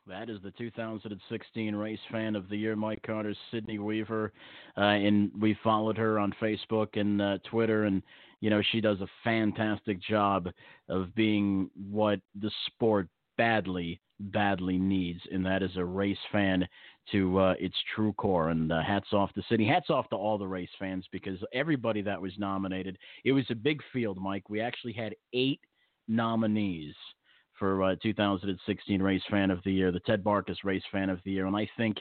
That 0.06 0.28
is 0.28 0.38
the 0.42 0.50
2016 0.50 1.74
Race 1.74 1.98
Fan 2.12 2.36
of 2.36 2.50
the 2.50 2.56
Year, 2.56 2.76
Mike 2.76 3.00
Carter's 3.06 3.38
Sydney 3.50 3.78
Weaver, 3.78 4.32
uh, 4.76 4.80
and 4.80 5.30
we 5.40 5.56
followed 5.64 5.96
her 5.96 6.18
on 6.18 6.34
Facebook 6.42 7.00
and 7.00 7.22
uh, 7.22 7.38
Twitter, 7.50 7.84
and 7.84 8.02
you 8.40 8.50
know 8.50 8.60
she 8.70 8.82
does 8.82 9.00
a 9.00 9.08
fantastic 9.22 10.02
job 10.02 10.50
of 10.90 11.14
being 11.14 11.70
what 11.90 12.20
the 12.38 12.50
sport 12.66 13.08
badly, 13.38 13.98
badly 14.20 14.76
needs, 14.76 15.20
and 15.32 15.44
that 15.46 15.62
is 15.62 15.74
a 15.76 15.84
race 15.84 16.18
fan 16.30 16.68
to 17.10 17.38
uh, 17.38 17.54
its 17.58 17.76
true 17.94 18.12
core. 18.12 18.50
And 18.50 18.70
uh, 18.72 18.82
hats 18.82 19.08
off 19.12 19.32
to 19.32 19.42
Sydney. 19.48 19.66
Hats 19.66 19.88
off 19.88 20.10
to 20.10 20.16
all 20.16 20.36
the 20.36 20.46
race 20.46 20.68
fans 20.78 21.06
because 21.12 21.38
everybody 21.54 22.02
that 22.02 22.20
was 22.20 22.32
nominated. 22.36 22.98
It 23.24 23.32
was 23.32 23.46
a 23.48 23.54
big 23.54 23.80
field, 23.90 24.18
Mike. 24.20 24.50
We 24.50 24.60
actually 24.60 24.92
had 24.92 25.14
eight 25.32 25.60
nominees 26.08 26.94
for 27.58 27.82
uh, 27.82 27.96
2016 28.02 29.02
Race 29.02 29.22
Fan 29.30 29.50
of 29.50 29.60
the 29.64 29.72
Year, 29.72 29.92
the 29.92 30.00
Ted 30.00 30.22
Barkus 30.22 30.64
Race 30.64 30.82
Fan 30.90 31.10
of 31.10 31.20
the 31.24 31.32
Year, 31.32 31.46
and 31.46 31.56
I 31.56 31.68
think 31.76 31.98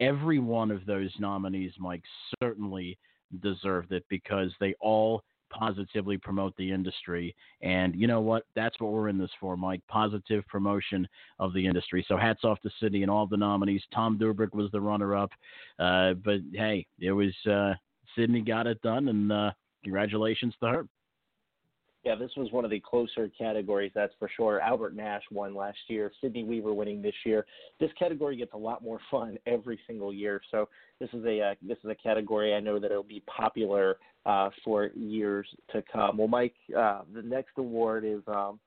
every 0.00 0.38
one 0.38 0.70
of 0.70 0.86
those 0.86 1.12
nominees, 1.18 1.72
Mike, 1.78 2.02
certainly 2.42 2.98
deserved 3.42 3.92
it 3.92 4.04
because 4.08 4.50
they 4.60 4.74
all 4.80 5.22
positively 5.50 6.16
promote 6.16 6.56
the 6.56 6.70
industry. 6.70 7.34
And 7.60 7.94
you 7.94 8.06
know 8.06 8.20
what? 8.20 8.44
That's 8.54 8.78
what 8.80 8.92
we're 8.92 9.08
in 9.08 9.18
this 9.18 9.30
for, 9.40 9.56
Mike. 9.56 9.82
Positive 9.88 10.46
promotion 10.46 11.06
of 11.38 11.52
the 11.52 11.66
industry. 11.66 12.04
So 12.08 12.16
hats 12.16 12.44
off 12.44 12.60
to 12.62 12.70
Sydney 12.80 13.02
and 13.02 13.10
all 13.10 13.26
the 13.26 13.36
nominees. 13.36 13.82
Tom 13.92 14.18
Dubrick 14.18 14.54
was 14.54 14.70
the 14.70 14.80
runner-up, 14.80 15.30
uh, 15.78 16.14
but 16.24 16.40
hey, 16.54 16.86
it 17.00 17.12
was 17.12 17.34
uh, 17.50 17.74
Sydney 18.16 18.40
got 18.40 18.66
it 18.66 18.80
done, 18.82 19.08
and 19.08 19.30
uh, 19.30 19.50
congratulations 19.82 20.54
to 20.60 20.68
her. 20.68 20.86
Yeah, 22.04 22.14
this 22.14 22.30
was 22.34 22.50
one 22.50 22.64
of 22.64 22.70
the 22.70 22.80
closer 22.80 23.30
categories, 23.36 23.92
that's 23.94 24.14
for 24.18 24.30
sure. 24.34 24.58
Albert 24.60 24.94
Nash 24.94 25.22
won 25.30 25.54
last 25.54 25.78
year, 25.88 26.10
Sydney 26.22 26.44
Weaver 26.44 26.72
winning 26.72 27.02
this 27.02 27.14
year. 27.26 27.44
This 27.78 27.90
category 27.98 28.36
gets 28.36 28.54
a 28.54 28.58
lot 28.58 28.82
more 28.82 28.98
fun 29.10 29.38
every 29.46 29.78
single 29.86 30.12
year. 30.12 30.40
So 30.50 30.68
this 30.98 31.10
is 31.12 31.24
a 31.26 31.40
uh, 31.40 31.54
this 31.60 31.78
is 31.84 31.90
a 31.90 31.94
category 31.94 32.54
I 32.54 32.60
know 32.60 32.78
that 32.78 32.90
it'll 32.90 33.02
be 33.02 33.22
popular 33.26 33.98
uh, 34.24 34.48
for 34.64 34.86
years 34.94 35.46
to 35.72 35.82
come. 35.92 36.16
Well, 36.16 36.28
Mike, 36.28 36.54
uh, 36.76 37.02
the 37.14 37.22
next 37.22 37.52
award 37.58 38.04
is 38.06 38.22
um, 38.26 38.58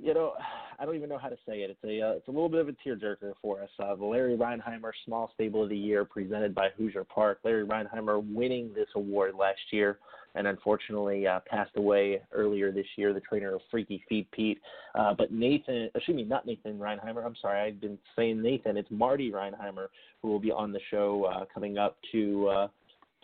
you 0.00 0.14
know, 0.14 0.32
I 0.78 0.84
don't 0.84 0.94
even 0.94 1.08
know 1.08 1.18
how 1.18 1.28
to 1.28 1.36
say 1.48 1.62
it. 1.62 1.70
It's 1.70 1.84
a 1.84 2.06
uh, 2.06 2.12
it's 2.12 2.28
a 2.28 2.30
little 2.30 2.50
bit 2.50 2.60
of 2.60 2.68
a 2.68 2.72
tearjerker 2.72 3.32
for 3.40 3.62
us. 3.62 3.70
Uh, 3.78 3.94
the 3.94 4.04
Larry 4.04 4.36
Rheinheimer 4.36 4.90
Small 5.06 5.30
Stable 5.34 5.62
of 5.62 5.70
the 5.70 5.76
Year, 5.76 6.04
presented 6.04 6.54
by 6.54 6.68
Hoosier 6.76 7.04
Park. 7.04 7.38
Larry 7.44 7.66
Rheinheimer 7.66 8.22
winning 8.34 8.70
this 8.74 8.88
award 8.94 9.34
last 9.38 9.60
year, 9.70 9.98
and 10.34 10.46
unfortunately 10.46 11.26
uh, 11.26 11.40
passed 11.46 11.70
away 11.76 12.20
earlier 12.30 12.72
this 12.72 12.84
year. 12.96 13.14
The 13.14 13.20
trainer 13.20 13.54
of 13.54 13.62
Freaky 13.70 14.04
Feet 14.06 14.30
Pete. 14.32 14.60
Uh, 14.94 15.14
but 15.14 15.32
Nathan, 15.32 15.88
excuse 15.94 16.14
me, 16.14 16.24
not 16.24 16.44
Nathan 16.44 16.78
Rheinheimer. 16.78 17.24
I'm 17.24 17.36
sorry, 17.40 17.58
I've 17.58 17.80
been 17.80 17.98
saying 18.14 18.42
Nathan. 18.42 18.76
It's 18.76 18.90
Marty 18.90 19.30
Rheinheimer 19.30 19.86
who 20.20 20.28
will 20.28 20.40
be 20.40 20.52
on 20.52 20.72
the 20.72 20.80
show 20.90 21.24
uh, 21.24 21.44
coming 21.54 21.78
up 21.78 21.96
to 22.12 22.48
uh, 22.48 22.68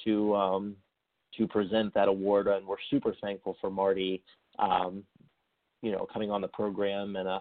to 0.04 0.34
um, 0.34 0.76
to 1.36 1.46
present 1.46 1.92
that 1.94 2.08
award, 2.08 2.46
and 2.46 2.66
we're 2.66 2.76
super 2.90 3.14
thankful 3.20 3.56
for 3.60 3.70
Marty. 3.70 4.22
Um, 4.58 5.02
you 5.82 5.92
know, 5.92 6.06
coming 6.12 6.30
on 6.30 6.40
the 6.40 6.48
program 6.48 7.16
and 7.16 7.28
uh, 7.28 7.40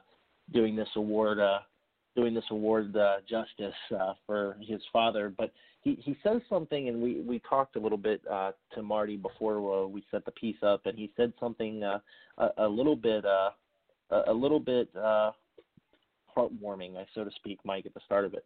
doing 0.53 0.75
this 0.75 0.89
award, 0.95 1.39
uh, 1.39 1.59
doing 2.15 2.33
this 2.33 2.43
award 2.51 2.95
uh, 2.97 3.17
justice 3.29 3.75
uh, 3.97 4.13
for 4.25 4.57
his 4.59 4.81
father. 4.91 5.33
But 5.35 5.51
he 5.81 5.97
he 6.03 6.17
says 6.23 6.41
something, 6.49 6.89
and 6.89 7.01
we 7.01 7.21
we 7.21 7.39
talked 7.47 7.75
a 7.75 7.79
little 7.79 7.97
bit 7.97 8.21
uh, 8.29 8.51
to 8.73 8.83
Marty 8.83 9.17
before 9.17 9.83
uh, 9.83 9.87
we 9.87 10.03
set 10.11 10.25
the 10.25 10.31
piece 10.31 10.61
up, 10.63 10.85
and 10.85 10.97
he 10.97 11.11
said 11.15 11.33
something 11.39 11.83
uh, 11.83 11.99
a, 12.37 12.65
a 12.65 12.67
little 12.67 12.95
bit 12.95 13.25
uh, 13.25 13.51
a, 14.27 14.33
little 14.33 14.59
bit 14.59 14.89
uh, 14.95 15.31
heartwarming, 16.35 16.93
so 17.15 17.23
to 17.23 17.31
speak, 17.35 17.59
Mike, 17.63 17.85
at 17.85 17.93
the 17.93 18.01
start 18.05 18.25
of 18.25 18.33
it. 18.33 18.45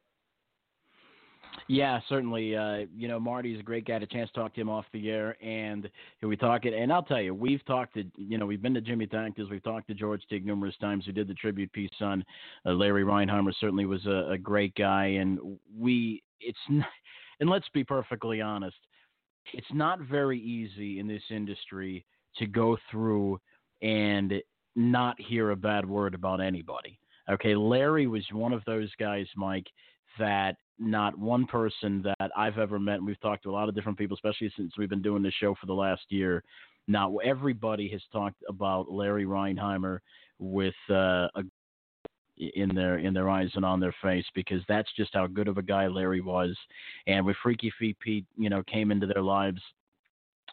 Yeah, 1.67 1.99
certainly. 2.07 2.55
Uh, 2.55 2.85
you 2.95 3.07
know, 3.07 3.19
Marty's 3.19 3.59
a 3.59 3.63
great 3.63 3.85
guy. 3.85 3.95
A 3.95 4.05
chance 4.05 4.29
to 4.31 4.39
talk 4.39 4.53
to 4.55 4.61
him 4.61 4.69
off 4.69 4.85
the 4.93 5.09
air, 5.09 5.35
and 5.43 5.89
here 6.19 6.29
we 6.29 6.37
talk 6.37 6.65
it. 6.65 6.73
And 6.73 6.91
I'll 6.91 7.03
tell 7.03 7.21
you, 7.21 7.33
we've 7.33 7.63
talked 7.65 7.95
to, 7.95 8.03
you 8.17 8.37
know, 8.37 8.45
we've 8.45 8.61
been 8.61 8.73
to 8.73 8.81
Jimmy 8.81 9.07
Takter's, 9.07 9.49
we've 9.49 9.63
talked 9.63 9.87
to 9.87 9.93
George 9.93 10.21
Teague 10.29 10.45
numerous 10.45 10.75
times. 10.77 11.07
We 11.07 11.13
did 11.13 11.27
the 11.27 11.33
tribute 11.33 11.71
piece 11.73 11.89
on 12.01 12.23
uh, 12.65 12.73
Larry 12.73 13.03
Rheinheimer. 13.03 13.53
Certainly 13.59 13.85
was 13.85 14.05
a, 14.05 14.31
a 14.31 14.37
great 14.37 14.75
guy, 14.75 15.05
and 15.05 15.39
we, 15.77 16.21
it's, 16.39 16.57
not, 16.69 16.87
and 17.39 17.49
let's 17.49 17.69
be 17.73 17.83
perfectly 17.83 18.41
honest, 18.41 18.77
it's 19.53 19.67
not 19.73 19.99
very 19.99 20.39
easy 20.39 20.99
in 20.99 21.07
this 21.07 21.23
industry 21.29 22.05
to 22.37 22.45
go 22.45 22.77
through 22.91 23.39
and 23.81 24.33
not 24.75 25.19
hear 25.19 25.51
a 25.51 25.55
bad 25.55 25.87
word 25.87 26.13
about 26.13 26.41
anybody. 26.41 26.99
Okay, 27.29 27.55
Larry 27.55 28.07
was 28.07 28.25
one 28.31 28.53
of 28.53 28.63
those 28.65 28.91
guys, 28.99 29.25
Mike, 29.35 29.67
that 30.19 30.55
not 30.77 31.17
one 31.17 31.45
person 31.45 32.03
that 32.03 32.31
I've 32.35 32.57
ever 32.57 32.79
met, 32.79 32.97
and 32.97 33.05
we've 33.05 33.19
talked 33.21 33.43
to 33.43 33.49
a 33.49 33.53
lot 33.53 33.69
of 33.69 33.75
different 33.75 33.97
people, 33.97 34.15
especially 34.15 34.51
since 34.57 34.77
we've 34.77 34.89
been 34.89 35.01
doing 35.01 35.23
this 35.23 35.33
show 35.39 35.55
for 35.55 35.65
the 35.67 35.73
last 35.73 36.03
year. 36.09 36.43
Now, 36.87 37.17
everybody 37.17 37.89
has 37.89 38.01
talked 38.11 38.43
about 38.47 38.91
Larry 38.91 39.25
Rheinheimer 39.25 39.99
with 40.39 40.75
uh, 40.89 41.27
a 41.35 41.43
in 42.37 42.75
their 42.75 42.97
in 42.97 43.13
their 43.13 43.29
eyes 43.29 43.49
and 43.55 43.63
on 43.63 43.79
their 43.79 43.95
face 44.01 44.25
because 44.33 44.61
that's 44.67 44.89
just 44.97 45.11
how 45.13 45.25
good 45.25 45.47
of 45.47 45.57
a 45.57 45.63
guy 45.63 45.87
Larry 45.87 46.21
was. 46.21 46.55
And 47.07 47.25
with 47.25 47.37
Freaky 47.41 47.71
Feet 47.79 47.97
Pete, 47.99 48.25
you 48.37 48.49
know, 48.49 48.61
came 48.63 48.91
into 48.91 49.07
their 49.07 49.23
lives 49.23 49.61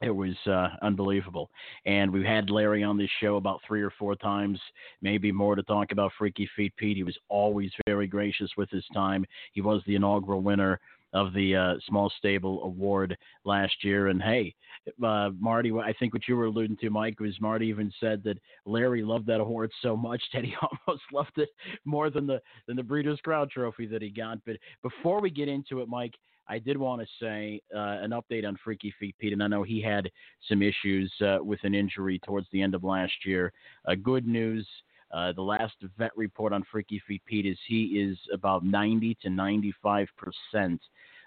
it 0.01 0.11
was 0.11 0.35
uh, 0.47 0.69
unbelievable. 0.83 1.51
And 1.87 2.11
we've 2.11 2.25
had 2.25 2.51
Larry 2.51 2.83
on 2.83 2.97
this 2.97 3.11
show 3.21 3.37
about 3.37 3.61
three 3.67 3.83
or 3.83 3.93
four 3.99 4.17
times, 4.17 4.59
maybe 5.01 5.31
more 5.31 5.55
to 5.55 5.63
talk 5.63 5.93
about 5.93 6.13
Freaky 6.19 6.49
Feet 6.57 6.75
Pete. 6.77 6.97
He 6.97 7.05
was 7.05 7.19
always 7.29 7.71
very 7.87 8.07
gracious 8.07 8.51
with 8.57 8.71
his 8.71 8.85
time. 8.95 9.25
He 9.53 9.61
was 9.61 9.83
the 9.87 9.95
inaugural 9.95 10.41
winner 10.41 10.81
of 11.13 11.33
the 11.35 11.55
uh, 11.55 11.75
Small 11.87 12.11
Stable 12.19 12.63
Award 12.65 13.17
last 13.45 13.85
year. 13.85 14.09
And 14.09 14.23
hey, 14.23 14.55
uh, 15.03 15.31
Marty, 15.39 15.71
I 15.73 15.93
think 15.99 16.15
what 16.15 16.27
you 16.27 16.37
were 16.37 16.47
alluding 16.47 16.79
to, 16.79 16.91
Mike, 16.91 17.21
was 17.21 17.41
Marty 17.41 17.67
even 17.67 17.93
said 18.01 18.23
that 18.25 18.39
Larry 18.65 19.03
loved 19.03 19.27
that 19.27 19.41
award 19.41 19.71
so 19.83 19.97
much 19.97 20.23
that 20.33 20.45
he 20.45 20.55
almost 20.87 21.03
loved 21.13 21.37
it 21.37 21.51
more 21.85 22.11
than 22.11 22.27
the 22.27 22.41
than 22.67 22.77
the 22.77 22.83
Breeders' 22.83 23.21
Crown 23.23 23.49
Trophy 23.49 23.87
that 23.87 24.03
he 24.03 24.11
got. 24.11 24.39
But 24.47 24.57
before 24.83 25.21
we 25.21 25.31
get 25.31 25.49
into 25.49 25.81
it, 25.81 25.89
Mike. 25.89 26.15
I 26.49 26.59
did 26.59 26.77
want 26.77 27.01
to 27.01 27.07
say 27.21 27.61
uh, 27.75 27.99
an 28.03 28.11
update 28.11 28.47
on 28.47 28.59
Freaky 28.63 28.93
Feet 28.99 29.15
Pete, 29.19 29.33
and 29.33 29.43
I 29.43 29.47
know 29.47 29.63
he 29.63 29.81
had 29.81 30.11
some 30.49 30.63
issues 30.63 31.13
uh, 31.21 31.39
with 31.41 31.61
an 31.63 31.75
injury 31.75 32.21
towards 32.25 32.47
the 32.53 32.63
end 32.63 32.75
of 32.75 32.85
last 32.85 33.13
year. 33.25 33.53
Uh, 33.87 33.95
good 33.95 34.27
news. 34.27 34.67
Uh, 35.13 35.33
the 35.33 35.43
last 35.43 35.75
vet 35.99 36.11
report 36.17 36.53
on 36.53 36.65
Freaky 36.73 37.01
Feet 37.07 37.23
Pete 37.27 37.47
is 37.47 37.59
he 37.69 37.85
is 38.01 38.19
about 38.33 38.65
90 38.65 39.17
to 39.23 39.31
95 39.31 40.09
percent 40.17 40.81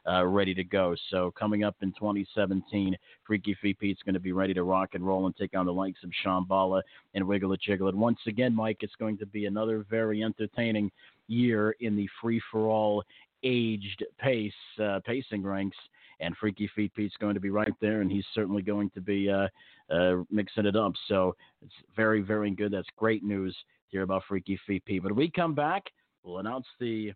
uh, 0.07 0.25
ready 0.25 0.53
to 0.53 0.63
go. 0.63 0.95
So 1.09 1.31
coming 1.37 1.63
up 1.63 1.75
in 1.81 1.91
2017, 1.93 2.95
Freaky 3.25 3.55
Feet 3.61 3.79
Pete's 3.79 4.01
going 4.03 4.13
to 4.13 4.19
be 4.19 4.31
ready 4.31 4.53
to 4.53 4.63
rock 4.63 4.89
and 4.93 5.05
roll 5.05 5.25
and 5.25 5.35
take 5.35 5.55
on 5.57 5.65
the 5.65 5.73
likes 5.73 6.03
of 6.03 6.11
Shamballa 6.23 6.81
and 7.13 7.25
Wiggle 7.25 7.53
It 7.53 7.61
Jiggle 7.61 7.87
It. 7.87 7.95
Once 7.95 8.19
again, 8.27 8.53
Mike, 8.53 8.77
it's 8.81 8.95
going 8.95 9.17
to 9.17 9.25
be 9.25 9.45
another 9.45 9.85
very 9.89 10.23
entertaining 10.23 10.91
year 11.27 11.75
in 11.79 11.95
the 11.95 12.07
free 12.21 12.41
for 12.51 12.67
all 12.67 13.03
aged 13.45 14.03
pace 14.19 14.51
uh, 14.83 14.99
pacing 15.05 15.43
ranks. 15.43 15.77
And 16.21 16.35
Freaky 16.37 16.69
Feet 16.73 16.93
Pete's 16.93 17.15
going 17.19 17.33
to 17.33 17.41
be 17.41 17.49
right 17.49 17.73
there, 17.81 17.99
and 17.99 18.09
he's 18.09 18.25
certainly 18.33 18.61
going 18.61 18.89
to 18.91 19.01
be 19.01 19.29
uh, 19.29 19.47
uh, 19.93 20.23
mixing 20.31 20.65
it 20.65 20.75
up. 20.75 20.93
So 21.09 21.35
it's 21.61 21.73
very, 21.93 22.21
very 22.21 22.51
good. 22.51 22.71
That's 22.71 22.87
great 22.95 23.21
news 23.21 23.53
to 23.53 23.97
hear 23.97 24.03
about 24.03 24.23
Freaky 24.27 24.57
Feet 24.65 24.85
Pete. 24.85 25.03
But 25.03 25.13
we 25.13 25.29
come 25.29 25.53
back, 25.53 25.83
we'll 26.23 26.37
announce 26.37 26.67
the 26.79 27.13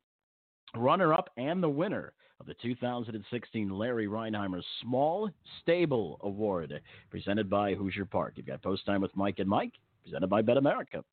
runner 0.75 1.13
up 1.13 1.29
and 1.37 1.63
the 1.63 1.69
winner 1.69 2.11
of 2.39 2.45
the 2.45 2.55
2016 2.55 3.69
Larry 3.69 4.07
Rheinheimer 4.07 4.61
Small 4.81 5.29
Stable 5.61 6.19
Award, 6.23 6.81
presented 7.09 7.49
by 7.49 7.73
Hoosier 7.73 8.05
Park. 8.05 8.33
You've 8.35 8.47
got 8.47 8.61
Post 8.61 8.85
Time 8.85 9.01
with 9.01 9.15
Mike 9.15 9.39
and 9.39 9.49
Mike, 9.49 9.73
presented 10.03 10.27
by 10.27 10.41
Bet 10.41 10.57
America. 10.57 11.03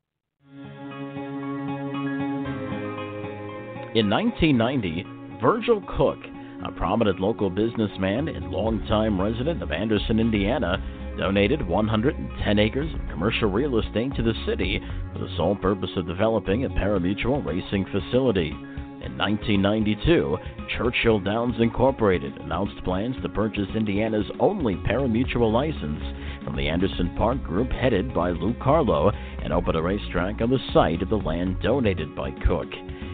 In 3.97 4.11
1990, 4.11 5.05
Virgil 5.41 5.81
Cook, 5.97 6.19
a 6.63 6.71
prominent 6.71 7.19
local 7.19 7.49
businessman 7.49 8.27
and 8.27 8.51
longtime 8.51 9.19
resident 9.19 9.63
of 9.63 9.71
Anderson, 9.71 10.19
Indiana, 10.19 10.77
donated 11.17 11.67
110 11.67 12.59
acres 12.59 12.93
of 12.93 13.09
commercial 13.09 13.49
real 13.49 13.79
estate 13.79 14.13
to 14.13 14.21
the 14.21 14.35
city 14.45 14.79
for 15.11 15.17
the 15.17 15.35
sole 15.35 15.55
purpose 15.55 15.89
of 15.95 16.05
developing 16.05 16.65
a 16.65 16.69
parimutuel 16.69 17.43
racing 17.43 17.85
facility. 17.85 18.49
In 18.49 19.17
1992, 19.17 20.37
Churchill 20.77 21.19
Downs 21.19 21.55
Incorporated 21.59 22.37
announced 22.37 22.83
plans 22.83 23.15
to 23.23 23.29
purchase 23.29 23.67
Indiana's 23.75 24.29
only 24.39 24.75
parimutuel 24.75 25.51
license 25.51 26.03
from 26.43 26.55
the 26.55 26.69
Anderson 26.69 27.15
Park 27.17 27.43
Group 27.43 27.71
headed 27.71 28.13
by 28.13 28.29
Lou 28.29 28.53
Carlo 28.61 29.09
and 29.41 29.51
open 29.51 29.75
a 29.75 29.81
racetrack 29.81 30.39
on 30.39 30.51
the 30.51 30.59
site 30.71 31.01
of 31.01 31.09
the 31.09 31.17
land 31.17 31.59
donated 31.63 32.15
by 32.15 32.29
Cook. 32.45 32.69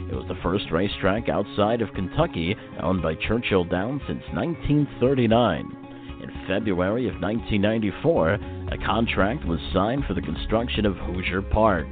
It 0.10 0.16
was 0.16 0.28
the 0.28 0.42
first 0.44 0.72
racetrack 0.72 1.30
outside 1.30 1.82
of 1.82 1.94
Kentucky 1.94 2.56
owned 2.82 3.02
by 3.02 3.16
Churchill 3.16 3.64
Downs 3.64 4.02
since 4.08 4.24
1939. 4.34 5.78
In 6.22 6.48
February 6.48 7.08
of 7.08 7.22
1994, 7.22 8.34
a 8.72 8.78
contract 8.86 9.46
was 9.46 9.60
signed 9.74 10.06
for 10.06 10.14
the 10.14 10.22
construction 10.22 10.86
of 10.86 10.96
Hoosier 10.98 11.42
Park. 11.42 11.88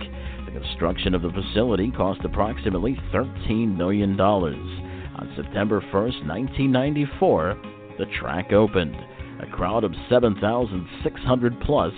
The 0.45 0.51
construction 0.51 1.13
of 1.15 1.21
the 1.21 1.31
facility 1.31 1.91
cost 1.91 2.21
approximately 2.23 2.97
$13 3.13 3.75
million. 3.75 4.19
On 4.19 5.33
September 5.35 5.79
1, 5.79 5.91
1994, 5.91 7.61
the 7.97 8.05
track 8.19 8.51
opened. 8.51 8.95
A 9.41 9.47
crowd 9.47 9.83
of 9.83 9.93
7,600 10.09 11.61
plus 11.61 11.93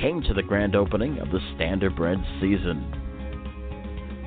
came 0.00 0.22
to 0.22 0.34
the 0.34 0.42
grand 0.42 0.76
opening 0.76 1.18
of 1.18 1.30
the 1.30 1.40
Standardbred 1.56 2.22
season. 2.40 3.03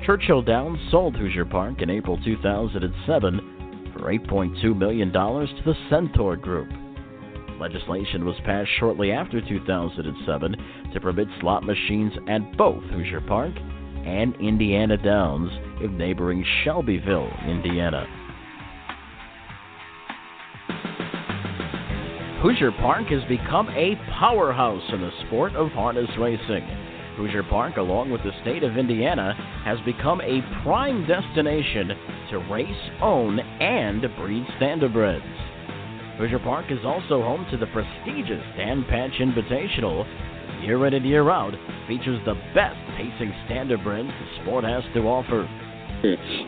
Churchill 0.08 0.40
Downs 0.40 0.78
sold 0.90 1.16
Hoosier 1.16 1.44
Park 1.44 1.82
in 1.82 1.90
April 1.90 2.18
2007 2.24 3.92
for 3.92 4.10
$8.2 4.10 4.74
million 4.74 5.12
to 5.12 5.62
the 5.66 5.74
Centaur 5.90 6.34
Group. 6.34 6.66
Legislation 7.60 8.24
was 8.24 8.34
passed 8.46 8.70
shortly 8.80 9.12
after 9.12 9.42
2007 9.46 10.56
to 10.94 11.00
permit 11.00 11.28
slot 11.42 11.62
machines 11.62 12.14
at 12.26 12.56
both 12.56 12.82
Hoosier 12.84 13.20
Park 13.20 13.52
and 14.06 14.34
Indiana 14.36 14.96
Downs 14.96 15.50
in 15.84 15.98
neighboring 15.98 16.42
Shelbyville, 16.64 17.30
Indiana. 17.46 18.06
Hoosier 22.40 22.72
Park 22.80 23.08
has 23.08 23.22
become 23.28 23.68
a 23.68 23.94
powerhouse 24.18 24.90
in 24.90 25.02
the 25.02 25.10
sport 25.26 25.54
of 25.54 25.68
harness 25.72 26.08
racing. 26.18 26.87
Hoosier 27.18 27.42
Park, 27.42 27.78
along 27.78 28.12
with 28.12 28.22
the 28.22 28.30
state 28.42 28.62
of 28.62 28.78
Indiana, 28.78 29.34
has 29.64 29.76
become 29.84 30.20
a 30.20 30.40
prime 30.62 31.04
destination 31.04 31.88
to 32.30 32.38
race, 32.48 32.90
own, 33.02 33.40
and 33.40 34.02
breed 34.16 34.46
standardbreds. 34.54 36.16
Hoosier 36.16 36.38
Park 36.38 36.66
is 36.70 36.78
also 36.84 37.20
home 37.20 37.44
to 37.50 37.56
the 37.56 37.66
prestigious 37.66 38.42
Dan 38.56 38.84
Patch 38.88 39.18
Invitational. 39.18 40.06
Year 40.62 40.86
in 40.86 40.94
and 40.94 41.04
year 41.04 41.28
out, 41.28 41.54
features 41.88 42.20
the 42.24 42.34
best 42.54 42.78
pacing 42.96 43.34
standardbreds 43.50 44.06
the 44.06 44.42
sport 44.42 44.62
has 44.62 44.84
to 44.94 45.00
offer. 45.00 45.48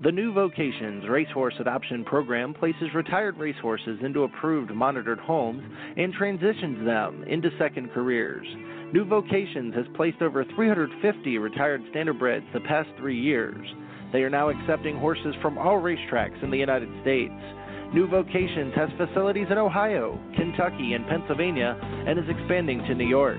The 0.00 0.12
new 0.12 0.32
Vocations 0.32 1.08
Racehorse 1.08 1.54
Adoption 1.58 2.04
Program 2.04 2.54
places 2.54 2.94
retired 2.94 3.36
racehorses 3.36 3.98
into 4.04 4.22
approved 4.22 4.70
monitored 4.70 5.18
homes 5.18 5.64
and 5.96 6.12
transitions 6.12 6.86
them 6.86 7.24
into 7.24 7.50
second 7.58 7.90
careers. 7.90 8.46
New 8.92 9.04
Vocations 9.04 9.74
has 9.74 9.86
placed 9.96 10.22
over 10.22 10.44
350 10.54 11.38
retired 11.38 11.82
standardbreds 11.92 12.44
the 12.52 12.60
past 12.60 12.88
three 12.96 13.20
years. 13.20 13.66
They 14.12 14.22
are 14.22 14.30
now 14.30 14.50
accepting 14.50 14.96
horses 14.96 15.34
from 15.42 15.58
all 15.58 15.82
racetracks 15.82 16.44
in 16.44 16.52
the 16.52 16.58
United 16.58 16.90
States. 17.02 17.34
New 17.92 18.06
Vocations 18.06 18.74
has 18.76 18.90
facilities 18.98 19.48
in 19.50 19.58
Ohio, 19.58 20.16
Kentucky, 20.36 20.92
and 20.92 21.08
Pennsylvania 21.08 21.76
and 22.06 22.20
is 22.20 22.28
expanding 22.28 22.78
to 22.84 22.94
New 22.94 23.08
York. 23.08 23.38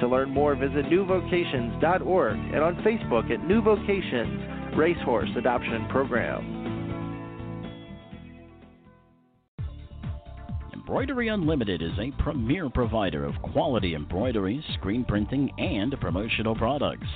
To 0.00 0.08
learn 0.08 0.30
more, 0.30 0.54
visit 0.54 0.86
newvocations.org 0.88 2.36
and 2.38 2.62
on 2.64 2.76
Facebook 2.76 3.30
at 3.30 3.46
New 3.46 3.60
Vocations 3.60 4.57
Racehorse 4.76 5.30
Adoption 5.36 5.86
Program. 5.88 6.68
Embroidery 10.72 11.28
Unlimited 11.28 11.82
is 11.82 11.92
a 11.98 12.12
premier 12.22 12.70
provider 12.70 13.24
of 13.24 13.34
quality 13.42 13.94
embroidery, 13.94 14.64
screen 14.74 15.04
printing, 15.04 15.50
and 15.58 15.94
promotional 16.00 16.54
products. 16.54 17.06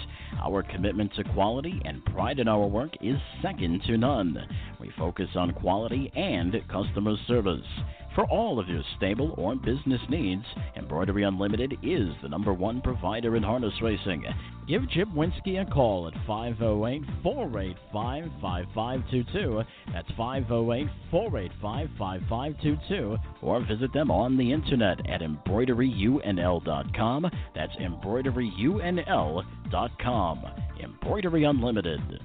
Our 0.42 0.62
commitment 0.62 1.14
to 1.14 1.24
quality 1.24 1.80
and 1.84 2.04
pride 2.06 2.38
in 2.38 2.48
our 2.48 2.66
work 2.66 2.92
is 3.00 3.16
second 3.40 3.82
to 3.86 3.96
none. 3.96 4.36
We 4.80 4.90
focus 4.98 5.28
on 5.36 5.52
quality 5.52 6.12
and 6.14 6.54
customer 6.68 7.14
service. 7.26 7.66
For 8.14 8.26
all 8.26 8.58
of 8.58 8.68
your 8.68 8.82
stable 8.98 9.34
or 9.38 9.54
business 9.54 10.02
needs, 10.10 10.44
Embroidery 10.76 11.22
Unlimited 11.22 11.78
is 11.82 12.10
the 12.20 12.28
number 12.28 12.52
one 12.52 12.82
provider 12.82 13.36
in 13.36 13.42
harness 13.42 13.72
racing. 13.80 14.26
Give 14.68 14.86
Chip 14.90 15.08
Winsky 15.08 15.62
a 15.62 15.64
call 15.64 16.08
at 16.08 16.14
508 16.26 17.04
485 17.22 18.24
5522. 18.42 19.62
That's 19.94 20.10
508 20.10 20.88
485 21.10 21.88
5522. 21.98 23.16
Or 23.40 23.64
visit 23.64 23.90
them 23.94 24.10
on 24.10 24.36
the 24.36 24.52
internet 24.52 25.08
at 25.08 25.22
embroideryunl.com. 25.22 27.30
That's 27.54 27.76
embroideryunl.com. 27.76 30.46
Embroidery 30.82 31.44
Unlimited. 31.44 32.20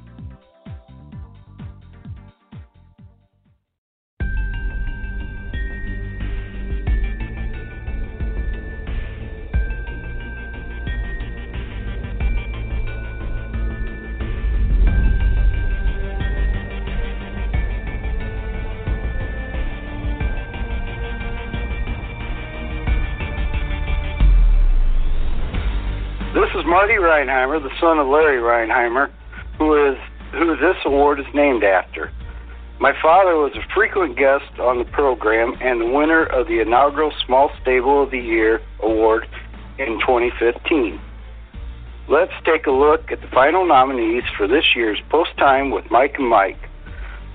Marty 26.78 26.94
Rheinheimer, 26.94 27.60
the 27.60 27.74
son 27.82 27.98
of 27.98 28.06
Larry 28.06 28.38
Rheinheimer, 28.38 29.10
who 29.58 29.90
is 29.90 29.98
who 30.32 30.56
this 30.58 30.76
award 30.86 31.20
is 31.20 31.26
named 31.34 31.64
after. 31.64 32.12
My 32.80 32.94
father 33.02 33.36
was 33.36 33.52
a 33.56 33.74
frequent 33.74 34.16
guest 34.16 34.60
on 34.60 34.78
the 34.78 34.86
program 34.86 35.56
and 35.60 35.82
the 35.82 35.88
winner 35.88 36.24
of 36.24 36.46
the 36.46 36.62
inaugural 36.62 37.12
Small 37.26 37.50
Stable 37.60 38.04
of 38.04 38.12
the 38.12 38.20
Year 38.20 38.62
award 38.84 39.28
in 39.80 40.00
2015. 40.02 41.02
Let's 42.08 42.34
take 42.46 42.68
a 42.68 42.72
look 42.72 43.12
at 43.12 43.22
the 43.22 43.28
final 43.34 43.66
nominees 43.66 44.26
for 44.38 44.48
this 44.48 44.76
year's 44.76 45.02
Post 45.10 45.36
Time 45.40 45.72
with 45.72 45.90
Mike 45.90 46.18
and 46.20 46.30
Mike, 46.30 46.62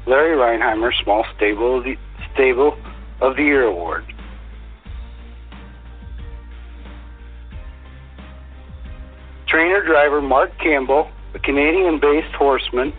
Larry 0.07 0.37
Rheinheimer 0.37 0.93
Small 1.03 1.27
Stable 1.35 1.79
of 1.79 1.83
the, 1.83 1.97
Stable 2.33 2.79
of 3.21 3.35
the 3.35 3.43
Year 3.43 3.65
award. 3.65 4.05
Trainer 9.53 9.85
driver 9.85 10.23
Mark 10.23 10.51
Campbell, 10.59 11.11
a 11.35 11.39
Canadian-based 11.39 12.35
horseman 12.35 12.95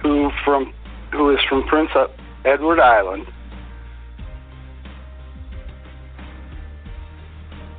who 0.00 0.30
from 0.44 0.72
who 1.12 1.30
is 1.30 1.38
from 1.46 1.62
Prince 1.68 1.90
Edward 2.46 2.80
Island. 2.80 3.26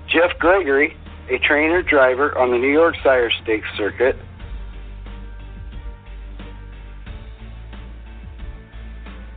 Jeff 0.08 0.38
Gregory, 0.38 0.96
a 1.32 1.40
trainer 1.40 1.82
driver 1.82 2.38
on 2.38 2.52
the 2.52 2.58
New 2.60 2.72
York 2.72 2.96
Sire 3.04 3.32
Stakes 3.42 3.68
circuit. 3.76 4.16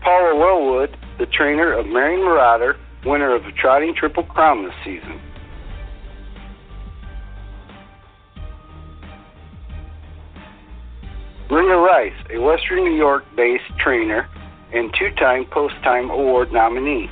Paula 0.03 0.37
Wellwood, 0.37 0.95
the 1.19 1.25
trainer 1.25 1.73
of 1.73 1.87
Marion 1.87 2.21
Marauder, 2.21 2.77
winner 3.07 3.35
of 3.35 3.45
the 3.45 3.53
Trotting 3.53 3.95
Triple 3.95 4.25
Crown 4.25 4.65
this 4.65 4.75
season. 4.85 5.23
Maria 11.51 11.77
Rice, 11.77 12.27
a 12.35 12.41
Western 12.41 12.85
New 12.85 12.97
York 12.97 13.25
based 13.37 13.65
trainer 13.79 14.29
and 14.73 14.93
two 14.99 15.11
time 15.17 15.45
Post 15.47 15.75
Time 15.85 16.11
Award 16.11 16.53
nominee. 16.53 17.09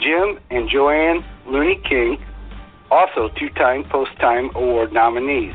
Jim 0.00 0.38
and 0.50 0.68
Joanne 0.68 1.24
Looney 1.46 1.80
King, 1.88 2.18
also 2.90 3.30
two 3.38 3.48
time 3.50 3.84
Post 3.84 4.10
Time 4.20 4.50
Award 4.54 4.92
nominees. 4.92 5.54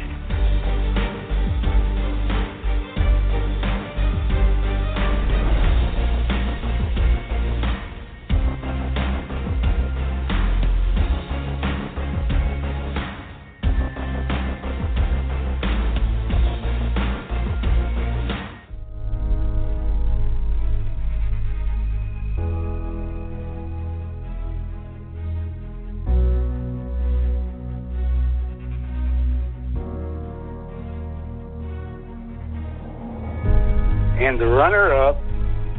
And 34.34 34.42
the 34.42 34.48
runner 34.48 34.92
up 34.92 35.18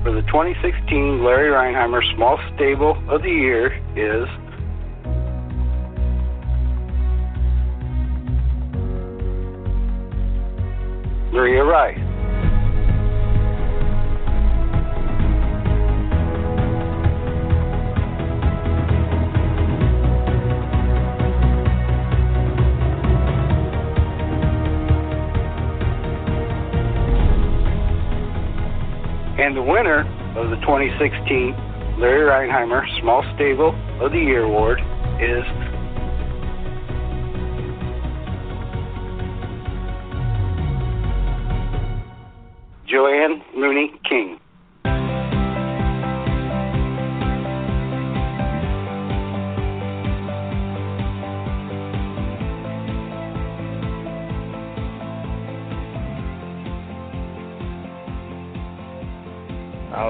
for 0.05 0.13
the 0.13 0.23
2016 0.29 1.25
Larry 1.25 1.51
Rheinheimer 1.51 2.01
Small 2.15 2.39
Stable 2.55 2.97
of 3.09 3.23
the 3.23 3.29
Year 3.29 3.75
is 3.97 4.29
Maria 11.33 11.65
Rice. 11.65 12.04
And 29.45 29.55
the 29.55 29.63
winner 29.63 30.01
of 30.39 30.49
the 30.49 30.57
2016 30.57 31.55
Larry 31.99 32.25
Rheinheimer 32.25 32.83
Small 33.03 33.23
Stable 33.35 33.75
of 34.01 34.11
the 34.11 34.17
Year 34.17 34.45
Award 34.45 34.81
is 35.21 35.45
Joanne 42.87 43.43
Looney 43.55 43.93
King. 44.09 44.41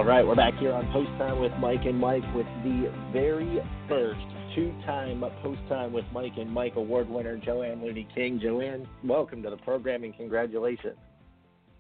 All 0.05 0.11
right, 0.11 0.27
we're 0.27 0.35
back 0.35 0.53
here 0.59 0.71
on 0.71 0.87
Post 0.93 1.09
Time 1.17 1.41
with 1.41 1.53
Mike 1.59 1.87
and 1.87 1.99
Mike 1.99 2.23
with 2.35 2.45
the 2.63 2.93
very 3.11 3.59
first 3.89 4.21
two-time 4.55 5.25
Post 5.43 5.61
Time 5.67 5.95
with 5.95 6.05
Mike 6.13 6.35
and 6.37 6.51
Mike 6.53 6.77
award 6.77 7.09
winner, 7.09 7.39
Joanne 7.39 7.83
Looney 7.83 8.07
King. 8.15 8.39
Joanne, 8.39 8.87
welcome 9.03 9.43
to 9.43 9.49
the 9.49 9.57
program 9.57 10.05
and 10.05 10.15
congratulations. 10.15 10.99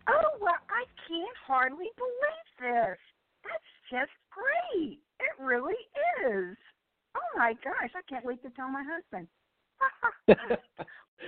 Oh, 0.08 0.38
well, 0.40 0.54
I 0.70 0.86
can't 1.06 1.36
hardly 1.46 1.90
believe 1.98 2.72
this. 2.72 2.96
That's 3.44 3.74
just 3.90 4.12
great. 4.30 4.98
It 5.20 5.42
really 5.44 5.74
is. 6.26 6.56
Oh 7.14 7.36
my 7.38 7.52
gosh, 7.62 7.90
I 7.94 8.00
can't 8.08 8.24
wait 8.24 8.42
to 8.42 8.48
tell 8.56 8.70
my 8.70 8.84
husband. 8.90 9.28
well, 10.28 10.58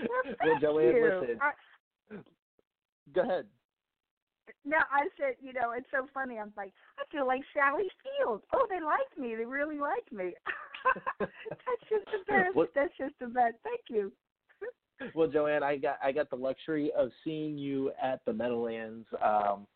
well, 0.43 0.61
Joanne, 0.63 0.97
you. 0.97 1.21
listen. 1.21 1.39
I, 1.43 2.17
Go 3.15 3.21
ahead. 3.21 3.45
No, 4.65 4.77
I 4.91 5.09
said, 5.19 5.35
you 5.41 5.53
know, 5.53 5.73
it's 5.77 5.87
so 5.91 6.07
funny. 6.15 6.39
I'm 6.39 6.53
like, 6.57 6.73
I 6.99 7.05
feel 7.11 7.27
like 7.27 7.43
Sally 7.55 7.89
Field. 8.03 8.43
Oh, 8.55 8.67
they 8.69 8.81
like 8.81 9.11
me. 9.19 9.35
They 9.37 9.45
really 9.45 9.79
like 9.79 10.11
me. 10.13 10.35
That's 11.21 11.85
just 11.91 12.07
the 12.07 12.33
best. 12.33 12.55
What- 12.55 12.71
That's 12.75 12.97
just 12.99 13.15
the 13.21 13.27
best. 13.27 13.57
Thank 13.65 13.81
you. 13.89 14.13
Well, 15.15 15.29
Joanne, 15.29 15.63
I 15.63 15.77
got 15.77 15.99
I 16.03 16.11
got 16.11 16.31
the 16.31 16.37
luxury 16.37 16.91
of 16.97 17.11
seeing 17.23 17.59
you 17.59 17.93
at 18.03 18.21
the 18.25 18.33
Meadowlands 18.33 19.07
um, 19.23 19.67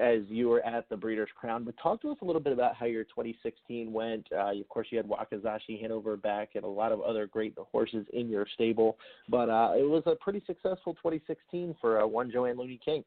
as 0.00 0.22
you 0.28 0.48
were 0.48 0.66
at 0.66 0.88
the 0.88 0.96
Breeders' 0.96 1.28
Crown. 1.38 1.62
But 1.62 1.76
talk 1.80 2.02
to 2.02 2.10
us 2.10 2.16
a 2.22 2.24
little 2.24 2.40
bit 2.40 2.52
about 2.52 2.74
how 2.74 2.86
your 2.86 3.04
2016 3.04 3.92
went. 3.92 4.26
Uh, 4.32 4.50
of 4.50 4.68
course, 4.68 4.88
you 4.90 4.98
had 4.98 5.06
Wakizashi 5.08 5.80
Hanover 5.80 6.16
back 6.16 6.50
and 6.56 6.64
a 6.64 6.68
lot 6.68 6.90
of 6.90 7.00
other 7.02 7.28
great 7.28 7.54
horses 7.70 8.04
in 8.14 8.28
your 8.28 8.46
stable. 8.54 8.98
But 9.28 9.48
uh, 9.48 9.74
it 9.78 9.88
was 9.88 10.02
a 10.06 10.16
pretty 10.16 10.42
successful 10.44 10.94
2016 10.94 11.76
for 11.80 12.00
uh, 12.02 12.06
one 12.08 12.32
Joanne 12.32 12.56
Looney 12.56 12.80
King. 12.84 13.04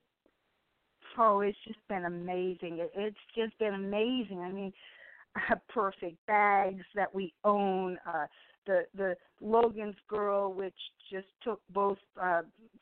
Oh, 1.17 1.39
it's 1.41 1.57
just 1.65 1.79
been 1.89 2.05
amazing. 2.05 2.79
It, 2.79 2.91
it's 2.95 3.17
just 3.35 3.57
been 3.59 3.73
amazing. 3.73 4.39
I 4.39 4.51
mean, 4.51 4.73
uh, 5.35 5.55
perfect 5.69 6.17
bags 6.27 6.83
that 6.95 7.13
we 7.13 7.33
own. 7.43 7.97
Uh, 8.07 8.25
the 8.65 8.85
the 8.95 9.15
Logan's 9.41 9.95
Girl, 10.07 10.53
which 10.53 10.75
just 11.11 11.27
took 11.43 11.61
both 11.73 11.97
uh, 12.21 12.41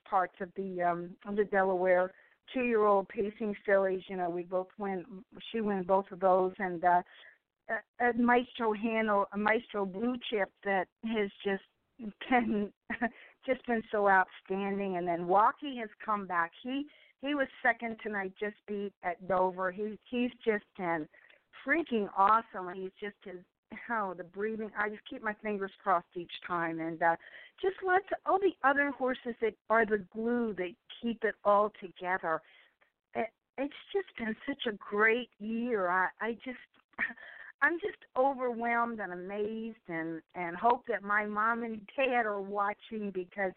parts 0.10 0.36
of 0.42 0.50
the 0.56 0.82
um, 0.82 1.12
of 1.28 1.36
the 1.36 1.46
Delaware 1.46 2.12
two 2.54 2.64
year 2.64 2.86
old 2.86 3.08
pacing 3.10 3.56
fillies. 3.66 4.02
You 4.08 4.18
know, 4.18 4.30
we 4.30 4.44
both 4.44 4.68
win. 4.78 5.06
She 5.52 5.62
won 5.62 5.84
both 5.84 6.12
of 6.12 6.20
those, 6.20 6.54
and 6.60 6.84
uh, 6.84 7.02
a 8.00 8.14
Maestro 8.18 8.74
handle, 8.74 9.26
a 9.34 9.38
Maestro 9.38 9.86
Blue 9.86 10.16
Chip 10.30 10.52
that 10.64 10.88
has 11.06 11.30
just 11.44 11.64
been 12.30 12.72
just 13.46 13.66
been 13.68 13.84
so 13.92 14.08
outstanding. 14.10 14.98
And 14.98 15.08
then 15.08 15.28
Walkie 15.28 15.78
has 15.80 15.90
come 16.04 16.28
back. 16.28 16.52
He 16.64 16.86
he 17.26 17.34
was 17.36 17.48
second 17.64 17.98
tonight, 18.04 18.34
just 18.40 18.56
beat 18.68 18.94
at 19.04 19.28
Dover. 19.28 19.72
He 19.72 19.98
he's 20.10 20.32
just 20.46 20.66
been 20.78 21.08
freaking 21.66 22.08
awesome. 22.18 22.74
He's 22.74 22.92
just 23.00 23.16
his 23.24 23.42
oh 23.90 24.14
the 24.16 24.24
breathing. 24.24 24.72
I 24.78 24.90
just 24.90 25.02
keep 25.10 25.24
my 25.24 25.34
fingers 25.42 25.72
crossed 25.84 26.06
each 26.16 26.32
time, 26.48 26.80
and 26.80 27.02
uh, 27.02 27.16
just 27.62 27.76
lots 27.86 28.06
of 28.12 28.18
all 28.26 28.40
the 28.40 28.56
other 28.68 28.92
horses 28.92 29.36
that 29.42 29.56
are 29.70 29.86
the 29.86 30.04
glue 30.14 30.54
that 30.58 30.72
keep 31.02 31.24
it 31.24 31.36
all 31.44 31.72
together. 31.82 32.42
It, 33.16 33.30
it's 33.58 33.74
just 33.92 34.16
been 34.18 34.36
such 34.48 34.72
a 34.72 34.78
great 34.78 35.30
year. 35.40 35.90
I 35.90 36.08
I 36.22 36.34
just. 36.46 36.58
I'm 37.62 37.80
just 37.80 37.98
overwhelmed 38.18 39.00
and 39.00 39.14
amazed 39.14 39.78
and 39.88 40.22
and 40.36 40.56
hope 40.58 40.84
that 40.88 41.04
my 41.04 41.26
mom 41.26 41.64
and 41.64 41.82
dad 41.96 42.26
are 42.26 42.42
watching 42.42 43.12
because 43.12 43.54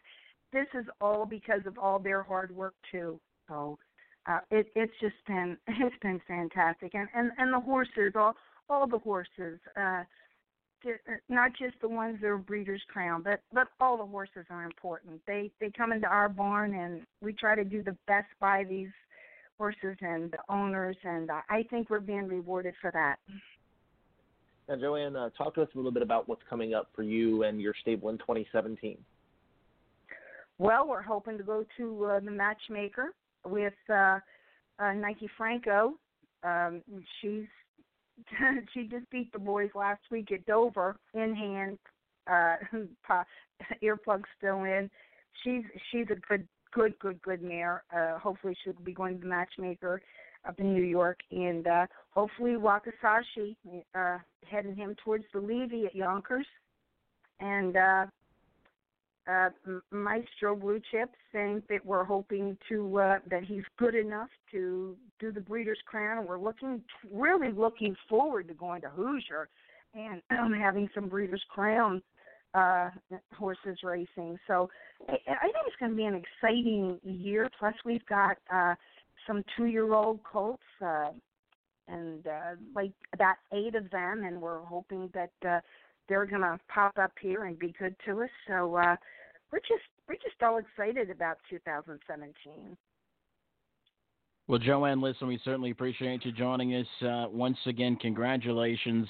this 0.53 0.67
is 0.73 0.87
all 1.01 1.27
because 1.27 1.61
of 1.67 1.77
all 1.79 1.99
their 1.99 2.23
hard 2.23 2.55
work 2.55 2.75
too. 2.91 3.21
So 3.49 3.79
uh, 4.27 4.41
it 4.51 4.69
it's 4.75 4.93
just 5.01 5.17
been 5.27 5.57
it's 5.67 5.97
been 6.03 6.21
fantastic, 6.29 6.95
and 6.95 7.09
and 7.15 7.33
and 7.39 7.53
the 7.53 7.61
horses, 7.61 8.13
all 8.15 8.35
all 8.69 8.87
the 8.87 8.99
horses, 8.99 9.59
uh, 9.77 10.03
uh, 10.87 10.91
not 11.29 11.53
just 11.59 11.75
the 11.81 11.89
ones 11.89 12.19
that 12.21 12.29
are 12.29 12.39
Breeders' 12.39 12.83
Crown, 12.89 13.23
but 13.23 13.41
but 13.53 13.69
all 13.81 13.97
the 13.97 14.07
horses 14.07 14.45
are 14.51 14.65
important. 14.65 15.21
They 15.27 15.51
they 15.61 15.71
come 15.71 15.93
into 15.93 16.07
our 16.07 16.29
barn, 16.29 16.75
and 16.75 17.03
we 17.23 17.33
try 17.33 17.55
to 17.55 17.65
do 17.65 17.83
the 17.83 17.97
best 18.07 18.29
by 18.41 18.65
these 18.65 18.91
horses 19.57 19.97
and 20.01 20.31
the 20.31 20.39
owners, 20.49 20.97
and 21.03 21.31
uh, 21.31 21.41
I 21.49 21.65
think 21.65 21.91
we're 21.91 22.01
being 22.01 22.29
rewarded 22.29 22.75
for 22.81 22.93
that. 22.93 23.17
Now, 24.69 24.77
Joanne, 24.77 25.17
uh, 25.17 25.31
talk 25.31 25.55
to 25.55 25.63
us 25.63 25.69
a 25.75 25.77
little 25.77 25.91
bit 25.91 26.03
about 26.03 26.29
what's 26.29 26.43
coming 26.49 26.75
up 26.75 26.91
for 26.95 27.03
you 27.03 27.43
and 27.43 27.61
your 27.61 27.75
stable 27.81 28.11
in 28.11 28.19
2017. 28.19 28.99
Well, 30.59 30.87
we're 30.87 31.03
hoping 31.03 31.39
to 31.39 31.45
go 31.45 31.65
to 31.79 32.05
uh, 32.05 32.21
the 32.21 32.31
matchmaker 32.31 33.15
with 33.45 33.75
uh, 33.91 34.19
uh, 34.79 34.93
Nike 34.93 35.29
Franco. 35.37 35.95
Um, 36.43 36.83
she's 37.21 37.47
she 38.75 38.85
just 38.85 39.09
beat 39.11 39.33
the 39.33 39.39
boys 39.39 39.71
last 39.75 40.03
week 40.11 40.33
at 40.33 40.45
Dover 40.47 40.97
in 41.15 41.35
hand, 41.35 41.79
uh, 42.27 42.57
earplugs 43.83 44.25
still 44.37 44.65
in. 44.65 44.91
She's 45.45 45.63
she's 45.91 46.07
a 46.11 46.17
good 46.29 46.47
good 46.73 46.99
good 46.99 47.21
good 47.23 47.43
mare. 47.43 47.85
Uh, 47.95 48.19
hopefully 48.19 48.57
she'll 48.63 48.75
be 48.85 48.93
going 48.93 49.15
to 49.15 49.21
the 49.21 49.27
matchmaker 49.27 50.01
up 50.47 50.59
in 50.61 50.75
New 50.75 50.85
York, 50.85 51.19
and 51.31 51.67
uh, 51.67 51.87
hopefully 52.11 52.53
Wakizashi 52.53 53.57
uh, 53.95 54.19
heading 54.49 54.77
him 54.77 54.95
towards 55.05 55.25
the 55.33 55.41
Levy 55.41 55.87
at 55.87 55.95
Yonkers, 55.95 56.47
and. 57.41 57.77
uh 57.77 58.07
uh, 59.29 59.51
Maestro 59.91 60.57
Blue 60.57 60.81
Chip 60.91 61.11
saying 61.33 61.63
that 61.69 61.85
we're 61.85 62.05
hoping 62.05 62.57
to 62.69 62.99
uh, 62.99 63.19
that 63.31 63.45
he's 63.45 63.65
good 63.79 63.95
enough 63.95 64.31
to 64.53 64.97
do 65.21 65.31
the 65.31 65.41
Breeders' 65.41 65.79
Crown, 65.87 66.27
we're 66.27 66.39
looking 66.39 66.83
really 67.13 67.53
looking 67.53 67.95
forward 68.09 68.49
to 68.49 68.55
going 68.55 68.81
to 68.83 68.89
Hoosier 68.89 69.49
and 69.95 70.23
um, 70.39 70.53
having 70.53 70.89
some 70.95 71.09
Breeders' 71.09 71.45
Crown 71.51 72.03
uh, 72.55 72.91
horses 73.37 73.79
racing. 73.83 74.39
So 74.47 74.71
I, 75.09 75.13
I 75.13 75.43
think 75.43 75.67
it's 75.67 75.77
going 75.79 75.93
to 75.93 75.97
be 75.97 76.07
an 76.07 76.15
exciting 76.15 76.99
year. 77.03 77.51
Plus, 77.59 77.75
we've 77.85 78.07
got 78.07 78.39
uh, 78.53 78.75
some 79.27 79.45
two-year-old 79.57 80.21
colts. 80.25 80.63
Uh, 80.85 81.11
and 81.91 82.27
uh, 82.27 82.55
like 82.75 82.93
about 83.15 83.37
eight 83.51 83.75
of 83.75 83.91
them, 83.91 84.23
and 84.23 84.39
we're 84.39 84.63
hoping 84.65 85.09
that 85.15 85.31
uh, 85.49 85.61
they're 86.07 86.27
going 86.27 86.43
to 86.43 86.59
pop 86.69 86.99
up 86.99 87.13
here 87.19 87.45
and 87.45 87.59
be 87.59 87.75
good 87.79 87.97
to 88.07 88.23
us. 88.23 88.29
So 88.47 88.77
uh, 88.77 88.97
we're 89.53 89.61
just 89.61 89.83
we're 90.09 90.15
just 90.15 90.43
all 90.43 90.59
excited 90.59 91.11
about 91.11 91.39
2017. 91.51 92.77
Well, 94.47 94.59
Joanne, 94.59 95.03
listen, 95.03 95.29
we 95.29 95.39
certainly 95.45 95.71
appreciate 95.71 96.25
you 96.25 96.33
joining 96.33 96.75
us. 96.75 96.87
Uh, 97.03 97.27
once 97.31 97.59
again, 97.67 97.97
congratulations. 97.97 99.07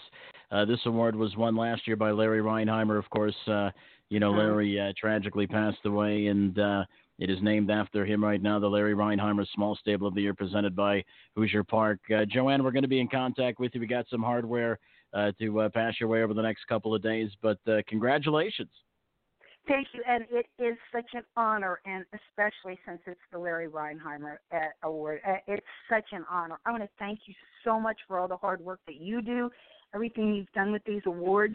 Uh, 0.51 0.65
this 0.65 0.81
award 0.86 1.15
was 1.15 1.36
won 1.36 1.55
last 1.55 1.86
year 1.86 1.94
by 1.94 2.10
Larry 2.10 2.40
Rheinheimer. 2.40 2.98
Of 2.98 3.09
course, 3.10 3.36
uh, 3.47 3.70
you 4.09 4.19
know, 4.19 4.31
Uh-huh. 4.32 4.40
Larry 4.40 4.81
uh, 4.81 4.93
tragically 4.98 5.47
passed 5.47 5.85
away, 5.85 6.27
and 6.27 6.59
uh, 6.59 6.85
it 7.20 7.31
is 7.31 7.39
named 7.40 7.70
after 7.70 8.05
him 8.05 8.24
right 8.24 8.43
now, 8.43 8.59
the 8.59 8.66
Larry 8.69 8.94
Rheinheimer 8.94 9.47
Small 9.55 9.77
Stable 9.77 10.09
of 10.09 10.15
the 10.16 10.23
Year 10.23 10.35
presented 10.35 10.74
by 10.74 11.05
Hoosier 11.36 11.62
Park. 11.62 12.01
Uh, 12.12 12.24
Joanne, 12.24 12.65
we're 12.65 12.73
going 12.73 12.82
to 12.82 12.89
be 12.89 13.01
in 13.01 13.09
contact 13.09 13.60
with 13.60 13.73
you. 13.77 13.81
We 13.81 13.86
got 13.86 14.06
some 14.10 14.23
hardware 14.23 14.81
uh, 15.15 15.31
to 15.39 15.60
uh, 15.60 15.69
pass 15.69 15.94
your 16.01 16.09
way 16.09 16.24
over 16.24 16.35
the 16.35 16.43
next 16.43 16.66
couple 16.66 16.97
of 16.97 17.02
days, 17.02 17.31
but 17.43 17.59
uh, 17.69 17.82
congratulations. 17.86 18.70
Thank 19.69 19.89
you, 19.93 20.03
and 20.09 20.24
it 20.31 20.47
is 20.59 20.78
such 20.90 21.11
an 21.12 21.23
honor, 21.36 21.81
and 21.85 22.05
especially 22.15 22.78
since 22.86 23.01
it's 23.07 23.20
the 23.31 23.39
Larry 23.39 23.69
Rheinheimer 23.69 24.39
uh, 24.51 24.59
Award, 24.82 25.20
uh, 25.28 25.35
it's 25.47 25.66
such 25.90 26.07
an 26.12 26.24
honor. 26.31 26.59
I 26.65 26.70
want 26.70 26.82
to 26.82 26.89
thank 26.99 27.20
you 27.27 27.35
so 27.65 27.78
much 27.78 27.99
for 28.09 28.19
all 28.19 28.28
the 28.28 28.36
hard 28.36 28.62
work 28.62 28.81
that 28.86 28.97
you 28.97 29.20
do, 29.20 29.51
everything 29.95 30.35
you've 30.35 30.51
done 30.55 30.73
with 30.73 30.82
these 30.85 31.03
awards. 31.05 31.55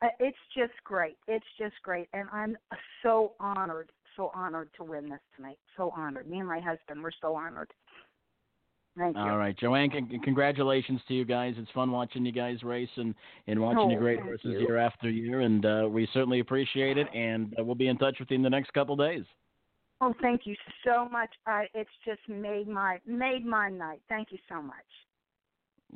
Uh, 0.00 0.06
it's 0.20 0.38
just 0.56 0.72
great. 0.84 1.16
It's 1.26 1.44
just 1.58 1.74
great, 1.82 2.08
and 2.12 2.28
I'm 2.32 2.56
so 3.02 3.32
honored, 3.40 3.90
so 4.16 4.30
honored 4.34 4.70
to 4.76 4.84
win 4.84 5.08
this 5.08 5.20
tonight. 5.34 5.58
So 5.76 5.92
honored. 5.96 6.30
Me 6.30 6.38
and 6.38 6.48
my 6.48 6.60
husband, 6.60 7.02
we're 7.02 7.10
so 7.20 7.34
honored. 7.34 7.72
Thank 8.98 9.16
you. 9.16 9.22
All 9.22 9.38
right, 9.38 9.56
Joanne, 9.56 9.90
con- 9.90 10.20
congratulations 10.24 11.00
to 11.06 11.14
you 11.14 11.24
guys. 11.24 11.54
It's 11.56 11.70
fun 11.70 11.92
watching 11.92 12.26
you 12.26 12.32
guys 12.32 12.62
race 12.64 12.88
and, 12.96 13.14
and 13.46 13.60
watching 13.60 13.78
Oh, 13.78 13.90
your 13.90 14.00
great 14.00 14.20
horses 14.20 14.40
you. 14.44 14.58
year 14.60 14.76
after 14.76 15.08
year, 15.08 15.40
and 15.42 15.64
uh, 15.64 15.86
we 15.88 16.08
certainly 16.12 16.40
appreciate 16.40 16.98
it. 16.98 17.06
And 17.14 17.54
uh, 17.58 17.64
we'll 17.64 17.76
be 17.76 17.86
in 17.88 17.96
touch 17.96 18.16
with 18.18 18.28
you 18.30 18.36
in 18.36 18.42
the 18.42 18.50
next 18.50 18.72
couple 18.72 18.96
days. 18.96 19.22
Oh, 20.00 20.14
thank 20.20 20.42
you 20.44 20.56
so 20.84 21.08
much. 21.08 21.30
Uh, 21.46 21.62
it's 21.74 21.90
just 22.04 22.20
made 22.28 22.68
my 22.68 22.98
made 23.06 23.46
my 23.46 23.68
night. 23.68 24.00
Thank 24.08 24.28
you 24.32 24.38
so 24.48 24.60
much. 24.60 24.76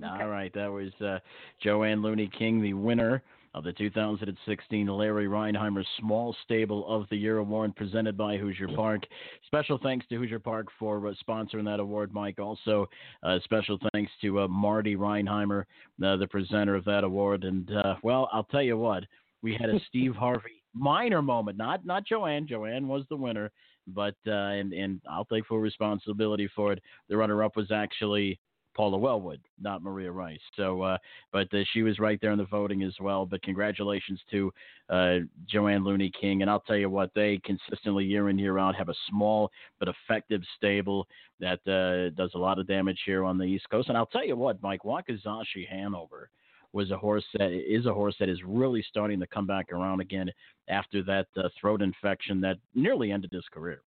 All 0.04 0.28
right, 0.28 0.52
that 0.54 0.72
was 0.72 0.90
uh, 1.04 1.18
Joanne 1.62 2.00
Looney 2.02 2.30
King, 2.38 2.62
the 2.62 2.72
winner 2.72 3.22
of 3.54 3.64
the 3.64 3.72
2016 3.72 4.86
Larry 4.86 5.26
Rheinheimer 5.26 5.84
Small 5.98 6.34
Stable 6.44 6.86
of 6.88 7.06
the 7.10 7.16
Year 7.16 7.38
Award 7.38 7.76
presented 7.76 8.16
by 8.16 8.36
Hoosier 8.36 8.68
Park. 8.74 9.02
Special 9.46 9.78
thanks 9.82 10.06
to 10.08 10.16
Hoosier 10.16 10.38
Park 10.38 10.68
for 10.78 11.06
uh, 11.06 11.12
sponsoring 11.26 11.64
that 11.64 11.80
award, 11.80 12.12
Mike. 12.14 12.38
Also, 12.38 12.88
uh, 13.22 13.38
special 13.44 13.78
thanks 13.92 14.10
to 14.22 14.40
uh, 14.40 14.48
Marty 14.48 14.96
Rheinheimer, 14.96 15.64
uh, 16.04 16.16
the 16.16 16.26
presenter 16.28 16.74
of 16.74 16.84
that 16.86 17.04
award. 17.04 17.44
And, 17.44 17.70
uh, 17.76 17.96
well, 18.02 18.28
I'll 18.32 18.44
tell 18.44 18.62
you 18.62 18.78
what, 18.78 19.04
we 19.42 19.52
had 19.60 19.68
a 19.68 19.80
Steve 19.88 20.14
Harvey 20.18 20.62
minor 20.74 21.20
moment, 21.20 21.58
not 21.58 21.84
not 21.84 22.06
Joanne. 22.06 22.46
Joanne 22.48 22.88
was 22.88 23.04
the 23.10 23.16
winner, 23.16 23.50
but, 23.86 24.14
uh, 24.26 24.30
and, 24.30 24.72
and 24.72 25.02
I'll 25.10 25.26
take 25.26 25.46
full 25.46 25.58
responsibility 25.58 26.48
for 26.56 26.72
it. 26.72 26.82
The 27.10 27.16
runner 27.18 27.44
up 27.44 27.56
was 27.56 27.70
actually 27.70 28.38
Paula 28.74 28.98
Wellwood, 28.98 29.40
not 29.60 29.82
Maria 29.82 30.10
Rice. 30.10 30.40
So, 30.56 30.82
uh, 30.82 30.98
but 31.32 31.52
uh, 31.52 31.58
she 31.72 31.82
was 31.82 31.98
right 31.98 32.18
there 32.20 32.32
in 32.32 32.38
the 32.38 32.44
voting 32.44 32.82
as 32.82 32.94
well. 33.00 33.26
But 33.26 33.42
congratulations 33.42 34.20
to 34.30 34.52
uh, 34.88 35.16
Joanne 35.48 35.84
Looney 35.84 36.10
King. 36.18 36.42
And 36.42 36.50
I'll 36.50 36.60
tell 36.60 36.76
you 36.76 36.90
what, 36.90 37.10
they 37.14 37.40
consistently 37.44 38.04
year 38.04 38.28
in, 38.28 38.38
year 38.38 38.58
out 38.58 38.74
have 38.74 38.88
a 38.88 38.94
small 39.08 39.50
but 39.78 39.88
effective 39.88 40.42
stable 40.56 41.06
that 41.40 41.60
uh, 41.66 42.14
does 42.16 42.30
a 42.34 42.38
lot 42.38 42.58
of 42.58 42.66
damage 42.66 43.00
here 43.04 43.24
on 43.24 43.38
the 43.38 43.44
East 43.44 43.68
Coast. 43.70 43.88
And 43.88 43.96
I'll 43.96 44.06
tell 44.06 44.26
you 44.26 44.36
what, 44.36 44.62
Mike 44.62 44.82
Wakizashi 44.84 45.68
Hanover 45.68 46.30
was 46.72 46.90
a 46.90 46.96
horse 46.96 47.24
that 47.34 47.50
is 47.52 47.86
a 47.86 47.92
horse 47.92 48.14
that 48.18 48.28
is 48.28 48.38
really 48.44 48.84
starting 48.88 49.20
to 49.20 49.26
come 49.26 49.46
back 49.46 49.70
around 49.72 50.00
again 50.00 50.30
after 50.68 51.02
that 51.02 51.26
uh, 51.36 51.48
throat 51.60 51.82
infection 51.82 52.40
that 52.40 52.56
nearly 52.74 53.12
ended 53.12 53.30
his 53.32 53.44
career. 53.52 53.82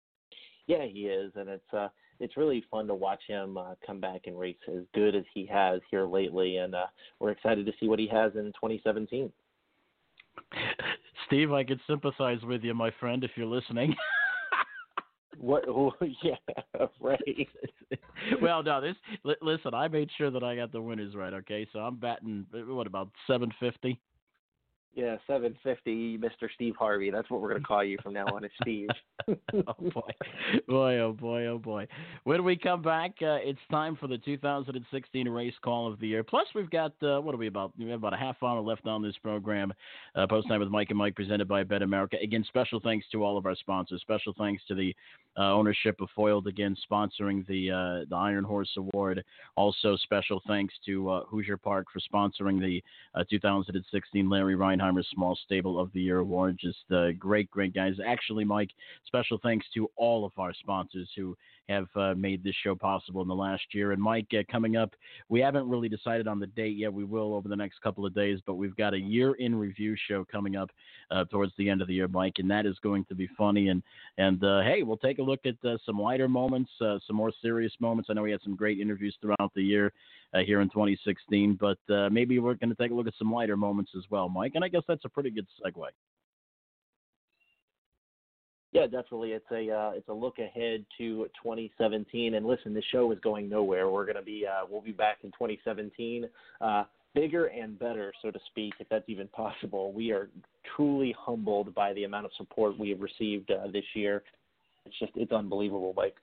Yeah, 0.66 0.84
he 0.84 1.06
is, 1.06 1.32
and 1.36 1.48
it's 1.48 1.72
uh, 1.72 1.88
it's 2.22 2.36
really 2.36 2.64
fun 2.70 2.86
to 2.86 2.94
watch 2.94 3.20
him 3.26 3.58
uh, 3.58 3.74
come 3.84 4.00
back 4.00 4.22
and 4.26 4.38
race 4.38 4.56
as 4.68 4.82
good 4.94 5.14
as 5.14 5.24
he 5.34 5.44
has 5.46 5.80
here 5.90 6.06
lately, 6.06 6.58
and 6.58 6.74
uh, 6.74 6.86
we're 7.18 7.30
excited 7.30 7.66
to 7.66 7.72
see 7.80 7.88
what 7.88 7.98
he 7.98 8.06
has 8.08 8.32
in 8.34 8.46
2017. 8.52 9.30
Steve, 11.26 11.52
I 11.52 11.64
can 11.64 11.80
sympathize 11.86 12.42
with 12.42 12.62
you, 12.62 12.74
my 12.74 12.90
friend, 13.00 13.24
if 13.24 13.32
you're 13.36 13.46
listening. 13.46 13.94
What? 15.38 15.64
Oh, 15.68 15.92
yeah, 16.22 16.36
right. 17.00 17.48
well, 18.40 18.62
no, 18.62 18.80
this. 18.80 18.94
Li- 19.24 19.34
listen, 19.42 19.74
I 19.74 19.88
made 19.88 20.08
sure 20.16 20.30
that 20.30 20.44
I 20.44 20.54
got 20.54 20.70
the 20.70 20.80
winners 20.80 21.16
right. 21.16 21.32
Okay, 21.32 21.66
so 21.72 21.80
I'm 21.80 21.96
batting 21.96 22.46
what 22.52 22.86
about 22.86 23.08
seven 25.26 25.56
fifty? 25.62 25.92
Yeah, 26.12 26.18
750, 26.18 26.18
Mr. 26.18 26.48
Steve 26.54 26.74
Harvey. 26.78 27.10
That's 27.10 27.28
what 27.30 27.40
we're 27.40 27.54
to 27.54 27.60
call 27.60 27.84
you 27.84 27.98
from 28.02 28.12
now 28.14 28.26
on, 28.26 28.44
is 28.44 28.50
Steve. 28.60 28.88
oh 29.28 29.90
boy, 29.94 30.10
boy, 30.68 30.98
oh 30.98 31.12
boy, 31.12 31.46
oh 31.46 31.58
boy. 31.58 31.86
When 32.24 32.44
we 32.44 32.56
come 32.56 32.82
back, 32.82 33.12
uh, 33.22 33.38
it's 33.40 33.58
time 33.70 33.96
for 33.96 34.06
the 34.06 34.18
2016 34.18 35.28
Race 35.28 35.54
Call 35.62 35.90
of 35.90 35.98
the 36.00 36.08
Year. 36.08 36.24
Plus, 36.24 36.46
we've 36.54 36.70
got 36.70 36.92
uh, 37.02 37.20
what 37.20 37.34
are 37.34 37.38
we 37.38 37.46
about? 37.46 37.72
We 37.78 37.88
have 37.90 38.00
about 38.00 38.14
a 38.14 38.18
half 38.18 38.42
hour 38.42 38.60
left 38.60 38.86
on 38.86 39.02
this 39.02 39.16
program. 39.22 39.72
Uh, 40.14 40.26
Post 40.26 40.48
time 40.48 40.60
with 40.60 40.68
Mike 40.68 40.90
and 40.90 40.98
Mike, 40.98 41.14
presented 41.14 41.48
by 41.48 41.62
Bet 41.62 41.82
America. 41.82 42.16
Again, 42.22 42.44
special 42.48 42.80
thanks 42.80 43.06
to 43.12 43.24
all 43.24 43.38
of 43.38 43.46
our 43.46 43.54
sponsors. 43.54 44.00
Special 44.00 44.34
thanks 44.36 44.62
to 44.68 44.74
the 44.74 44.94
uh, 45.38 45.52
ownership 45.52 46.00
of 46.00 46.08
Foiled 46.14 46.46
again, 46.46 46.76
sponsoring 46.90 47.46
the 47.46 47.70
uh, 47.70 48.04
the 48.08 48.16
Iron 48.16 48.44
Horse 48.44 48.70
Award. 48.76 49.24
Also, 49.56 49.96
special 49.96 50.42
thanks 50.46 50.74
to 50.86 51.08
uh, 51.08 51.24
Hoosier 51.26 51.56
Park 51.56 51.86
for 51.92 52.00
sponsoring 52.00 52.60
the 52.60 52.82
2016 53.30 54.28
Larry 54.28 54.54
Rheinheimer 54.82 55.04
Small 55.14 55.38
Stable 55.44 55.78
of 55.78 55.92
the 55.92 56.00
Year 56.00 56.18
Award. 56.18 56.58
Just 56.60 56.90
uh, 56.92 57.12
great, 57.18 57.50
great 57.50 57.74
guys. 57.74 57.94
Actually, 58.04 58.44
Mike 58.44 58.70
special 59.06 59.38
thanks 59.42 59.66
to 59.74 59.88
all 59.96 60.24
of 60.24 60.32
our 60.38 60.52
sponsors 60.54 61.08
who 61.16 61.36
have 61.72 61.88
uh, 61.96 62.14
made 62.14 62.44
this 62.44 62.54
show 62.62 62.74
possible 62.74 63.22
in 63.22 63.28
the 63.28 63.34
last 63.34 63.62
year. 63.72 63.92
And 63.92 64.02
Mike, 64.02 64.28
uh, 64.32 64.42
coming 64.50 64.76
up, 64.76 64.94
we 65.28 65.40
haven't 65.40 65.68
really 65.68 65.88
decided 65.88 66.28
on 66.28 66.38
the 66.38 66.46
date 66.46 66.76
yet. 66.76 66.92
We 66.92 67.04
will 67.04 67.34
over 67.34 67.48
the 67.48 67.56
next 67.56 67.80
couple 67.80 68.06
of 68.06 68.14
days, 68.14 68.38
but 68.46 68.54
we've 68.54 68.76
got 68.76 68.94
a 68.94 68.98
year 68.98 69.34
in 69.34 69.54
review 69.54 69.96
show 70.08 70.24
coming 70.24 70.56
up 70.56 70.70
uh, 71.10 71.24
towards 71.24 71.52
the 71.58 71.68
end 71.68 71.82
of 71.82 71.88
the 71.88 71.94
year, 71.94 72.08
Mike, 72.08 72.34
and 72.38 72.50
that 72.50 72.66
is 72.66 72.78
going 72.82 73.04
to 73.06 73.14
be 73.14 73.28
funny. 73.36 73.68
And 73.68 73.82
and 74.18 74.42
uh, 74.44 74.62
hey, 74.62 74.82
we'll 74.82 74.96
take 74.96 75.18
a 75.18 75.22
look 75.22 75.40
at 75.46 75.56
uh, 75.64 75.78
some 75.84 75.98
lighter 76.00 76.28
moments, 76.28 76.70
uh, 76.80 76.98
some 77.06 77.16
more 77.16 77.32
serious 77.42 77.72
moments. 77.80 78.08
I 78.10 78.14
know 78.14 78.22
we 78.22 78.30
had 78.30 78.42
some 78.42 78.56
great 78.56 78.78
interviews 78.78 79.16
throughout 79.20 79.52
the 79.54 79.62
year. 79.62 79.92
here 80.46 80.62
in 80.62 80.68
2016, 80.70 81.58
but 81.60 81.78
maybe 82.10 82.38
we're 82.38 82.54
going 82.54 82.70
to 82.70 82.82
take 82.82 82.90
a 82.90 82.94
look 82.94 83.06
at 83.06 83.14
some 83.18 83.32
lighter 83.32 83.56
moments 83.56 83.92
as 83.96 84.04
well, 84.10 84.28
Mike. 84.28 84.52
And 84.54 84.64
I 84.64 84.68
guess 84.68 84.82
that's 84.88 85.04
a 85.04 85.08
pretty 85.08 85.30
good 85.30 85.46
segue. 85.60 85.88
Yeah, 88.72 88.86
definitely. 88.86 89.32
It's 89.32 89.50
a 89.50 89.70
uh, 89.70 89.90
it's 89.94 90.08
a 90.08 90.12
look 90.12 90.38
ahead 90.38 90.84
to 90.96 91.26
2017. 91.42 92.34
And 92.34 92.46
listen, 92.46 92.72
this 92.72 92.84
show 92.90 93.12
is 93.12 93.18
going 93.20 93.48
nowhere. 93.48 93.90
We're 93.90 94.06
gonna 94.06 94.22
be 94.22 94.46
uh, 94.46 94.64
we'll 94.68 94.80
be 94.80 94.92
back 94.92 95.18
in 95.22 95.30
2017, 95.32 96.26
uh, 96.62 96.84
bigger 97.14 97.46
and 97.46 97.78
better, 97.78 98.14
so 98.22 98.30
to 98.30 98.38
speak, 98.50 98.72
if 98.80 98.88
that's 98.88 99.04
even 99.08 99.28
possible. 99.28 99.92
We 99.92 100.10
are 100.10 100.30
truly 100.74 101.14
humbled 101.18 101.74
by 101.74 101.92
the 101.92 102.04
amount 102.04 102.24
of 102.24 102.32
support 102.38 102.78
we 102.78 102.88
have 102.88 103.00
received 103.00 103.50
uh, 103.50 103.70
this 103.70 103.84
year. 103.94 104.22
It's 104.86 104.98
just 104.98 105.12
it's 105.16 105.32
unbelievable, 105.32 105.92
Mike. 105.94 106.16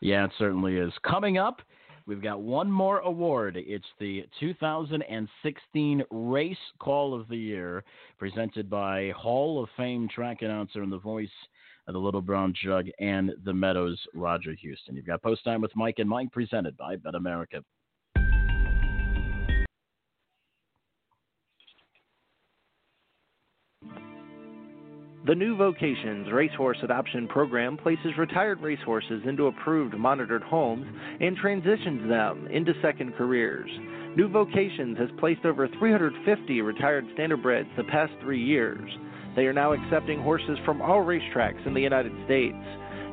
Yeah, 0.00 0.26
it 0.26 0.30
certainly 0.38 0.76
is. 0.76 0.92
Coming 1.02 1.38
up. 1.38 1.60
We've 2.06 2.22
got 2.22 2.42
one 2.42 2.70
more 2.70 2.98
award. 2.98 3.56
It's 3.56 3.86
the 3.98 4.26
2016 4.38 6.04
Race 6.10 6.56
Call 6.78 7.18
of 7.18 7.28
the 7.28 7.36
Year, 7.36 7.82
presented 8.18 8.68
by 8.68 9.10
Hall 9.16 9.62
of 9.62 9.70
Fame 9.74 10.06
track 10.14 10.42
announcer 10.42 10.82
and 10.82 10.92
the 10.92 10.98
voice 10.98 11.30
the 11.92 11.98
Little 11.98 12.22
Brown 12.22 12.54
Jug, 12.62 12.86
and 12.98 13.32
the 13.44 13.52
Meadows, 13.52 14.00
Roger 14.14 14.54
Huston. 14.54 14.96
You've 14.96 15.06
got 15.06 15.22
Post 15.22 15.44
Time 15.44 15.60
with 15.60 15.74
Mike 15.76 15.98
and 15.98 16.08
Mike 16.08 16.32
presented 16.32 16.76
by 16.76 16.96
BetAmerica. 16.96 17.62
The 25.26 25.34
new 25.34 25.56
Vocations 25.56 26.30
Racehorse 26.30 26.76
Adoption 26.82 27.26
Program 27.28 27.78
places 27.78 28.12
retired 28.18 28.60
racehorses 28.60 29.22
into 29.26 29.46
approved 29.46 29.94
monitored 29.96 30.42
homes 30.42 30.86
and 31.18 31.34
transitions 31.34 32.06
them 32.10 32.46
into 32.48 32.74
second 32.82 33.14
careers. 33.14 33.70
New 34.16 34.28
Vocations 34.28 34.98
has 34.98 35.08
placed 35.18 35.46
over 35.46 35.66
350 35.78 36.60
retired 36.60 37.06
standardbreds 37.16 37.74
the 37.74 37.84
past 37.84 38.12
three 38.20 38.44
years. 38.44 38.90
They 39.36 39.46
are 39.46 39.52
now 39.52 39.72
accepting 39.72 40.22
horses 40.22 40.58
from 40.64 40.80
all 40.80 41.04
racetracks 41.04 41.66
in 41.66 41.74
the 41.74 41.80
United 41.80 42.12
States. 42.24 42.56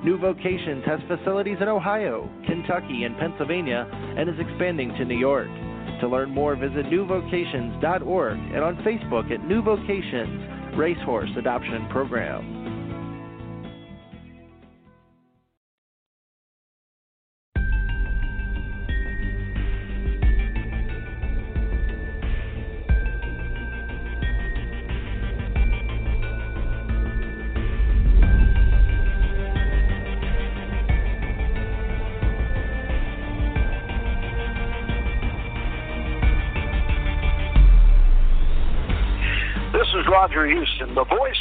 New 0.03 0.18
Vocations 0.18 0.84
has 0.85 0.99
facilities 1.07 1.57
in 1.61 1.68
Ohio, 1.68 2.30
Kentucky, 2.48 3.03
and 3.03 3.18
Pennsylvania 3.18 3.88
and 4.18 4.30
is 4.30 4.39
expanding 4.39 4.89
to 4.98 5.06
New 5.06 5.18
York. 5.18 5.49
To 6.02 6.07
learn 6.07 6.31
more, 6.31 6.56
visit 6.56 6.85
newvocations.org 6.89 8.38
and 8.38 8.64
on 8.64 8.77
Facebook 8.77 9.31
at 9.31 9.45
New 9.45 9.61
Vocations 9.61 10.76
Racehorse 10.76 11.30
Adoption 11.38 11.88
Program. 11.89 12.60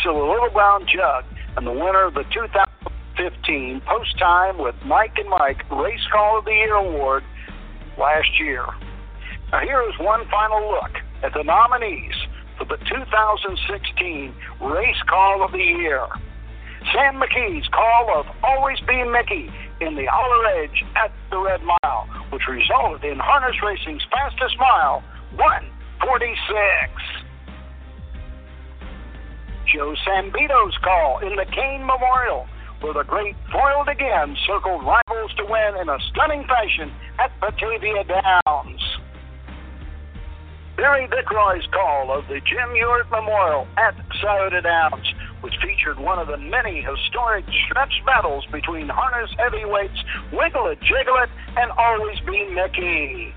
The 0.02 0.14
the 0.14 0.18
Little 0.18 0.48
Brown 0.48 0.86
Jug, 0.88 1.24
and 1.58 1.66
the 1.66 1.72
winner 1.72 2.06
of 2.06 2.14
the 2.14 2.24
2015 2.32 3.82
Post 3.84 4.18
Time 4.18 4.56
with 4.56 4.74
Mike 4.86 5.12
and 5.18 5.28
Mike 5.28 5.60
Race 5.70 6.00
Call 6.10 6.38
of 6.38 6.46
the 6.46 6.52
Year 6.52 6.74
Award 6.74 7.22
last 7.98 8.40
year. 8.40 8.64
Now, 9.52 9.60
here 9.60 9.82
is 9.82 9.92
one 10.00 10.26
final 10.30 10.70
look 10.70 10.96
at 11.22 11.34
the 11.34 11.44
nominees 11.44 12.14
for 12.56 12.64
the 12.64 12.78
2016 12.88 14.34
Race 14.62 15.02
Call 15.06 15.44
of 15.44 15.52
the 15.52 15.58
Year. 15.58 16.06
Sam 16.94 17.20
McKee's 17.20 17.68
call 17.68 18.08
of 18.16 18.26
Always 18.42 18.80
B 18.88 19.04
Miki 19.04 19.52
in 19.84 19.96
the 19.96 20.08
Allerage 20.08 20.80
at 20.96 21.12
the 21.30 21.38
Red 21.38 21.60
Mile, 21.60 22.08
which 22.32 22.48
resulted 22.48 23.04
in 23.04 23.18
harness 23.18 23.56
racing's 23.62 24.02
fastest 24.10 24.56
mile, 24.58 25.04
146. 25.36 27.29
Joe 29.72 29.94
Sambito's 30.06 30.76
call 30.82 31.20
in 31.20 31.36
the 31.36 31.46
Kane 31.46 31.86
Memorial, 31.86 32.46
where 32.80 32.94
the 32.94 33.04
great 33.04 33.36
foiled 33.52 33.88
again 33.88 34.36
circled 34.46 34.82
rivals 34.82 35.32
to 35.36 35.44
win 35.44 35.80
in 35.80 35.88
a 35.88 35.98
stunning 36.10 36.44
fashion 36.44 36.90
at 37.18 37.30
Batavia 37.40 38.04
Downs. 38.04 38.82
Barry 40.76 41.06
Vickroy's 41.06 41.66
call 41.72 42.10
of 42.10 42.26
the 42.28 42.40
Jim 42.40 42.74
Ewart 42.74 43.10
Memorial 43.10 43.68
at 43.76 43.94
Scioto 44.18 44.60
Downs, 44.60 45.06
which 45.42 45.54
featured 45.62 46.00
one 46.00 46.18
of 46.18 46.26
the 46.26 46.38
many 46.38 46.80
historic 46.82 47.44
stretch 47.66 47.92
battles 48.06 48.46
between 48.50 48.88
harness 48.88 49.30
heavyweights 49.38 50.02
Wiggle 50.32 50.68
It, 50.68 50.80
Jiggle 50.80 51.16
It, 51.22 51.30
and 51.56 51.70
Always 51.72 52.18
B 52.26 52.48
Miki. 52.54 53.34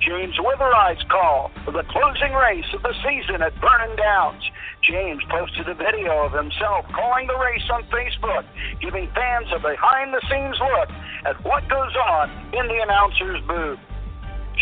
James 0.00 0.34
Witherite's 0.38 1.02
call 1.10 1.50
of 1.66 1.74
the 1.74 1.82
closing 1.90 2.32
race 2.32 2.66
of 2.72 2.82
the 2.82 2.94
season 3.02 3.42
at 3.42 3.52
Vernon 3.58 3.96
Downs. 3.96 4.42
James 4.82 5.22
posted 5.28 5.68
a 5.68 5.74
video 5.74 6.24
of 6.24 6.32
himself 6.32 6.86
calling 6.94 7.26
the 7.26 7.36
race 7.36 7.66
on 7.72 7.82
Facebook, 7.90 8.46
giving 8.80 9.10
fans 9.14 9.48
a 9.54 9.58
behind 9.58 10.14
the 10.14 10.22
scenes 10.30 10.56
look 10.60 10.88
at 11.26 11.44
what 11.44 11.68
goes 11.68 11.94
on 11.96 12.30
in 12.54 12.68
the 12.68 12.78
announcer's 12.82 13.42
booth. 13.46 13.78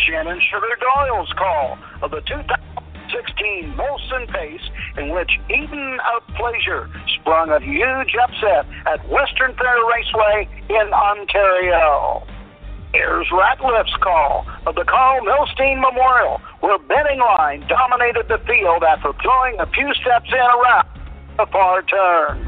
Shannon 0.05 0.41
Sugar 0.49 0.75
Doyle's 0.81 1.33
call 1.37 1.77
of 2.01 2.11
the 2.11 2.21
2016 2.21 3.73
Molson 3.77 4.25
Pace, 4.33 4.69
in 4.97 5.09
which 5.09 5.31
Eden 5.49 5.99
of 6.15 6.25
Pleasure 6.35 6.89
sprung 7.19 7.49
a 7.49 7.59
huge 7.61 8.15
upset 8.17 8.65
at 8.85 9.07
Western 9.09 9.53
Fair 9.53 9.77
Raceway 9.85 10.49
in 10.69 10.93
Ontario. 10.93 12.25
Here's 12.97 13.27
Ratliff's 13.29 13.95
call 14.01 14.47
of 14.65 14.73
the 14.73 14.83
Carl 14.83 15.21
Milstein 15.21 15.79
Memorial, 15.79 16.41
where 16.61 16.79
Benning 16.79 17.19
Line 17.19 17.63
dominated 17.69 18.27
the 18.27 18.39
field 18.47 18.83
after 18.83 19.13
throwing 19.21 19.59
a 19.59 19.67
few 19.67 19.93
steps 20.01 20.27
in 20.31 20.39
around 20.39 20.87
the 21.37 21.45
far 21.51 21.83
turn. 21.83 22.43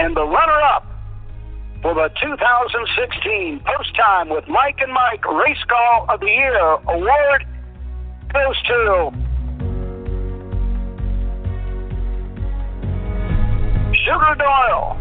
And 0.00 0.16
the 0.16 0.24
runner 0.24 0.60
up 0.74 0.89
for 1.90 2.08
the 2.08 2.14
2016 2.20 3.60
Post 3.64 3.96
Time 3.96 4.28
with 4.28 4.46
Mike 4.46 4.78
and 4.80 4.92
Mike 4.92 5.24
Race 5.24 5.58
Call 5.68 6.06
of 6.08 6.20
the 6.20 6.26
Year 6.26 6.56
award 6.56 7.46
goes 8.32 8.62
to 8.68 9.10
Sugar 14.04 14.34
Doyle. 14.38 14.96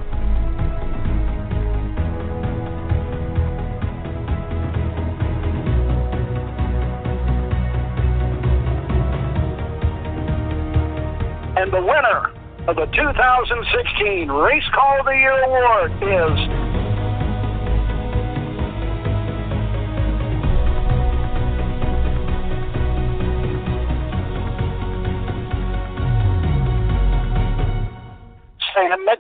And 11.56 11.72
the 11.72 11.82
winner 11.82 12.34
of 12.68 12.76
the 12.76 12.86
2016 12.86 14.32
Race 14.32 14.64
Call 14.74 15.00
of 15.00 15.06
the 15.06 15.12
Year 15.12 15.44
award 15.44 15.92
is 16.02 16.69
Sam 29.10 29.18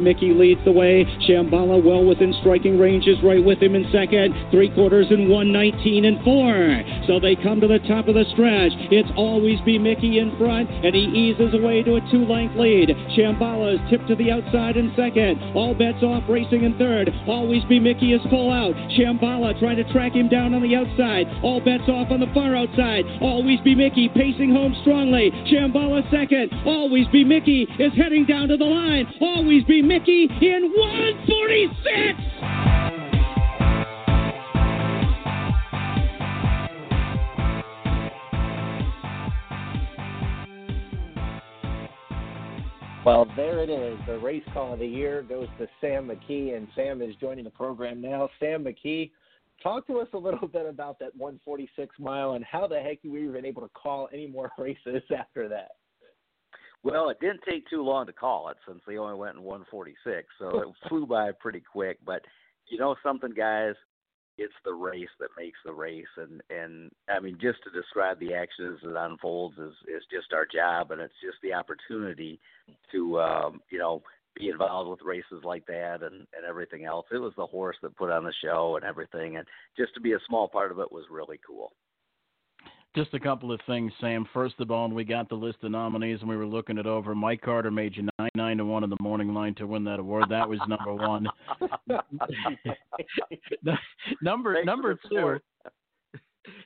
Miki 0.00 0.32
leads 0.32 0.60
the 0.64 0.72
way. 0.72 1.04
Shamballa 1.28 1.82
well 1.82 2.04
within 2.04 2.34
striking 2.40 2.78
range 2.78 3.06
is 3.06 3.18
right 3.22 3.42
with 3.42 3.62
him 3.62 3.74
in 3.74 3.84
second. 3.92 4.34
Three 4.50 4.70
quarters 4.70 5.06
and 5.10 5.28
one 5.28 5.52
nineteen 5.52 6.04
and 6.04 6.22
four. 6.24 6.82
So 7.06 7.20
they 7.20 7.36
come 7.36 7.60
to 7.60 7.68
the 7.68 7.80
top 7.86 8.08
of 8.08 8.14
the 8.14 8.24
stretch. 8.32 8.72
It's 8.90 9.08
Always 9.16 9.60
B 9.64 9.78
Miki 9.78 10.18
in 10.18 10.36
front, 10.36 10.70
and 10.70 10.94
he 10.94 11.02
eases 11.02 11.54
away 11.54 11.82
to 11.82 11.96
a 11.96 12.00
two 12.10 12.24
length 12.24 12.56
lead. 12.56 12.90
Shamballa 13.16 13.74
is 13.74 13.90
tipped 13.90 14.08
to 14.08 14.16
the 14.16 14.30
outside 14.30 14.76
in 14.76 14.92
second. 14.96 15.40
All 15.54 15.74
bets 15.74 16.02
off 16.02 16.24
racing 16.28 16.64
in 16.64 16.76
third. 16.78 17.10
Always 17.26 17.62
B 17.68 17.78
Miki 17.78 18.12
is 18.12 18.22
full 18.30 18.50
out. 18.50 18.74
Shamballa 18.98 19.58
trying 19.58 19.76
to 19.76 19.92
track 19.92 20.12
him 20.12 20.28
down 20.28 20.54
on 20.54 20.62
the 20.62 20.74
outside. 20.74 21.26
All 21.42 21.60
bets 21.60 21.88
off 21.88 22.10
on 22.10 22.20
the 22.20 22.30
far 22.34 22.54
outside. 22.54 23.04
Always 23.20 23.60
B 23.60 23.74
Miki 23.74 24.08
pacing 24.08 24.50
home 24.50 24.74
strongly. 24.82 25.30
Shamballa 25.52 26.02
second. 26.10 26.52
Always 26.66 27.06
B 27.12 27.24
Miki 27.24 27.66
is 27.78 27.92
heading 27.94 28.24
down 28.24 28.48
to 28.48 28.56
the 28.56 28.64
line. 28.64 29.06
Always 29.20 29.64
be 29.64 29.82
Miki 29.86 30.24
in 30.40 30.72
146. 30.74 32.44
Well, 43.04 43.26
there 43.36 43.62
it 43.62 43.68
is. 43.68 43.98
The 44.06 44.18
race 44.18 44.42
call 44.54 44.72
of 44.72 44.78
the 44.78 44.86
year 44.86 45.20
goes 45.22 45.48
to 45.58 45.66
Sam 45.82 46.08
McKee, 46.08 46.56
and 46.56 46.66
Sam 46.74 47.02
is 47.02 47.14
joining 47.20 47.44
the 47.44 47.50
program 47.50 48.00
now. 48.00 48.30
Sam 48.40 48.64
McKee, 48.64 49.10
talk 49.62 49.86
to 49.88 50.00
us 50.00 50.08
a 50.14 50.18
little 50.18 50.48
bit 50.52 50.64
about 50.64 50.98
that 51.00 51.14
146 51.14 51.94
mile 51.98 52.32
and 52.32 52.44
how 52.46 52.66
the 52.66 52.80
heck 52.80 53.00
you 53.02 53.12
were 53.12 53.18
even 53.18 53.44
able 53.44 53.60
to 53.60 53.70
call 53.74 54.08
any 54.14 54.26
more 54.26 54.50
races 54.58 55.02
after 55.14 55.46
that. 55.50 55.72
Well, 56.84 57.08
it 57.08 57.18
didn't 57.18 57.40
take 57.48 57.68
too 57.68 57.82
long 57.82 58.06
to 58.06 58.12
call 58.12 58.50
it 58.50 58.58
since 58.68 58.80
they 58.86 58.98
only 58.98 59.16
went 59.16 59.36
in 59.36 59.42
146, 59.42 60.28
so 60.38 60.60
it 60.60 60.68
flew 60.88 61.06
by 61.06 61.32
pretty 61.32 61.60
quick. 61.60 61.98
But 62.04 62.20
you 62.68 62.78
know 62.78 62.94
something, 63.02 63.32
guys, 63.34 63.74
it's 64.36 64.52
the 64.64 64.74
race 64.74 65.08
that 65.18 65.30
makes 65.38 65.58
the 65.64 65.72
race, 65.72 66.04
and 66.18 66.42
and 66.50 66.90
I 67.08 67.20
mean 67.20 67.38
just 67.40 67.58
to 67.64 67.70
describe 67.70 68.20
the 68.20 68.34
action 68.34 68.66
as 68.66 68.88
it 68.88 68.96
unfolds 68.96 69.56
is 69.58 69.72
is 69.88 70.02
just 70.12 70.34
our 70.34 70.46
job, 70.46 70.90
and 70.90 71.00
it's 71.00 71.14
just 71.24 71.38
the 71.42 71.54
opportunity 71.54 72.38
to 72.92 73.18
um, 73.18 73.60
you 73.70 73.78
know 73.78 74.02
be 74.36 74.50
involved 74.50 74.90
with 74.90 75.00
races 75.02 75.42
like 75.42 75.64
that 75.66 76.02
and 76.02 76.26
and 76.36 76.44
everything 76.46 76.84
else. 76.84 77.06
It 77.10 77.18
was 77.18 77.32
the 77.38 77.46
horse 77.46 77.76
that 77.80 77.96
put 77.96 78.10
on 78.10 78.24
the 78.24 78.34
show 78.42 78.76
and 78.76 78.84
everything, 78.84 79.38
and 79.38 79.46
just 79.76 79.94
to 79.94 80.00
be 80.02 80.12
a 80.12 80.26
small 80.28 80.48
part 80.48 80.70
of 80.70 80.80
it 80.80 80.92
was 80.92 81.04
really 81.10 81.40
cool. 81.46 81.72
Just 82.94 83.12
a 83.12 83.18
couple 83.18 83.50
of 83.50 83.60
things, 83.66 83.92
Sam. 84.00 84.24
First 84.32 84.54
of 84.60 84.70
all, 84.70 84.88
we 84.88 85.02
got 85.02 85.28
the 85.28 85.34
list 85.34 85.58
of 85.62 85.72
nominees 85.72 86.20
and 86.20 86.28
we 86.28 86.36
were 86.36 86.46
looking 86.46 86.78
it 86.78 86.86
over, 86.86 87.12
Mike 87.12 87.40
Carter 87.40 87.72
made 87.72 87.96
you 87.96 88.08
nine 88.18 88.30
nine 88.36 88.58
to 88.58 88.64
one 88.64 88.84
in 88.84 88.90
the 88.90 88.96
morning 89.00 89.34
line 89.34 89.54
to 89.56 89.66
win 89.66 89.82
that 89.84 89.98
award. 89.98 90.26
That 90.30 90.48
was 90.48 90.60
number 90.68 90.94
one. 90.94 91.26
number 94.22 94.54
Thanks 94.54 94.66
number 94.66 94.96
two. 95.08 95.38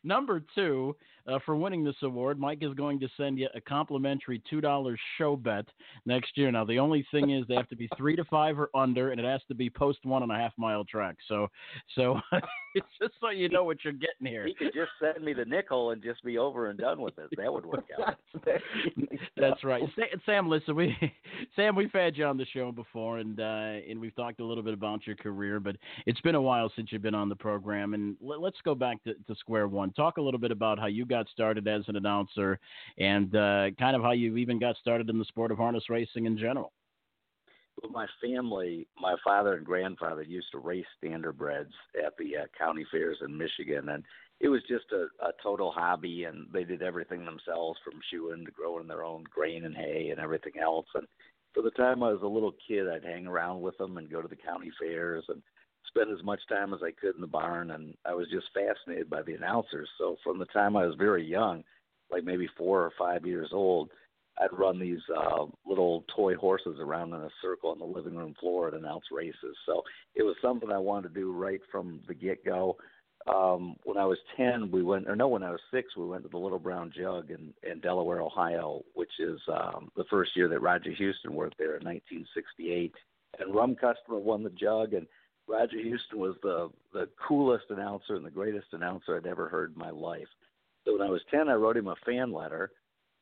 Number 0.05 0.45
two, 0.55 0.97
uh, 1.29 1.39
for 1.45 1.57
winning 1.57 1.85
this 1.85 1.97
award, 2.03 2.39
Mike 2.39 2.59
is 2.63 2.75
going 2.75 2.99
to 3.01 3.09
send 3.17 3.39
you 3.39 3.49
a 3.55 3.61
complimentary 3.61 4.43
two 4.49 4.61
dollars 4.61 4.99
show 5.19 5.37
bet 5.37 5.67
next 6.07 6.37
year. 6.37 6.51
Now 6.51 6.65
the 6.65 6.79
only 6.79 7.07
thing 7.11 7.31
is 7.31 7.45
they 7.47 7.55
have 7.55 7.69
to 7.69 7.77
be 7.77 7.89
three 7.97 8.17
to 8.17 8.25
five 8.25 8.59
or 8.59 8.71
under, 8.75 9.11
and 9.11 9.21
it 9.21 9.27
has 9.27 9.41
to 9.49 9.55
be 9.55 9.69
post 9.69 9.99
one 10.05 10.23
and 10.23 10.33
a 10.33 10.37
half 10.37 10.53
mile 10.57 10.85
track. 10.85 11.17
So, 11.29 11.49
so 11.95 12.21
it's 12.75 12.87
just 13.01 13.15
so 13.21 13.31
you 13.31 13.49
know 13.49 13.65
what 13.65 13.79
you're 13.85 13.93
getting 13.93 14.27
here. 14.27 14.47
He 14.47 14.55
could 14.55 14.73
just 14.75 14.91
send 15.01 15.25
me 15.25 15.33
the 15.33 15.45
nickel 15.45 15.91
and 15.91 16.03
just 16.03 16.23
be 16.25 16.39
over 16.39 16.69
and 16.69 16.79
done 16.79 17.01
with 17.01 17.19
it. 17.19 17.29
That 17.37 17.53
would 17.53 17.67
work 17.67 17.87
out. 18.01 18.17
That's 19.37 19.65
right, 19.65 19.83
Sam. 20.25 20.49
Listen, 20.49 20.75
we 20.77 20.97
Sam, 21.57 21.77
we've 21.77 21.93
had 21.93 22.17
you 22.17 22.25
on 22.25 22.37
the 22.37 22.47
show 22.47 22.73
before, 22.73 23.19
and 23.19 23.39
uh, 23.39 23.81
and 23.89 24.01
we've 24.01 24.15
talked 24.17 24.41
a 24.41 24.45
little 24.45 24.63
bit 24.63 24.75
about 24.75 25.07
your 25.07 25.17
career, 25.17 25.61
but 25.61 25.77
it's 26.07 26.21
been 26.21 26.35
a 26.35 26.43
while 26.43 26.71
since 26.77 26.93
you've 26.93 27.03
been 27.03 27.15
on 27.15 27.29
the 27.29 27.37
program. 27.37 27.95
And 27.95 28.17
let, 28.21 28.41
let's 28.41 28.59
go 28.65 28.75
back 28.75 29.03
to, 29.05 29.15
to 29.15 29.35
square 29.37 29.69
one. 29.69 29.93
Talk 29.93 30.17
a 30.17 30.23
little 30.23 30.41
bit 30.41 30.51
about 30.51 30.79
how 30.79 30.87
you 30.87 31.05
got 31.05 31.18
started 31.33 31.67
as 31.67 31.83
an 31.89 31.97
announcer, 31.97 32.61
and 32.99 33.35
uh, 33.35 33.71
kind 33.79 33.97
of 33.97 34.03
how 34.03 34.13
you 34.13 34.37
even 34.37 34.59
got 34.59 34.77
started 34.77 35.11
in 35.11 35.19
the 35.19 35.25
sport 35.25 35.51
of 35.51 35.59
harness 35.59 35.89
racing 35.89 36.27
in 36.27 36.39
general. 36.39 36.73
Well, 37.83 37.93
my 37.93 38.07
family, 38.23 38.89
my 39.01 39.17
father 39.25 39.55
and 39.55 39.65
grandfather 39.65 40.23
used 40.23 40.49
to 40.53 40.59
race 40.59 40.87
standardbreds 41.03 41.73
at 42.05 42.17
the 42.19 42.37
uh, 42.37 42.47
county 42.59 42.85
fairs 42.91 43.19
in 43.25 43.37
Michigan, 43.37 43.91
and 43.91 44.05
it 44.41 44.49
was 44.49 44.63
just 44.69 44.87
a, 44.93 45.07
a 45.25 45.31
total 45.43 45.71
hobby. 45.71 46.25
And 46.25 46.49
they 46.53 46.65
did 46.65 46.83
everything 46.83 47.25
themselves, 47.25 47.79
from 47.85 48.01
shoeing 48.11 48.45
to 48.45 48.51
growing 48.51 48.89
their 48.89 49.05
own 49.05 49.25
grain 49.33 49.65
and 49.65 49.77
hay 49.77 50.09
and 50.11 50.21
everything 50.21 50.55
else. 50.61 50.87
And 50.95 51.07
for 51.55 51.63
the 51.63 51.71
time 51.71 52.03
I 52.03 52.13
was 52.13 52.23
a 52.23 52.27
little 52.27 52.55
kid, 52.67 52.89
I'd 52.89 53.05
hang 53.05 53.27
around 53.27 53.61
with 53.61 53.77
them 53.79 53.97
and 53.97 54.11
go 54.11 54.23
to 54.23 54.29
the 54.29 54.37
county 54.37 54.73
fairs 54.81 55.25
and 55.29 55.43
spend 55.89 56.11
as 56.11 56.25
much 56.25 56.41
time 56.49 56.73
as 56.73 56.81
I 56.83 56.93
could 56.93 57.15
in 57.15 57.21
the 57.21 57.27
barn. 57.27 57.73
And 57.73 57.95
I 58.05 58.15
was 58.15 58.29
just 58.31 58.47
fascinated 58.55 59.11
by 59.11 59.23
the 59.23 59.35
announcers. 59.35 59.89
So 59.99 60.17
from 60.23 60.39
the 60.39 60.47
time 60.47 60.77
I 60.77 60.87
was 60.87 60.95
very 60.97 61.25
young, 61.25 61.65
like 62.11 62.25
maybe 62.25 62.49
four 62.57 62.83
or 62.83 62.93
five 62.99 63.27
years 63.27 63.51
old, 63.53 63.91
I'd 64.41 64.57
run 64.57 64.79
these 64.79 65.01
uh, 65.17 65.47
little 65.67 66.05
toy 66.15 66.37
horses 66.37 66.77
around 66.81 67.13
in 67.13 67.21
a 67.21 67.31
circle 67.43 67.71
on 67.71 67.79
the 67.79 67.85
living 67.85 68.17
room 68.17 68.35
floor 68.39 68.69
and 68.69 68.77
announce 68.77 69.05
races. 69.11 69.57
So 69.67 69.83
it 70.15 70.23
was 70.23 70.37
something 70.41 70.71
I 70.71 70.79
wanted 70.79 71.13
to 71.15 71.21
do 71.21 71.33
right 71.33 71.61
from 71.73 72.01
the 72.07 72.15
get 72.15 72.45
go. 72.45 72.77
Um, 73.27 73.77
when 73.85 73.99
I 73.99 74.05
was 74.05 74.19
10, 74.37 74.71
we 74.71 74.83
went, 74.83 75.09
or 75.09 75.17
no, 75.17 75.29
when 75.29 75.43
I 75.43 75.51
was 75.51 75.61
six, 75.73 75.97
we 75.97 76.07
went 76.07 76.23
to 76.23 76.29
the 76.29 76.39
Little 76.39 76.59
Brown 76.59 76.93
Jug 76.97 77.31
in, 77.31 77.53
in 77.69 77.81
Delaware, 77.81 78.23
Ohio, 78.23 78.83
which 78.95 79.11
is 79.19 79.41
um, 79.53 79.91
the 79.97 80.05
first 80.09 80.37
year 80.37 80.49
that 80.49 80.63
Roger 80.63 80.91
Huston 80.91 81.35
worked 81.35 81.59
there 81.59 81.77
in 81.77 81.85
1968. 81.85 82.95
And 83.41 83.55
Rum 83.55 83.75
Customer 83.75 84.19
won 84.19 84.43
the 84.43 84.51
jug, 84.51 84.95
and 84.95 85.07
Roger 85.49 85.79
Huston 85.79 86.19
was 86.19 86.37
the 86.43 86.71
the 86.93 87.09
coolest 87.27 87.65
announcer 87.71 88.17
and 88.17 88.25
the 88.25 88.31
greatest 88.31 88.69
announcer 88.73 89.17
I'd 89.17 89.27
ever 89.27 89.49
heard 89.49 89.73
in 89.73 89.79
my 89.79 89.91
life. 89.91 90.29
So 90.85 90.93
when 90.93 91.07
I 91.07 91.11
was 91.11 91.23
10, 91.31 91.49
I 91.49 91.55
wrote 91.55 91.77
him 91.77 91.89
a 91.89 91.97
fan 92.07 92.33
letter, 92.33 92.71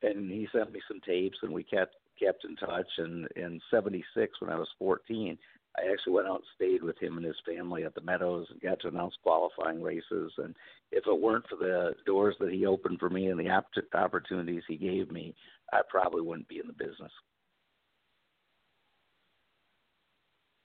and 0.03 0.31
he 0.31 0.49
sent 0.53 0.73
me 0.73 0.81
some 0.89 1.01
tapes, 1.01 1.39
and 1.43 1.53
we 1.53 1.63
kept 1.63 1.95
kept 2.21 2.45
in 2.45 2.57
touch. 2.57 2.89
And 2.99 3.29
in 3.37 3.61
'76, 3.71 4.41
when 4.41 4.51
I 4.51 4.59
was 4.59 4.69
14, 4.79 5.39
I 5.79 5.93
actually 5.93 6.15
went 6.15 6.29
out 6.29 6.37
and 6.37 6.45
stayed 6.55 6.83
with 6.83 6.99
him 6.99 7.17
and 7.17 7.27
his 7.27 7.37
family 7.47 7.85
at 7.85 7.95
the 7.95 8.01
Meadows 8.01 8.47
and 8.51 8.61
got 8.61 8.81
to 8.81 8.89
announce 8.89 9.15
qualifying 9.23 9.83
races. 9.83 10.33
And 10.39 10.55
if 10.91 11.05
it 11.07 11.21
weren't 11.21 11.47
for 11.49 11.57
the 11.57 11.95
doors 12.07 12.35
that 12.41 12.53
he 12.53 12.67
opened 12.67 12.99
for 12.99 13.11
me 13.11 13.29
and 13.29 13.39
the 13.39 13.51
opp- 13.51 13.67
opportunities 13.95 14.63
he 14.67 14.77
gave 14.77 15.11
me, 15.11 15.35
I 15.73 15.81
probably 15.89 16.23
wouldn't 16.23 16.49
be 16.49 16.61
in 16.61 16.67
the 16.67 16.73
business. 16.73 17.13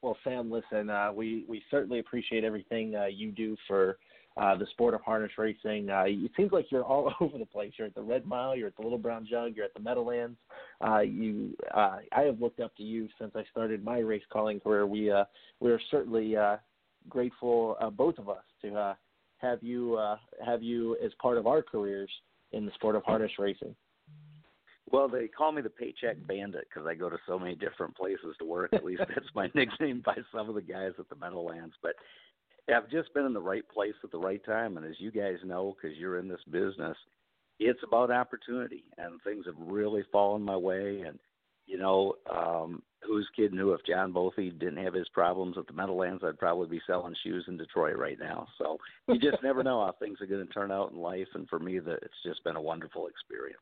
Well, 0.02 0.18
Sam, 0.24 0.52
listen, 0.52 0.90
uh, 0.90 1.12
we 1.14 1.46
we 1.48 1.62
certainly 1.70 2.00
appreciate 2.00 2.44
everything 2.44 2.96
uh, 2.96 3.06
you 3.06 3.32
do 3.32 3.56
for 3.68 3.98
uh, 4.38 4.56
the 4.56 4.66
sport 4.72 4.94
of 4.94 5.02
harness 5.02 5.32
racing. 5.38 5.90
Uh, 5.90 6.04
it 6.08 6.32
seems 6.38 6.52
like 6.52 6.66
you're 6.72 6.84
all 6.84 7.14
over 7.22 7.38
the 7.38 7.46
place. 7.46 7.74
You're 7.78 7.88
at 7.88 7.96
the 7.96 8.02
Red 8.02 8.26
Mile, 8.26 8.56
you're 8.56 8.68
at 8.68 8.76
the 8.78 8.82
Little 8.82 8.98
Brown 8.98 9.28
Jug, 9.30 9.56
you're 9.56 9.66
at 9.66 9.74
the 9.74 9.80
Meadowlands. 9.80 10.38
Uh, 10.86 11.00
you, 11.00 11.56
uh, 11.76 11.98
I 12.12 12.22
have 12.22 12.42
looked 12.42 12.60
up 12.60 12.76
to 12.78 12.84
you 12.84 13.10
since 13.20 13.32
I 13.36 13.44
started 13.52 13.84
my 13.84 14.00
race 14.00 14.24
calling 14.32 14.60
career. 14.60 14.88
We 14.88 15.12
uh, 15.12 15.26
we 15.60 15.72
are 15.72 15.80
certainly 15.92 16.36
uh, 16.36 16.58
grateful, 17.10 17.76
uh, 17.80 17.90
both 17.90 18.18
of 18.18 18.30
us, 18.30 18.44
to 18.64 18.76
uh, 18.76 18.94
have 19.38 19.62
you 19.62 19.96
uh, 19.96 20.18
have 20.46 20.64
you 20.64 20.98
as 21.04 21.12
part 21.22 21.38
of 21.38 21.46
our 21.46 21.62
careers 21.62 22.10
in 22.54 22.66
the 22.66 22.72
sport 22.74 22.96
of 22.96 23.04
harness 23.04 23.32
racing. 23.38 23.76
Well, 24.92 25.08
they 25.08 25.28
call 25.28 25.52
me 25.52 25.62
the 25.62 25.70
paycheck 25.70 26.18
bandit 26.28 26.68
because 26.70 26.88
I 26.88 26.96
go 26.96 27.10
to 27.10 27.18
so 27.26 27.40
many 27.40 27.56
different 27.56 27.96
places 27.96 28.36
to 28.40 28.46
work. 28.46 28.74
At 28.74 28.84
least 28.84 29.04
that's 29.08 29.28
my 29.34 29.50
nickname 29.56 30.02
by 30.06 30.18
some 30.34 30.50
of 30.50 30.56
the 30.56 30.62
guys 30.62 30.92
at 31.00 31.08
the 31.10 31.16
Meadowlands. 31.16 31.76
But 31.82 31.96
I've 32.74 32.90
just 32.90 33.14
been 33.14 33.26
in 33.26 33.34
the 33.34 33.40
right 33.40 33.68
place 33.70 33.94
at 34.04 34.12
the 34.12 34.20
right 34.20 34.44
time, 34.46 34.78
and 34.78 34.86
as 34.86 35.00
you 35.00 35.12
guys 35.12 35.38
know, 35.46 35.76
because 35.76 35.98
you're 35.98 36.20
in 36.20 36.28
this 36.28 36.42
business, 36.50 36.98
it's 37.60 37.80
about 37.88 38.12
opportunity, 38.12 38.84
and 38.98 39.22
things 39.22 39.46
have 39.46 39.56
really 39.58 40.04
fallen 40.12 40.42
my 40.42 40.58
way. 40.58 41.04
And 41.08 41.20
you 41.68 41.78
know, 41.78 42.16
um, 42.30 42.82
who's 43.06 43.28
kidding 43.36 43.58
who? 43.58 43.74
If 43.74 43.86
John 43.86 44.14
Bothy 44.14 44.58
didn't 44.58 44.84
have 44.84 44.94
his 44.94 45.08
problems 45.10 45.58
at 45.58 45.68
the 45.68 45.74
Meadowlands, 45.74 46.24
I'd 46.26 46.40
probably 46.40 46.68
be 46.68 46.82
selling 46.86 47.16
shoes 47.24 47.46
in 47.48 47.58
Detroit 47.58 47.98
right 47.98 48.20
now. 48.20 48.48
So 48.58 48.78
you 49.08 49.20
just 49.20 49.42
never 49.44 49.64
know 49.64 49.86
how 49.86 49.94
things 50.00 50.20
are 50.22 50.26
going 50.26 50.46
to 50.46 50.54
turn 50.54 50.72
out 50.72 50.92
in 50.92 50.98
life. 50.98 51.28
And 51.34 51.48
for 51.48 51.60
me, 51.60 51.80
that 51.80 52.00
it's 52.02 52.24
just 52.26 52.44
been 52.44 52.56
a 52.56 52.62
wonderful 52.62 53.08
experience. 53.08 53.62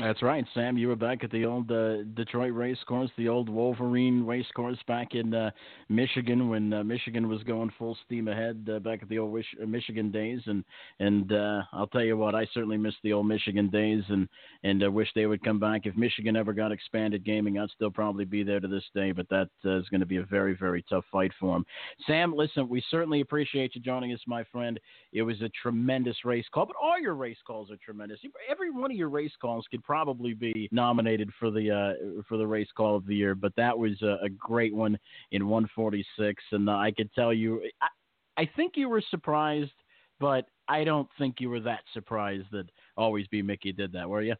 That's 0.00 0.22
right, 0.22 0.44
Sam. 0.54 0.78
You 0.78 0.86
were 0.86 0.96
back 0.96 1.24
at 1.24 1.32
the 1.32 1.44
old 1.44 1.72
uh, 1.72 2.04
Detroit 2.14 2.54
race 2.54 2.78
course, 2.86 3.10
the 3.18 3.28
old 3.28 3.48
Wolverine 3.48 4.24
race 4.24 4.46
course 4.54 4.78
back 4.86 5.16
in 5.16 5.34
uh, 5.34 5.50
Michigan 5.88 6.48
when 6.48 6.72
uh, 6.72 6.84
Michigan 6.84 7.28
was 7.28 7.42
going 7.42 7.72
full 7.76 7.98
steam 8.06 8.28
ahead 8.28 8.68
uh, 8.72 8.78
back 8.78 9.02
at 9.02 9.08
the 9.08 9.18
old 9.18 9.36
Michigan 9.66 10.12
days. 10.12 10.40
And 10.46 10.62
and 11.00 11.32
uh, 11.32 11.62
I'll 11.72 11.88
tell 11.88 12.04
you 12.04 12.16
what, 12.16 12.36
I 12.36 12.46
certainly 12.54 12.76
miss 12.76 12.94
the 13.02 13.12
old 13.12 13.26
Michigan 13.26 13.70
days 13.70 14.04
and 14.08 14.28
and 14.62 14.84
uh, 14.84 14.90
wish 14.90 15.08
they 15.16 15.26
would 15.26 15.42
come 15.42 15.58
back. 15.58 15.84
If 15.84 15.96
Michigan 15.96 16.36
ever 16.36 16.52
got 16.52 16.70
expanded 16.70 17.24
gaming, 17.24 17.58
I'd 17.58 17.70
still 17.70 17.90
probably 17.90 18.24
be 18.24 18.44
there 18.44 18.60
to 18.60 18.68
this 18.68 18.84
day. 18.94 19.10
But 19.10 19.28
that 19.30 19.48
is 19.64 19.88
going 19.88 20.00
to 20.00 20.06
be 20.06 20.18
a 20.18 20.24
very 20.24 20.54
very 20.54 20.84
tough 20.88 21.06
fight 21.10 21.32
for 21.40 21.56
them. 21.56 21.66
Sam, 22.06 22.32
listen, 22.36 22.68
we 22.68 22.84
certainly 22.88 23.20
appreciate 23.20 23.74
you 23.74 23.80
joining 23.80 24.12
us, 24.12 24.20
my 24.28 24.44
friend. 24.52 24.78
It 25.12 25.22
was 25.22 25.42
a 25.42 25.50
tremendous 25.60 26.24
race 26.24 26.46
call, 26.54 26.66
but 26.66 26.76
all 26.80 27.00
your 27.00 27.16
race 27.16 27.38
calls 27.44 27.72
are 27.72 27.78
tremendous. 27.84 28.20
Every 28.48 28.70
one 28.70 28.92
of 28.92 28.96
your 28.96 29.08
race 29.08 29.32
calls 29.40 29.66
could 29.68 29.82
probably 29.88 30.34
be 30.34 30.68
nominated 30.70 31.30
for 31.40 31.50
the 31.50 31.70
uh, 31.70 32.22
for 32.28 32.36
the 32.36 32.46
race 32.46 32.68
call 32.76 32.94
of 32.94 33.06
the 33.06 33.16
year. 33.16 33.34
But 33.34 33.54
that 33.56 33.76
was 33.76 34.00
a, 34.02 34.18
a 34.22 34.28
great 34.28 34.74
one 34.74 34.98
in 35.32 35.48
146, 35.48 36.44
and 36.52 36.68
uh, 36.68 36.72
I 36.72 36.92
could 36.94 37.10
tell 37.14 37.32
you, 37.32 37.62
I, 37.80 38.42
I 38.42 38.50
think 38.54 38.74
you 38.76 38.90
were 38.90 39.02
surprised, 39.10 39.72
but 40.20 40.44
I 40.68 40.84
don't 40.84 41.08
think 41.18 41.36
you 41.40 41.48
were 41.48 41.60
that 41.60 41.80
surprised 41.94 42.44
that 42.52 42.66
Always 42.98 43.26
B 43.28 43.40
Miki 43.40 43.72
did 43.72 43.90
that, 43.92 44.06
were 44.06 44.20
you? 44.20 44.34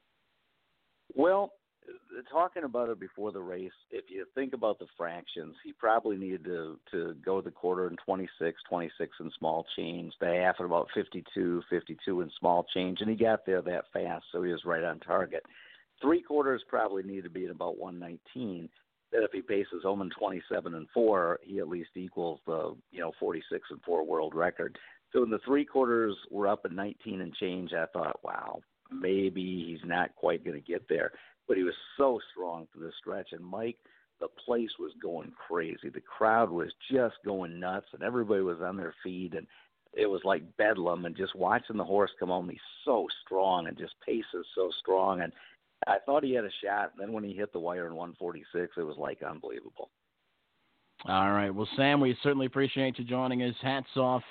Well, 1.14 1.54
talking 2.22 2.64
about 2.64 2.88
it 2.88 3.00
before 3.00 3.32
the 3.32 3.40
race, 3.40 3.72
if 3.90 4.06
you 4.08 4.24
think 4.34 4.52
about 4.54 4.78
the 4.78 4.86
fractions, 4.96 5.54
he 5.64 5.72
probably 5.72 6.16
needed 6.16 6.44
to 6.44 6.78
to 6.90 7.14
go 7.24 7.40
the 7.40 7.50
quarter 7.50 7.88
in 7.88 7.96
26, 8.04 8.60
26 8.68 9.16
in 9.20 9.30
small 9.38 9.66
change, 9.76 10.12
the 10.20 10.26
half 10.26 10.56
at 10.58 10.66
about 10.66 10.88
52, 10.94 11.62
52 11.68 12.20
in 12.20 12.30
small 12.38 12.64
change, 12.74 13.00
and 13.00 13.10
he 13.10 13.16
got 13.16 13.44
there 13.44 13.62
that 13.62 13.84
fast, 13.92 14.24
so 14.32 14.42
he 14.42 14.52
was 14.52 14.64
right 14.64 14.84
on 14.84 15.00
target. 15.00 15.44
Three 16.00 16.22
quarters 16.22 16.62
probably 16.68 17.02
need 17.02 17.24
to 17.24 17.30
be 17.30 17.44
at 17.44 17.50
about 17.50 17.78
119. 17.78 18.68
That 19.10 19.24
if 19.24 19.32
he 19.32 19.40
paces 19.40 19.82
home 19.82 20.02
in 20.02 20.10
27 20.10 20.74
and 20.74 20.86
four, 20.92 21.40
he 21.42 21.58
at 21.58 21.68
least 21.68 21.90
equals 21.96 22.40
the 22.46 22.76
you 22.90 23.00
know 23.00 23.12
46 23.18 23.62
and 23.70 23.80
four 23.82 24.04
world 24.04 24.34
record. 24.34 24.78
So 25.12 25.20
when 25.20 25.30
the 25.30 25.40
three 25.44 25.64
quarters 25.64 26.16
were 26.30 26.48
up 26.48 26.60
at 26.64 26.72
19 26.72 27.22
and 27.22 27.34
change, 27.34 27.72
I 27.72 27.86
thought, 27.86 28.22
wow, 28.22 28.60
maybe 28.90 29.66
he's 29.66 29.88
not 29.88 30.14
quite 30.16 30.44
going 30.44 30.60
to 30.60 30.72
get 30.72 30.86
there. 30.88 31.12
But 31.48 31.56
he 31.56 31.64
was 31.64 31.74
so 31.96 32.20
strong 32.32 32.68
for 32.72 32.78
the 32.78 32.92
stretch. 33.00 33.30
And 33.32 33.44
Mike, 33.44 33.78
the 34.20 34.28
place 34.44 34.70
was 34.78 34.92
going 35.02 35.32
crazy. 35.48 35.88
The 35.88 36.00
crowd 36.00 36.50
was 36.50 36.68
just 36.92 37.16
going 37.24 37.58
nuts, 37.58 37.86
and 37.92 38.02
everybody 38.02 38.42
was 38.42 38.60
on 38.60 38.76
their 38.76 38.94
feet, 39.02 39.34
and 39.34 39.46
it 39.94 40.06
was 40.06 40.20
like 40.24 40.56
bedlam. 40.56 41.06
And 41.06 41.16
just 41.16 41.34
watching 41.34 41.76
the 41.76 41.84
horse 41.84 42.10
come 42.20 42.28
home, 42.28 42.48
he's 42.48 42.58
so 42.84 43.06
strong 43.24 43.66
and 43.66 43.78
just 43.78 43.94
paces 44.04 44.46
so 44.54 44.70
strong. 44.78 45.22
And 45.22 45.32
I 45.86 45.96
thought 46.04 46.24
he 46.24 46.34
had 46.34 46.44
a 46.44 46.50
shot. 46.62 46.92
And 46.92 47.00
then 47.00 47.12
when 47.12 47.24
he 47.24 47.32
hit 47.32 47.52
the 47.52 47.60
wire 47.60 47.86
in 47.86 47.94
146, 47.94 48.74
it 48.76 48.82
was 48.82 48.96
like 48.98 49.22
unbelievable. 49.22 49.90
All 51.06 51.30
right. 51.30 51.50
Well, 51.50 51.68
Sam, 51.76 52.00
we 52.00 52.16
certainly 52.22 52.46
appreciate 52.46 52.98
you 52.98 53.04
joining 53.04 53.42
us. 53.44 53.54
Hats 53.62 53.86
off. 53.96 54.22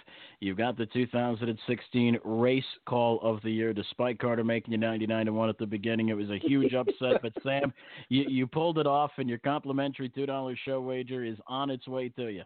You've 0.42 0.58
got 0.58 0.78
the 0.78 0.86
2016 0.88 2.20
Race 2.26 2.64
Call 2.86 3.20
of 3.22 3.42
the 3.42 3.50
Year, 3.50 3.74
despite 3.74 4.20
Carter 4.20 4.44
making 4.44 4.74
you 4.74 4.78
99 4.78 5.28
to 5.28 5.34
1 5.34 5.50
at 5.50 5.58
the 5.58 5.66
beginning. 5.66 6.10
It 6.10 6.18
was 6.18 6.30
a 6.30 6.38
huge 6.38 6.74
upset, 6.74 7.22
but 7.22 7.32
Sam, 7.44 7.74
you, 8.10 8.26
you 8.28 8.48
pulled 8.48 8.80
it 8.80 8.86
off, 8.86 9.12
and 9.18 9.30
your 9.30 9.38
complimentary 9.38 10.10
$2 10.10 10.58
show 10.66 10.82
wager 10.82 11.24
is 11.24 11.38
on 11.48 11.70
its 11.70 11.88
way 11.88 12.10
to 12.10 12.28
you. 12.28 12.44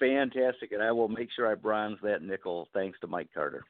Fantastic. 0.00 0.72
And 0.72 0.82
I 0.82 0.90
will 0.90 1.08
make 1.08 1.28
sure 1.34 1.50
I 1.50 1.54
bronze 1.54 1.98
that 2.02 2.22
nickel 2.22 2.68
thanks 2.72 2.98
to 3.00 3.06
Mike 3.06 3.28
Carter. 3.34 3.64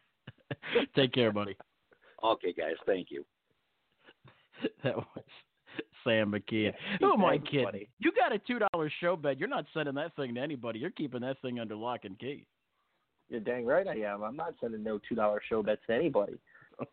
Take 0.95 1.13
care, 1.13 1.33
buddy. 1.33 1.57
Okay, 2.21 2.53
guys. 2.53 2.75
Thank 2.85 3.13
you. 3.13 3.25
that 4.83 4.97
was 4.97 5.25
Sam 6.09 6.33
McKeon. 6.33 6.73
Who 7.01 7.13
am 7.13 7.25
I 7.25 7.39
kidding? 7.39 7.87
You 7.99 8.13
got 8.13 8.33
a 8.33 8.39
two 8.39 8.59
dollar 8.73 8.91
show 9.01 9.17
bet. 9.17 9.39
You're 9.39 9.49
not 9.49 9.67
sending 9.75 9.95
that 9.97 10.15
thing 10.17 10.35
to 10.35 10.41
anybody. 10.41 10.79
You're 10.79 10.91
keeping 10.91 11.21
that 11.21 11.41
thing 11.43 11.61
under 11.61 11.77
lock 11.77 12.01
and 12.05 12.19
key. 12.19 12.47
You're 13.29 13.41
dang 13.41 13.67
right 13.67 13.87
I 13.87 13.97
am. 14.13 14.23
I'm 14.23 14.37
not 14.37 14.55
sending 14.61 14.83
no 14.83 14.99
two 15.09 15.15
dollar 15.15 15.41
show 15.49 15.63
bets 15.63 15.83
to 15.89 15.95
anybody. 15.95 16.39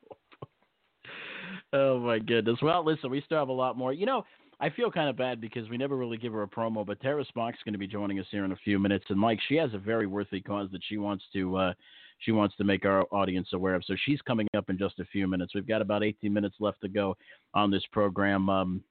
oh 1.74 2.00
my 2.00 2.20
goodness. 2.20 2.58
Well, 2.62 2.86
listen, 2.86 3.10
we 3.10 3.22
still 3.26 3.40
have 3.40 3.50
a 3.50 3.54
lot 3.54 3.78
more. 3.78 3.94
You 3.94 4.06
know, 4.06 4.26
I 4.60 4.70
feel 4.70 4.92
kind 4.92 5.10
of 5.10 5.18
bad 5.18 5.40
because 5.40 5.70
we 5.70 5.78
never 5.78 5.96
really 5.96 6.18
give 6.18 6.34
her 6.34 6.44
a 6.44 6.48
promo, 6.48 6.86
but 6.86 7.02
Tara 7.02 7.26
Spock's 7.26 7.64
going 7.64 7.74
to 7.74 7.80
be 7.80 7.88
joining 7.88 8.20
us 8.20 8.26
here 8.32 8.46
in 8.46 8.52
a 8.52 8.58
few 8.58 8.80
minutes. 8.80 9.06
And 9.10 9.20
Mike, 9.20 9.40
she 9.48 9.56
has 9.56 9.74
a 9.74 9.78
very 9.78 10.08
worthy 10.08 10.42
cause 10.42 10.70
that 10.72 10.82
she 10.88 10.98
wants 10.98 11.24
to 11.34 11.56
uh, 11.56 11.74
she 12.20 12.32
wants 12.32 12.56
to 12.58 12.64
make 12.64 12.86
our 12.86 13.06
audience 13.12 13.50
aware 13.54 13.76
of. 13.76 13.84
So 13.86 13.96
she's 14.06 14.22
coming 14.22 14.48
up 14.58 14.70
in 14.70 14.78
just 14.78 15.00
a 15.00 15.06
few 15.06 15.28
minutes. 15.28 15.54
We've 15.54 15.68
got 15.68 15.82
about 15.82 16.04
18 16.04 16.32
minutes 16.32 16.56
left 16.60 16.82
to 16.82 16.88
go 16.88 17.18
on 17.54 17.72
this 17.72 17.84
program. 17.92 18.50
Um, 18.50 18.84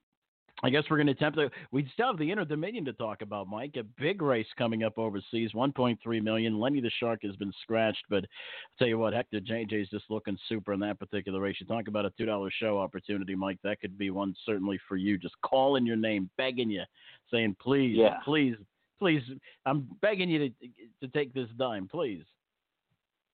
I 0.64 0.70
guess 0.70 0.84
we're 0.88 0.96
going 0.96 1.08
to 1.08 1.12
attempt 1.12 1.36
to. 1.36 1.50
We 1.72 1.86
still 1.92 2.06
have 2.06 2.18
the 2.18 2.30
Inter 2.30 2.46
Dominion 2.46 2.86
to 2.86 2.94
talk 2.94 3.20
about, 3.20 3.48
Mike. 3.48 3.76
A 3.76 3.82
big 4.00 4.22
race 4.22 4.46
coming 4.56 4.82
up 4.82 4.96
overseas, 4.96 5.50
1.3 5.52 6.22
million. 6.22 6.58
Lenny 6.58 6.80
the 6.80 6.90
Shark 6.98 7.20
has 7.22 7.36
been 7.36 7.52
scratched, 7.62 8.02
but 8.08 8.24
I'll 8.24 8.78
tell 8.78 8.88
you 8.88 8.96
what, 8.96 9.12
Hector 9.12 9.40
JJ 9.40 9.82
is 9.82 9.88
just 9.90 10.06
looking 10.08 10.38
super 10.48 10.72
in 10.72 10.80
that 10.80 10.98
particular 10.98 11.38
race. 11.38 11.56
You 11.60 11.66
talk 11.66 11.86
about 11.88 12.06
a 12.06 12.10
two 12.16 12.24
dollar 12.24 12.50
show 12.50 12.78
opportunity, 12.78 13.34
Mike. 13.34 13.58
That 13.62 13.78
could 13.78 13.98
be 13.98 14.08
one 14.08 14.34
certainly 14.46 14.80
for 14.88 14.96
you. 14.96 15.18
Just 15.18 15.34
calling 15.42 15.84
your 15.84 15.96
name, 15.96 16.30
begging 16.38 16.70
you, 16.70 16.84
saying, 17.30 17.56
"Please, 17.60 17.98
Yeah. 17.98 18.20
please, 18.24 18.56
please, 18.98 19.22
I'm 19.66 19.82
begging 20.00 20.30
you 20.30 20.48
to 20.48 20.54
to 21.02 21.08
take 21.08 21.34
this 21.34 21.50
dime, 21.58 21.88
please." 21.88 22.24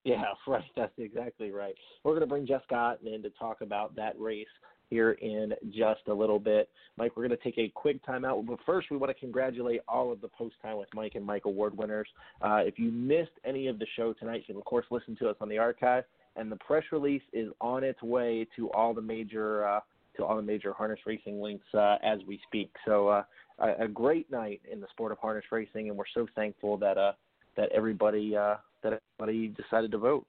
Yeah, 0.03 0.25
right. 0.49 0.65
That's 0.75 0.99
exactly 0.99 1.53
right. 1.53 1.77
We're 2.03 2.13
going 2.13 2.23
to 2.23 2.27
bring 2.27 2.45
Jeff 2.45 2.65
Scott 2.65 2.99
in 3.05 3.23
to 3.23 3.31
talk 3.31 3.61
about 3.61 3.95
that 3.95 4.19
race 4.19 4.49
here 4.91 5.13
in 5.13 5.55
just 5.71 6.01
a 6.09 6.13
little 6.13 6.39
bit. 6.39 6.69
Mike, 6.99 7.13
we're 7.17 7.27
going 7.27 7.39
to 7.39 7.43
take 7.43 7.57
a 7.59 7.73
quick 7.75 8.05
timeout, 8.05 8.45
but 8.47 8.59
first 8.67 8.91
we 8.91 8.97
want 8.97 9.11
to 9.15 9.19
congratulate 9.19 9.81
all 9.89 10.13
of 10.13 10.21
the 10.21 10.29
Post 10.29 10.57
Time 10.61 10.77
with 10.77 10.89
Mike 10.95 11.13
and 11.15 11.25
Mike 11.25 11.47
award 11.47 11.77
winners. 11.77 12.09
Uh, 12.43 12.57
if 12.57 12.79
you 12.79 12.91
missed 12.91 13.31
any 13.45 13.69
of 13.69 13.79
the 13.79 13.87
show 13.97 14.13
tonight, 14.13 14.43
you 14.47 14.55
can 14.55 14.57
of 14.57 14.65
course 14.65 14.85
listen 14.91 15.17
to 15.17 15.29
us 15.29 15.37
on 15.41 15.49
the 15.49 15.57
archive, 15.57 16.05
and 16.37 16.51
the 16.53 16.57
press 16.57 16.85
release 16.93 17.23
is 17.33 17.51
on 17.61 17.85
its 17.85 18.03
way 18.03 18.47
to 18.57 18.71
all 18.73 18.93
the 18.93 19.01
major 19.01 19.67
uh, 19.67 19.81
to 20.17 20.25
all 20.25 20.37
the 20.37 20.43
major 20.43 20.73
harness 20.73 20.99
racing 21.07 21.41
links 21.41 21.67
uh, 21.73 21.97
as 22.03 22.19
we 22.27 22.41
speak. 22.47 22.71
So 22.85 23.09
uh, 23.09 23.23
a, 23.61 23.85
a 23.85 23.89
great 23.89 24.31
night 24.31 24.61
in 24.71 24.81
the 24.81 24.89
sport 24.91 25.13
of 25.13 25.19
harness 25.19 25.45
racing, 25.51 25.89
and 25.89 25.97
we're 25.97 26.05
so 26.13 26.27
thankful 26.35 26.77
that 26.79 26.99
uh, 26.99 27.13
that 27.57 27.71
everybody 27.73 28.37
uh, 28.37 28.57
that 28.83 29.01
everybody 29.19 29.49
decided 29.49 29.91
to 29.93 29.99
vote. 29.99 30.27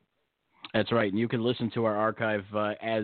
That's 0.73 0.91
right. 0.91 1.11
And 1.11 1.19
you 1.19 1.27
can 1.27 1.43
listen 1.43 1.69
to 1.71 1.85
our 1.85 1.95
archive 1.95 2.45
uh, 2.55 2.73
as 2.81 3.03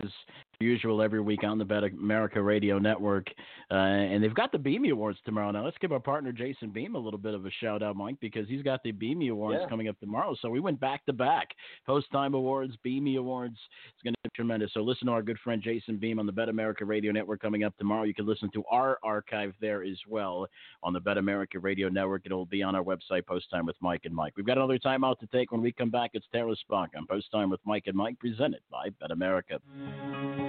usual 0.60 1.00
every 1.02 1.20
week 1.20 1.44
on 1.44 1.56
the 1.56 1.64
BetAmerica 1.64 2.44
Radio 2.44 2.80
Network. 2.80 3.28
Uh, 3.70 3.74
and 3.74 4.22
they've 4.24 4.34
got 4.34 4.50
the 4.50 4.58
Beamy 4.58 4.90
Awards 4.90 5.18
tomorrow. 5.24 5.52
Now, 5.52 5.64
let's 5.64 5.76
give 5.78 5.92
our 5.92 6.00
partner 6.00 6.32
Jason 6.32 6.70
Beem 6.70 6.96
a 6.96 6.98
little 6.98 7.18
bit 7.18 7.34
of 7.34 7.46
a 7.46 7.50
shout 7.60 7.80
out, 7.80 7.94
Mike, 7.94 8.16
because 8.20 8.48
he's 8.48 8.62
got 8.62 8.82
the 8.82 8.90
Beamy 8.90 9.28
Awards 9.28 9.60
Yeah. 9.62 9.68
coming 9.68 9.86
up 9.88 10.00
tomorrow. 10.00 10.34
So 10.40 10.50
we 10.50 10.58
went 10.58 10.80
back 10.80 11.04
to 11.06 11.12
back 11.12 11.50
Post 11.86 12.10
Time 12.10 12.34
Awards, 12.34 12.74
Beamy 12.82 13.16
Awards. 13.16 13.56
It's 13.94 14.02
going 14.02 14.14
to 14.14 14.20
be 14.24 14.30
tremendous. 14.34 14.72
So 14.72 14.80
listen 14.80 15.06
to 15.06 15.12
our 15.12 15.22
good 15.22 15.38
friend 15.44 15.62
Jason 15.62 15.96
Beem 15.96 16.18
on 16.18 16.26
the 16.26 16.32
BetAmerica 16.32 16.80
Radio 16.86 17.12
Network 17.12 17.40
coming 17.40 17.62
up 17.62 17.76
tomorrow. 17.76 18.02
You 18.02 18.14
can 18.14 18.26
listen 18.26 18.50
to 18.54 18.64
our 18.68 18.98
archive 19.04 19.54
there 19.60 19.84
as 19.84 19.98
well 20.08 20.48
on 20.82 20.92
the 20.92 21.00
BetAmerica 21.00 21.62
Radio 21.62 21.88
Network. 21.88 22.22
It'll 22.24 22.46
be 22.46 22.64
on 22.64 22.74
our 22.74 22.82
website, 22.82 23.26
Post 23.26 23.48
Time 23.50 23.64
with 23.64 23.76
Mike 23.80 24.06
and 24.06 24.14
Mike. 24.14 24.32
We've 24.36 24.46
got 24.46 24.56
another 24.58 24.78
timeout 24.78 25.20
to 25.20 25.26
take. 25.28 25.52
When 25.52 25.60
we 25.62 25.70
come 25.70 25.90
back, 25.90 26.10
it's 26.14 26.26
Tara 26.32 26.56
Spock 26.68 26.88
on 26.96 27.06
Post 27.06 27.30
Time 27.30 27.48
with 27.48 27.60
Mike 27.64 27.84
and 27.86 27.96
Mike, 27.96 28.18
presented 28.18 28.60
by 28.72 28.88
BetAmerica. 29.00 30.47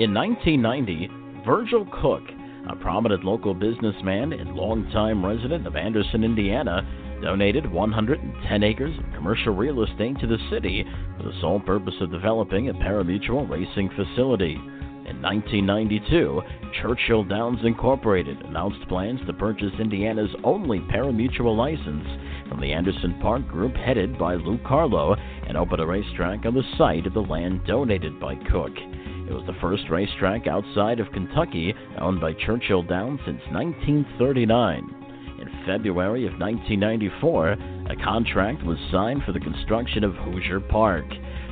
In 0.00 0.14
1990, 0.14 1.10
Virgil 1.44 1.86
Cook, 2.00 2.22
a 2.68 2.76
prominent 2.76 3.22
local 3.22 3.52
businessman 3.52 4.32
and 4.32 4.54
longtime 4.54 5.24
resident 5.24 5.66
of 5.66 5.76
Anderson, 5.76 6.24
Indiana, 6.24 6.86
donated 7.22 7.70
110 7.70 8.62
acres 8.62 8.98
of 8.98 9.14
commercial 9.14 9.54
real 9.54 9.82
estate 9.82 10.18
to 10.20 10.26
the 10.26 10.38
city 10.50 10.84
for 11.16 11.24
the 11.24 11.38
sole 11.42 11.60
purpose 11.60 11.94
of 12.00 12.10
developing 12.10 12.70
a 12.70 12.74
parimutuel 12.74 13.46
racing 13.48 13.90
facility. 13.90 14.54
In 14.54 15.20
1992, 15.20 16.40
Churchill 16.80 17.24
Downs 17.24 17.58
Incorporated 17.64 18.40
announced 18.42 18.88
plans 18.88 19.20
to 19.26 19.32
purchase 19.34 19.72
Indiana's 19.78 20.34
only 20.44 20.80
parimutuel 20.80 21.56
license 21.56 22.06
from 22.50 22.60
the 22.60 22.72
Anderson 22.72 23.16
Park 23.22 23.46
Group 23.46 23.74
headed 23.76 24.18
by 24.18 24.34
Lou 24.34 24.58
Carlo 24.66 25.14
and 25.46 25.56
opened 25.56 25.80
a 25.80 25.86
racetrack 25.86 26.44
on 26.44 26.52
the 26.52 26.64
site 26.76 27.06
of 27.06 27.14
the 27.14 27.20
land 27.20 27.64
donated 27.64 28.18
by 28.18 28.34
Cook. 28.34 28.72
It 28.76 29.32
was 29.32 29.46
the 29.46 29.56
first 29.60 29.84
racetrack 29.88 30.48
outside 30.48 30.98
of 30.98 31.12
Kentucky 31.12 31.72
owned 31.98 32.20
by 32.20 32.32
Churchill 32.34 32.82
Downs 32.82 33.20
since 33.24 33.40
1939. 33.52 34.96
In 35.40 35.48
February 35.64 36.26
of 36.26 36.32
1994, 36.32 37.52
a 37.52 37.96
contract 38.04 38.64
was 38.64 38.76
signed 38.90 39.22
for 39.24 39.30
the 39.30 39.40
construction 39.40 40.02
of 40.02 40.14
Hoosier 40.14 40.58
Park. 40.58 41.04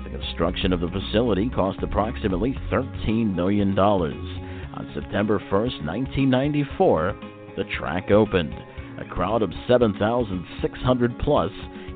The 0.02 0.10
construction 0.10 0.72
of 0.72 0.80
the 0.80 0.88
facility 0.88 1.48
cost 1.48 1.78
approximately 1.82 2.56
$13 2.72 3.34
million. 3.34 3.78
On 3.78 4.90
September 4.94 5.38
1, 5.38 5.50
1994, 5.50 7.20
the 7.56 7.64
track 7.78 8.10
opened. 8.10 8.54
A 8.98 9.04
crowd 9.04 9.42
of 9.42 9.52
7,600 9.68 11.18
plus 11.20 11.52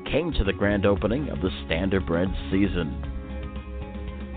came 0.09 0.31
to 0.33 0.43
the 0.43 0.53
grand 0.53 0.85
opening 0.85 1.27
of 1.29 1.41
the 1.41 1.49
Standardbred 1.65 2.33
season. 2.49 3.09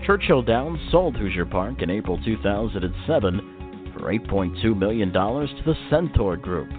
Churchill 0.05 0.41
Downs 0.41 0.79
sold 0.91 1.15
Hoosier 1.15 1.45
Park 1.45 1.81
in 1.81 1.89
April 1.89 2.19
2007 2.23 3.93
for 3.93 4.11
$8.2 4.11 4.77
million 4.77 5.13
to 5.13 5.63
the 5.65 5.75
Centaur 5.89 6.35
Group. 6.35 6.69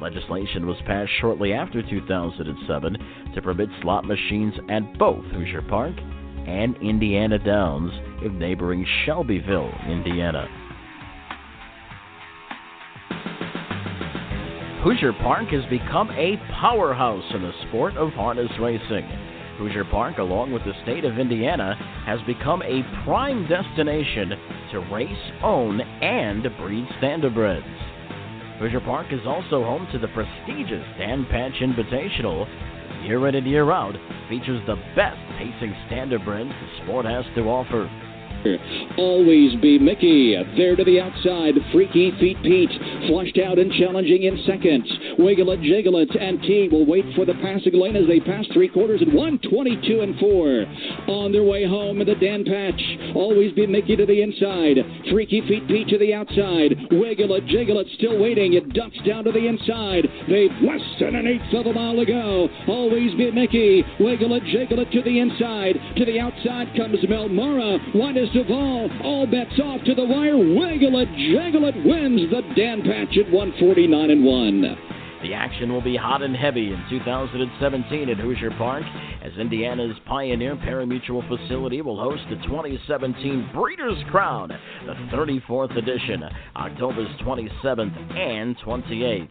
Legislation 0.00 0.66
was 0.66 0.76
passed 0.86 1.10
shortly 1.20 1.52
after 1.52 1.82
2007 1.82 2.96
to 3.34 3.42
permit 3.42 3.68
slot 3.82 4.04
machines 4.04 4.54
at 4.68 4.98
both 4.98 5.24
Hoosier 5.26 5.62
Park 5.62 5.94
and 6.46 6.76
Indiana 6.78 7.38
Downs 7.38 7.92
in 8.22 8.38
neighboring 8.38 8.86
Shelbyville, 9.04 9.72
Indiana. 9.88 10.48
Hoosier 14.82 15.12
Park 15.12 15.48
has 15.48 15.64
become 15.68 16.08
a 16.12 16.36
powerhouse 16.60 17.24
in 17.34 17.42
the 17.42 17.50
sport 17.66 17.96
of 17.96 18.12
harness 18.12 18.50
racing. 18.60 19.02
Hoosier 19.58 19.84
Park, 19.84 20.18
along 20.18 20.52
with 20.52 20.62
the 20.62 20.72
state 20.84 21.04
of 21.04 21.18
Indiana, 21.18 21.74
has 22.06 22.20
become 22.28 22.62
a 22.62 22.86
prime 23.02 23.48
destination 23.48 24.30
to 24.70 24.78
race, 24.94 25.32
own, 25.42 25.80
and 25.80 26.44
breed 26.58 26.86
standardbreds. 27.02 28.58
Hoosier 28.60 28.78
Park 28.80 29.08
is 29.10 29.26
also 29.26 29.64
home 29.64 29.88
to 29.90 29.98
the 29.98 30.06
prestigious 30.14 30.86
Dan 30.96 31.26
Patch 31.28 31.54
Invitational. 31.60 32.46
Year 33.04 33.26
in 33.26 33.34
and 33.34 33.46
year 33.48 33.72
out, 33.72 33.96
features 34.28 34.62
the 34.68 34.76
best 34.94 35.18
pacing 35.38 35.74
standardbreds 35.90 36.50
the 36.50 36.84
sport 36.84 37.04
has 37.04 37.24
to 37.34 37.42
offer. 37.48 37.90
Always 38.96 39.60
B 39.60 39.78
Miki. 39.78 40.36
There 40.56 40.76
to 40.76 40.84
the 40.84 41.00
outside. 41.00 41.54
Freaky 41.72 42.12
Feet 42.20 42.36
Pete. 42.42 42.70
Flushed 43.08 43.38
out 43.38 43.58
and 43.58 43.72
challenging 43.72 44.24
in 44.24 44.42
seconds. 44.46 44.86
Wiggle 45.18 45.52
it, 45.52 45.62
jiggle 45.62 45.98
it, 45.98 46.10
and 46.14 46.40
T 46.42 46.68
will 46.70 46.86
wait 46.86 47.04
for 47.16 47.24
the 47.24 47.34
passing 47.34 47.74
lane 47.74 47.96
as 47.96 48.06
they 48.06 48.20
pass 48.20 48.46
three 48.52 48.68
quarters 48.68 49.02
at 49.02 49.12
122 49.12 50.00
and 50.00 50.18
4. 50.18 50.66
On 51.08 51.32
their 51.32 51.42
way 51.42 51.66
home 51.66 52.00
in 52.00 52.06
the 52.06 52.14
Dan 52.14 52.44
Patch. 52.44 52.80
Always 53.14 53.52
B 53.52 53.66
Miki 53.66 53.96
to 53.96 54.06
the 54.06 54.22
inside. 54.22 54.78
Freaky 55.10 55.40
Feet 55.48 55.66
Pete 55.66 55.88
to 55.88 55.98
the 55.98 56.14
outside. 56.14 56.74
Wiggle 56.90 57.34
it, 57.34 57.46
jiggle 57.46 57.80
it, 57.80 57.86
still 57.96 58.18
waiting. 58.18 58.54
It 58.54 58.72
ducks 58.72 58.98
down 59.06 59.24
to 59.24 59.32
the 59.32 59.46
inside. 59.46 60.06
They've 60.28 60.54
less 60.62 60.84
than 61.00 61.14
an 61.14 61.26
eighth 61.26 61.54
of 61.54 61.66
a 61.66 61.72
mile 61.72 61.96
to 61.96 62.06
go. 62.06 62.48
Always 62.68 63.14
B 63.14 63.30
Miki. 63.30 63.82
Wiggle 64.00 64.34
it, 64.34 64.44
jiggle 64.44 64.80
it 64.80 64.90
to 64.92 65.02
the 65.02 65.18
inside. 65.18 65.74
To 65.96 66.04
the 66.04 66.20
outside 66.20 66.74
comes 66.76 66.98
Mel 67.08 67.28
Mara. 67.28 67.78
Widest 68.28 68.50
of 68.50 68.50
all. 68.50 68.90
All 69.04 69.26
bets 69.26 69.58
off 69.62 69.82
to 69.84 69.94
the 69.94 70.04
wire. 70.04 70.36
Wiggle 70.36 70.98
it, 70.98 71.08
jiggle 71.16 71.66
it 71.66 71.76
wins 71.84 72.30
the 72.30 72.42
Dan 72.54 72.82
Patch 72.82 73.16
at 73.16 73.30
149 73.30 74.10
and 74.10 74.24
1. 74.24 74.87
The 75.22 75.34
action 75.34 75.72
will 75.72 75.82
be 75.82 75.96
hot 75.96 76.22
and 76.22 76.36
heavy 76.36 76.72
in 76.72 76.84
2017 76.88 78.08
at 78.08 78.18
Hoosier 78.18 78.52
Park 78.52 78.84
as 79.22 79.32
Indiana's 79.38 79.96
Pioneer 80.06 80.54
Parimutuel 80.56 81.26
facility 81.28 81.82
will 81.82 81.98
host 81.98 82.22
the 82.30 82.36
2017 82.46 83.50
Breeders' 83.52 83.98
Crown, 84.10 84.48
the 84.86 84.94
34th 85.16 85.76
edition, 85.76 86.22
October's 86.54 87.08
27th 87.22 88.16
and 88.16 88.56
28th. 88.58 89.28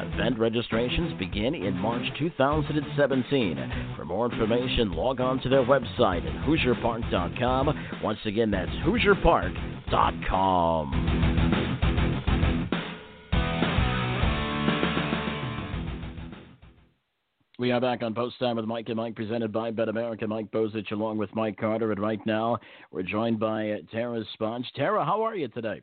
Event 0.00 0.38
registrations 0.38 1.18
begin 1.18 1.54
in 1.54 1.74
March 1.74 2.04
2017. 2.18 3.94
For 3.96 4.04
more 4.04 4.30
information, 4.30 4.92
log 4.92 5.20
on 5.20 5.40
to 5.40 5.48
their 5.48 5.64
website 5.64 6.26
at 6.26 6.34
HoosierPark.com. 6.46 8.00
Once 8.02 8.18
again, 8.26 8.50
that's 8.50 8.70
HoosierPark.com. 8.86 11.39
We 17.60 17.72
are 17.72 17.80
back 17.80 18.02
on 18.02 18.14
Post 18.14 18.38
Time 18.38 18.56
with 18.56 18.64
Mike 18.64 18.88
and 18.88 18.96
Mike, 18.96 19.14
presented 19.14 19.52
by 19.52 19.70
BetAmerica. 19.70 20.26
Mike 20.26 20.50
Bozich 20.50 20.92
along 20.92 21.18
with 21.18 21.28
Mike 21.34 21.58
Carter. 21.58 21.92
And 21.92 22.00
right 22.00 22.18
now, 22.24 22.56
we're 22.90 23.02
joined 23.02 23.38
by 23.38 23.72
uh, 23.72 23.76
Tara 23.92 24.24
Sponge. 24.32 24.64
Tara, 24.74 25.04
how 25.04 25.20
are 25.20 25.36
you 25.36 25.46
today? 25.48 25.82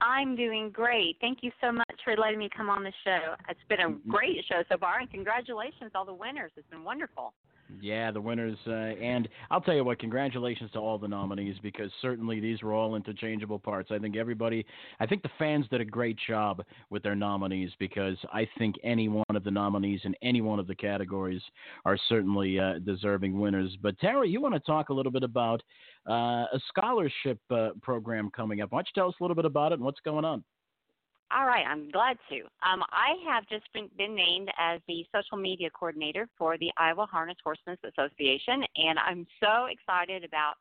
I'm 0.00 0.34
doing 0.36 0.70
great. 0.70 1.18
Thank 1.20 1.40
you 1.42 1.50
so 1.60 1.70
much 1.70 2.00
for 2.02 2.16
letting 2.16 2.38
me 2.38 2.48
come 2.56 2.70
on 2.70 2.82
the 2.82 2.94
show. 3.04 3.34
It's 3.50 3.60
been 3.68 3.80
a 3.80 3.90
great 4.08 4.42
show 4.48 4.62
so 4.70 4.78
far, 4.78 5.00
and 5.00 5.10
congratulations 5.10 5.90
all 5.94 6.06
the 6.06 6.14
winners. 6.14 6.50
It's 6.56 6.66
been 6.70 6.82
wonderful. 6.82 7.34
Yeah, 7.80 8.10
the 8.12 8.20
winners. 8.20 8.58
Uh, 8.66 8.70
and 8.70 9.28
I'll 9.50 9.60
tell 9.60 9.74
you 9.74 9.82
what, 9.82 9.98
congratulations 9.98 10.70
to 10.72 10.78
all 10.78 10.98
the 10.98 11.08
nominees 11.08 11.56
because 11.62 11.90
certainly 12.00 12.38
these 12.38 12.62
were 12.62 12.72
all 12.72 12.94
interchangeable 12.94 13.58
parts. 13.58 13.90
I 13.90 13.98
think 13.98 14.16
everybody, 14.16 14.64
I 15.00 15.06
think 15.06 15.22
the 15.22 15.30
fans 15.38 15.66
did 15.68 15.80
a 15.80 15.84
great 15.84 16.16
job 16.26 16.62
with 16.90 17.02
their 17.02 17.16
nominees 17.16 17.70
because 17.78 18.16
I 18.32 18.48
think 18.58 18.76
any 18.84 19.08
one 19.08 19.24
of 19.34 19.42
the 19.42 19.50
nominees 19.50 20.00
in 20.04 20.14
any 20.22 20.40
one 20.40 20.60
of 20.60 20.68
the 20.68 20.76
categories 20.76 21.42
are 21.84 21.98
certainly 22.08 22.58
uh, 22.58 22.78
deserving 22.84 23.38
winners. 23.38 23.76
But 23.82 23.98
Tara, 23.98 24.26
you 24.26 24.40
want 24.40 24.54
to 24.54 24.60
talk 24.60 24.90
a 24.90 24.94
little 24.94 25.12
bit 25.12 25.24
about 25.24 25.62
uh, 26.08 26.46
a 26.52 26.60
scholarship 26.68 27.40
uh, 27.50 27.70
program 27.82 28.30
coming 28.34 28.60
up. 28.60 28.70
Why 28.70 28.78
don't 28.78 28.88
you 28.94 29.00
tell 29.00 29.08
us 29.08 29.14
a 29.20 29.24
little 29.24 29.36
bit 29.36 29.44
about 29.44 29.72
it 29.72 29.76
and 29.76 29.84
what's 29.84 30.00
going 30.00 30.24
on? 30.24 30.44
All 31.34 31.44
right, 31.44 31.66
I'm 31.66 31.90
glad 31.90 32.18
to. 32.30 32.36
Um, 32.62 32.84
I 32.92 33.18
have 33.28 33.48
just 33.48 33.64
been, 33.74 33.90
been 33.98 34.14
named 34.14 34.48
as 34.60 34.80
the 34.86 35.04
social 35.12 35.36
media 35.36 35.68
coordinator 35.70 36.28
for 36.38 36.56
the 36.56 36.70
Iowa 36.78 37.04
Harness 37.10 37.36
Horsemen's 37.42 37.80
Association, 37.82 38.62
and 38.76 38.96
I'm 38.98 39.26
so 39.42 39.66
excited 39.66 40.22
about 40.22 40.54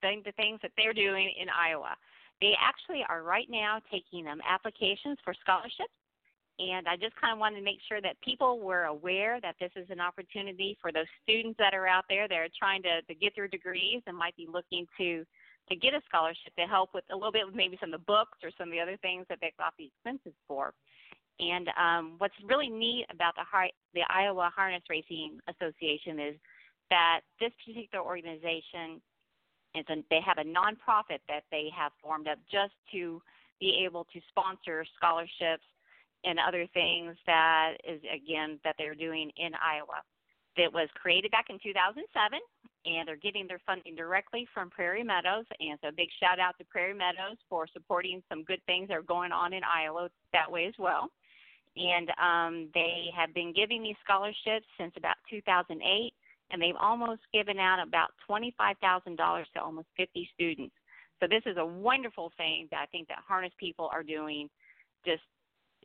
the, 0.00 0.16
the 0.24 0.32
things 0.32 0.60
that 0.62 0.72
they're 0.76 0.94
doing 0.94 1.30
in 1.38 1.48
Iowa. 1.50 1.94
They 2.40 2.54
actually 2.58 3.04
are 3.08 3.22
right 3.22 3.46
now 3.50 3.80
taking 3.92 4.26
um, 4.26 4.40
applications 4.48 5.18
for 5.22 5.34
scholarships, 5.34 5.92
and 6.58 6.88
I 6.88 6.96
just 6.96 7.14
kind 7.20 7.34
of 7.34 7.38
wanted 7.38 7.56
to 7.56 7.64
make 7.64 7.80
sure 7.86 8.00
that 8.00 8.16
people 8.24 8.58
were 8.60 8.84
aware 8.84 9.38
that 9.42 9.56
this 9.60 9.72
is 9.76 9.86
an 9.90 10.00
opportunity 10.00 10.78
for 10.80 10.92
those 10.92 11.08
students 11.24 11.58
that 11.58 11.74
are 11.74 11.86
out 11.86 12.04
there 12.08 12.26
that 12.26 12.34
are 12.34 12.48
trying 12.58 12.82
to, 12.84 13.02
to 13.02 13.14
get 13.14 13.36
their 13.36 13.48
degrees 13.48 14.00
and 14.06 14.16
might 14.16 14.36
be 14.36 14.48
looking 14.50 14.86
to 14.96 15.26
to 15.68 15.76
get 15.76 15.94
a 15.94 16.00
scholarship 16.08 16.54
to 16.58 16.66
help 16.66 16.94
with 16.94 17.04
a 17.10 17.14
little 17.14 17.32
bit 17.32 17.46
with 17.46 17.54
maybe 17.54 17.76
some 17.80 17.92
of 17.92 18.00
the 18.00 18.06
books 18.06 18.38
or 18.42 18.50
some 18.58 18.68
of 18.68 18.72
the 18.72 18.80
other 18.80 18.96
things 18.98 19.26
that 19.28 19.38
they've 19.40 19.56
got 19.58 19.74
the 19.78 19.90
expenses 19.90 20.34
for. 20.46 20.72
And 21.38 21.68
um, 21.76 22.14
what's 22.18 22.34
really 22.44 22.68
neat 22.68 23.06
about 23.12 23.34
the, 23.36 23.44
the 23.94 24.02
Iowa 24.08 24.50
Harness 24.54 24.82
Racing 24.88 25.38
Association 25.48 26.18
is 26.18 26.36
that 26.90 27.20
this 27.40 27.52
particular 27.66 28.04
organization 28.04 29.02
is 29.74 29.84
a, 29.90 29.96
they 30.08 30.20
have 30.24 30.38
a 30.38 30.48
nonprofit 30.48 31.20
that 31.28 31.44
they 31.50 31.68
have 31.76 31.92
formed 32.02 32.28
up 32.28 32.38
just 32.50 32.72
to 32.92 33.20
be 33.60 33.84
able 33.84 34.04
to 34.12 34.20
sponsor 34.28 34.84
scholarships 34.96 35.64
and 36.24 36.38
other 36.40 36.66
things 36.72 37.16
that 37.26 37.74
is 37.86 38.00
again 38.08 38.58
that 38.64 38.74
they're 38.78 38.94
doing 38.94 39.30
in 39.36 39.52
Iowa. 39.60 40.00
It 40.56 40.72
was 40.72 40.88
created 40.94 41.30
back 41.30 41.46
in 41.50 41.58
2007, 41.62 42.40
and 42.86 43.06
they're 43.06 43.16
getting 43.16 43.46
their 43.46 43.60
funding 43.66 43.96
directly 43.96 44.46
from 44.54 44.70
Prairie 44.70 45.02
Meadows. 45.02 45.44
And 45.60 45.78
so, 45.82 45.88
a 45.88 45.92
big 45.92 46.08
shout 46.20 46.38
out 46.38 46.56
to 46.58 46.64
Prairie 46.64 46.94
Meadows 46.94 47.36
for 47.48 47.66
supporting 47.72 48.22
some 48.28 48.44
good 48.44 48.60
things 48.66 48.88
that 48.88 48.96
are 48.96 49.02
going 49.02 49.32
on 49.32 49.52
in 49.52 49.62
Iowa 49.64 50.08
that 50.32 50.50
way 50.50 50.66
as 50.66 50.74
well. 50.78 51.10
And 51.76 52.10
um, 52.16 52.68
they 52.72 53.06
have 53.14 53.34
been 53.34 53.52
giving 53.52 53.82
these 53.82 53.96
scholarships 54.02 54.66
since 54.78 54.92
about 54.96 55.16
2008, 55.28 56.12
and 56.50 56.62
they've 56.62 56.78
almost 56.80 57.20
given 57.34 57.58
out 57.58 57.86
about 57.86 58.10
$25,000 58.30 59.44
to 59.54 59.60
almost 59.60 59.88
50 59.96 60.30
students. 60.32 60.74
So 61.20 61.26
this 61.28 61.42
is 61.44 61.56
a 61.58 61.66
wonderful 61.66 62.32
thing 62.36 62.68
that 62.70 62.80
I 62.80 62.86
think 62.86 63.08
that 63.08 63.18
harness 63.26 63.52
people 63.58 63.90
are 63.92 64.02
doing. 64.02 64.48
Just 65.04 65.22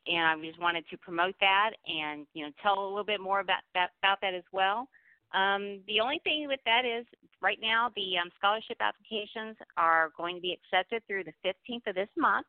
and 0.07 0.25
I 0.25 0.45
just 0.45 0.59
wanted 0.59 0.83
to 0.89 0.97
promote 0.97 1.35
that 1.41 1.71
and 1.85 2.25
you 2.33 2.43
know 2.43 2.51
tell 2.63 2.79
a 2.79 2.89
little 2.89 3.03
bit 3.03 3.21
more 3.21 3.39
about 3.39 3.61
that 3.75 3.89
about 4.01 4.19
that 4.21 4.33
as 4.33 4.43
well. 4.51 4.87
Um, 5.33 5.79
the 5.87 5.99
only 6.01 6.19
thing 6.23 6.45
with 6.47 6.59
that 6.65 6.83
is 6.85 7.05
right 7.41 7.59
now 7.61 7.89
the 7.95 8.17
um, 8.17 8.29
scholarship 8.37 8.77
applications 8.79 9.55
are 9.77 10.11
going 10.17 10.35
to 10.35 10.41
be 10.41 10.57
accepted 10.57 11.03
through 11.07 11.23
the 11.23 11.33
15th 11.45 11.87
of 11.87 11.95
this 11.95 12.09
month, 12.17 12.45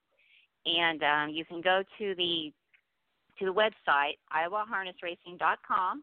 and 0.67 1.03
um, 1.03 1.31
you 1.31 1.45
can 1.45 1.61
go 1.61 1.83
to 1.99 2.15
the 2.17 2.53
to 3.39 3.47
the 3.47 3.53
website 3.53 4.19
iowaharnessracing.com 4.35 6.03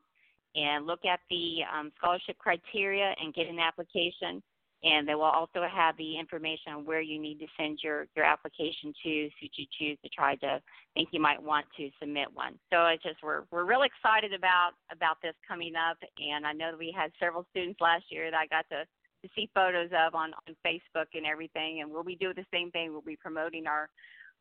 and 0.56 0.88
look 0.88 1.06
at 1.06 1.20
the 1.30 1.60
um, 1.72 1.92
scholarship 1.98 2.38
criteria 2.38 3.14
and 3.22 3.34
get 3.34 3.48
an 3.48 3.60
application. 3.60 4.42
And 4.84 5.08
they 5.08 5.16
will 5.16 5.24
also 5.24 5.68
have 5.70 5.98
the 5.98 6.18
information 6.18 6.72
on 6.72 6.86
where 6.86 7.02
you 7.02 7.20
need 7.20 7.40
to 7.40 7.48
send 7.58 7.80
your, 7.84 8.08
your 8.16 8.24
application 8.24 8.94
to 9.04 9.30
should 9.40 9.52
you 9.56 9.66
choose 9.78 9.98
to 10.04 10.10
try 10.10 10.36
to 10.36 10.62
think 10.94 11.10
you 11.12 11.20
might 11.20 11.42
want 11.42 11.66
to 11.78 11.90
submit 12.00 12.28
one. 12.34 12.58
So 12.72 12.86
it's 12.86 13.04
just 13.04 13.18
we're 13.22 13.44
we're 13.52 13.66
real 13.66 13.84
excited 13.84 14.34
about 14.34 14.72
about 14.92 15.18
this 15.22 15.36
coming 15.46 15.74
up 15.76 15.98
and 16.18 16.46
I 16.46 16.54
know 16.54 16.72
that 16.72 16.80
we 16.80 16.94
had 16.96 17.12
several 17.20 17.46
students 17.52 17.82
last 17.82 18.06
year 18.10 18.32
that 18.32 18.38
I 18.38 18.48
got 18.48 18.70
to 18.70 18.86
to 19.22 19.30
see 19.36 19.50
photos 19.54 19.90
of 19.92 20.16
on, 20.16 20.32
on 20.48 20.56
Facebook 20.66 21.08
and 21.14 21.26
everything 21.26 21.82
and 21.82 21.92
we'll 21.92 22.04
be 22.04 22.16
doing 22.16 22.36
the 22.38 22.46
same 22.54 22.72
thing. 22.72 22.92
We'll 22.92 23.02
be 23.02 23.18
promoting 23.18 23.68
our 23.68 23.90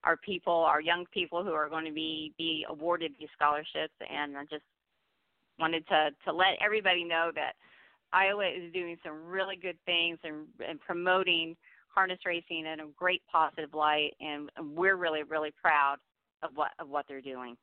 our 0.05 0.17
people, 0.17 0.55
our 0.55 0.81
young 0.81 1.05
people 1.13 1.43
who 1.43 1.53
are 1.53 1.69
going 1.69 1.85
to 1.85 1.93
be 1.93 2.33
be 2.39 2.65
awarded 2.69 3.13
these 3.19 3.29
scholarships 3.35 3.95
and 4.09 4.37
I 4.37 4.45
just 4.45 4.65
wanted 5.59 5.87
to 5.89 6.11
to 6.25 6.33
let 6.33 6.59
everybody 6.61 7.05
know 7.05 7.33
that 7.35 7.55
Iowa 8.13 8.47
is 8.47 8.73
doing 8.73 8.97
some 9.05 9.25
really 9.27 9.57
good 9.57 9.79
things 9.85 10.19
and, 10.25 10.47
and 10.67 10.81
promoting 10.81 11.57
harness 11.89 12.19
racing 12.25 12.65
in 12.67 12.81
a 12.81 12.87
great 12.97 13.23
positive 13.31 13.75
light, 13.75 14.13
and 14.21 14.51
we're 14.75 14.97
really 14.97 15.23
really 15.23 15.53
proud 15.61 15.97
of 16.43 16.51
what 16.55 16.71
of 16.79 16.89
what 16.89 17.07
they're 17.09 17.21
doing. 17.21 17.57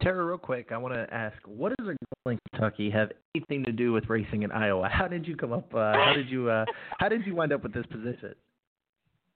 Tara, 0.00 0.24
real 0.24 0.38
quick, 0.38 0.72
I 0.72 0.78
want 0.78 0.94
to 0.94 1.06
ask, 1.14 1.36
what 1.46 1.72
does 1.78 1.86
a 1.86 1.90
girl 1.90 2.32
in 2.32 2.38
Kentucky 2.50 2.90
have 2.90 3.12
anything 3.36 3.62
to 3.64 3.72
do 3.72 3.92
with 3.92 4.08
racing 4.08 4.42
in 4.42 4.50
Iowa? 4.50 4.88
How 4.92 5.06
did 5.06 5.26
you 5.26 5.36
come 5.36 5.52
up? 5.52 5.72
Uh, 5.72 5.92
how 5.94 6.12
did 6.14 6.28
you? 6.28 6.50
Uh, 6.50 6.64
how 6.98 7.08
did 7.08 7.24
you 7.24 7.34
wind 7.34 7.52
up 7.52 7.62
with 7.62 7.72
this 7.72 7.86
position? 7.86 8.34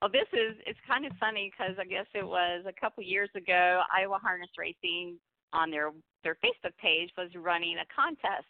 Well, 0.02 0.10
this 0.10 0.28
is 0.32 0.56
it's 0.66 0.78
kind 0.86 1.06
of 1.06 1.12
funny 1.18 1.50
because 1.50 1.76
I 1.80 1.84
guess 1.84 2.06
it 2.14 2.26
was 2.26 2.64
a 2.66 2.80
couple 2.80 3.02
years 3.02 3.30
ago. 3.34 3.82
Iowa 3.94 4.18
Harness 4.20 4.50
Racing 4.58 5.18
on 5.52 5.70
their 5.70 5.92
their 6.24 6.36
Facebook 6.44 6.76
page 6.82 7.10
was 7.16 7.30
running 7.34 7.76
a 7.78 7.86
contest 7.94 8.46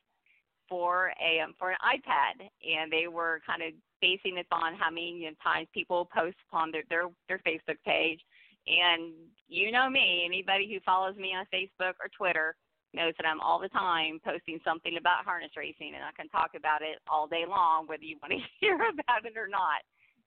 for 0.68 1.12
a 1.20 1.40
um, 1.40 1.54
for 1.58 1.70
an 1.70 1.76
iPad, 1.84 2.46
and 2.64 2.90
they 2.90 3.08
were 3.08 3.40
kind 3.46 3.62
of 3.62 3.72
basing 4.00 4.38
it 4.38 4.46
on 4.52 4.74
how 4.74 4.90
many 4.90 5.12
you 5.12 5.30
know, 5.30 5.36
times 5.42 5.68
people 5.72 6.08
post 6.14 6.36
on 6.52 6.70
their 6.70 6.82
their 6.88 7.08
their 7.28 7.38
Facebook 7.38 7.78
page. 7.84 8.20
And 8.66 9.12
you 9.48 9.70
know 9.70 9.88
me, 9.88 10.24
anybody 10.26 10.68
who 10.72 10.80
follows 10.80 11.16
me 11.16 11.34
on 11.34 11.46
Facebook 11.54 11.94
or 12.02 12.10
Twitter 12.16 12.56
knows 12.94 13.14
that 13.18 13.26
I'm 13.26 13.40
all 13.40 13.60
the 13.60 13.68
time 13.68 14.18
posting 14.24 14.58
something 14.64 14.96
about 14.98 15.24
harness 15.24 15.52
racing, 15.56 15.92
and 15.94 16.02
I 16.02 16.10
can 16.16 16.28
talk 16.28 16.50
about 16.56 16.82
it 16.82 16.98
all 17.08 17.26
day 17.26 17.44
long, 17.48 17.86
whether 17.86 18.04
you 18.04 18.16
want 18.22 18.32
to 18.32 18.40
hear 18.60 18.74
about 18.74 19.24
it 19.24 19.36
or 19.36 19.48
not. 19.48 19.82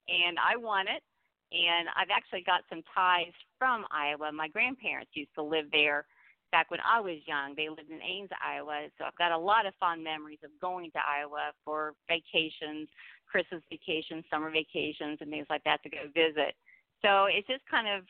And 0.07 0.37
I 0.39 0.55
won 0.55 0.87
it, 0.87 1.03
and 1.51 1.89
I've 1.95 2.13
actually 2.15 2.43
got 2.43 2.61
some 2.69 2.81
ties 2.95 3.33
from 3.57 3.85
Iowa. 3.91 4.31
My 4.31 4.47
grandparents 4.47 5.11
used 5.13 5.33
to 5.35 5.43
live 5.43 5.65
there 5.71 6.05
back 6.51 6.71
when 6.71 6.79
I 6.85 6.99
was 6.99 7.17
young. 7.25 7.53
They 7.55 7.69
lived 7.69 7.91
in 7.91 8.01
Ames, 8.01 8.29
Iowa, 8.43 8.87
so 8.97 9.05
I've 9.05 9.17
got 9.17 9.31
a 9.31 9.37
lot 9.37 9.65
of 9.65 9.73
fond 9.79 10.03
memories 10.03 10.39
of 10.43 10.51
going 10.59 10.91
to 10.91 10.99
Iowa 10.99 11.51
for 11.63 11.93
vacations, 12.07 12.89
Christmas 13.27 13.61
vacations, 13.69 14.25
summer 14.29 14.51
vacations, 14.51 15.19
and 15.21 15.29
things 15.29 15.47
like 15.49 15.63
that 15.63 15.83
to 15.83 15.89
go 15.89 16.09
visit. 16.13 16.55
So 17.01 17.25
it's 17.25 17.47
just 17.47 17.63
kind 17.69 17.87
of, 17.87 18.03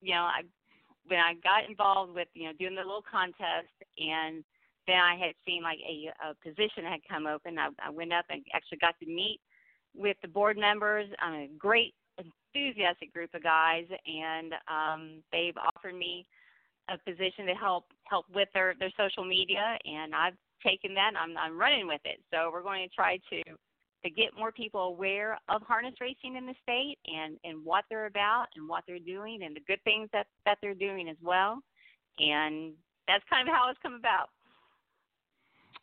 you 0.00 0.14
know, 0.14 0.22
I 0.22 0.42
when 1.08 1.20
I 1.20 1.34
got 1.42 1.68
involved 1.68 2.14
with 2.14 2.28
you 2.34 2.46
know 2.46 2.52
doing 2.58 2.74
the 2.74 2.82
little 2.82 3.04
contest 3.08 3.70
and 3.98 4.42
then 4.86 4.96
I 4.96 5.16
had 5.16 5.34
seen 5.46 5.62
like 5.62 5.78
a, 5.82 6.10
a 6.30 6.34
position 6.42 6.84
had 6.84 7.00
come 7.08 7.26
open. 7.26 7.58
I, 7.58 7.68
I 7.84 7.90
went 7.90 8.12
up 8.12 8.24
and 8.30 8.42
actually 8.54 8.78
got 8.78 8.94
to 9.00 9.06
meet 9.06 9.40
with 9.96 10.16
the 10.22 10.28
board 10.28 10.56
members. 10.56 11.08
I'm 11.20 11.34
a 11.34 11.48
great 11.58 11.94
enthusiastic 12.18 13.12
group 13.12 13.34
of 13.34 13.42
guys, 13.42 13.86
and 14.06 14.52
um, 14.68 15.22
they've 15.32 15.56
offered 15.56 15.94
me 15.94 16.26
a 16.88 16.98
position 16.98 17.46
to 17.46 17.54
help 17.54 17.84
help 18.04 18.26
with 18.34 18.48
their 18.54 18.74
their 18.78 18.92
social 18.96 19.24
media, 19.24 19.78
and 19.84 20.14
I've 20.14 20.36
taken 20.64 20.94
that. 20.94 21.08
And 21.08 21.18
I'm 21.18 21.36
I'm 21.36 21.58
running 21.58 21.86
with 21.86 22.00
it. 22.04 22.20
So 22.32 22.50
we're 22.52 22.62
going 22.62 22.88
to 22.88 22.94
try 22.94 23.18
to 23.30 23.42
to 24.04 24.10
get 24.10 24.36
more 24.38 24.52
people 24.52 24.82
aware 24.82 25.38
of 25.48 25.62
harness 25.62 25.94
racing 26.00 26.36
in 26.36 26.46
the 26.46 26.54
state 26.62 26.98
and 27.06 27.38
and 27.44 27.64
what 27.64 27.84
they're 27.90 28.06
about 28.06 28.46
and 28.56 28.68
what 28.68 28.84
they're 28.86 28.98
doing 28.98 29.42
and 29.42 29.56
the 29.56 29.62
good 29.66 29.82
things 29.84 30.08
that 30.12 30.26
that 30.44 30.58
they're 30.62 30.74
doing 30.74 31.08
as 31.08 31.16
well. 31.22 31.60
And 32.18 32.72
that's 33.08 33.24
kind 33.28 33.48
of 33.48 33.54
how 33.54 33.68
it's 33.70 33.78
come 33.82 33.94
about. 33.94 34.28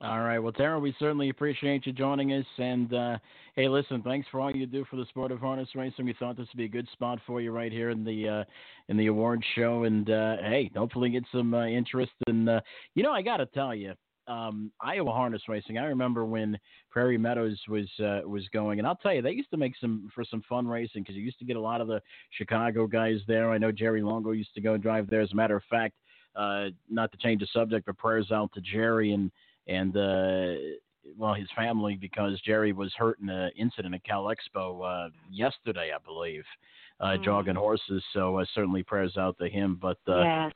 All 0.03 0.19
right. 0.19 0.38
Well, 0.38 0.51
Tara, 0.51 0.77
we 0.77 0.93
certainly 0.99 1.30
appreciate 1.30 1.88
you 1.88 1.93
joining 1.93 2.34
us. 2.34 2.45
And 2.57 2.93
uh, 2.93 3.17
hey, 3.55 3.69
listen, 3.69 4.01
thanks 4.01 4.27
for 4.30 4.41
all 4.41 4.51
you 4.51 4.65
do 4.65 4.84
for 4.89 4.97
the 4.97 5.05
sport 5.05 5.31
of 5.31 5.39
harness 5.39 5.69
racing. 5.75 6.03
We 6.03 6.13
thought 6.19 6.35
this 6.35 6.49
would 6.51 6.57
be 6.57 6.65
a 6.65 6.67
good 6.67 6.89
spot 6.91 7.19
for 7.25 7.39
you 7.39 7.51
right 7.51 7.71
here 7.71 7.89
in 7.89 8.03
the 8.03 8.27
uh, 8.27 8.43
in 8.89 8.97
the 8.97 9.07
award 9.07 9.41
show. 9.55 9.84
And 9.84 10.09
uh, 10.09 10.35
hey, 10.41 10.69
hopefully 10.75 11.09
get 11.09 11.23
some 11.31 11.53
uh, 11.53 11.67
interest. 11.67 12.11
And 12.27 12.49
uh, 12.49 12.59
you 12.95 13.03
know, 13.03 13.13
I 13.13 13.21
got 13.21 13.38
to 13.38 13.45
tell 13.45 13.73
you, 13.73 13.93
um, 14.27 14.73
Iowa 14.81 15.09
harness 15.09 15.43
racing. 15.47 15.77
I 15.77 15.85
remember 15.85 16.25
when 16.25 16.59
Prairie 16.89 17.17
Meadows 17.17 17.57
was 17.69 17.88
uh, 18.01 18.27
was 18.27 18.43
going, 18.51 18.80
and 18.80 18.88
I'll 18.88 18.97
tell 18.97 19.13
you, 19.13 19.21
they 19.21 19.31
used 19.31 19.51
to 19.51 19.57
make 19.57 19.73
some 19.80 20.09
for 20.13 20.25
some 20.25 20.43
fun 20.49 20.67
racing 20.67 21.03
because 21.03 21.15
you 21.15 21.21
used 21.21 21.39
to 21.39 21.45
get 21.45 21.55
a 21.55 21.61
lot 21.61 21.80
of 21.80 21.88
the 21.88 22.01
Chicago 22.38 22.88
guys 22.88 23.19
there. 23.25 23.51
I 23.51 23.57
know 23.57 23.71
Jerry 23.71 24.01
Longo 24.01 24.31
used 24.31 24.53
to 24.55 24.61
go 24.61 24.75
drive 24.75 25.09
there. 25.09 25.21
As 25.21 25.31
a 25.31 25.35
matter 25.35 25.55
of 25.55 25.63
fact, 25.69 25.93
uh, 26.35 26.65
not 26.89 27.09
to 27.13 27.17
change 27.19 27.39
the 27.39 27.47
subject, 27.53 27.85
but 27.85 27.97
prayers 27.97 28.31
out 28.34 28.51
to 28.53 28.59
Jerry 28.59 29.13
and 29.13 29.31
and 29.68 29.95
uh, 29.95 30.53
well, 31.18 31.34
his 31.34 31.48
family 31.56 31.98
because 31.99 32.40
Jerry 32.41 32.73
was 32.73 32.91
hurt 32.98 33.19
in 33.19 33.30
an 33.30 33.52
incident 33.57 33.95
at 33.95 34.03
Cal 34.03 34.26
Expo 34.26 35.07
uh, 35.07 35.10
yesterday, 35.31 35.91
I 35.94 35.99
believe, 36.03 36.44
uh, 36.99 37.06
mm. 37.18 37.23
jogging 37.23 37.56
horses. 37.56 38.03
So 38.14 38.40
uh, 38.40 38.45
certainly 38.53 38.84
prayers 38.84 39.18
out 39.18 39.38
to 39.40 39.49
him. 39.49 39.77
But 39.81 39.98
uh, 40.07 40.22
yeah. 40.22 40.49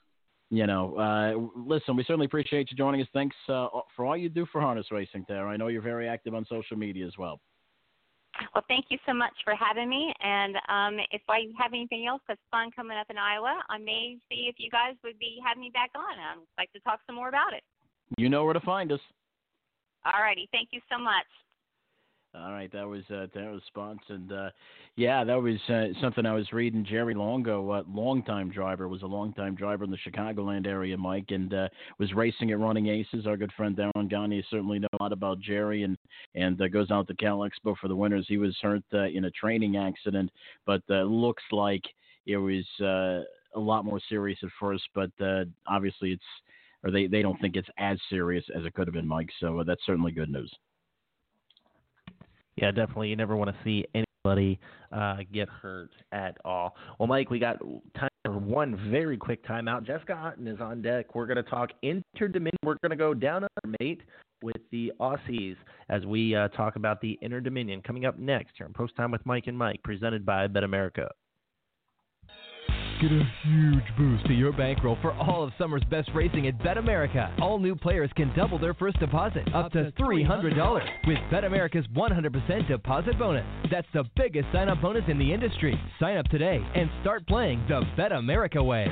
you 0.49 0.67
know, 0.67 0.95
uh, 0.97 1.59
listen, 1.59 1.95
we 1.95 2.03
certainly 2.03 2.25
appreciate 2.25 2.71
you 2.71 2.77
joining 2.77 3.01
us. 3.01 3.07
Thanks 3.13 3.35
uh, 3.49 3.67
for 3.95 4.05
all 4.05 4.17
you 4.17 4.29
do 4.29 4.45
for 4.51 4.61
harness 4.61 4.87
racing, 4.91 5.25
there. 5.27 5.47
I 5.47 5.57
know 5.57 5.67
you're 5.67 5.81
very 5.81 6.07
active 6.07 6.33
on 6.33 6.45
social 6.49 6.77
media 6.77 7.05
as 7.05 7.17
well. 7.17 7.39
Well, 8.53 8.63
thank 8.67 8.85
you 8.89 8.99
so 9.05 9.13
much 9.13 9.33
for 9.43 9.55
having 9.55 9.89
me. 9.89 10.13
And 10.21 10.55
um, 10.69 11.03
if 11.11 11.21
I 11.27 11.47
have 11.57 11.73
anything 11.73 12.05
else 12.07 12.21
that's 12.27 12.41
fun 12.51 12.69
coming 12.75 12.95
up 12.95 13.07
in 13.09 13.17
Iowa, 13.17 13.63
I 13.67 13.79
may 13.79 14.17
see 14.29 14.45
if 14.47 14.55
you 14.59 14.69
guys 14.69 14.93
would 15.03 15.17
be 15.17 15.39
having 15.43 15.61
me 15.61 15.71
back 15.73 15.89
on. 15.95 16.19
I'd 16.19 16.37
like 16.57 16.71
to 16.73 16.79
talk 16.81 16.99
some 17.07 17.15
more 17.15 17.29
about 17.29 17.53
it. 17.53 17.63
You 18.17 18.29
know 18.29 18.45
where 18.45 18.53
to 18.53 18.59
find 18.61 18.91
us. 18.91 19.01
All 20.05 20.21
righty. 20.21 20.47
Thank 20.51 20.69
you 20.71 20.79
so 20.89 20.97
much. 20.97 21.25
All 22.35 22.51
right, 22.51 22.71
that 22.71 22.87
was 22.87 23.01
uh, 23.09 23.27
that 23.33 23.39
response, 23.39 24.01
and 24.09 24.31
uh, 24.31 24.49
yeah, 24.95 25.23
that 25.23 25.41
was 25.41 25.57
uh, 25.69 25.87
something 26.01 26.25
I 26.25 26.33
was 26.33 26.51
reading. 26.51 26.85
Jerry 26.85 27.15
Longo, 27.15 27.71
uh, 27.71 27.83
longtime 27.89 28.51
driver, 28.51 28.87
was 28.87 29.01
a 29.01 29.07
longtime 29.07 29.55
driver 29.55 29.85
in 29.85 29.91
the 29.91 29.97
Chicagoland 29.97 30.67
area, 30.67 30.97
Mike, 30.97 31.27
and 31.29 31.51
uh, 31.53 31.69
was 31.99 32.13
racing 32.13 32.51
at 32.51 32.59
Running 32.59 32.87
Aces. 32.87 33.25
Our 33.25 33.37
good 33.37 33.51
friend 33.53 33.75
Darren 33.75 34.09
Gagne 34.09 34.43
certainly 34.51 34.77
know 34.77 34.87
a 34.99 35.03
lot 35.03 35.13
about 35.13 35.39
Jerry, 35.39 35.83
and 35.83 35.97
and 36.35 36.61
uh, 36.61 36.67
goes 36.67 36.91
out 36.91 37.07
to 37.07 37.15
Cal 37.15 37.39
Expo 37.39 37.75
for 37.77 37.87
the 37.87 37.95
winners. 37.95 38.25
He 38.27 38.37
was 38.37 38.55
hurt 38.61 38.83
uh, 38.93 39.05
in 39.05 39.25
a 39.25 39.31
training 39.31 39.77
accident, 39.77 40.29
but 40.65 40.83
uh, 40.89 41.03
looks 41.03 41.43
like 41.51 41.83
it 42.27 42.37
was 42.37 42.65
uh, 42.81 43.23
a 43.55 43.59
lot 43.59 43.85
more 43.85 44.01
serious 44.09 44.37
at 44.43 44.49
first. 44.59 44.83
But 44.93 45.11
uh, 45.19 45.45
obviously, 45.65 46.11
it's 46.11 46.21
or 46.83 46.91
they, 46.91 47.07
they 47.07 47.21
don't 47.21 47.39
think 47.41 47.55
it's 47.55 47.67
as 47.77 47.97
serious 48.09 48.43
as 48.55 48.65
it 48.65 48.73
could 48.73 48.87
have 48.87 48.93
been, 48.93 49.07
Mike. 49.07 49.29
So 49.39 49.63
that's 49.65 49.81
certainly 49.85 50.11
good 50.11 50.29
news. 50.29 50.51
Yeah, 52.55 52.71
definitely. 52.71 53.09
You 53.09 53.15
never 53.15 53.35
want 53.35 53.51
to 53.51 53.55
see 53.63 53.85
anybody 53.93 54.59
uh, 54.91 55.17
get 55.31 55.47
hurt 55.47 55.91
at 56.11 56.37
all. 56.43 56.75
Well, 56.99 57.07
Mike, 57.07 57.29
we 57.29 57.39
got 57.39 57.59
time 57.95 58.09
for 58.25 58.37
one 58.37 58.89
very 58.91 59.15
quick 59.17 59.45
timeout. 59.45 59.85
Jessica 59.85 60.13
Otten 60.13 60.47
is 60.47 60.59
on 60.59 60.81
deck. 60.81 61.13
We're 61.15 61.27
going 61.27 61.37
to 61.37 61.43
talk 61.43 61.69
interdominion. 61.83 62.49
We're 62.63 62.77
going 62.81 62.89
to 62.89 62.95
go 62.95 63.13
down 63.13 63.45
under 63.63 63.77
mate 63.79 64.01
with 64.43 64.57
the 64.71 64.91
Aussies 64.99 65.55
as 65.89 66.05
we 66.05 66.35
uh, 66.35 66.47
talk 66.49 66.75
about 66.75 67.01
the 67.01 67.17
interdominion 67.23 67.83
coming 67.83 68.05
up 68.05 68.19
next 68.19 68.53
here 68.57 68.65
on 68.65 68.73
Post 68.73 68.95
Time 68.95 69.11
with 69.11 69.25
Mike 69.25 69.45
and 69.47 69.57
Mike, 69.57 69.81
presented 69.83 70.25
by 70.25 70.47
BetAmerica. 70.47 71.07
Get 72.99 73.11
a 73.11 73.23
huge 73.43 73.83
boost 73.95 74.25
to 74.25 74.33
your 74.33 74.51
bankroll 74.51 74.97
for 75.03 75.11
all 75.13 75.43
of 75.43 75.51
summer's 75.59 75.83
best 75.83 76.09
racing 76.15 76.47
at 76.47 76.57
BetAmerica. 76.57 77.39
All 77.39 77.59
new 77.59 77.75
players 77.75 78.09
can 78.15 78.33
double 78.35 78.57
their 78.57 78.73
first 78.73 78.99
deposit 78.99 79.43
up 79.53 79.71
to 79.73 79.91
$300 79.99 81.05
with 81.05 81.19
BetAmerica's 81.31 81.85
100% 81.95 82.67
deposit 82.67 83.19
bonus. 83.19 83.45
That's 83.69 83.85
the 83.93 84.03
biggest 84.15 84.47
sign 84.51 84.67
up 84.67 84.81
bonus 84.81 85.03
in 85.09 85.19
the 85.19 85.31
industry. 85.31 85.79
Sign 85.99 86.17
up 86.17 86.25
today 86.29 86.59
and 86.73 86.89
start 87.01 87.27
playing 87.27 87.63
the 87.67 87.83
BetAmerica 87.95 88.65
way. 88.65 88.87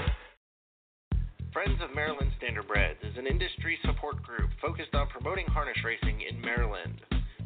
Friends 1.52 1.80
of 1.82 1.96
Maryland 1.96 2.32
Standardbreds 2.40 3.04
is 3.10 3.18
an 3.18 3.26
industry 3.26 3.80
support 3.86 4.22
group 4.22 4.52
focused 4.62 4.94
on 4.94 5.08
promoting 5.08 5.48
harness 5.48 5.78
racing 5.84 6.22
in 6.30 6.40
Maryland. 6.42 7.02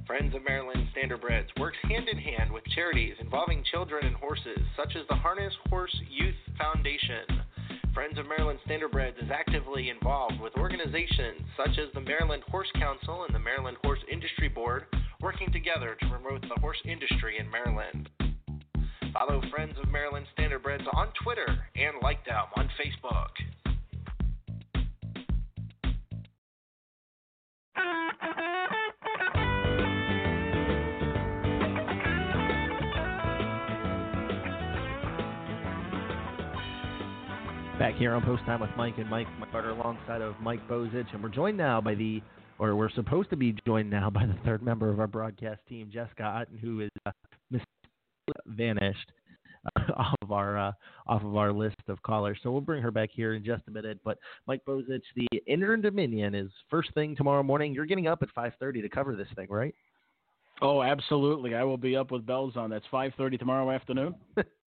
Friends 0.09 0.33
of 0.33 0.43
Maryland 0.43 0.87
Standardbreds 0.97 1.49
works 1.59 1.77
hand 1.83 2.09
in 2.09 2.17
hand 2.17 2.51
with 2.51 2.63
charities 2.73 3.13
involving 3.19 3.63
children 3.69 4.07
and 4.07 4.15
horses, 4.15 4.57
such 4.75 4.95
as 4.95 5.05
the 5.07 5.13
Harness 5.13 5.53
Horse 5.69 5.95
Youth 6.09 6.33
Foundation. 6.57 7.45
Friends 7.93 8.17
of 8.17 8.25
Maryland 8.27 8.57
Standardbreds 8.67 9.23
is 9.23 9.29
actively 9.31 9.91
involved 9.91 10.41
with 10.41 10.57
organizations 10.57 11.41
such 11.55 11.77
as 11.77 11.93
the 11.93 12.01
Maryland 12.01 12.41
Horse 12.49 12.71
Council 12.79 13.25
and 13.25 13.35
the 13.35 13.39
Maryland 13.39 13.77
Horse 13.83 13.99
Industry 14.11 14.49
Board, 14.49 14.85
working 15.21 15.51
together 15.51 15.95
to 16.01 16.09
promote 16.09 16.41
the 16.41 16.59
horse 16.59 16.81
industry 16.85 17.37
in 17.37 17.47
Maryland. 17.51 18.09
Follow 19.13 19.43
Friends 19.51 19.75
of 19.79 19.91
Maryland 19.91 20.25
Standardbreds 20.35 20.91
on 20.91 21.09
Twitter 21.23 21.45
and 21.75 21.97
like 22.01 22.25
them 22.25 22.45
on 22.55 22.67
Facebook. 22.81 23.29
Back 37.79 37.95
here 37.95 38.13
on 38.13 38.21
Post 38.23 38.43
Time 38.43 38.59
with 38.59 38.71
Mike 38.75 38.97
and 38.97 39.09
Mike 39.09 39.27
Carter 39.53 39.69
alongside 39.69 40.21
of 40.21 40.35
Mike 40.41 40.59
Bozich, 40.67 41.13
and 41.13 41.23
we're 41.23 41.29
joined 41.29 41.55
now 41.55 41.79
by 41.79 41.95
the, 41.95 42.21
or 42.59 42.75
we're 42.75 42.89
supposed 42.89 43.29
to 43.29 43.37
be 43.37 43.55
joined 43.65 43.89
now 43.89 44.09
by 44.13 44.25
the 44.25 44.35
third 44.43 44.61
member 44.61 44.89
of 44.89 44.99
our 44.99 45.07
broadcast 45.07 45.61
team, 45.69 45.89
Jessica 45.89 46.23
Otten, 46.23 46.57
who 46.57 46.81
is 46.81 46.89
uh, 47.05 47.11
vanished 48.47 49.09
uh, 49.77 49.93
off 49.97 50.13
of 50.21 50.33
our 50.33 50.57
uh, 50.57 50.71
off 51.07 51.23
of 51.23 51.37
our 51.37 51.53
list 51.53 51.77
of 51.87 52.01
callers. 52.03 52.37
So 52.43 52.51
we'll 52.51 52.59
bring 52.59 52.83
her 52.83 52.91
back 52.91 53.11
here 53.13 53.33
in 53.33 53.45
just 53.45 53.63
a 53.69 53.71
minute. 53.71 53.97
But 54.03 54.17
Mike 54.45 54.61
Bozich, 54.67 54.99
the 55.15 55.27
Inter 55.47 55.77
Dominion 55.77 56.35
is 56.35 56.51
first 56.69 56.93
thing 56.95 57.15
tomorrow 57.15 57.43
morning. 57.43 57.73
You're 57.73 57.85
getting 57.85 58.07
up 58.07 58.21
at 58.21 58.29
5:30 58.35 58.81
to 58.81 58.89
cover 58.89 59.15
this 59.15 59.29
thing, 59.37 59.47
right? 59.49 59.73
Oh, 60.61 60.83
absolutely. 60.83 61.55
I 61.55 61.63
will 61.63 61.77
be 61.77 61.95
up 61.95 62.11
with 62.11 62.25
bells 62.25 62.57
on. 62.57 62.69
That's 62.69 62.85
5:30 62.91 63.39
tomorrow 63.39 63.71
afternoon. 63.71 64.15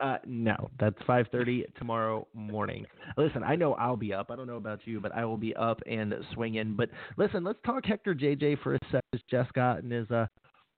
Uh, 0.00 0.18
no, 0.26 0.70
that's 0.78 0.96
5:30 1.02 1.64
tomorrow 1.76 2.26
morning. 2.34 2.86
Listen, 3.16 3.42
I 3.42 3.56
know 3.56 3.74
I'll 3.74 3.96
be 3.96 4.12
up. 4.12 4.30
I 4.30 4.36
don't 4.36 4.46
know 4.46 4.56
about 4.56 4.80
you, 4.84 5.00
but 5.00 5.14
I 5.14 5.24
will 5.24 5.36
be 5.36 5.54
up 5.56 5.80
and 5.86 6.14
swinging. 6.32 6.74
But 6.76 6.90
listen, 7.16 7.44
let's 7.44 7.58
talk 7.64 7.84
Hector 7.84 8.14
JJ 8.14 8.62
for 8.62 8.74
a 8.74 8.78
sec. 8.90 9.02
Jess 9.30 9.46
Otten 9.56 9.92
is 9.92 10.10
uh, 10.10 10.26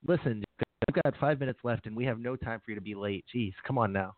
listen, 0.06 0.42
I've 0.88 1.02
got 1.04 1.14
five 1.20 1.40
minutes 1.40 1.60
left, 1.64 1.86
and 1.86 1.96
we 1.96 2.04
have 2.04 2.18
no 2.18 2.36
time 2.36 2.60
for 2.64 2.70
you 2.70 2.74
to 2.74 2.80
be 2.80 2.94
late. 2.94 3.24
Jeez, 3.34 3.52
come 3.66 3.78
on 3.78 3.92
now. 3.92 4.14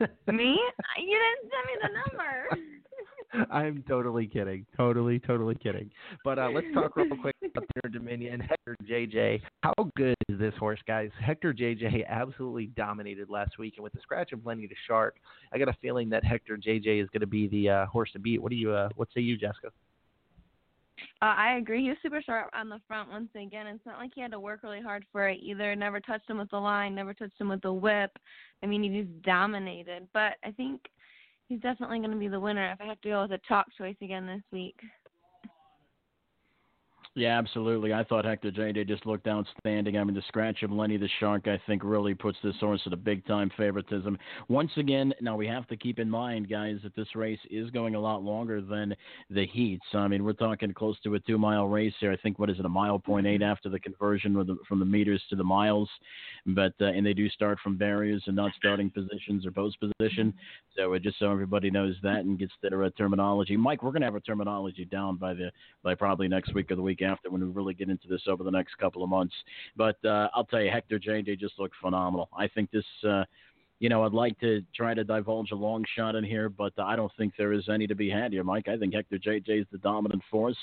Me? 0.00 0.58
You 0.98 1.18
didn't 1.18 1.50
send 1.50 1.64
me 1.66 1.74
the 1.82 1.88
number. 1.88 2.48
I'm 3.50 3.84
totally 3.88 4.26
kidding. 4.26 4.64
Totally, 4.76 5.18
totally 5.18 5.54
kidding. 5.54 5.90
But 6.24 6.38
uh, 6.38 6.50
let's 6.52 6.66
talk 6.72 6.96
real 6.96 7.16
quick 7.20 7.36
about 7.44 7.66
their 7.74 7.90
Dominion. 7.90 8.40
Hector 8.40 8.76
JJ. 8.84 9.42
How 9.62 9.74
good 9.96 10.14
is 10.28 10.38
this 10.38 10.54
horse, 10.58 10.80
guys? 10.86 11.10
Hector 11.20 11.52
JJ 11.52 12.06
absolutely 12.06 12.66
dominated 12.68 13.28
last 13.28 13.58
week, 13.58 13.74
and 13.76 13.84
with 13.84 13.92
the 13.92 14.00
scratch 14.00 14.32
of 14.32 14.44
Lenny 14.46 14.66
the 14.66 14.76
Shark, 14.86 15.16
I 15.52 15.58
got 15.58 15.68
a 15.68 15.76
feeling 15.82 16.08
that 16.10 16.24
Hector 16.24 16.56
JJ 16.56 17.02
is 17.02 17.08
going 17.10 17.20
to 17.20 17.26
be 17.26 17.48
the 17.48 17.68
uh, 17.68 17.86
horse 17.86 18.10
to 18.12 18.18
beat. 18.18 18.40
What 18.40 18.50
do 18.50 18.56
you? 18.56 18.72
Uh, 18.72 18.88
what 18.96 19.08
say 19.14 19.20
you, 19.20 19.36
Jessica? 19.36 19.68
Uh, 21.20 21.34
I 21.36 21.56
agree. 21.56 21.82
He 21.82 21.88
was 21.88 21.98
super 22.02 22.22
sharp 22.22 22.50
on 22.54 22.68
the 22.68 22.80
front 22.86 23.10
once 23.10 23.28
again. 23.34 23.66
It's 23.66 23.84
not 23.86 23.98
like 23.98 24.10
he 24.14 24.20
had 24.20 24.32
to 24.32 24.40
work 24.40 24.60
really 24.62 24.80
hard 24.80 25.04
for 25.12 25.28
it 25.28 25.38
either. 25.42 25.74
Never 25.76 26.00
touched 26.00 26.28
him 26.28 26.38
with 26.38 26.50
the 26.50 26.58
line. 26.58 26.94
Never 26.94 27.14
touched 27.14 27.40
him 27.40 27.48
with 27.48 27.60
the 27.62 27.72
whip. 27.72 28.16
I 28.62 28.66
mean, 28.66 28.82
he 28.82 29.02
just 29.02 29.22
dominated. 29.22 30.08
But 30.12 30.34
I 30.44 30.50
think 30.56 30.80
he's 31.48 31.60
definitely 31.60 31.98
going 31.98 32.10
to 32.10 32.16
be 32.16 32.28
the 32.28 32.40
winner 32.40 32.70
if 32.72 32.80
I 32.80 32.86
have 32.86 33.00
to 33.00 33.08
go 33.08 33.22
with 33.22 33.32
a 33.32 33.40
chalk 33.48 33.66
choice 33.76 33.96
again 34.02 34.26
this 34.26 34.42
week. 34.52 34.76
Yeah, 37.18 37.36
absolutely. 37.36 37.92
I 37.92 38.04
thought 38.04 38.24
Hector 38.24 38.52
JJ 38.52 38.86
just 38.86 39.04
looked 39.04 39.26
outstanding. 39.26 39.98
I 39.98 40.04
mean, 40.04 40.14
the 40.14 40.22
scratch 40.28 40.62
of 40.62 40.70
Lenny 40.70 40.96
the 40.96 41.08
Shark, 41.18 41.48
I 41.48 41.60
think, 41.66 41.82
really 41.82 42.14
puts 42.14 42.38
this 42.44 42.54
horse 42.60 42.80
at 42.86 42.92
a 42.92 42.96
big 42.96 43.26
time 43.26 43.50
favoritism. 43.56 44.16
Once 44.46 44.70
again, 44.76 45.12
now 45.20 45.36
we 45.36 45.48
have 45.48 45.66
to 45.66 45.76
keep 45.76 45.98
in 45.98 46.08
mind, 46.08 46.48
guys, 46.48 46.76
that 46.84 46.94
this 46.94 47.16
race 47.16 47.40
is 47.50 47.70
going 47.70 47.96
a 47.96 48.00
lot 48.00 48.22
longer 48.22 48.60
than 48.60 48.94
the 49.30 49.44
heats. 49.46 49.84
I 49.94 50.06
mean, 50.06 50.22
we're 50.22 50.32
talking 50.32 50.72
close 50.72 50.96
to 51.00 51.16
a 51.16 51.18
two 51.18 51.38
mile 51.38 51.66
race 51.66 51.92
here. 51.98 52.12
I 52.12 52.16
think, 52.18 52.38
what 52.38 52.50
is 52.50 52.60
it, 52.60 52.64
a 52.64 52.68
mile 52.68 53.00
point 53.00 53.26
eight 53.26 53.42
after 53.42 53.68
the 53.68 53.80
conversion 53.80 54.34
the, 54.34 54.56
from 54.68 54.78
the 54.78 54.84
meters 54.86 55.20
to 55.30 55.34
the 55.34 55.42
miles. 55.42 55.90
But, 56.46 56.74
uh, 56.80 56.84
and 56.84 57.04
they 57.04 57.14
do 57.14 57.28
start 57.30 57.58
from 57.64 57.76
barriers 57.76 58.22
and 58.28 58.36
not 58.36 58.52
starting 58.56 58.90
positions 58.90 59.44
or 59.44 59.50
post 59.50 59.76
position. 59.80 60.32
So 60.76 60.94
uh, 60.94 61.00
just 61.00 61.18
so 61.18 61.32
everybody 61.32 61.68
knows 61.68 61.96
that 62.04 62.18
and 62.18 62.38
gets 62.38 62.52
their 62.62 62.84
uh, 62.84 62.90
terminology. 62.96 63.56
Mike, 63.56 63.82
we're 63.82 63.90
going 63.90 64.02
to 64.02 64.06
have 64.06 64.14
our 64.14 64.20
terminology 64.20 64.84
down 64.84 65.16
by 65.16 65.34
the, 65.34 65.50
by 65.82 65.96
probably 65.96 66.28
next 66.28 66.54
week 66.54 66.70
or 66.70 66.76
the 66.76 66.82
week 66.82 67.02
after 67.08 67.30
when 67.30 67.40
we 67.40 67.48
really 67.48 67.74
get 67.74 67.88
into 67.88 68.08
this 68.08 68.22
over 68.28 68.44
the 68.44 68.50
next 68.50 68.76
couple 68.78 69.02
of 69.02 69.08
months. 69.08 69.34
But 69.76 69.96
uh, 70.04 70.28
I'll 70.34 70.44
tell 70.44 70.62
you, 70.62 70.70
Hector 70.70 70.98
JJ 70.98 71.38
just 71.38 71.58
looked 71.58 71.74
phenomenal. 71.80 72.28
I 72.36 72.48
think 72.48 72.70
this, 72.70 72.84
uh, 73.08 73.24
you 73.80 73.88
know, 73.88 74.04
I'd 74.04 74.12
like 74.12 74.38
to 74.40 74.62
try 74.74 74.94
to 74.94 75.04
divulge 75.04 75.50
a 75.52 75.56
long 75.56 75.84
shot 75.96 76.14
in 76.14 76.24
here, 76.24 76.48
but 76.48 76.72
I 76.78 76.96
don't 76.96 77.12
think 77.16 77.34
there 77.36 77.52
is 77.52 77.68
any 77.68 77.86
to 77.86 77.94
be 77.94 78.10
had 78.10 78.32
here, 78.32 78.44
Mike. 78.44 78.68
I 78.68 78.76
think 78.76 78.94
Hector 78.94 79.18
JJ 79.18 79.60
is 79.60 79.66
the 79.72 79.78
dominant 79.78 80.22
force, 80.30 80.58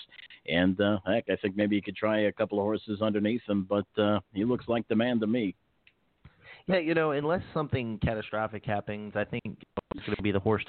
and 0.48 0.80
uh, 0.80 1.00
heck, 1.06 1.26
I 1.30 1.36
think 1.38 1.56
maybe 1.56 1.76
you 1.76 1.82
could 1.82 1.96
try 1.96 2.22
a 2.22 2.32
couple 2.32 2.60
of 2.60 2.64
horses 2.64 3.02
underneath 3.02 3.42
him, 3.48 3.66
but 3.70 3.88
uh, 4.02 4.20
he 4.34 4.46
looks 4.46 4.68
like 4.68 4.88
the 4.88 4.96
man 4.96 5.20
to 5.20 5.28
me. 5.28 5.56
Yeah, 6.68 6.80
you 6.80 6.96
know, 6.96 7.12
unless 7.12 7.44
something 7.54 8.00
catastrophic 8.04 8.66
happens, 8.66 9.14
I 9.16 9.24
think 9.24 9.44
it's 9.46 10.06
going 10.06 10.16
to 10.16 10.24
be 10.24 10.32
the 10.32 10.40
horse. 10.40 10.64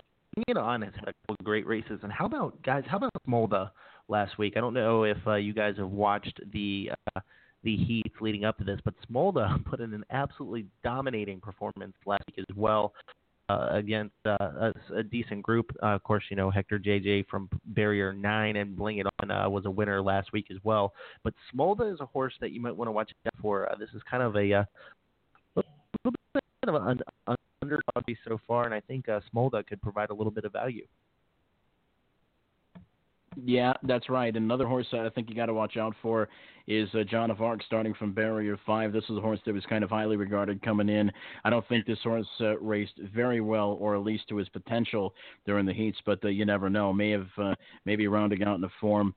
You 0.47 0.55
know, 0.55 0.69
had 0.69 0.83
a 0.83 1.13
couple 1.27 1.37
great 1.43 1.67
races. 1.67 2.01
And 2.03 2.13
how 2.13 2.27
about 2.27 2.63
guys? 2.63 2.85
How 2.87 2.99
about 2.99 3.11
Smolda 3.27 3.71
last 4.09 4.39
week? 4.39 4.55
I 4.57 4.61
don't 4.61 4.75
know 4.75 5.05
if 5.05 5.19
uh, 5.27 5.35
you 5.35 5.53
guys 5.53 5.75
have 5.79 5.91
watched 5.91 6.41
the 6.53 6.91
uh, 7.15 7.21
the 7.63 7.77
heats 7.77 8.15
leading 8.21 8.45
up 8.45 8.59
to 8.59 8.65
this, 8.65 8.81
but 8.85 8.95
Smolda 9.11 9.65
put 9.71 9.81
in 9.81 9.93
an 9.93 10.05
absolutely 10.11 10.67
dominating 10.85 11.41
performance 11.41 11.95
last 12.07 12.23
week 12.27 12.45
as 12.49 12.57
well. 12.57 12.93
Uh, 13.49 13.69
against 13.75 14.13
uh, 14.25 14.37
a, 14.41 14.73
a 14.97 15.03
decent 15.05 15.41
group. 15.41 15.71
Uh, 15.81 15.91
of 15.91 16.03
course, 16.03 16.25
you 16.31 16.37
know 16.37 16.51
Hector 16.51 16.81
JJ 16.81 17.29
from 17.29 17.49
Barrier 17.67 18.13
Nine 18.13 18.57
and 18.57 18.77
Bling 18.77 18.99
It 18.99 19.07
On 19.21 19.31
uh, 19.31 19.49
was 19.49 19.67
a 19.67 19.71
winner 19.71 20.03
last 20.03 20.33
week 20.33 20.47
as 20.51 20.57
well. 20.65 20.93
But 21.23 21.33
Smolda 21.55 21.95
is 21.95 22.01
a 22.01 22.07
horse 22.07 22.35
that 22.41 22.51
you 22.51 22.61
might 22.61 22.77
want 22.77 22.89
to 22.89 22.93
watch 22.93 23.13
out 23.25 23.33
for. 23.41 23.73
This 23.79 23.91
is 23.95 24.03
kind 24.11 24.25
of 24.25 24.35
a 24.35 24.67
little 25.55 26.13
bit 26.35 26.43
of 26.67 26.75
an 26.75 27.01
underdog 27.63 28.17
so 28.27 28.41
far, 28.49 28.65
and 28.65 28.75
I 28.75 28.81
think 28.81 29.07
Smolda 29.07 29.65
could 29.65 29.81
provide 29.81 30.11
a 30.11 30.15
little 30.15 30.33
bit 30.33 30.45
of 30.45 30.53
value. 30.53 30.85
Yeah, 33.45 33.75
that's 33.83 34.09
right. 34.09 34.35
Another 34.35 34.67
horse 34.67 34.87
I 34.93 35.11
think 35.11 35.29
you 35.29 35.37
got 35.37 35.47
to 35.47 35.55
watch 35.55 35.77
out 35.77 35.95
for 36.01 36.29
is 36.67 36.89
uh, 36.95 37.05
Joan 37.05 37.31
of 37.31 37.43
Arc 37.43 37.63
starting 37.63 37.93
from 37.93 38.13
barrier 38.13 38.59
five. 38.65 38.93
This 38.93 39.05
was 39.11 39.19
a 39.19 39.21
horse 39.21 39.39
that 39.45 39.55
was 39.55 39.65
kind 39.67 39.85
of 39.85 39.91
highly 39.91 40.17
regarded 40.17 40.63
coming 40.63 40.89
in. 40.89 41.13
I 41.45 41.51
don't 41.51 41.67
think 41.69 41.85
this 41.85 41.99
horse 42.03 42.27
uh, 42.41 42.59
raced 42.59 42.99
very 43.15 43.43
well, 43.43 43.77
or 43.79 43.95
at 43.95 44.03
least 44.03 44.29
to 44.31 44.37
his 44.37 44.49
potential 44.49 45.15
during 45.45 45.67
the 45.67 45.75
heats, 45.75 45.99
but 46.07 46.25
uh, 46.25 46.29
you 46.29 46.47
never 46.47 46.71
know. 46.71 46.95
May 46.95 47.11
have 47.11 47.29
uh, 47.37 47.55
maybe 47.85 48.09
rounding 48.09 48.43
out 48.43 48.55
in 48.55 48.63
the 48.63 48.71
form. 48.81 49.15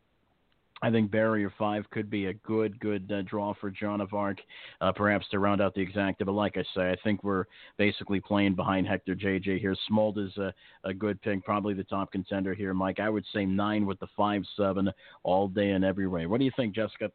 I 0.81 0.89
think 0.89 1.11
barrier 1.11 1.51
five 1.57 1.89
could 1.91 2.09
be 2.09 2.27
a 2.27 2.33
good, 2.33 2.79
good 2.79 3.11
uh, 3.11 3.21
draw 3.23 3.53
for 3.59 3.69
Joan 3.69 4.01
of 4.01 4.13
Arc, 4.13 4.39
uh, 4.81 4.91
perhaps 4.91 5.27
to 5.31 5.39
round 5.39 5.61
out 5.61 5.75
the 5.75 5.85
exacta. 5.85 6.25
But 6.25 6.31
like 6.31 6.57
I 6.57 6.63
say, 6.75 6.89
I 6.91 6.95
think 7.03 7.23
we're 7.23 7.45
basically 7.77 8.19
playing 8.19 8.55
behind 8.55 8.87
Hector 8.87 9.15
JJ 9.15 9.59
here. 9.59 9.75
Smold 9.87 10.17
is 10.17 10.35
a, 10.37 10.53
a 10.83 10.93
good 10.93 11.21
pick, 11.21 11.43
probably 11.43 11.73
the 11.73 11.83
top 11.83 12.11
contender 12.11 12.53
here, 12.53 12.73
Mike. 12.73 12.99
I 12.99 13.09
would 13.09 13.25
say 13.33 13.45
nine 13.45 13.85
with 13.85 13.99
the 13.99 14.07
five 14.15 14.43
seven 14.55 14.89
all 15.23 15.47
day 15.47 15.71
and 15.71 15.83
every 15.83 16.07
way. 16.07 16.25
What 16.25 16.39
do 16.39 16.45
you 16.45 16.51
think, 16.55 16.75
Jessica? 16.75 17.11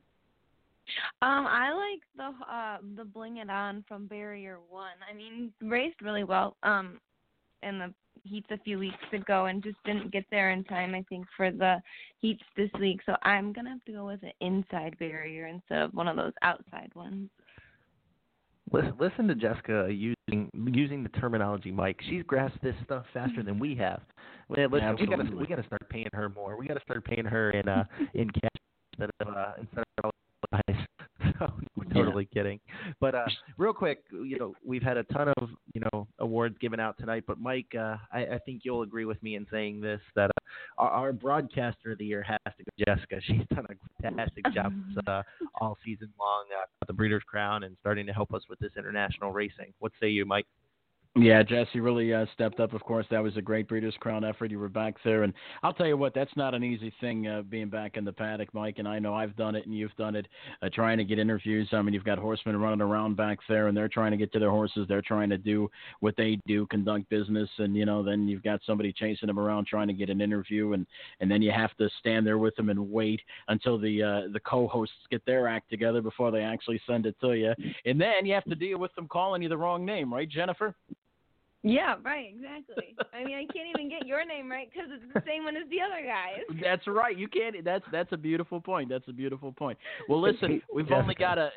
Um, 1.22 1.46
I 1.46 1.72
like 1.72 2.02
the 2.16 2.52
uh 2.52 2.76
the 2.96 3.04
bling 3.06 3.38
it 3.38 3.48
on 3.48 3.84
from 3.88 4.06
barrier 4.06 4.58
one. 4.68 4.92
I 5.10 5.14
mean, 5.14 5.50
raced 5.62 6.02
really 6.02 6.24
well. 6.24 6.56
Um, 6.62 7.00
in 7.66 7.78
the 7.78 7.92
heats 8.24 8.46
a 8.50 8.58
few 8.58 8.78
weeks 8.78 8.96
ago 9.12 9.46
and 9.46 9.62
just 9.62 9.76
didn't 9.84 10.10
get 10.10 10.24
there 10.30 10.50
in 10.50 10.64
time, 10.64 10.94
I 10.94 11.04
think, 11.08 11.26
for 11.36 11.50
the 11.50 11.80
heats 12.20 12.42
this 12.56 12.70
week. 12.80 13.00
So 13.04 13.14
I'm 13.22 13.52
going 13.52 13.66
to 13.66 13.72
have 13.72 13.84
to 13.84 13.92
go 13.92 14.06
with 14.06 14.22
an 14.22 14.32
inside 14.40 14.98
barrier 14.98 15.46
instead 15.46 15.82
of 15.82 15.94
one 15.94 16.08
of 16.08 16.16
those 16.16 16.32
outside 16.42 16.90
ones. 16.94 17.28
Listen, 18.72 18.94
listen 18.98 19.28
to 19.28 19.34
Jessica 19.34 19.88
using 19.90 20.50
using 20.54 21.02
the 21.02 21.10
terminology, 21.10 21.70
Mike. 21.70 22.00
She's 22.08 22.22
grasped 22.22 22.62
this 22.62 22.74
stuff 22.84 23.04
faster 23.12 23.42
than 23.42 23.58
we 23.58 23.74
have. 23.76 24.00
Listen, 24.48 24.96
we 24.98 25.06
got 25.06 25.16
to 25.16 25.36
we 25.36 25.46
got 25.46 25.56
to 25.56 25.66
start 25.66 25.88
paying 25.90 26.08
her 26.12 26.28
more. 26.28 26.56
We 26.56 26.66
got 26.66 26.74
to 26.74 26.80
start 26.80 27.04
paying 27.04 27.26
her 27.26 27.50
in 27.50 27.68
uh 27.68 27.84
in 28.14 28.30
cash 28.30 28.50
instead 28.92 29.10
of 29.20 29.28
uh, 29.28 29.52
instead 29.60 29.84
of 30.02 30.10
so 31.38 31.52
we're 31.76 31.84
totally 31.84 32.28
yeah. 32.32 32.42
kidding. 32.42 32.60
But 33.00 33.14
uh, 33.14 33.26
real 33.58 33.72
quick, 33.72 34.04
you 34.10 34.38
know, 34.38 34.54
we've 34.64 34.82
had 34.82 34.96
a 34.96 35.04
ton 35.04 35.28
of 35.36 35.50
you 35.72 35.82
know 35.92 36.06
awards 36.18 36.56
given 36.60 36.80
out 36.80 36.98
tonight. 36.98 37.24
But 37.26 37.38
Mike, 37.38 37.72
uh, 37.78 37.96
I, 38.12 38.26
I 38.26 38.38
think 38.44 38.62
you'll 38.64 38.82
agree 38.82 39.04
with 39.04 39.22
me 39.22 39.36
in 39.36 39.46
saying 39.50 39.80
this 39.80 40.00
that 40.16 40.30
uh, 40.30 40.40
our, 40.78 40.90
our 40.90 41.12
broadcaster 41.12 41.92
of 41.92 41.98
the 41.98 42.06
year 42.06 42.22
has 42.22 42.54
to 42.56 42.64
go 42.64 42.84
Jessica. 42.86 43.20
She's 43.22 43.46
done 43.54 43.66
a 43.70 44.02
fantastic 44.02 44.44
job 44.52 44.72
uh, 45.06 45.22
all 45.60 45.78
season 45.84 46.08
long 46.18 46.44
uh, 46.56 46.66
at 46.82 46.86
the 46.86 46.92
Breeders' 46.92 47.22
Crown 47.26 47.64
and 47.64 47.76
starting 47.80 48.06
to 48.06 48.12
help 48.12 48.34
us 48.34 48.42
with 48.48 48.58
this 48.58 48.72
international 48.76 49.32
racing. 49.32 49.72
What 49.78 49.92
say 50.00 50.08
you, 50.08 50.24
Mike? 50.24 50.46
Yeah, 51.16 51.44
Jesse 51.44 51.78
really 51.78 52.12
uh, 52.12 52.26
stepped 52.34 52.58
up. 52.58 52.72
Of 52.72 52.82
course, 52.82 53.06
that 53.12 53.22
was 53.22 53.36
a 53.36 53.42
great 53.42 53.68
Breeders' 53.68 53.94
Crown 54.00 54.24
effort. 54.24 54.50
You 54.50 54.58
were 54.58 54.68
back 54.68 54.96
there, 55.04 55.22
and 55.22 55.32
I'll 55.62 55.72
tell 55.72 55.86
you 55.86 55.96
what, 55.96 56.12
that's 56.12 56.34
not 56.36 56.54
an 56.54 56.64
easy 56.64 56.92
thing 57.00 57.28
uh, 57.28 57.42
being 57.42 57.68
back 57.68 57.96
in 57.96 58.04
the 58.04 58.12
paddock, 58.12 58.52
Mike. 58.52 58.78
And 58.78 58.88
I 58.88 58.98
know 58.98 59.14
I've 59.14 59.36
done 59.36 59.54
it, 59.54 59.64
and 59.64 59.72
you've 59.72 59.94
done 59.94 60.16
it, 60.16 60.26
uh, 60.60 60.70
trying 60.74 60.98
to 60.98 61.04
get 61.04 61.20
interviews. 61.20 61.68
I 61.70 61.82
mean, 61.82 61.94
you've 61.94 62.02
got 62.02 62.18
horsemen 62.18 62.56
running 62.56 62.80
around 62.80 63.16
back 63.16 63.38
there, 63.48 63.68
and 63.68 63.76
they're 63.76 63.88
trying 63.88 64.10
to 64.10 64.16
get 64.16 64.32
to 64.32 64.40
their 64.40 64.50
horses. 64.50 64.86
They're 64.88 65.02
trying 65.02 65.30
to 65.30 65.38
do 65.38 65.70
what 66.00 66.16
they 66.16 66.36
do, 66.48 66.66
conduct 66.66 67.08
business, 67.10 67.48
and 67.58 67.76
you 67.76 67.84
know, 67.84 68.02
then 68.02 68.26
you've 68.26 68.42
got 68.42 68.60
somebody 68.66 68.92
chasing 68.92 69.28
them 69.28 69.38
around 69.38 69.68
trying 69.68 69.86
to 69.86 69.94
get 69.94 70.10
an 70.10 70.20
interview, 70.20 70.72
and 70.72 70.84
and 71.20 71.30
then 71.30 71.42
you 71.42 71.52
have 71.52 71.76
to 71.76 71.88
stand 72.00 72.26
there 72.26 72.38
with 72.38 72.56
them 72.56 72.70
and 72.70 72.90
wait 72.90 73.20
until 73.46 73.78
the 73.78 74.02
uh, 74.02 74.20
the 74.32 74.40
co-hosts 74.40 74.96
get 75.12 75.24
their 75.26 75.46
act 75.46 75.70
together 75.70 76.02
before 76.02 76.32
they 76.32 76.42
actually 76.42 76.80
send 76.88 77.06
it 77.06 77.14
to 77.20 77.34
you, 77.34 77.54
and 77.84 78.00
then 78.00 78.26
you 78.26 78.34
have 78.34 78.44
to 78.46 78.56
deal 78.56 78.80
with 78.80 78.92
them 78.96 79.06
calling 79.06 79.42
you 79.42 79.48
the 79.48 79.56
wrong 79.56 79.84
name, 79.84 80.12
right, 80.12 80.28
Jennifer? 80.28 80.74
Yeah, 81.66 81.94
right, 82.04 82.26
exactly. 82.36 82.94
I 83.14 83.24
mean, 83.24 83.36
I 83.36 83.46
can't 83.50 83.66
even 83.74 83.88
get 83.88 84.06
your 84.06 84.24
name 84.26 84.50
right 84.50 84.68
because 84.70 84.90
it's 84.92 85.12
the 85.14 85.22
same 85.26 85.44
one 85.44 85.56
as 85.56 85.62
the 85.70 85.80
other 85.80 86.04
guys. 86.04 86.60
That's 86.62 86.86
right. 86.86 87.16
You 87.16 87.26
can't. 87.26 87.64
That's 87.64 87.84
that's 87.90 88.12
a 88.12 88.18
beautiful 88.18 88.60
point. 88.60 88.90
That's 88.90 89.08
a 89.08 89.12
beautiful 89.12 89.50
point. 89.50 89.78
Well, 90.06 90.20
listen, 90.20 90.60
we've 90.72 90.84
Jessica. 90.84 91.02
only 91.02 91.14
got 91.14 91.38
a. 91.38 91.50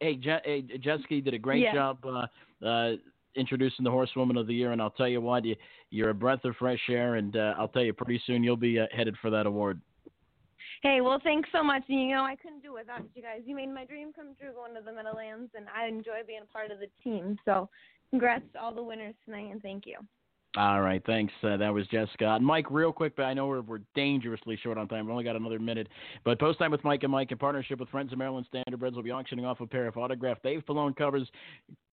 Hey, 0.00 0.16
Je- 0.16 0.40
hey, 0.44 0.62
Jessica, 0.82 1.20
did 1.20 1.34
a 1.34 1.38
great 1.38 1.62
Yeah. 1.62 1.72
job. 1.72 2.04
Uh, 2.04 2.26
uh, 2.66 2.92
introducing 3.36 3.84
the 3.84 3.90
Horsewoman 3.90 4.36
of 4.36 4.46
the 4.48 4.54
Year, 4.54 4.72
and 4.72 4.82
I'll 4.82 4.90
tell 4.90 5.08
you 5.08 5.20
what, 5.20 5.44
you, 5.44 5.56
you're 5.90 6.10
a 6.10 6.14
breath 6.14 6.44
of 6.44 6.54
fresh 6.56 6.80
air, 6.88 7.14
and 7.16 7.36
uh, 7.36 7.54
I'll 7.58 7.68
tell 7.68 7.82
you, 7.82 7.92
pretty 7.92 8.20
soon 8.26 8.42
you'll 8.44 8.56
be 8.56 8.78
uh, 8.78 8.86
headed 8.96 9.16
for 9.20 9.30
that 9.30 9.46
award. 9.46 9.80
Hey, 10.82 11.00
well, 11.00 11.18
thanks 11.24 11.48
so 11.50 11.62
much. 11.62 11.82
You 11.88 12.08
know, 12.14 12.22
I 12.24 12.36
couldn't 12.36 12.62
do 12.62 12.76
it 12.76 12.80
without 12.80 13.02
you 13.14 13.22
guys. 13.22 13.40
You 13.46 13.56
made 13.56 13.72
my 13.72 13.86
dream 13.86 14.12
come 14.14 14.36
true 14.38 14.52
going 14.52 14.74
to 14.74 14.82
the 14.84 14.92
Meadowlands, 14.92 15.50
and 15.56 15.66
I 15.74 15.86
enjoy 15.88 16.20
being 16.26 16.42
a 16.42 16.52
part 16.52 16.70
of 16.70 16.78
the 16.78 16.88
team. 17.02 17.38
So, 17.44 17.68
congrats 18.10 18.44
to 18.52 18.60
all 18.60 18.74
the 18.74 18.82
winners 18.82 19.14
tonight, 19.24 19.50
and 19.50 19.62
thank 19.62 19.86
you. 19.86 19.96
All 20.56 20.82
right, 20.82 21.02
thanks. 21.04 21.32
Uh, 21.42 21.56
that 21.56 21.74
was 21.74 21.84
Jess 21.88 22.06
Scott. 22.12 22.40
Mike, 22.40 22.70
real 22.70 22.92
quick, 22.92 23.16
but 23.16 23.24
I 23.24 23.34
know 23.34 23.48
we're, 23.48 23.62
we're 23.62 23.80
dangerously 23.96 24.56
short 24.62 24.78
on 24.78 24.86
time. 24.86 25.06
We've 25.06 25.10
only 25.10 25.24
got 25.24 25.34
another 25.34 25.58
minute. 25.58 25.88
But 26.24 26.38
Post 26.38 26.60
Time 26.60 26.70
with 26.70 26.84
Mike 26.84 27.02
and 27.02 27.10
Mike, 27.10 27.32
in 27.32 27.38
partnership 27.38 27.80
with 27.80 27.88
Friends 27.88 28.12
of 28.12 28.18
Maryland 28.18 28.46
Standardbreds, 28.54 28.94
will 28.94 29.02
be 29.02 29.10
auctioning 29.10 29.44
off 29.44 29.60
a 29.60 29.66
pair 29.66 29.88
of 29.88 29.96
autographed 29.96 30.44
Dave 30.44 30.62
Palone 30.64 30.94
covers, 30.94 31.28